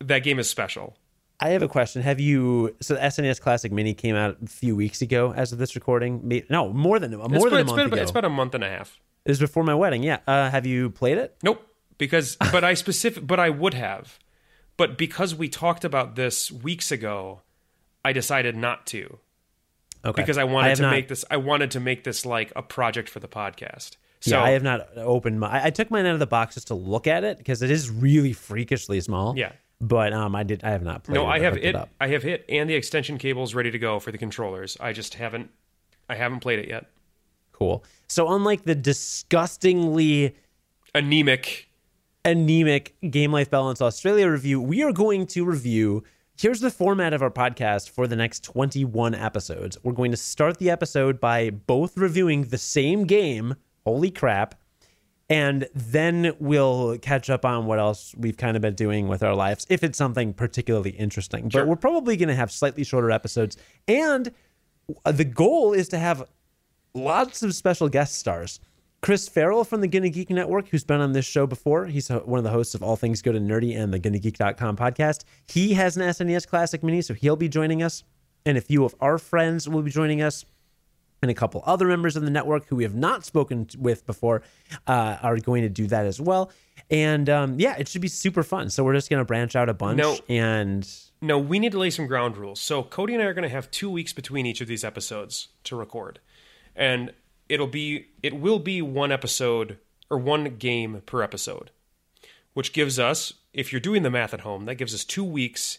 that 0.00 0.20
game 0.20 0.38
is 0.40 0.50
special. 0.50 0.96
I 1.38 1.50
have 1.50 1.62
a 1.62 1.68
question. 1.68 2.02
Have 2.02 2.18
you? 2.20 2.74
So 2.80 2.94
the 2.94 3.00
SNES 3.00 3.40
Classic 3.40 3.70
Mini 3.70 3.94
came 3.94 4.16
out 4.16 4.36
a 4.42 4.46
few 4.46 4.74
weeks 4.74 5.02
ago, 5.02 5.32
as 5.34 5.52
of 5.52 5.58
this 5.58 5.74
recording. 5.74 6.42
No, 6.48 6.72
more 6.72 6.98
than 6.98 7.12
more 7.16 7.24
It's 7.26 7.32
than 7.32 7.50
been, 7.50 7.52
a 7.60 7.64
month 7.64 7.76
been 7.76 7.86
ago. 7.92 8.02
it's 8.02 8.10
about 8.10 8.24
a 8.24 8.30
month 8.30 8.54
and 8.54 8.64
a 8.64 8.68
half. 8.68 8.98
it 9.24 9.30
was 9.30 9.38
before 9.40 9.62
my 9.64 9.74
wedding. 9.74 10.02
Yeah. 10.02 10.18
Uh, 10.26 10.50
have 10.50 10.64
you 10.66 10.90
played 10.90 11.18
it? 11.18 11.36
Nope. 11.42 11.62
Because 11.98 12.36
but 12.52 12.64
I 12.64 12.74
specific 12.74 13.26
but 13.26 13.38
I 13.38 13.50
would 13.50 13.74
have. 13.74 14.18
But 14.76 14.98
because 14.98 15.34
we 15.34 15.48
talked 15.48 15.84
about 15.84 16.16
this 16.16 16.50
weeks 16.50 16.90
ago, 16.92 17.42
I 18.04 18.12
decided 18.12 18.56
not 18.56 18.86
to. 18.88 19.18
Okay. 20.04 20.22
Because 20.22 20.38
I 20.38 20.44
wanted 20.44 20.68
have 20.68 20.76
to 20.78 20.82
not- 20.84 20.90
make 20.92 21.08
this 21.08 21.24
I 21.30 21.36
wanted 21.38 21.70
to 21.72 21.80
make 21.80 22.04
this 22.04 22.24
like 22.24 22.52
a 22.56 22.62
project 22.62 23.08
for 23.08 23.20
the 23.20 23.28
podcast. 23.28 23.96
So 24.20 24.36
yeah, 24.38 24.42
I 24.44 24.50
have 24.52 24.62
not 24.62 24.88
opened 24.96 25.38
my. 25.40 25.48
I, 25.48 25.66
I 25.66 25.70
took 25.70 25.90
mine 25.90 26.06
out 26.06 26.14
of 26.14 26.18
the 26.18 26.26
box 26.26 26.54
just 26.54 26.68
to 26.68 26.74
look 26.74 27.06
at 27.06 27.22
it 27.24 27.36
because 27.38 27.60
it 27.62 27.70
is 27.70 27.90
really 27.90 28.32
freakishly 28.32 29.00
small. 29.02 29.36
Yeah. 29.36 29.52
But 29.80 30.12
um, 30.12 30.34
I 30.34 30.42
did. 30.42 30.64
I 30.64 30.70
have 30.70 30.82
not 30.82 31.04
played. 31.04 31.14
No, 31.14 31.24
it 31.24 31.32
I 31.32 31.38
have 31.40 31.54
hooked 31.54 31.64
it. 31.66 31.76
I 32.00 32.08
have 32.08 32.24
it, 32.24 32.44
and 32.48 32.68
the 32.68 32.74
extension 32.74 33.18
cables 33.18 33.54
ready 33.54 33.70
to 33.70 33.78
go 33.78 33.98
for 33.98 34.10
the 34.10 34.18
controllers. 34.18 34.76
I 34.80 34.92
just 34.92 35.14
haven't. 35.14 35.50
I 36.08 36.14
haven't 36.14 36.40
played 36.40 36.58
it 36.58 36.68
yet. 36.68 36.86
Cool. 37.52 37.84
So 38.08 38.32
unlike 38.32 38.64
the 38.64 38.74
disgustingly 38.74 40.36
Anemic. 40.94 41.68
anemic 42.24 42.94
Game 43.10 43.32
Life 43.32 43.50
Balance 43.50 43.80
Australia 43.80 44.30
review, 44.30 44.60
we 44.60 44.82
are 44.82 44.92
going 44.92 45.26
to 45.28 45.44
review. 45.44 46.04
Here's 46.38 46.60
the 46.60 46.70
format 46.70 47.14
of 47.14 47.22
our 47.22 47.30
podcast 47.30 47.88
for 47.88 48.06
the 48.06 48.16
next 48.16 48.44
21 48.44 49.14
episodes. 49.14 49.78
We're 49.82 49.92
going 49.92 50.10
to 50.10 50.18
start 50.18 50.58
the 50.58 50.68
episode 50.70 51.18
by 51.18 51.48
both 51.50 51.96
reviewing 51.96 52.42
the 52.42 52.58
same 52.58 53.04
game. 53.04 53.56
Holy 53.84 54.10
crap. 54.10 54.54
And 55.28 55.68
then 55.74 56.34
we'll 56.38 56.98
catch 56.98 57.30
up 57.30 57.44
on 57.44 57.66
what 57.66 57.80
else 57.80 58.14
we've 58.16 58.36
kind 58.36 58.56
of 58.56 58.62
been 58.62 58.74
doing 58.74 59.08
with 59.08 59.24
our 59.24 59.34
lives 59.34 59.66
if 59.68 59.82
it's 59.82 59.98
something 59.98 60.32
particularly 60.32 60.90
interesting. 60.90 61.48
But 61.48 61.66
we're 61.66 61.76
probably 61.76 62.16
going 62.16 62.28
to 62.28 62.34
have 62.34 62.52
slightly 62.52 62.84
shorter 62.84 63.10
episodes. 63.10 63.56
And 63.88 64.32
uh, 65.04 65.12
the 65.12 65.24
goal 65.24 65.72
is 65.72 65.88
to 65.88 65.98
have 65.98 66.28
lots 66.94 67.42
of 67.42 67.54
special 67.54 67.88
guest 67.88 68.18
stars. 68.18 68.60
Chris 69.02 69.28
Farrell 69.28 69.64
from 69.64 69.82
the 69.82 69.88
Gonna 69.88 70.08
Geek 70.08 70.30
Network, 70.30 70.68
who's 70.68 70.84
been 70.84 71.00
on 71.00 71.12
this 71.12 71.26
show 71.26 71.46
before. 71.46 71.86
He's 71.86 72.10
uh, 72.10 72.20
one 72.20 72.38
of 72.38 72.44
the 72.44 72.50
hosts 72.50 72.74
of 72.74 72.82
All 72.82 72.96
Things 72.96 73.22
Go 73.22 73.30
to 73.30 73.38
Nerdy 73.38 73.76
and 73.76 73.92
the 73.92 74.00
GonnaGeek.com 74.00 74.76
podcast. 74.76 75.24
He 75.46 75.74
has 75.74 75.96
an 75.96 76.02
SNES 76.02 76.46
Classic 76.48 76.82
Mini, 76.82 77.02
so 77.02 77.14
he'll 77.14 77.36
be 77.36 77.48
joining 77.48 77.82
us. 77.82 78.04
And 78.44 78.56
a 78.56 78.60
few 78.60 78.84
of 78.84 78.94
our 79.00 79.18
friends 79.18 79.68
will 79.68 79.82
be 79.82 79.90
joining 79.90 80.22
us. 80.22 80.44
And 81.22 81.30
a 81.30 81.34
couple 81.34 81.62
other 81.64 81.86
members 81.86 82.14
of 82.14 82.24
the 82.24 82.30
network 82.30 82.66
who 82.66 82.76
we 82.76 82.82
have 82.82 82.94
not 82.94 83.24
spoken 83.24 83.66
with 83.78 84.06
before 84.06 84.42
uh, 84.86 85.16
are 85.22 85.38
going 85.38 85.62
to 85.62 85.68
do 85.68 85.86
that 85.86 86.04
as 86.04 86.20
well. 86.20 86.50
And 86.90 87.28
um, 87.30 87.58
yeah, 87.58 87.74
it 87.76 87.88
should 87.88 88.02
be 88.02 88.08
super 88.08 88.42
fun. 88.42 88.68
So 88.70 88.84
we're 88.84 88.94
just 88.94 89.08
going 89.08 89.20
to 89.20 89.24
branch 89.24 89.56
out 89.56 89.68
a 89.68 89.74
bunch. 89.74 89.98
No. 89.98 90.18
And 90.28 90.88
No, 91.22 91.38
we 91.38 91.58
need 91.58 91.72
to 91.72 91.78
lay 91.78 91.90
some 91.90 92.06
ground 92.06 92.36
rules. 92.36 92.60
So 92.60 92.82
Cody 92.82 93.14
and 93.14 93.22
I 93.22 93.26
are 93.26 93.34
going 93.34 93.44
to 93.44 93.48
have 93.48 93.70
two 93.70 93.90
weeks 93.90 94.12
between 94.12 94.44
each 94.46 94.60
of 94.60 94.68
these 94.68 94.84
episodes 94.84 95.48
to 95.64 95.74
record, 95.74 96.20
and 96.76 97.12
it'll 97.48 97.66
be 97.66 98.08
it 98.22 98.38
will 98.38 98.58
be 98.58 98.82
one 98.82 99.10
episode 99.10 99.78
or 100.10 100.18
one 100.18 100.56
game 100.56 101.02
per 101.06 101.22
episode, 101.22 101.70
which 102.52 102.72
gives 102.72 102.98
us, 102.98 103.32
if 103.52 103.72
you're 103.72 103.80
doing 103.80 104.02
the 104.02 104.10
math 104.10 104.34
at 104.34 104.42
home, 104.42 104.66
that 104.66 104.76
gives 104.76 104.94
us 104.94 105.04
two 105.04 105.24
weeks 105.24 105.78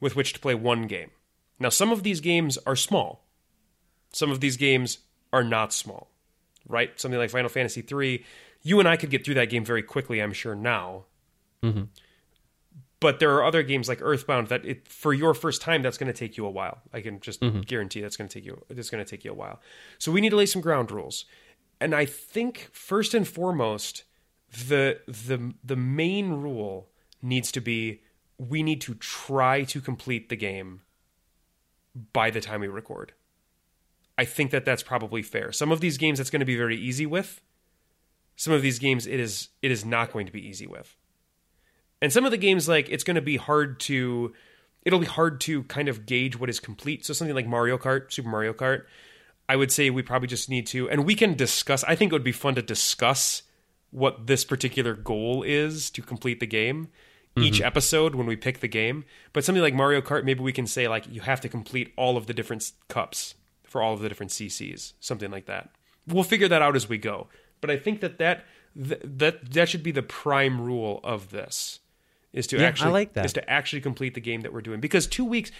with 0.00 0.16
which 0.16 0.32
to 0.32 0.40
play 0.40 0.54
one 0.54 0.86
game. 0.86 1.10
Now, 1.58 1.68
some 1.68 1.92
of 1.92 2.02
these 2.02 2.20
games 2.20 2.58
are 2.66 2.76
small. 2.76 3.21
Some 4.12 4.30
of 4.30 4.40
these 4.40 4.56
games 4.56 4.98
are 5.32 5.44
not 5.44 5.72
small, 5.72 6.10
right? 6.68 6.98
Something 7.00 7.18
like 7.18 7.30
Final 7.30 7.48
Fantasy 7.48 7.84
III, 7.90 8.24
you 8.62 8.78
and 8.78 8.88
I 8.88 8.96
could 8.96 9.10
get 9.10 9.24
through 9.24 9.34
that 9.34 9.50
game 9.50 9.64
very 9.64 9.82
quickly, 9.82 10.20
I'm 10.20 10.32
sure 10.32 10.54
now 10.54 11.04
mm-hmm. 11.62 11.84
but 13.00 13.18
there 13.18 13.34
are 13.34 13.44
other 13.44 13.62
games 13.62 13.88
like 13.88 14.00
Earthbound 14.02 14.48
that 14.48 14.64
it, 14.64 14.88
for 14.88 15.12
your 15.12 15.34
first 15.34 15.62
time 15.62 15.82
that's 15.82 15.98
going 15.98 16.12
to 16.12 16.18
take 16.18 16.36
you 16.36 16.46
a 16.46 16.50
while. 16.50 16.80
I 16.92 17.00
can 17.00 17.20
just 17.20 17.40
mm-hmm. 17.40 17.60
guarantee 17.60 18.00
that's 18.00 18.16
going 18.16 18.28
to 18.28 18.34
take 18.34 18.44
you 18.44 18.62
it's 18.68 18.90
going 18.90 19.04
to 19.04 19.08
take 19.08 19.24
you 19.24 19.30
a 19.30 19.34
while. 19.34 19.60
So 19.98 20.12
we 20.12 20.20
need 20.20 20.30
to 20.30 20.36
lay 20.36 20.46
some 20.46 20.62
ground 20.62 20.90
rules. 20.90 21.24
And 21.80 21.94
I 21.94 22.04
think 22.04 22.68
first 22.72 23.14
and 23.14 23.26
foremost 23.26 24.04
the 24.68 25.00
the 25.06 25.54
the 25.64 25.76
main 25.76 26.30
rule 26.30 26.90
needs 27.22 27.50
to 27.52 27.60
be 27.60 28.02
we 28.38 28.62
need 28.62 28.80
to 28.82 28.94
try 28.94 29.62
to 29.64 29.80
complete 29.80 30.28
the 30.28 30.36
game 30.36 30.82
by 32.12 32.30
the 32.30 32.40
time 32.40 32.60
we 32.60 32.68
record. 32.68 33.12
I 34.22 34.24
think 34.24 34.52
that 34.52 34.64
that's 34.64 34.84
probably 34.84 35.20
fair. 35.20 35.50
Some 35.50 35.72
of 35.72 35.80
these 35.80 35.98
games 35.98 36.20
it's 36.20 36.30
going 36.30 36.38
to 36.38 36.46
be 36.46 36.56
very 36.56 36.76
easy 36.76 37.06
with. 37.06 37.40
Some 38.36 38.52
of 38.52 38.62
these 38.62 38.78
games 38.78 39.04
it 39.04 39.18
is 39.18 39.48
it 39.62 39.72
is 39.72 39.84
not 39.84 40.12
going 40.12 40.26
to 40.26 40.32
be 40.32 40.46
easy 40.46 40.64
with. 40.64 40.96
And 42.00 42.12
some 42.12 42.24
of 42.24 42.30
the 42.30 42.36
games, 42.36 42.68
like 42.68 42.88
it's 42.88 43.02
going 43.02 43.16
to 43.16 43.20
be 43.20 43.36
hard 43.36 43.80
to, 43.80 44.32
it'll 44.84 45.00
be 45.00 45.06
hard 45.06 45.40
to 45.40 45.64
kind 45.64 45.88
of 45.88 46.06
gauge 46.06 46.38
what 46.38 46.48
is 46.48 46.60
complete. 46.60 47.04
So 47.04 47.12
something 47.12 47.34
like 47.34 47.48
Mario 47.48 47.76
Kart, 47.78 48.12
Super 48.12 48.28
Mario 48.28 48.52
Kart, 48.52 48.84
I 49.48 49.56
would 49.56 49.72
say 49.72 49.90
we 49.90 50.02
probably 50.02 50.28
just 50.28 50.48
need 50.48 50.68
to, 50.68 50.88
and 50.88 51.04
we 51.04 51.16
can 51.16 51.34
discuss. 51.34 51.82
I 51.82 51.96
think 51.96 52.12
it 52.12 52.14
would 52.14 52.22
be 52.22 52.30
fun 52.30 52.54
to 52.54 52.62
discuss 52.62 53.42
what 53.90 54.28
this 54.28 54.44
particular 54.44 54.94
goal 54.94 55.42
is 55.42 55.90
to 55.90 56.00
complete 56.00 56.38
the 56.38 56.46
game 56.46 56.90
each 57.36 57.54
mm-hmm. 57.54 57.64
episode 57.64 58.14
when 58.14 58.28
we 58.28 58.36
pick 58.36 58.60
the 58.60 58.68
game. 58.68 59.04
But 59.32 59.42
something 59.42 59.62
like 59.62 59.74
Mario 59.74 60.00
Kart, 60.00 60.22
maybe 60.22 60.42
we 60.42 60.52
can 60.52 60.68
say 60.68 60.86
like 60.86 61.06
you 61.10 61.22
have 61.22 61.40
to 61.40 61.48
complete 61.48 61.92
all 61.96 62.16
of 62.16 62.28
the 62.28 62.34
different 62.34 62.70
cups 62.86 63.34
for 63.72 63.82
all 63.82 63.94
of 63.94 64.00
the 64.00 64.08
different 64.08 64.30
CCs, 64.30 64.92
something 65.00 65.30
like 65.30 65.46
that. 65.46 65.70
We'll 66.06 66.24
figure 66.24 66.46
that 66.48 66.60
out 66.60 66.76
as 66.76 66.90
we 66.90 66.98
go. 66.98 67.28
But 67.62 67.70
I 67.70 67.78
think 67.78 68.00
that 68.02 68.18
that 68.18 68.44
th- 68.76 69.00
that 69.02 69.52
that 69.52 69.68
should 69.70 69.82
be 69.82 69.92
the 69.92 70.02
prime 70.02 70.60
rule 70.60 71.00
of 71.02 71.30
this 71.30 71.80
is 72.34 72.46
to 72.48 72.58
Yeah, 72.58 72.64
I 72.64 72.66
actually 72.66 72.92
like 72.92 73.14
that. 73.14 73.24
is 73.24 73.32
to 73.32 73.50
actually 73.50 73.80
complete 73.80 74.12
the 74.12 74.20
game 74.20 74.42
that 74.42 74.52
we're 74.52 74.60
doing 74.60 74.80
because 74.80 75.06
two 75.06 75.24
weeks 75.24 75.50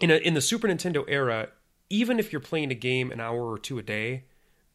in 0.00 0.10
a, 0.10 0.16
in 0.16 0.34
the 0.34 0.42
Super 0.42 0.68
Nintendo 0.68 1.02
era, 1.08 1.48
even 1.88 2.18
if 2.18 2.30
you're 2.30 2.40
playing 2.40 2.70
a 2.70 2.74
game 2.74 3.10
an 3.10 3.20
hour 3.20 3.50
or 3.50 3.58
two 3.58 3.78
a 3.78 3.82
day, 3.82 4.24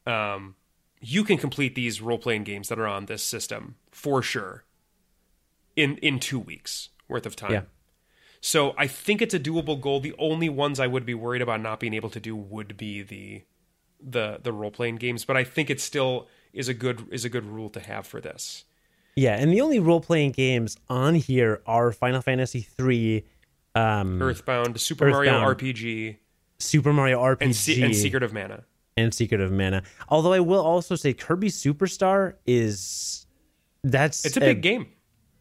um, 0.08 0.56
you 1.00 1.24
can 1.24 1.38
complete 1.38 1.76
these 1.76 2.02
role 2.02 2.18
playing 2.18 2.46
games 2.46 2.68
that 2.70 2.80
are 2.80 2.88
on 2.88 3.06
this 3.06 3.22
system 3.22 3.76
for 3.92 4.24
sure 4.24 4.64
in 5.76 5.98
in 5.98 6.20
two 6.20 6.40
weeks 6.40 6.90
worth 7.08 7.28
of 7.28 7.36
time. 7.36 7.52
Yeah. 7.52 7.62
So 8.46 8.76
I 8.78 8.88
think 8.88 9.22
it's 9.22 9.34
a 9.34 9.40
doable 9.40 9.80
goal. 9.80 10.02
The 10.02 10.14
only 10.20 10.50
ones 10.50 10.78
I 10.78 10.86
would 10.86 11.06
be 11.06 11.14
worried 11.14 11.42
about 11.42 11.62
not 11.62 11.80
being 11.80 11.94
able 11.94 12.10
to 12.10 12.20
do 12.20 12.36
would 12.36 12.76
be 12.76 13.02
the 13.02 13.44
the 14.06 14.42
the 14.44 14.52
role 14.52 14.70
playing 14.70 14.98
games, 14.98 15.24
but 15.24 15.38
I 15.38 15.46
think 15.46 15.70
it 15.70 15.80
still 15.80 16.28
is 16.52 16.68
a 16.68 16.74
good 16.74 17.08
is 17.10 17.24
a 17.24 17.30
good 17.30 17.46
rule 17.46 17.70
to 17.70 17.80
have 17.80 18.06
for 18.06 18.20
this. 18.20 18.66
yeah, 19.16 19.38
and 19.38 19.50
the 19.54 19.62
only 19.62 19.80
role 19.80 20.02
playing 20.02 20.32
games 20.32 20.76
on 20.90 21.16
here 21.16 21.62
are 21.66 21.94
Final 21.94 22.22
Fantasy 22.22 22.68
III, 22.78 23.26
um, 23.76 24.22
Earthbound, 24.22 24.78
Super 24.82 25.10
Mario 25.10 25.32
RPG, 25.40 26.18
Super 26.60 26.92
Mario 26.92 27.22
RPG, 27.22 27.38
and, 27.42 27.56
Se- 27.56 27.82
and 27.82 27.96
Secret 27.96 28.24
of 28.24 28.34
Mana. 28.34 28.66
and 28.98 29.14
Secret 29.14 29.40
of 29.40 29.54
Mana. 29.54 29.84
Although 30.10 30.34
I 30.34 30.42
will 30.42 30.62
also 30.66 30.98
say 30.98 31.14
Kirby 31.14 31.48
Superstar 31.48 32.34
is 32.46 33.26
that's 33.86 34.26
It's 34.26 34.36
a 34.36 34.42
big 34.42 34.62
game. 34.62 34.88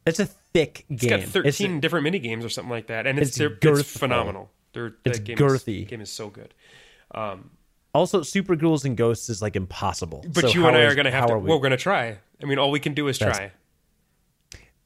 It's 0.06 0.20
a 0.20 0.28
thick 0.52 0.84
game. 0.88 0.96
It's 0.98 1.06
got 1.06 1.20
13 1.44 1.72
It's 1.74 1.80
different 1.80 2.04
mini 2.04 2.18
games 2.18 2.44
or 2.44 2.48
something 2.48 2.70
like 2.70 2.86
that, 2.88 3.06
and 3.06 3.18
it's 3.18 3.30
It's 3.30 3.38
they're- 3.38 3.78
it's, 3.78 3.96
phenomenal. 3.98 4.50
They're, 4.72 4.94
It's 5.04 5.18
game 5.18 5.36
girthy. 5.36 5.82
Is, 5.84 5.88
game 5.88 6.00
is 6.00 6.10
so 6.10 6.28
good. 6.30 6.54
also, 7.94 8.22
Super 8.22 8.56
Ghouls 8.56 8.84
and 8.84 8.96
Ghosts 8.96 9.28
is 9.28 9.42
like 9.42 9.54
impossible. 9.56 10.24
But 10.32 10.42
So 10.42 10.48
you 10.48 10.66
and 10.66 10.76
I 10.76 10.82
is- 10.84 10.92
are 10.92 10.94
going 10.94 11.04
to 11.04 11.10
have 11.10 11.26
to. 11.28 11.38
We're 11.38 11.58
going 11.58 11.70
to 11.72 11.76
try. 11.76 12.18
I 12.42 12.46
mean, 12.46 12.58
all 12.58 12.70
we 12.70 12.80
can 12.80 12.94
do 12.94 13.08
is 13.08 13.18
That's- 13.18 13.36
try. 13.36 13.52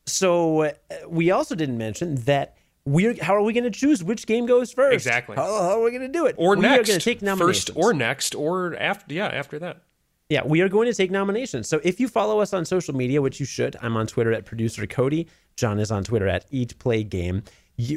So 0.07 0.63
uh, 0.63 0.73
we 1.09 1.31
also 1.31 1.55
didn't 1.55 1.79
mention 1.79 2.15
that 2.27 2.57
we're 2.85 3.21
how 3.23 3.35
are 3.35 3.43
we 3.43 3.53
going 3.53 3.65
to 3.65 3.71
choose 3.71 4.05
which 4.05 4.27
game 4.27 4.47
goes 4.47 4.73
first? 4.73 4.95
Exactly. 4.95 5.35
How, 5.37 5.43
how 5.45 5.81
are 5.81 5.83
we 5.83 5.91
going 5.91 6.03
to 6.03 6.09
do 6.09 6.27
it? 6.27 6.37
Or 6.39 6.55
we 6.55 6.63
next, 6.63 6.91
are 6.91 7.01
take 7.01 7.23
nominations. 7.23 7.65
first 7.67 7.77
or 7.77 7.93
next 7.93 8.35
or 8.35 8.77
after. 8.77 9.13
Yeah, 9.15 9.27
after 9.27 9.59
that. 9.59 9.83
Yeah, 10.29 10.43
we 10.45 10.61
are 10.61 10.69
going 10.69 10.89
to 10.89 10.95
take 10.95 11.13
nominations. 11.13 11.69
So 11.69 11.81
if 11.85 12.01
you 12.01 12.09
follow 12.09 12.41
us 12.41 12.53
on 12.53 12.65
social 12.65 12.97
media, 12.97 13.23
which 13.23 13.39
you 13.39 13.47
should, 13.47 13.77
I'm 13.81 13.97
on 13.97 14.09
Twitter 14.09 14.33
at 14.33 14.45
producer 14.45 14.85
Cody. 14.85 15.29
John 15.55 15.79
is 15.79 15.93
on 15.93 16.03
Twitter 16.03 16.27
at 16.27 16.47
Eat 16.51 16.77
Play 16.81 17.05
Game. 17.05 17.45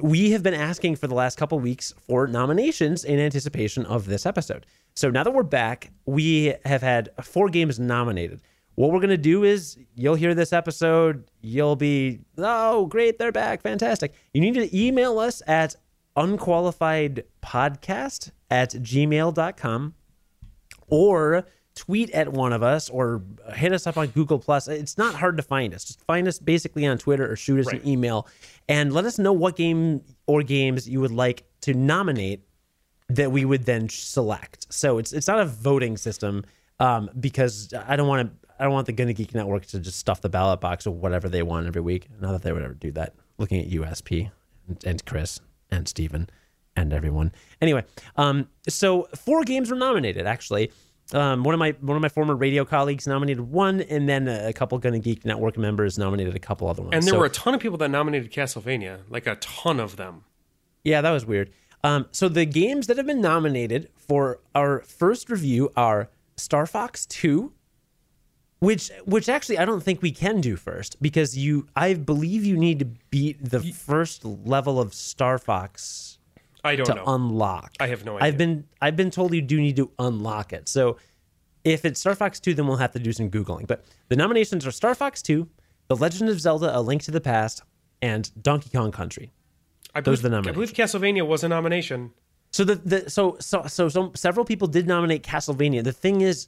We 0.04 0.30
have 0.32 0.44
been 0.44 0.54
asking 0.54 0.98
for 0.98 1.08
the 1.08 1.16
last 1.16 1.40
couple 1.40 1.60
weeks 1.60 1.92
for 2.08 2.28
nominations 2.28 3.04
in 3.04 3.20
anticipation 3.20 3.84
of 3.88 4.06
this 4.06 4.28
episode. 4.28 4.68
So 4.96 5.10
now 5.10 5.24
that 5.24 5.32
we're 5.32 5.42
back, 5.42 5.92
we 6.06 6.54
have 6.66 6.84
had 6.84 7.10
four 7.24 7.50
games 7.50 7.80
nominated. 7.80 8.42
What 8.76 8.92
we're 8.92 9.00
going 9.00 9.10
to 9.10 9.18
do 9.18 9.44
is 9.44 9.80
you'll 9.96 10.14
hear 10.16 10.36
this 10.36 10.54
episode, 10.54 11.32
you'll 11.42 11.76
be, 11.76 12.20
oh, 12.38 12.86
great, 12.86 13.18
they're 13.18 13.32
back, 13.32 13.64
fantastic. 13.64 14.14
You 14.34 14.42
need 14.42 14.54
to 14.54 14.78
email 14.78 15.18
us 15.18 15.42
at 15.48 15.76
unqualifiedpodcast 16.16 18.32
at 18.52 18.70
gmail.com 18.72 19.96
or 20.88 21.46
tweet 21.80 22.10
at 22.12 22.28
one 22.34 22.52
of 22.52 22.62
us 22.62 22.90
or 22.90 23.22
hit 23.54 23.72
us 23.72 23.88
up 23.88 23.96
on 23.98 24.08
Google 24.08 24.38
Plus. 24.38 24.68
It's 24.68 24.98
not 24.98 25.16
hard 25.16 25.38
to 25.38 25.44
find 25.44 25.74
us. 25.74 25.86
Just 25.86 26.02
find 26.06 26.28
us 26.28 26.38
basically 26.38 26.86
on 26.86 26.98
Twitter 26.98 27.32
or 27.32 27.36
shoot 27.38 27.60
us 27.62 27.68
Right. 27.68 27.82
an 27.82 27.88
email 27.88 28.28
and 28.68 28.92
let 28.94 29.06
us 29.06 29.18
know 29.18 29.32
what 29.32 29.56
game 29.56 30.02
or 30.28 30.44
games 30.44 30.90
you 30.90 31.00
would 31.00 31.12
like 31.12 31.46
to 31.62 31.74
nominate 31.74 32.42
that 33.08 33.32
we 33.32 33.46
would 33.46 33.66
then 33.66 33.88
select. 33.88 34.68
So 34.70 34.98
it's 34.98 35.14
it's 35.14 35.28
not 35.28 35.40
a 35.40 35.46
voting 35.46 35.96
system 35.98 36.44
um, 36.82 37.10
because 37.20 37.74
I 37.88 37.96
don't 37.96 38.08
want 38.08 38.30
to. 38.30 38.48
I 38.60 38.66
don't 38.66 38.74
want 38.74 38.88
the 38.88 38.92
Gonna 38.94 39.14
Geek 39.14 39.34
Network 39.34 39.66
to 39.68 39.80
just 39.80 40.00
stuff 40.00 40.20
the 40.20 40.28
ballot 40.28 40.60
box 40.60 40.86
with 40.86 40.96
whatever 40.96 41.30
they 41.30 41.44
want 41.44 41.66
every 41.66 41.82
week. 41.82 42.08
Not 42.20 42.34
that 42.34 42.42
they 42.42 42.52
would 42.52 42.62
ever 42.62 42.74
do 42.74 42.92
that. 42.92 43.14
Looking 43.38 43.62
at 43.62 43.70
USP 43.70 44.30
and, 44.68 44.84
and 44.86 45.06
Chris 45.06 45.40
and 45.72 45.88
Steven 45.88 46.30
and 46.76 46.92
everyone. 46.94 47.32
Anyway, 47.62 47.84
um, 48.18 48.48
so 48.68 49.08
four 49.16 49.44
games 49.46 49.70
were 49.72 49.78
nominated 49.78 50.28
actually. 50.28 50.72
Um, 51.11 51.44
one 51.44 51.56
of 51.56 51.60
my 51.60 51.72
one 51.81 51.95
of 51.95 52.02
my 52.02 52.10
former 52.10 52.36
radio 52.36 52.64
colleagues 52.65 53.07
nominated 53.07 53.49
one, 53.49 53.81
and 53.81 54.07
then 54.07 54.27
a, 54.27 54.49
a 54.49 54.53
couple 54.53 54.77
Gonna 54.77 54.99
Geek 54.99 55.26
Network 55.26 55.57
members 55.57 55.98
nominated 55.98 56.36
a 56.36 56.40
couple 56.40 56.68
other 56.68 56.84
ones. 56.84 56.94
And 56.94 57.03
there 57.03 57.14
So- 57.14 57.19
were 57.19 57.26
a 57.26 57.30
ton 57.30 57.56
of 57.56 57.60
people 57.60 57.77
that 57.80 57.90
nominated 57.90 58.31
Castlevania, 58.31 58.99
like 59.10 59.26
a 59.26 59.36
ton 59.38 59.80
of 59.80 59.95
them. 59.95 60.23
Yeah, 60.84 61.02
that 61.02 61.11
was 61.11 61.26
weird. 61.26 61.49
Um, 61.84 62.06
so 62.11 62.30
the 62.30 62.45
games 62.45 62.88
that 62.88 62.98
have 62.98 63.06
been 63.07 63.22
nominated 63.22 63.90
for 63.95 64.40
our 64.53 64.81
first 64.81 65.30
review 65.30 65.72
are 65.76 66.10
Star 66.38 66.65
Fox 66.68 67.06
Two, 67.07 67.53
which 68.60 68.91
which 69.06 69.27
actually 69.30 69.57
I 69.57 69.65
don't 69.65 69.81
think 69.81 70.02
we 70.03 70.11
can 70.11 70.41
do 70.41 70.56
first 70.57 71.02
because 71.02 71.38
you 71.38 71.68
I 71.76 71.95
believe 71.95 72.45
you 72.45 72.56
need 72.57 72.80
to 72.80 72.86
beat 73.10 73.49
the 73.49 73.61
first 73.61 74.23
level 74.26 74.80
of 74.80 74.94
Star 74.94 75.38
Fox 75.40 76.19
I 76.64 76.76
don't 76.76 76.86
to 76.88 76.95
know. 76.95 77.03
unlock. 77.07 77.73
I 77.80 77.88
have 77.88 78.06
no 78.06 78.18
idea. 78.18 78.27
I've 78.27 78.38
been 78.38 78.65
I've 78.81 78.95
been 78.95 79.11
told 79.11 79.34
you 79.34 79.41
do 79.41 79.60
need 79.60 79.76
to 79.77 79.91
unlock 79.99 80.53
it. 80.53 80.68
So 80.68 80.98
if 81.64 81.86
it's 81.86 81.99
Star 81.99 82.15
Fox 82.15 82.40
2, 82.40 82.53
then 82.53 82.68
we'll 82.68 82.77
have 82.77 82.91
to 82.94 82.99
do 82.99 83.11
some 83.14 83.30
googling. 83.30 83.68
But 83.68 83.86
the 84.07 84.15
nominations 84.15 84.65
are 84.65 84.72
Star 84.72 84.95
Fox 84.95 85.22
2, 85.22 85.48
The 85.88 85.95
Legend 85.95 86.30
of 86.30 86.40
Zelda: 86.40 86.77
A 86.77 86.81
Link 86.81 87.03
to 87.03 87.11
the 87.11 87.22
Past, 87.22 87.64
and 88.02 88.31
Donkey 88.41 88.69
Kong 88.69 88.91
Country. 88.91 89.31
I 89.95 90.02
those 90.02 90.22
believe, 90.22 90.34
are 90.34 90.41
the 90.41 90.49
I 90.49 90.53
believe 90.53 90.73
Castlevania 90.73 91.26
was 91.26 91.44
a 91.44 91.49
nomination. 91.49 92.11
So 92.52 92.64
the, 92.64 92.76
the 92.76 93.10
so 93.10 93.38
so 93.40 93.65
so 93.68 93.90
some 93.90 94.15
several 94.15 94.45
people 94.45 94.68
did 94.68 94.88
nominate 94.88 95.23
Castlevania. 95.23 95.84
The 95.84 95.91
thing 95.91 96.22
is, 96.22 96.48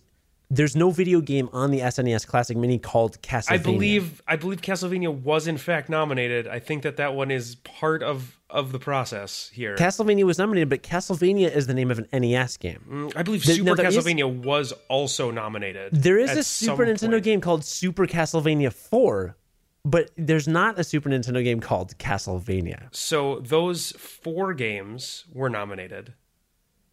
there's 0.53 0.76
no 0.76 0.91
video 0.91 1.22
game 1.22 1.49
on 1.53 1.72
the 1.72 1.80
SNES 1.80 2.28
Classic 2.28 2.57
Mini 2.57 2.78
called 2.78 3.22
Castlevania. 3.22 3.52
I 3.53 3.57
believe 3.57 4.22
I 4.28 4.36
believe 4.36 4.61
Castlevania 4.61 5.10
was 5.14 5.48
in 5.48 5.57
fact 5.57 5.88
nominated. 5.90 6.45
I 6.45 6.60
think 6.60 6.84
that 6.84 6.98
that 6.98 7.15
one 7.15 7.32
is 7.32 7.56
part 7.56 8.03
of 8.03 8.38
of 8.49 8.73
the 8.73 8.80
process 8.80 9.49
here. 9.53 9.78
Castlevania 9.78 10.26
was 10.26 10.38
nominated, 10.38 10.68
but 10.69 10.84
Castlevania 10.84 11.49
is 11.49 11.68
the 11.68 11.73
name 11.73 11.90
of 11.90 11.99
an 11.99 12.07
NES 12.11 12.57
game. 12.57 12.84
Mm, 12.90 13.14
I 13.15 13.23
believe 13.23 13.45
The- 13.45 13.53
Super 13.53 13.65
no, 13.69 13.76
there 13.76 13.88
is- 13.88 13.95
Castlevania 13.98 14.44
was 14.44 14.73
also 14.90 15.32
nominated. 15.32 15.94
There 15.94 16.19
is 16.19 16.32
a 16.32 16.44
Super 16.44 16.86
Nintendo 16.86 17.11
point. 17.11 17.23
game 17.23 17.40
called 17.41 17.64
Super 17.64 18.06
Castlevania 18.06 18.73
4, 18.73 19.38
but 19.86 20.11
there's 20.18 20.49
not 20.49 20.78
a 20.78 20.84
Super 20.84 21.10
Nintendo 21.10 21.41
game 21.41 21.61
called 21.61 21.98
Castlevania. 21.98 22.90
So 22.91 23.40
those 23.40 23.91
four 23.94 24.53
games 24.53 25.23
were 25.32 25.49
nominated, 25.49 26.14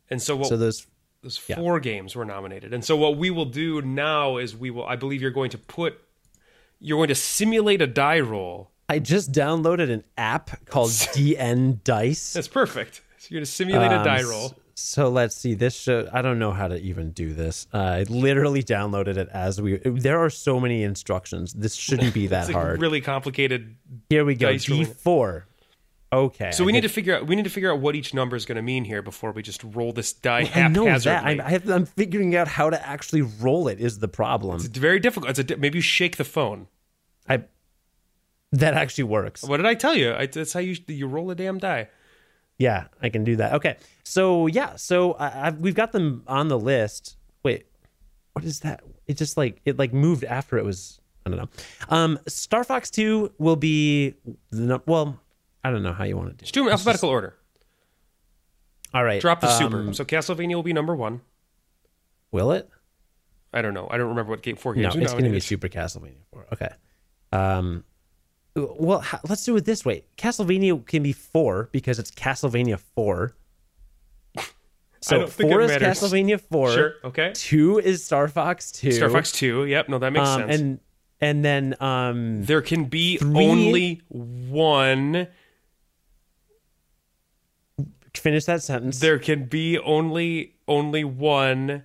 and 0.09 0.22
so 0.22 0.36
what? 0.36 0.47
So 0.47 0.56
those 0.56 0.86
four 1.36 1.80
games 1.80 2.16
were 2.16 2.24
nominated. 2.24 2.72
And 2.72 2.84
so 2.84 2.96
what 2.96 3.16
we 3.18 3.30
will 3.30 3.44
do 3.44 3.82
now 3.82 4.36
is 4.38 4.56
we 4.56 4.70
will. 4.70 4.86
I 4.86 4.96
believe 4.96 5.20
you're 5.20 5.30
going 5.30 5.50
to 5.50 5.59
put. 5.59 6.00
You're 6.80 6.98
going 6.98 7.09
to 7.09 7.14
simulate 7.14 7.82
a 7.82 7.86
die 7.88 8.20
roll. 8.20 8.70
I 8.88 9.00
just 9.00 9.32
downloaded 9.32 9.90
an 9.90 10.05
app 10.16 10.64
called 10.66 10.90
DN 10.90 11.82
Dice. 11.84 12.32
That's 12.32 12.48
perfect. 12.48 13.02
So 13.18 13.28
you're 13.30 13.38
going 13.40 13.44
to 13.44 13.50
simulate 13.50 13.90
a 13.92 13.98
Um, 13.98 14.05
die 14.05 14.22
roll. 14.22 14.55
So 14.74 15.09
let's 15.09 15.34
see. 15.34 15.55
This 15.55 15.74
show. 15.74 16.09
I 16.12 16.22
don't 16.22 16.38
know 16.38 16.52
how 16.52 16.68
to 16.68 16.78
even 16.80 17.10
do 17.10 17.34
this. 17.34 17.66
Uh, 17.74 17.78
I 17.78 18.02
literally 18.05 18.62
downloaded 18.62 19.16
it 19.16 19.28
as 19.32 19.60
we. 19.60 19.78
There 19.78 20.20
are 20.24 20.30
so 20.30 20.60
many 20.60 20.84
instructions. 20.84 21.52
This 21.52 21.74
shouldn't 21.74 22.14
be 22.14 22.26
that 22.28 22.42
It's 22.42 22.50
a 22.50 22.52
hard. 22.52 22.80
really 22.80 23.00
complicated. 23.00 23.74
Here 24.09 24.24
we 24.24 24.36
go. 24.36 24.56
D 24.56 24.84
four. 24.84 25.47
Okay. 26.10 26.52
So 26.52 26.64
we 26.64 26.72
I 26.72 26.74
need 26.74 26.80
to 26.82 26.89
figure 26.89 27.16
out. 27.16 27.26
We 27.26 27.36
need 27.36 27.44
to 27.44 27.51
figure 27.51 27.70
out 27.70 27.80
what 27.80 27.94
each 27.94 28.14
number 28.14 28.35
is 28.35 28.47
going 28.47 28.56
to 28.56 28.62
mean 28.62 28.85
here 28.85 29.02
before 29.02 29.32
we 29.32 29.43
just 29.43 29.62
roll 29.62 29.93
this 29.93 30.12
die 30.12 30.51
I 30.55 30.68
know 30.68 30.98
that. 30.98 31.24
I'm, 31.24 31.40
I 31.40 31.60
I'm 31.70 31.85
figuring 31.85 32.35
out 32.35 32.48
how 32.48 32.70
to 32.70 32.86
actually 32.86 33.22
roll 33.22 33.68
it. 33.68 33.78
Is 33.78 33.98
the 33.98 34.09
problem? 34.09 34.56
It's 34.56 34.66
very 34.78 35.01
difficult. 35.01 35.30
It's 35.30 35.39
a, 35.39 35.44
di- 35.44 35.56
maybe 35.56 35.78
you 35.78 35.82
shake 35.82 36.16
the 36.16 36.24
phone. 36.24 36.68
I. 37.28 37.44
That 38.52 38.72
actually 38.72 39.05
works. 39.05 39.43
What 39.43 39.59
did 39.59 39.66
I 39.66 39.74
tell 39.74 39.94
you? 39.94 40.14
I, 40.14 40.24
that's 40.24 40.55
how 40.55 40.60
you 40.60 40.76
you 40.86 41.06
roll 41.06 41.30
a 41.30 41.35
damn 41.35 41.59
die. 41.59 41.89
Yeah, 42.56 42.86
I 43.02 43.10
can 43.10 43.22
do 43.22 43.36
that. 43.36 43.52
Okay. 43.55 43.76
So 44.02 44.47
yeah, 44.47 44.76
so 44.76 45.12
I, 45.12 45.48
I've, 45.48 45.59
we've 45.59 45.74
got 45.74 45.93
them 45.93 46.22
on 46.26 46.48
the 46.48 46.59
list. 46.59 47.18
Wait, 47.43 47.66
what 48.32 48.47
is 48.47 48.60
that? 48.60 48.82
It 49.06 49.18
just 49.18 49.36
like 49.36 49.60
it 49.66 49.78
like 49.78 49.93
moved 49.93 50.24
after 50.24 50.56
it 50.56 50.64
was. 50.64 51.01
I 51.26 51.30
don't 51.30 51.39
know. 51.39 51.48
Um, 51.90 52.18
Star 52.26 52.64
Fox 52.64 52.90
Two 52.90 53.32
will 53.36 53.56
be 53.56 54.14
well. 54.86 55.20
I 55.68 55.70
don't 55.70 55.82
know 55.82 55.92
how 55.92 56.04
you 56.04 56.16
want 56.16 56.30
to 56.30 56.34
do. 56.34 56.40
Just 56.44 56.54
do 56.54 56.60
them 56.60 56.68
in 56.68 56.72
alphabetical 56.72 57.10
order. 57.10 57.36
All 58.94 59.04
right. 59.04 59.20
Drop 59.20 59.40
the 59.42 59.50
um, 59.50 59.58
super. 59.58 59.92
So 59.92 60.04
Castlevania 60.04 60.54
will 60.54 60.62
be 60.62 60.72
number 60.72 60.96
one. 60.96 61.20
Will 62.32 62.52
it? 62.52 62.70
I 63.52 63.60
don't 63.60 63.74
know. 63.74 63.86
I 63.90 63.98
don't 63.98 64.08
remember 64.08 64.30
what 64.30 64.40
game 64.42 64.56
four 64.56 64.74
No, 64.74 64.82
games. 64.82 64.96
we 64.96 65.02
it's 65.02 65.12
going 65.12 65.24
to 65.24 65.30
be. 65.30 65.40
Super 65.40 65.68
Castlevania 65.68 66.22
Four. 66.32 66.46
Okay. 66.54 66.68
Um. 67.32 67.84
Well, 68.56 69.02
h- 69.04 69.20
let's 69.28 69.44
do 69.44 69.54
it 69.56 69.66
this 69.66 69.84
way. 69.84 70.04
Castlevania 70.16 70.84
can 70.86 71.02
be 71.02 71.12
four 71.12 71.68
because 71.70 71.98
it's 71.98 72.10
Castlevania 72.10 72.78
Four. 72.94 73.36
So 75.00 75.28
four 75.28 75.60
is 75.60 75.70
matters. 75.70 76.00
Castlevania 76.00 76.40
Four. 76.40 76.72
Sure. 76.72 76.94
Okay. 77.04 77.30
Two 77.32 77.78
is 77.78 78.04
Star 78.04 78.26
Fox 78.26 78.72
Two. 78.72 78.90
Star 78.90 79.08
Fox 79.08 79.30
Two. 79.30 79.64
Yep. 79.64 79.88
No, 79.90 79.98
that 80.00 80.12
makes 80.12 80.28
um, 80.28 80.40
sense. 80.40 80.60
and 80.60 80.80
and 81.20 81.44
then 81.44 81.76
um 81.80 82.44
there 82.44 82.62
can 82.62 82.86
be 82.86 83.16
Three- 83.18 83.46
only 83.46 84.02
one. 84.08 85.28
Finish 88.18 88.44
that 88.46 88.62
sentence. 88.62 89.00
There 89.00 89.18
can 89.18 89.44
be 89.46 89.78
only 89.78 90.54
only 90.66 91.04
one. 91.04 91.84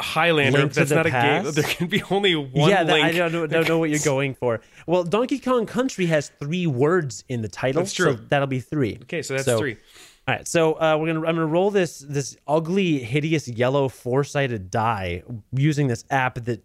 Highlander. 0.00 0.58
Link 0.58 0.72
That's 0.74 0.90
not 0.90 1.06
a 1.06 1.10
game. 1.10 1.50
There 1.52 1.64
can 1.64 1.86
be 1.86 2.02
only 2.10 2.36
one. 2.36 2.68
yeah, 2.68 2.84
that. 2.84 2.94
I 2.94 3.12
don't 3.12 3.32
know, 3.32 3.46
don't 3.46 3.66
know 3.66 3.78
what 3.78 3.88
you're 3.88 3.98
going 4.04 4.34
for. 4.34 4.60
Well, 4.86 5.04
Donkey 5.04 5.38
Kong 5.38 5.64
Country 5.64 6.04
has 6.06 6.28
three 6.38 6.66
words 6.66 7.24
in 7.30 7.40
the 7.40 7.48
title, 7.48 7.80
That's 7.80 7.94
true. 7.94 8.16
so 8.16 8.22
that'll 8.28 8.46
be 8.46 8.60
three. 8.60 8.98
Okay, 9.04 9.22
so 9.22 9.34
that's 9.34 9.58
three. 9.58 9.78
All 10.28 10.34
right, 10.34 10.46
so 10.46 10.74
uh, 10.74 10.98
we're 11.00 11.06
gonna 11.06 11.20
I'm 11.20 11.36
gonna 11.36 11.46
roll 11.46 11.70
this 11.70 12.00
this 12.00 12.36
ugly, 12.46 12.98
hideous 12.98 13.48
yellow 13.48 13.88
four 13.88 14.22
sided 14.24 14.70
die 14.70 15.22
using 15.52 15.86
this 15.86 16.04
app 16.10 16.44
that 16.44 16.62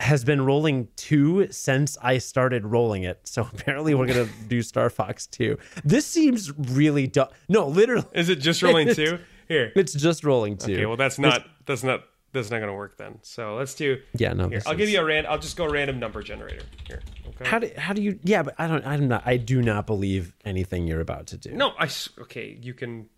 has 0.00 0.24
been 0.24 0.44
rolling 0.44 0.88
two 0.96 1.48
since 1.50 1.96
I 2.02 2.18
started 2.18 2.66
rolling 2.66 3.04
it. 3.04 3.20
So 3.24 3.42
apparently 3.52 3.94
we're 3.94 4.06
gonna 4.06 4.28
do 4.48 4.62
Star 4.62 4.90
Fox 4.90 5.26
two. 5.26 5.58
This 5.84 6.06
seems 6.06 6.52
really 6.70 7.06
dumb. 7.06 7.28
No, 7.48 7.66
literally, 7.68 8.06
Is 8.12 8.28
it 8.28 8.36
just 8.36 8.62
rolling 8.62 8.94
two? 8.94 9.18
Here. 9.48 9.72
it's 9.76 9.92
just 9.92 10.24
rolling 10.24 10.56
two. 10.56 10.72
Okay. 10.72 10.86
Well, 10.86 10.96
that's 10.96 11.18
not. 11.18 11.46
That's 11.66 11.82
not. 11.82 12.04
That's 12.32 12.50
not 12.50 12.58
going 12.58 12.68
to 12.68 12.74
work 12.74 12.96
then. 12.96 13.20
So 13.22 13.54
let's 13.54 13.74
do. 13.74 14.00
Yeah, 14.18 14.32
no, 14.32 14.48
Here, 14.48 14.60
I'll 14.66 14.74
give 14.74 14.88
you 14.88 15.00
a 15.00 15.04
ran. 15.04 15.24
I'll 15.24 15.38
just 15.38 15.56
go 15.56 15.68
random 15.68 16.00
number 16.00 16.20
generator. 16.20 16.64
Here. 16.88 17.00
Okay. 17.28 17.48
How 17.48 17.60
do 17.60 17.70
how 17.76 17.92
do 17.92 18.02
you? 18.02 18.18
Yeah, 18.24 18.42
but 18.42 18.54
I 18.58 18.66
don't. 18.66 18.84
I'm 18.84 19.06
not. 19.06 19.22
I 19.24 19.36
do 19.36 19.62
not 19.62 19.86
believe 19.86 20.34
anything 20.44 20.88
you're 20.88 21.00
about 21.00 21.28
to 21.28 21.36
do. 21.36 21.52
No, 21.52 21.74
I. 21.78 21.88
Okay, 22.22 22.58
you 22.60 22.74
can. 22.74 23.08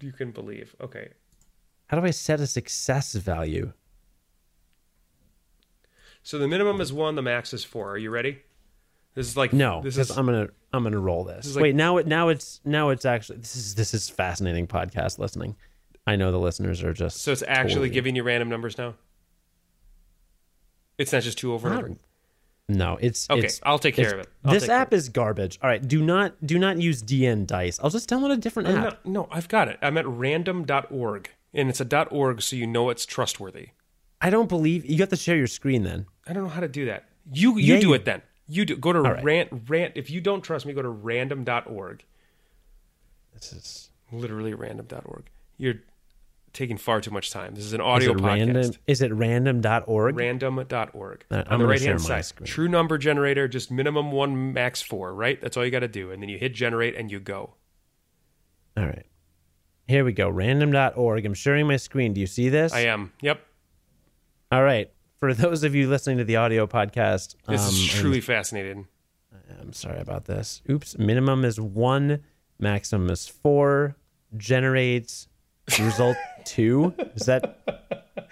You 0.00 0.12
can 0.12 0.32
believe. 0.32 0.74
Okay. 0.80 1.10
How 1.86 2.00
do 2.00 2.04
I 2.06 2.10
set 2.10 2.40
a 2.40 2.46
success 2.46 3.12
value? 3.12 3.72
So 6.26 6.38
the 6.38 6.48
minimum 6.48 6.80
is 6.80 6.92
one. 6.92 7.14
The 7.14 7.22
max 7.22 7.54
is 7.54 7.62
four. 7.62 7.92
Are 7.92 7.96
you 7.96 8.10
ready? 8.10 8.40
This 9.14 9.28
is 9.28 9.36
like 9.36 9.52
No, 9.52 9.80
This 9.80 9.96
is 9.96 10.10
I'm 10.10 10.26
gonna 10.26 10.48
I'm 10.72 10.82
gonna 10.82 10.98
roll 10.98 11.22
this. 11.22 11.46
is 11.46 11.54
like- 11.54 11.62
Wait, 11.62 11.76
now 11.76 11.98
it 11.98 12.08
now 12.08 12.30
it's 12.30 12.60
now 12.64 12.88
it's 12.88 13.04
actually 13.04 13.38
this 13.38 13.54
is 13.54 13.76
this 13.76 13.94
is 13.94 14.08
fascinating 14.08 14.66
podcast 14.66 15.20
listening. 15.20 15.54
I 16.04 16.16
know 16.16 16.32
the 16.32 16.40
listeners 16.40 16.82
are 16.82 16.92
just 16.92 17.18
so 17.22 17.30
it's 17.30 17.44
actually 17.46 17.74
totally- 17.74 17.90
giving 17.90 18.16
you 18.16 18.24
random 18.24 18.48
numbers 18.48 18.76
now. 18.76 18.94
It's 20.98 21.12
not 21.12 21.22
just 21.22 21.38
two 21.38 21.52
over 21.52 21.68
and 21.68 21.78
over. 21.78 21.96
no. 22.68 22.98
It's 23.00 23.30
Okay, 23.30 23.38
it's- 23.38 23.60
I'll 23.62 23.78
take 23.78 23.94
care 23.94 24.12
of 24.14 24.18
it. 24.18 24.28
I'll 24.44 24.52
this 24.52 24.68
app 24.68 24.92
is 24.92 25.08
garbage. 25.08 25.60
All 25.62 25.70
right, 25.70 25.86
do 25.86 26.02
not 26.02 26.44
do 26.44 26.58
not 26.58 26.80
use 26.80 27.02
DN 27.04 27.46
Dice. 27.46 27.78
I'll 27.80 27.90
just 27.90 28.10
download 28.10 28.32
a 28.32 28.36
different 28.36 28.68
I'm 28.70 28.76
app. 28.78 28.82
not- 28.84 29.06
no, 29.06 29.28
I've 29.30 29.46
got 29.46 29.68
it. 29.68 29.78
I'm 29.80 29.96
at 29.96 30.08
random.org, 30.08 31.30
and 31.54 31.68
it's 31.70 31.80
a 31.80 32.08
.org, 32.10 32.42
so 32.42 32.56
you 32.56 32.66
know 32.66 32.90
it's 32.90 33.06
trustworthy. 33.06 33.68
I 34.20 34.30
don't 34.30 34.48
believe 34.48 34.84
you 34.86 34.98
have 34.98 35.08
to 35.10 35.16
share 35.16 35.36
your 35.36 35.46
screen 35.46 35.82
then. 35.82 36.06
I 36.26 36.32
don't 36.32 36.42
know 36.44 36.48
how 36.48 36.60
to 36.60 36.68
do 36.68 36.86
that. 36.86 37.04
You 37.32 37.56
you 37.58 37.74
Yeah, 37.74 37.80
do 37.80 37.88
you- 37.88 37.94
it 37.94 38.04
then. 38.04 38.22
You 38.48 38.64
do 38.64 38.76
go 38.76 38.92
to 38.92 39.00
right. 39.00 39.24
rant 39.24 39.50
rant. 39.68 39.92
If 39.96 40.08
you 40.10 40.20
don't 40.20 40.40
trust 40.42 40.66
me, 40.66 40.72
go 40.72 40.80
to 40.82 40.88
random.org. 40.88 42.04
This 43.34 43.52
is 43.52 43.90
Literally 44.12 44.54
random.org. 44.54 45.24
You're 45.58 45.80
taking 46.52 46.76
far 46.78 47.00
too 47.00 47.10
much 47.10 47.30
time. 47.32 47.56
This 47.56 47.64
is 47.64 47.72
an 47.72 47.80
audio 47.80 48.12
it 48.12 48.18
podcast. 48.18 48.24
random? 48.24 48.72
Is 48.86 49.02
it 49.02 49.12
random.org? 49.12 50.16
Random.org. 50.16 51.24
Uh, 51.28 51.42
I'm 51.48 51.54
On 51.54 51.58
the 51.58 51.66
right 51.66 51.82
hand 51.82 52.00
side. 52.00 52.24
screen. 52.24 52.46
True 52.46 52.68
number 52.68 52.98
generator, 52.98 53.48
just 53.48 53.70
minimum 53.72 54.12
one, 54.12 54.52
max 54.52 54.80
four, 54.80 55.12
right? 55.12 55.40
That's 55.40 55.56
all 55.56 55.64
you 55.64 55.72
got 55.72 55.80
to 55.80 55.88
do. 55.88 56.12
And 56.12 56.22
then 56.22 56.28
you 56.28 56.38
hit 56.38 56.54
generate 56.54 56.94
and 56.94 57.10
you 57.10 57.18
go. 57.18 57.54
All 58.76 58.84
right. 58.86 59.06
Here 59.88 60.04
we 60.04 60.12
go. 60.12 60.28
Random.org. 60.30 61.26
I'm 61.26 61.34
sharing 61.34 61.66
my 61.66 61.76
screen. 61.78 62.12
Do 62.12 62.20
you 62.20 62.26
see 62.28 62.48
this? 62.48 62.72
I 62.72 62.80
am. 62.82 63.12
Yep. 63.22 63.40
All 64.52 64.62
right. 64.62 64.90
For 65.18 65.32
those 65.34 65.64
of 65.64 65.74
you 65.74 65.88
listening 65.88 66.18
to 66.18 66.24
the 66.24 66.36
audio 66.36 66.66
podcast, 66.66 67.36
This 67.48 67.62
um, 67.62 67.68
is 67.68 67.86
truly 67.88 68.20
fascinating. 68.20 68.86
I'm 69.60 69.72
sorry 69.72 69.98
about 70.00 70.26
this. 70.26 70.62
Oops. 70.70 70.98
Minimum 70.98 71.44
is 71.44 71.60
one, 71.60 72.22
maximum 72.58 73.10
is 73.10 73.26
four. 73.26 73.96
Generates 74.36 75.28
result 75.80 76.16
two. 76.44 76.92
Is 77.14 77.26
that 77.26 77.58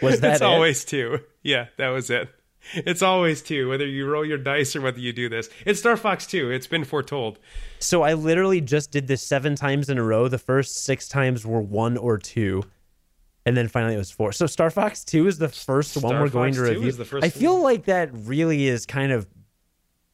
was 0.03 0.21
that 0.21 0.33
It's 0.35 0.41
it? 0.43 0.45
always 0.45 0.85
two. 0.85 1.21
Yeah, 1.43 1.67
that 1.79 1.89
was 1.89 2.11
it. 2.11 2.29
It's 2.75 3.03
always 3.03 3.43
two, 3.43 3.69
whether 3.69 3.87
you 3.87 4.07
roll 4.07 4.25
your 4.25 4.39
dice 4.39 4.75
or 4.75 4.81
whether 4.81 4.99
you 4.99 5.13
do 5.13 5.29
this. 5.29 5.49
It's 5.67 5.81
Star 5.81 5.99
Fox 5.99 6.27
2. 6.27 6.51
It's 6.51 6.67
been 6.67 6.85
foretold. 6.85 7.39
So 7.79 8.03
I 8.03 8.15
literally 8.15 8.63
just 8.63 8.91
did 8.91 9.07
this 9.07 9.21
seven 9.23 9.55
times 9.55 9.91
in 9.91 9.99
a 9.99 10.03
row. 10.03 10.29
The 10.29 10.39
first 10.39 10.83
six 10.83 11.07
times 11.07 11.45
were 11.45 11.61
one 11.61 11.99
or 11.99 12.17
two. 12.17 12.63
And 13.47 13.57
then 13.57 13.69
finally 13.69 13.95
it 13.95 13.99
was 13.99 14.11
four. 14.11 14.33
So 14.33 14.47
Star 14.47 14.71
Fox 14.71 15.05
2 15.05 15.27
is 15.27 15.39
the 15.39 15.49
first 15.49 15.97
one 16.03 16.19
we're 16.19 16.29
going 16.29 16.55
to 16.55 16.63
review. 16.63 16.89
is 16.89 16.97
the 16.97 17.05
first 17.05 17.25
I 17.25 17.29
feel 17.29 17.63
like 17.63 17.85
that 17.85 18.11
really 18.13 18.67
is 18.67 18.87
kind 18.87 19.13
of 19.13 19.27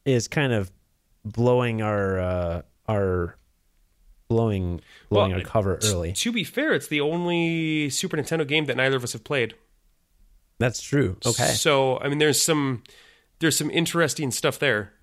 is 0.05 0.27
kind 0.27 0.51
of 0.51 0.71
blowing 1.23 1.81
our 1.81 2.19
uh 2.19 2.61
our 2.89 3.37
blowing 4.27 4.81
blowing 5.09 5.31
Well, 5.31 5.39
our 5.39 5.45
cover 5.45 5.79
early. 5.83 6.13
To 6.13 6.31
be 6.31 6.43
fair, 6.43 6.73
it's 6.73 6.87
the 6.87 7.01
only 7.01 7.89
Super 7.89 8.17
Nintendo 8.17 8.47
game 8.47 8.65
that 8.65 8.77
neither 8.77 8.97
of 8.97 9.03
us 9.03 9.13
have 9.13 9.23
played. 9.23 9.55
That's 10.59 10.81
true. 10.81 11.17
Okay. 11.25 11.47
So, 11.47 11.99
I 11.99 12.07
mean, 12.07 12.19
there's 12.19 12.41
some 12.41 12.83
there's 13.39 13.57
some 13.57 13.69
interesting 13.71 14.31
stuff 14.31 14.59
there. 14.59 14.93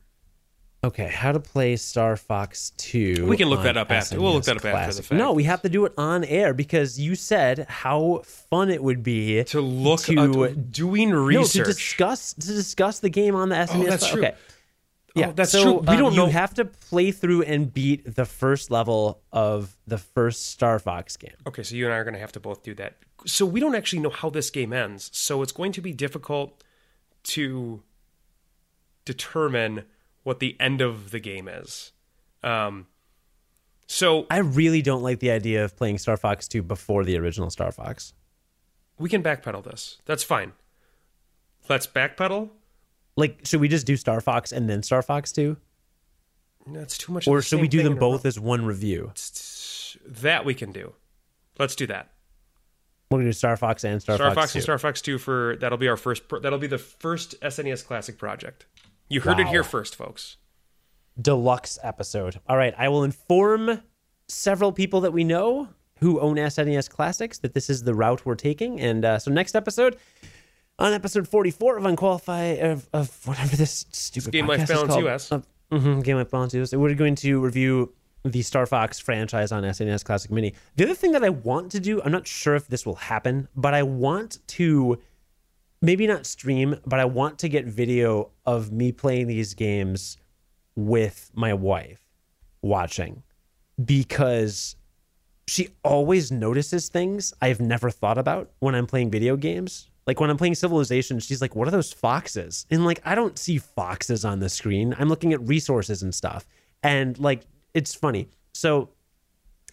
Okay, 0.85 1.09
how 1.09 1.33
to 1.33 1.41
play 1.41 1.75
Star 1.75 2.17
Fox 2.17 2.71
2. 2.77 3.27
We 3.27 3.37
can 3.37 3.49
look 3.49 3.65
that 3.65 3.77
up 3.77 3.91
after- 3.91 4.21
we'll 4.21 4.35
look 4.35 4.45
that 4.45 4.53
up 4.53 4.65
after 4.65 4.69
the 4.69 4.73
Classic. 4.73 5.05
fact. 5.07 5.19
No, 5.19 5.33
we 5.33 5.43
have 5.43 5.61
to 5.63 5.69
do 5.69 5.85
it 5.87 5.93
on 5.99 6.23
air 6.23 6.55
because 6.55 7.01
you 7.01 7.17
said 7.17 7.67
how 7.69 8.23
fun 8.25 8.71
it 8.71 8.81
would 8.83 9.03
be 9.03 9.43
To 9.45 9.61
look 9.61 10.03
to 10.03 10.45
at 10.45 10.71
doing 10.71 11.11
no, 11.11 11.17
research. 11.25 11.53
to 11.67 11.73
discuss 11.73 12.33
to 12.35 12.47
discuss 12.47 13.01
the 13.01 13.09
game 13.11 13.35
on 13.35 13.49
the 13.49 13.57
SNES. 13.57 13.89
that's 13.89 14.09
true. 14.09 14.25
Okay. 14.25 14.37
Yeah, 15.17 15.31
Oh, 15.31 15.33
that's 15.33 15.51
so, 15.51 15.63
true. 15.65 15.73
We 15.81 15.89
um, 15.89 15.99
don't 15.99 16.15
know- 16.15 16.27
you 16.27 16.33
have 16.33 16.55
to 16.55 16.65
play 16.65 17.11
through 17.11 17.43
and 17.43 17.75
beat 17.75 18.15
the 18.15 18.25
first 18.25 18.71
level 18.71 19.21
of 19.33 19.77
the 19.85 19.99
first 19.99 20.47
Star 20.47 20.79
Fox 20.79 21.17
game. 21.17 21.33
Okay, 21.45 21.65
so 21.65 21.75
you 21.75 21.87
and 21.87 21.95
I 21.95 21.97
are 21.97 22.05
going 22.05 22.15
to 22.15 22.21
have 22.21 22.33
to 22.33 22.41
both 22.41 22.63
do 22.63 22.73
that. 22.75 22.95
So 23.27 23.45
we 23.45 23.59
don't 23.59 23.75
actually 23.75 23.99
know 23.99 24.11
how 24.11 24.31
this 24.31 24.49
game 24.51 24.73
ends. 24.73 25.11
So 25.13 25.43
it's 25.43 25.51
going 25.51 25.73
to 25.73 25.81
be 25.81 25.93
difficult 25.93 26.63
to 27.25 27.83
determine 29.05 29.85
what 30.29 30.41
the 30.41 30.57
end 30.61 30.83
of 30.83 31.11
the 31.11 31.19
game 31.19 31.49
is. 31.49 31.93
Um, 32.45 32.87
so 33.87 34.27
I 34.31 34.39
really 34.39 34.83
don't 34.83 35.03
like 35.03 35.21
the 35.21 35.31
idea 35.31 35.65
of 35.65 35.75
playing 35.75 35.97
Star 35.97 36.19
Fox 36.19 36.47
2 36.47 36.63
before 36.63 37.03
the 37.03 37.19
original 37.19 37.49
Star 37.49 37.73
Fox. 37.73 38.13
we 38.99 39.09
can 39.09 39.23
backpedal 39.23 39.65
this. 39.65 39.97
That's 40.05 40.23
fine. 40.23 40.53
Let's 41.69 41.87
backpedal. 41.87 42.51
Like, 43.17 43.41
should 43.45 43.61
we 43.61 43.69
just 43.69 43.87
do 43.87 43.97
Star 43.97 44.21
Fox 44.21 44.53
and 44.53 44.69
then 44.69 44.83
Star 44.83 45.01
Fox 45.01 45.33
2? 45.33 45.57
That's 46.67 46.99
too 46.99 47.13
much. 47.13 47.27
Or 47.27 47.41
should 47.41 47.63
we 47.63 47.69
do 47.69 47.79
them 47.79 47.93
in 47.93 47.99
a 47.99 48.01
row. 48.01 48.13
both 48.13 48.27
as 48.27 48.39
one 48.39 48.67
review? 48.67 49.13
That 50.07 50.45
we 50.45 50.53
can 50.53 50.73
do. 50.73 50.93
Let's 51.59 51.75
do 51.75 51.87
that. 51.87 52.11
We're 53.11 53.19
gonna 53.19 53.31
do 53.31 53.33
Star 53.33 53.57
Fox 53.57 53.83
and 53.85 54.03
Star, 54.03 54.17
Star 54.17 54.35
Fox, 54.35 54.37
Fox 54.37 54.53
2. 54.53 54.59
and 54.59 54.63
Star 54.63 54.79
Fox 54.79 55.01
Two 55.01 55.17
for 55.17 55.57
that'll 55.61 55.79
be 55.79 55.89
our 55.89 55.97
first. 55.97 56.25
That'll 56.43 56.59
be 56.59 56.67
the 56.67 56.77
first 56.77 57.41
SNES 57.41 57.87
Classic 57.87 58.19
project. 58.19 58.67
You 59.09 59.21
heard 59.21 59.41
it 59.41 59.49
here 59.49 59.65
first, 59.65 59.97
folks. 59.97 60.37
deluxe 61.21 61.79
episode. 61.83 62.41
All 62.49 62.57
right, 62.57 62.75
I 62.77 62.89
will 62.89 63.05
inform 63.05 63.83
several 64.29 64.73
people 64.73 65.01
that 65.03 65.13
we 65.13 65.25
know 65.25 65.69
who 66.01 66.21
own 66.21 66.37
SNES 66.37 66.89
Classics 66.91 67.39
that 67.39 67.55
this 67.55 67.69
is 67.69 67.83
the 67.83 67.95
route 67.95 68.25
we're 68.25 68.35
taking. 68.37 68.81
And 68.81 69.05
uh, 69.05 69.19
so 69.19 69.31
next 69.31 69.57
episode, 69.57 69.97
on 70.79 70.93
episode 70.93 71.27
44 71.27 71.79
of 71.79 71.85
Unqualified, 71.87 72.59
of, 72.61 72.89
of 72.93 73.27
whatever 73.27 73.57
this 73.57 73.87
stupid 73.91 74.31
Game 74.33 74.47
Life 74.47 74.69
Balance. 74.69 74.95
US. 74.95 75.33
Uh, 75.33 75.41
mhm, 75.73 76.05
Game 76.05 76.17
Life 76.19 76.31
Balance 76.31 76.55
US. 76.55 76.73
We're 76.73 76.95
going 76.95 77.17
to 77.17 77.41
review 77.41 77.93
the 78.25 78.43
Star 78.43 78.67
Fox 78.67 78.99
franchise 79.01 79.51
on 79.51 79.63
SNES 79.65 80.05
Classic 80.05 80.31
Mini. 80.31 80.55
The 80.77 80.85
other 80.85 80.95
thing 80.95 81.13
that 81.13 81.25
I 81.25 81.31
want 81.31 81.73
to 81.73 81.81
do, 81.81 82.01
I'm 82.03 82.13
not 82.13 82.27
sure 82.29 82.55
if 82.55 82.69
this 82.69 82.85
will 82.87 82.97
happen, 82.97 83.49
but 83.57 83.75
I 83.75 83.83
want 83.83 84.39
to 84.49 84.99
maybe 85.81 86.07
not 86.07 86.27
stream, 86.27 86.79
but 86.87 87.01
I 87.01 87.05
want 87.05 87.39
to 87.41 87.49
get 87.49 87.67
video 87.67 88.31
of 88.47 88.73
me 88.73 88.93
playing 88.93 89.27
these 89.27 89.55
games 89.55 90.17
with 90.75 91.31
my 91.35 91.55
wife 91.55 92.03
watching 92.63 93.23
because 93.85 94.77
she 95.47 95.69
always 95.83 96.31
notices 96.31 96.89
things 96.89 97.33
I've 97.41 97.61
never 97.61 97.91
thought 97.91 98.19
about 98.19 98.51
when 98.59 98.75
I'm 98.75 98.87
playing 98.87 99.11
video 99.11 99.37
games. 99.37 99.89
Like 100.07 100.21
when 100.21 100.31
I'm 100.31 100.37
playing 100.37 100.55
Civilization, 100.55 101.21
she's 101.21 101.43
like, 101.43 101.55
"What 101.55 101.69
are 101.69 101.71
those 101.71 101.93
foxes?" 101.93 102.67
And 102.71 102.85
like, 102.85 103.01
I 103.05 103.15
don't 103.15 103.39
see 103.39 103.59
foxes 103.59 104.25
on 104.25 104.41
the 104.41 104.49
screen. 104.49 104.95
I'm 104.99 105.09
looking 105.09 105.33
at 105.33 105.47
resources 105.47 106.03
and 106.03 106.15
stuff, 106.15 106.47
and 106.83 107.19
like, 107.19 107.43
it's 107.75 107.95
funny. 107.95 108.29
So 108.55 108.89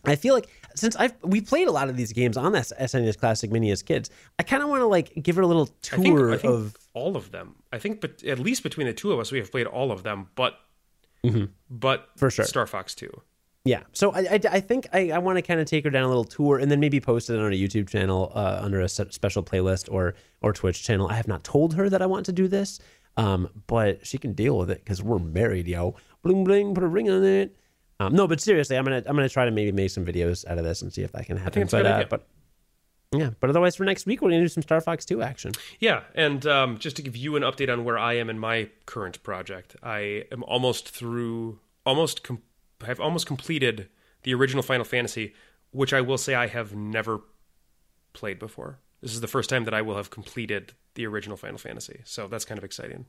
I 0.03 0.15
feel 0.15 0.33
like 0.33 0.49
since 0.75 0.95
I've 0.95 1.13
we 1.23 1.41
played 1.41 1.67
a 1.67 1.71
lot 1.71 1.89
of 1.89 1.97
these 1.97 2.13
games 2.13 2.37
on 2.37 2.51
this 2.51 2.71
SNES 2.79 3.17
Classic 3.17 3.51
Mini 3.51 3.71
as 3.71 3.81
kids, 3.81 4.09
I 4.39 4.43
kind 4.43 4.61
of 4.61 4.69
want 4.69 4.81
to 4.81 4.87
like 4.87 5.13
give 5.21 5.35
her 5.37 5.41
a 5.41 5.47
little 5.47 5.69
I 5.91 5.97
think, 5.97 6.17
tour 6.17 6.33
I 6.33 6.37
think 6.37 6.53
of 6.53 6.77
all 6.93 7.15
of 7.15 7.31
them. 7.31 7.55
I 7.73 7.79
think, 7.79 8.01
but 8.01 8.23
at 8.23 8.39
least 8.39 8.63
between 8.63 8.87
the 8.87 8.93
two 8.93 9.11
of 9.11 9.19
us, 9.19 9.31
we 9.31 9.39
have 9.39 9.51
played 9.51 9.67
all 9.67 9.91
of 9.91 10.03
them. 10.03 10.27
But, 10.35 10.55
but 11.23 11.31
Mm-hmm. 11.31 12.17
For 12.17 12.29
sure. 12.29 12.45
Star 12.45 12.67
Fox 12.67 12.95
Two. 12.95 13.21
Yeah. 13.63 13.81
So 13.93 14.11
I, 14.11 14.19
I, 14.19 14.39
I 14.51 14.59
think 14.59 14.87
I, 14.93 15.09
I 15.09 15.17
want 15.17 15.37
to 15.37 15.41
kind 15.41 15.59
of 15.59 15.65
take 15.65 15.83
her 15.85 15.89
down 15.89 16.03
a 16.03 16.07
little 16.07 16.23
tour 16.23 16.59
and 16.59 16.69
then 16.69 16.79
maybe 16.79 16.99
post 16.99 17.31
it 17.31 17.39
on 17.39 17.51
a 17.51 17.55
YouTube 17.55 17.89
channel 17.89 18.31
uh, 18.35 18.59
under 18.61 18.79
a 18.79 18.87
special 18.87 19.43
playlist 19.43 19.91
or 19.91 20.13
or 20.41 20.53
Twitch 20.53 20.83
channel. 20.83 21.07
I 21.07 21.15
have 21.15 21.27
not 21.27 21.43
told 21.43 21.73
her 21.73 21.89
that 21.89 22.01
I 22.01 22.05
want 22.05 22.27
to 22.27 22.31
do 22.31 22.47
this, 22.47 22.79
um, 23.17 23.49
but 23.65 24.05
she 24.05 24.19
can 24.19 24.33
deal 24.33 24.57
with 24.57 24.69
it 24.69 24.83
because 24.83 25.01
we're 25.01 25.19
married, 25.19 25.67
yo. 25.67 25.95
Bling 26.21 26.43
bling, 26.43 26.75
put 26.75 26.83
a 26.83 26.87
ring 26.87 27.09
on 27.09 27.23
it. 27.23 27.55
Um, 27.99 28.13
no, 28.13 28.27
but 28.27 28.41
seriously, 28.41 28.77
I'm 28.77 28.83
gonna 28.83 29.03
I'm 29.05 29.15
gonna 29.15 29.29
try 29.29 29.45
to 29.45 29.51
maybe 29.51 29.71
make 29.71 29.89
some 29.89 30.05
videos 30.05 30.45
out 30.47 30.57
of 30.57 30.63
this 30.65 30.81
and 30.81 30.91
see 30.91 31.01
if 31.03 31.11
that 31.13 31.25
can 31.25 31.37
happen. 31.37 31.67
but 31.71 31.85
uh, 31.85 32.03
but 32.09 32.27
yeah, 33.13 33.29
but 33.39 33.49
otherwise 33.49 33.75
for 33.75 33.85
next 33.85 34.05
week 34.05 34.21
we're 34.21 34.29
gonna 34.31 34.41
do 34.41 34.47
some 34.49 34.63
Star 34.63 34.81
Fox 34.81 35.05
2 35.05 35.21
action. 35.21 35.53
Yeah, 35.79 36.01
and 36.13 36.45
um, 36.45 36.77
just 36.77 36.97
to 36.97 37.01
give 37.01 37.15
you 37.15 37.35
an 37.35 37.43
update 37.43 37.71
on 37.71 37.83
where 37.85 37.97
I 37.97 38.13
am 38.13 38.29
in 38.29 38.37
my 38.37 38.69
current 38.85 39.21
project, 39.23 39.75
I 39.81 40.25
am 40.31 40.43
almost 40.43 40.89
through, 40.89 41.59
almost 41.85 42.23
com- 42.23 42.41
have 42.85 42.99
almost 42.99 43.25
completed 43.27 43.87
the 44.23 44.33
original 44.33 44.63
Final 44.63 44.85
Fantasy, 44.85 45.33
which 45.71 45.93
I 45.93 46.01
will 46.01 46.17
say 46.17 46.35
I 46.35 46.47
have 46.47 46.75
never 46.75 47.21
played 48.13 48.39
before. 48.39 48.79
This 49.01 49.13
is 49.13 49.21
the 49.21 49.27
first 49.27 49.49
time 49.49 49.63
that 49.65 49.73
I 49.73 49.81
will 49.81 49.95
have 49.95 50.09
completed 50.09 50.73
the 50.95 51.05
original 51.05 51.37
Final 51.37 51.57
Fantasy, 51.57 52.01
so 52.03 52.27
that's 52.27 52.45
kind 52.45 52.57
of 52.57 52.63
exciting. 52.63 53.05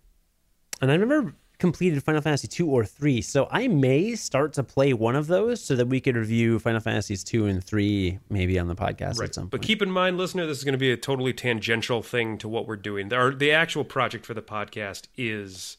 And 0.80 0.92
I've 0.92 1.00
never 1.00 1.34
completed 1.58 2.02
Final 2.02 2.20
Fantasy 2.20 2.48
2 2.48 2.68
or 2.68 2.84
3, 2.84 3.22
so 3.22 3.48
I 3.50 3.68
may 3.68 4.14
start 4.14 4.52
to 4.54 4.62
play 4.62 4.92
one 4.92 5.16
of 5.16 5.26
those 5.26 5.62
so 5.62 5.74
that 5.76 5.88
we 5.88 6.00
could 6.00 6.16
review 6.16 6.58
Final 6.58 6.80
Fantasies 6.80 7.24
2 7.24 7.46
and 7.46 7.64
3 7.64 8.18
maybe 8.28 8.58
on 8.58 8.68
the 8.68 8.76
podcast 8.76 9.22
at 9.22 9.34
some 9.34 9.48
But 9.48 9.62
keep 9.62 9.80
in 9.80 9.90
mind, 9.90 10.18
listener, 10.18 10.46
this 10.46 10.58
is 10.58 10.64
going 10.64 10.72
to 10.74 10.78
be 10.78 10.92
a 10.92 10.96
totally 10.96 11.32
tangential 11.32 12.02
thing 12.02 12.38
to 12.38 12.48
what 12.48 12.66
we're 12.66 12.76
doing. 12.76 13.12
Our, 13.12 13.34
the 13.34 13.52
actual 13.52 13.84
project 13.84 14.26
for 14.26 14.34
the 14.34 14.42
podcast 14.42 15.04
is 15.16 15.78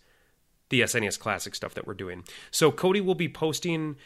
the 0.70 0.82
SNES 0.82 1.20
Classic 1.20 1.54
stuff 1.56 1.74
that 1.76 1.88
we're 1.88 1.94
doing. 1.94 2.24
So 2.52 2.72
Cody 2.72 3.02
will 3.02 3.16
be 3.16 3.30
posting. 3.30 3.98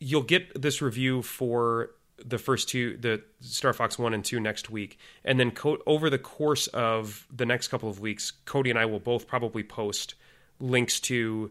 You'll 0.00 0.22
get 0.22 0.60
this 0.60 0.82
review 0.82 1.22
for 1.22 1.90
the 2.24 2.38
first 2.38 2.68
two, 2.68 2.96
the 2.96 3.22
Star 3.40 3.72
Fox 3.72 3.98
one 3.98 4.14
and 4.14 4.24
two 4.24 4.40
next 4.40 4.70
week, 4.70 4.98
and 5.24 5.38
then 5.38 5.50
co- 5.50 5.78
over 5.86 6.08
the 6.08 6.18
course 6.18 6.68
of 6.68 7.26
the 7.34 7.46
next 7.46 7.68
couple 7.68 7.88
of 7.88 8.00
weeks, 8.00 8.30
Cody 8.44 8.70
and 8.70 8.78
I 8.78 8.86
will 8.86 9.00
both 9.00 9.26
probably 9.26 9.62
post 9.62 10.14
links 10.60 11.00
to 11.00 11.50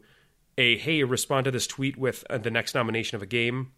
a 0.57 0.77
hey, 0.77 1.03
respond 1.03 1.45
to 1.45 1.51
this 1.51 1.67
tweet 1.67 1.97
with 1.97 2.23
uh, 2.29 2.37
the 2.37 2.51
next 2.51 2.75
nomination 2.75 3.15
of 3.15 3.21
a 3.21 3.25
game 3.25 3.71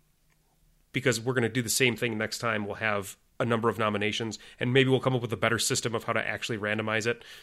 because 0.92 1.20
we're 1.20 1.34
going 1.34 1.44
to 1.44 1.50
do 1.50 1.62
the 1.62 1.70
same 1.70 1.96
thing 1.96 2.18
next 2.18 2.40
time. 2.40 2.66
We'll 2.66 2.76
have 2.76 3.18
a 3.40 3.46
number 3.46 3.70
of 3.70 3.78
nominations, 3.78 4.40
and 4.60 4.74
maybe 4.74 4.90
we'll 4.90 5.00
come 5.00 5.16
up 5.16 5.22
with 5.22 5.34
a 5.34 5.38
better 5.38 5.60
system 5.60 5.96
of 5.96 6.04
how 6.04 6.14
to 6.14 6.26
actually 6.26 6.58
randomize 6.58 7.08
it. 7.08 7.24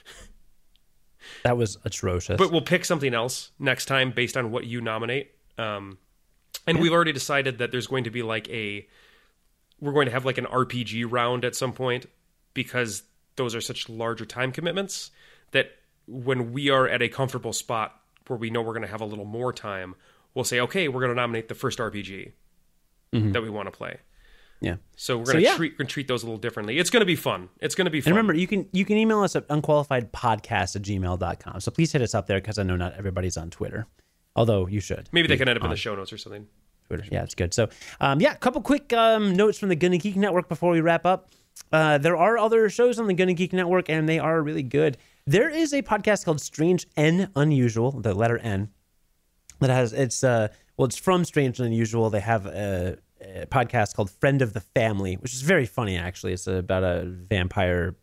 That 1.45 1.57
was 1.57 1.79
atrocious. 1.85 2.39
But 2.39 2.51
we'll 2.51 2.63
pick 2.63 2.85
something 2.85 3.15
else 3.15 3.51
next 3.59 3.87
time 3.87 4.11
based 4.11 4.37
on 4.37 4.51
what 4.51 4.65
you 4.65 4.81
nominate. 4.81 5.33
Um, 5.59 5.99
and 6.67 6.81
we've 6.81 6.93
already 6.93 7.13
decided 7.13 7.59
that 7.59 7.71
there's 7.71 7.87
going 7.87 8.05
to 8.05 8.11
be 8.11 8.23
like 8.23 8.49
a, 8.49 8.87
we're 9.81 9.93
going 9.93 10.07
to 10.07 10.13
have 10.13 10.25
like 10.25 10.39
an 10.39 10.47
RPG 10.47 11.11
round 11.11 11.45
at 11.45 11.55
some 11.55 11.73
point 11.73 12.07
because 12.55 13.03
those 13.37 13.55
are 13.55 13.61
such 13.61 13.89
larger 13.89 14.25
time 14.25 14.53
commitments 14.53 15.11
that 15.53 15.73
when 16.11 16.53
we 16.53 16.69
are 16.71 16.89
at 16.89 17.03
a 17.03 17.09
comfortable 17.09 17.53
spot 17.53 18.01
where 18.27 18.39
we 18.39 18.51
know 18.51 18.61
we're 18.61 18.73
going 18.73 18.83
to 18.83 18.89
have 18.89 19.01
a 19.01 19.07
little 19.07 19.25
more 19.25 19.53
time, 19.53 19.95
we'll 20.35 20.45
say, 20.45 20.61
okay, 20.61 20.89
we're 20.89 21.01
going 21.01 21.11
to 21.11 21.17
nominate 21.17 21.49
the 21.49 21.55
first 21.55 21.79
RPG 21.79 22.33
that 23.13 23.43
we 23.43 23.51
want 23.51 23.67
to 23.67 23.73
play. 23.73 23.99
yeah. 24.61 24.77
So 24.97 25.19
we're 25.19 25.25
going 25.25 25.37
to 25.37 25.43
yeah. 25.43 25.57
treat, 25.57 25.77
gonna 25.79 25.89
treat 25.89 26.07
those 26.07 26.23
a 26.23 26.27
little 26.27 26.39
differently. 26.39 26.79
It's 26.79 26.91
going 26.91 27.01
to 27.01 27.07
be 27.07 27.17
fun. 27.17 27.49
It's 27.61 27.75
going 27.75 27.87
to 27.87 27.91
be 27.91 28.01
fun. 28.01 28.13
And 28.13 28.17
remember, 28.17 28.35
you 28.35 28.47
can 28.47 28.69
you 28.73 28.85
can 28.85 28.97
email 28.97 29.21
us 29.21 29.35
at 29.35 29.49
unqualifiedpodcast 29.49 30.77
at 30.77 30.83
gmail.com. 30.83 31.61
So 31.61 31.71
please 31.71 31.93
hit 31.93 32.03
us 32.03 32.15
up 32.15 32.27
there 32.27 32.41
because 32.41 32.59
I 32.59 32.63
know 32.63 32.77
not 32.77 32.95
everybody's 32.95 33.37
on 33.37 33.51
Twitter. 33.51 33.87
Although 34.37 34.69
you 34.69 34.81
should. 34.81 35.09
maybe 35.13 35.27
they 35.27 35.37
can 35.37 35.49
end 35.49 35.59
up 35.59 35.65
in 35.65 35.71
the 35.71 35.77
show 35.77 35.95
notes 35.97 36.13
or 36.13 36.19
something. 36.19 36.47
Twitter. 36.87 37.05
Yeah, 37.11 37.23
it's 37.23 37.35
good. 37.35 37.53
So, 37.55 37.69
um, 38.01 38.21
yeah, 38.21 38.33
a 38.33 38.37
couple 38.37 38.61
quick 38.63 38.93
um, 38.93 39.35
notes 39.35 39.59
from 39.59 39.69
the 39.69 39.77
Gonna 39.77 39.99
Geek 39.99 40.17
Network 40.17 40.49
before 40.49 40.73
we 40.73 40.81
wrap 40.81 41.07
up. 41.07 41.31
Uh, 41.73 41.99
there 41.99 42.17
are 42.17 42.39
other 42.39 42.69
shows 42.69 42.99
on 42.99 43.07
the 43.07 43.15
Gonna 43.15 43.35
Geek 43.35 43.53
Network, 43.53 43.89
and 43.89 44.09
they 44.09 44.19
are 44.19 44.43
really 44.43 44.63
good. 44.63 44.97
There 45.31 45.49
is 45.49 45.73
a 45.73 45.81
podcast 45.83 46.25
called 46.25 46.41
Strange 46.41 46.89
N 46.97 47.31
Unusual, 47.37 47.93
the 47.93 48.15
letter 48.15 48.37
N, 48.39 48.71
that 49.61 49.71
has 49.71 49.93
it's 49.93 50.25
uh 50.25 50.49
well 50.77 50.87
it's 50.87 50.97
from 50.97 51.25
Strange 51.25 51.61
and 51.61 51.69
Unusual. 51.69 52.11
They 52.11 52.19
have 52.19 52.47
a, 52.47 52.99
a 53.21 53.47
podcast 53.47 53.95
called 53.95 54.11
Friend 54.11 54.43
of 54.43 54.55
the 54.55 54.61
Family, 54.61 55.15
which 55.15 55.33
is 55.33 55.43
very 55.43 55.67
funny 55.67 55.97
actually. 55.97 56.33
It's 56.33 56.49
about 56.49 56.83
a 56.83 57.05
vampire 57.05 57.95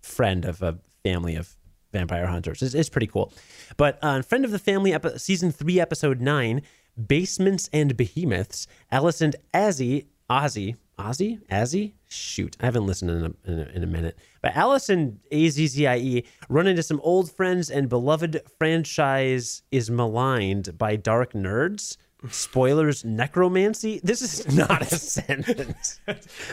friend 0.00 0.44
of 0.44 0.62
a 0.62 0.78
family 1.02 1.34
of 1.34 1.56
vampire 1.92 2.28
hunters. 2.28 2.62
It's, 2.62 2.72
it's 2.74 2.88
pretty 2.88 3.08
cool. 3.08 3.32
But 3.76 3.98
on 4.00 4.22
Friend 4.22 4.44
of 4.44 4.52
the 4.52 4.60
Family, 4.60 4.94
epi- 4.94 5.18
season 5.18 5.50
three, 5.50 5.80
episode 5.80 6.20
nine, 6.20 6.62
Basements 6.96 7.68
and 7.72 7.96
Behemoths, 7.96 8.68
and 8.92 9.34
Azzy, 9.52 10.06
Ozzy, 10.30 10.76
Ozzy, 10.98 11.40
Azzy. 11.48 11.92
Shoot, 12.08 12.56
I 12.60 12.64
haven't 12.64 12.86
listened 12.86 13.10
in 13.10 13.24
a, 13.24 13.50
in 13.52 13.58
a, 13.58 13.70
in 13.76 13.82
a 13.82 13.86
minute. 13.86 14.18
But 14.40 14.56
Alice 14.56 14.88
and 14.88 15.18
AZZIE 15.30 16.24
run 16.48 16.66
into 16.66 16.82
some 16.82 17.00
old 17.02 17.30
friends, 17.30 17.70
and 17.70 17.88
beloved 17.88 18.40
franchise 18.58 19.62
is 19.70 19.90
maligned 19.90 20.78
by 20.78 20.96
dark 20.96 21.32
nerds. 21.32 21.96
Spoilers, 22.30 23.04
necromancy. 23.04 24.00
This 24.02 24.22
is 24.22 24.56
not 24.56 24.80
a 24.82 24.96
sentence. 24.96 26.00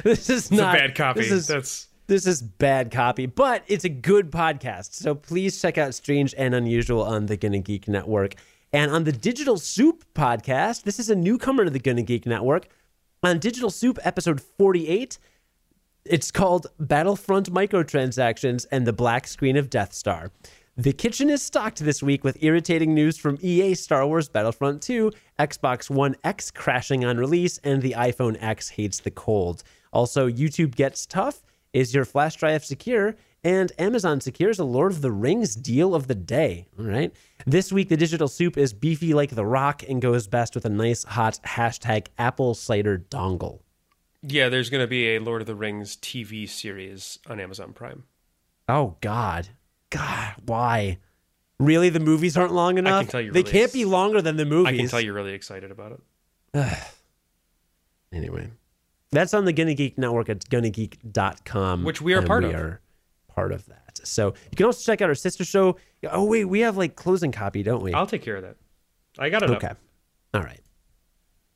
This 0.03 0.30
is 0.30 0.48
It's 0.48 0.52
a 0.52 0.56
not 0.56 0.78
bad 0.78 0.95
copy. 0.95 1.22
This 1.22 1.32
is, 1.32 1.48
That's 1.48 1.88
this 2.07 2.28
is 2.28 2.41
bad 2.41 2.91
copy, 2.91 3.26
but 3.28 3.64
it's 3.68 3.86
a 3.86 3.90
good 3.90 4.30
podcast. 4.30 4.94
So 4.94 5.15
please 5.15 5.61
check 5.61 5.78
out 5.78 5.95
Strange 5.95 6.36
and 6.38 6.53
Unusual 6.53 7.02
on 7.02 7.28
the 7.28 7.38
Gonna 7.38 7.60
Geek 7.60 7.88
Network. 7.88 8.36
And 8.74 8.91
on 8.91 9.06
the 9.06 9.11
Digital 9.14 9.57
Soup 9.57 10.03
podcast, 10.14 10.84
this 10.84 10.99
is 10.99 11.10
a 11.10 11.15
newcomer 11.15 11.64
to 11.64 11.70
the 11.72 11.80
Gonna 11.80 12.02
Geek 12.02 12.26
Network. 12.26 12.68
On 13.26 13.40
Digital 13.40 13.70
Soup, 13.70 13.98
episode 14.04 14.41
48, 14.41 15.18
it's 16.04 16.30
called 16.30 16.68
Battlefront 16.78 17.50
Microtransactions 17.54 18.66
and 18.70 18.86
the 18.86 18.91
Black 18.91 19.28
Screen 19.28 19.56
of 19.56 19.70
Death 19.70 19.94
Star. 19.94 20.30
The 20.76 20.91
kitchen 20.91 21.30
is 21.30 21.41
stocked 21.41 21.80
this 21.80 22.04
week 22.04 22.26
with 22.26 22.44
irritating 22.44 22.94
news 22.94 23.18
from 23.18 23.38
EA 23.41 23.76
Star 23.76 24.06
Wars 24.06 24.28
Battlefront 24.28 24.82
2, 24.82 25.10
Xbox 25.40 25.90
One 25.90 26.18
X 26.26 26.52
crashing 26.52 27.06
on 27.06 27.18
release, 27.18 27.60
and 27.64 27.82
the 27.82 27.95
iPhone 27.98 28.36
X 28.44 28.68
hates 28.68 29.00
the 29.00 29.12
cold. 29.12 29.64
Also, 29.94 30.30
YouTube 30.30 30.76
gets 30.76 31.06
tough. 31.06 31.44
Is 31.72 31.95
your 31.95 32.04
flash 32.04 32.36
drive 32.36 32.66
secure? 32.66 33.16
And 33.44 33.72
Amazon 33.78 34.22
secures 34.22 34.57
a 34.57 34.64
Lord 34.64 34.91
of 34.94 35.02
the 35.02 35.11
Rings 35.11 35.56
deal 35.56 35.94
of 35.94 36.07
the 36.07 36.15
day. 36.15 36.68
All 36.80 36.86
right. 36.86 37.14
This 37.45 37.74
week, 37.74 37.90
the 37.90 37.98
digital 37.98 38.30
soup 38.30 38.57
is 38.57 38.72
beefy 38.74 39.14
like 39.14 39.32
the 39.32 39.45
rock 39.45 39.84
and 39.88 40.02
goes 40.02 40.28
best 40.28 40.56
with 40.56 40.64
a 40.64 40.70
nice 40.70 41.03
hot 41.03 41.40
hashtag 41.45 42.07
apple 42.18 42.53
cider 42.53 42.98
dongle. 43.10 43.60
yeah. 44.22 44.48
There's 44.48 44.70
going 44.70 44.82
to 44.84 44.88
be 44.88 45.15
a 45.15 45.20
Lord 45.20 45.41
of 45.41 45.48
the 45.48 45.56
Rings 45.56 45.98
TV 45.98 46.48
series 46.48 47.20
on 47.28 47.41
Amazon 47.41 47.74
Prime. 47.74 48.03
Oh 48.70 48.95
God, 49.02 49.49
God, 49.90 50.36
why? 50.45 50.99
Really, 51.60 51.90
the 51.90 51.99
movies 51.99 52.38
aren't 52.38 52.53
long 52.53 52.78
enough. 52.78 53.10
tell 53.10 53.20
you're 53.22 53.34
they 53.34 53.41
really 53.41 53.52
can't 53.52 53.64
ex- 53.65 53.74
be 53.74 53.84
longer 53.84 54.22
than 54.22 54.38
the 54.38 54.45
movies. 54.45 54.74
I 54.74 54.78
can 54.78 54.88
tell 54.88 55.02
you're 55.02 55.14
really 55.14 55.34
excited 55.34 55.70
about 55.70 55.99
it. 56.53 56.74
Anyway, 58.11 58.52
that's 59.11 59.34
on 59.34 59.45
the 59.45 59.52
Gonna 59.53 59.74
Geek 59.74 59.98
Network 59.98 60.30
at 60.30 60.41
gonnageek.com, 60.45 61.84
Which 61.84 61.99
we 62.02 62.14
are 62.14 62.22
part 62.22 62.44
we 62.44 62.49
of. 62.49 62.56
Are 62.56 62.82
part 63.34 63.52
of 63.52 63.66
that. 63.68 64.00
So 64.04 64.34
you 64.52 64.56
can 64.56 64.66
also 64.66 64.84
check 64.92 65.02
out 65.02 65.10
our 65.10 65.16
sister 65.16 65.44
show. 65.44 65.78
Oh 66.10 66.26
wait, 66.26 66.46
we 66.46 66.62
have 66.62 66.78
like 66.78 66.96
closing 66.96 67.32
copy, 67.32 67.64
don't 67.64 67.82
we? 67.82 67.94
I'll 67.94 68.08
take 68.08 68.22
care 68.22 68.36
of 68.36 68.44
that. 68.44 68.58
I 69.18 69.30
got 69.30 69.44
it 69.44 69.50
up. 69.50 69.58
okay. 69.58 69.68
up. 69.68 69.78
All 70.34 70.42
right. 70.42 70.62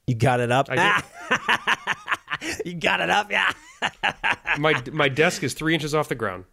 You 0.06 0.16
got 0.16 0.40
it 0.40 0.52
up. 0.52 0.68
I 0.70 1.04
you 2.66 2.76
got 2.76 3.02
it 3.02 3.10
up. 3.10 3.32
Yeah. 3.32 3.52
My 4.58 4.82
my 4.92 5.08
desk 5.10 5.44
is 5.44 5.54
three 5.54 5.74
inches 5.76 5.94
off 5.94 6.10
the 6.10 6.16
ground. 6.16 6.46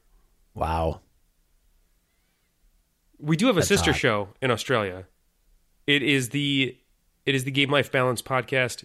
Wow. 0.55 1.01
We 3.19 3.37
do 3.37 3.47
have 3.47 3.57
a 3.57 3.63
sister 3.63 3.93
hot. 3.93 4.01
show 4.01 4.29
in 4.43 4.51
Australia. 4.51 5.07
It 5.87 6.03
is 6.03 6.31
the 6.31 6.77
it 7.25 7.35
is 7.35 7.45
the 7.45 7.51
Game 7.51 7.71
Life 7.71 7.91
Balance 7.91 8.21
podcast 8.21 8.85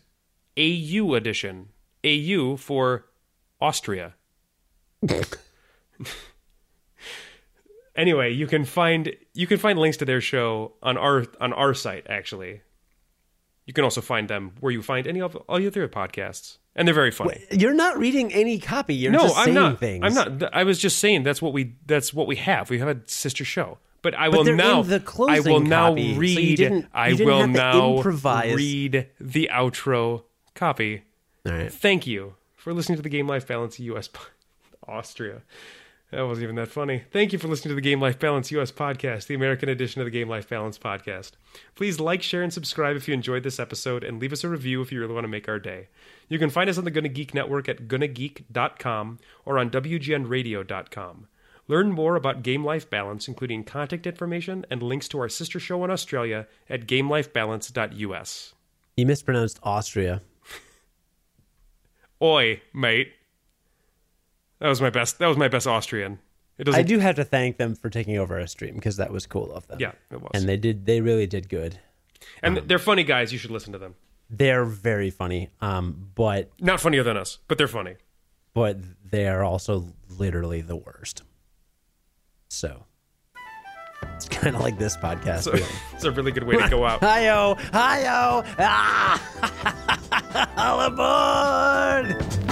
AU 0.58 1.14
edition. 1.16 1.70
AU 2.06 2.56
for 2.56 3.08
Austria. 3.60 4.16
anyway, 7.96 8.32
you 8.34 8.48
can 8.48 8.66
find 8.66 9.14
you 9.34 9.48
can 9.48 9.58
find 9.58 9.78
links 9.80 9.98
to 9.98 10.06
their 10.06 10.22
show 10.22 10.74
on 10.82 10.98
our 10.98 11.26
on 11.40 11.54
our 11.54 11.74
site 11.74 12.06
actually. 12.10 12.62
You 13.66 13.74
can 13.74 13.84
also 13.84 14.02
find 14.02 14.28
them 14.28 14.54
where 14.62 14.72
you 14.72 14.82
find 14.82 15.06
any 15.06 15.22
of 15.22 15.36
all 15.36 15.60
your 15.60 15.70
other 15.70 15.88
podcasts. 15.88 16.58
And 16.76 16.88
they're 16.88 16.96
very 16.96 17.12
funny. 17.12 17.44
You're 17.52 17.74
not 17.74 17.98
reading 18.00 18.34
any 18.34 18.58
copy. 18.58 18.96
You're 18.96 19.12
no, 19.12 19.24
just 19.24 19.38
I'm 19.38 19.44
saying 19.46 19.54
not. 19.56 19.80
things. 19.80 20.04
I'm 20.06 20.14
not. 20.40 20.54
I 20.56 20.64
was 20.64 20.80
just 20.80 20.98
saying 21.00 21.24
that's 21.24 21.42
what 21.42 21.54
we 21.54 21.76
that's 21.86 22.14
what 22.14 22.26
we 22.26 22.38
have. 22.38 22.70
We 22.70 22.80
have 22.80 22.88
a 22.88 23.02
sister 23.06 23.44
show. 23.46 23.78
But 24.02 24.16
I 24.16 24.30
will 24.30 24.46
they're 24.46 24.56
now. 24.56 24.82
the 24.82 24.96
I 24.96 25.00
closing 25.00 25.52
will 25.54 25.60
now 25.60 25.90
copy, 25.90 26.02
so 26.08 26.14
you 26.14 26.20
read. 26.20 26.58
didn't- 26.58 26.88
I 26.94 27.10
you 27.10 27.18
didn't 27.18 27.34
will 27.34 27.48
now 27.48 27.98
improvise. 27.98 28.56
read 28.56 29.08
the 29.20 29.50
outro 29.52 30.24
copy. 30.56 31.04
All 31.46 31.52
right. 31.52 31.72
Thank 31.72 32.08
you 32.08 32.36
for 32.56 32.74
listening 32.74 32.96
to 32.96 33.02
the 33.02 33.10
Game 33.10 33.28
Life 33.28 33.46
Balance 33.46 33.78
US 33.80 34.08
Austria. 34.88 35.42
That 36.12 36.24
wasn't 36.24 36.44
even 36.46 36.56
that 36.56 36.70
funny. 36.70 37.04
Thank 37.12 37.34
you 37.34 37.40
for 37.40 37.48
listening 37.48 37.70
to 37.70 37.76
the 37.76 37.82
Game 37.82 38.02
Life 38.02 38.18
Balance 38.18 38.52
US 38.52 38.72
podcast, 38.72 39.28
the 39.28 39.36
American 39.36 39.70
edition 39.70 40.02
of 40.02 40.06
the 40.06 40.12
Game 40.12 40.28
Life 40.28 40.50
Balance 40.50 40.80
podcast. 40.80 41.34
Please 41.76 42.00
like, 42.00 42.24
share, 42.24 42.42
and 42.42 42.52
subscribe 42.52 42.96
if 42.96 43.08
you 43.08 43.14
enjoyed 43.14 43.44
this 43.44 43.60
episode, 43.60 44.04
and 44.04 44.20
leave 44.20 44.34
us 44.34 44.44
a 44.44 44.50
review 44.50 44.82
if 44.82 44.92
you 44.92 45.00
really 45.00 45.14
want 45.14 45.26
to 45.26 45.30
make 45.30 45.48
our 45.48 45.60
day. 45.60 45.88
You 46.28 46.40
can 46.40 46.50
find 46.50 46.68
us 46.68 46.80
on 46.80 46.84
the 46.84 46.92
Gonna 46.92 47.10
Geek 47.10 47.36
Network 47.36 47.70
at 47.70 47.88
gonnageek.com 47.88 49.20
or 49.46 49.60
on 49.60 49.70
WGNradio.com. 49.70 51.28
Learn 51.68 51.92
more 51.92 52.16
about 52.16 52.42
Game 52.42 52.66
Life 52.66 52.90
Balance, 52.90 53.28
including 53.28 53.64
contact 53.64 54.08
information 54.08 54.66
and 54.72 54.82
links 54.82 55.08
to 55.10 55.20
our 55.20 55.30
sister 55.30 55.60
show 55.60 55.84
in 55.84 55.92
Australia 55.92 56.48
at 56.68 56.88
gamelifebalance.us. 56.88 58.54
You 58.98 59.06
mispronounced 59.06 59.60
Austria. 59.62 60.24
Oi, 62.22 62.62
mate. 62.74 63.14
That 64.60 64.68
was 64.70 64.82
my 64.82 64.90
best. 64.90 65.20
That 65.20 65.28
was 65.28 65.38
my 65.38 65.48
best 65.48 65.68
Austrian. 65.68 66.20
It 66.58 66.66
doesn't. 66.66 66.80
I 66.80 66.84
do 66.84 67.00
have 67.00 67.16
to 67.16 67.24
thank 67.24 67.58
them 67.58 67.76
for 67.76 67.90
taking 67.90 68.18
over 68.18 68.40
our 68.40 68.48
stream 68.48 68.76
because 68.76 68.98
that 68.98 69.12
was 69.12 69.26
cool 69.26 69.52
of 69.54 69.66
them. 69.68 69.80
Yeah, 69.80 69.94
it 70.12 70.22
was. 70.22 70.32
And 70.34 70.48
they 70.48 70.58
did. 70.58 70.86
They 70.86 71.00
really 71.02 71.28
did 71.28 71.48
good. 71.50 71.80
and 72.44 72.58
they're 72.58 72.80
funny 72.80 73.04
guys. 73.04 73.32
You 73.32 73.40
should 73.40 73.52
listen 73.52 73.72
to 73.74 73.80
them. 73.80 73.96
They're 74.30 74.66
very 74.66 75.10
funny. 75.10 75.50
Um, 75.62 76.12
but 76.16 76.52
Not 76.60 76.80
funnier 76.82 77.02
than 77.04 77.16
us, 77.18 77.40
but 77.48 77.58
they're 77.58 77.68
funny. 77.68 77.96
but 78.54 78.78
they 79.10 79.28
are 79.28 79.44
also 79.44 79.94
literally 80.18 80.62
the 80.62 80.76
worst. 80.76 81.24
So 82.50 82.84
it's 84.16 84.28
kind 84.28 84.56
of 84.56 84.62
like 84.62 84.78
this 84.78 84.98
podcast. 84.98 85.44
So 85.44 85.54
really. 85.54 85.66
it's 85.94 86.04
a 86.04 86.12
really 86.12 86.32
good 86.32 86.44
way 86.44 86.58
to 86.58 86.70
go 86.70 86.86
out. 86.86 87.00
Hi-yo! 87.04 87.56
Hi-yo! 87.74 88.44
Ah! 88.60 90.54
All 90.58 90.82
aboard! 90.82 92.49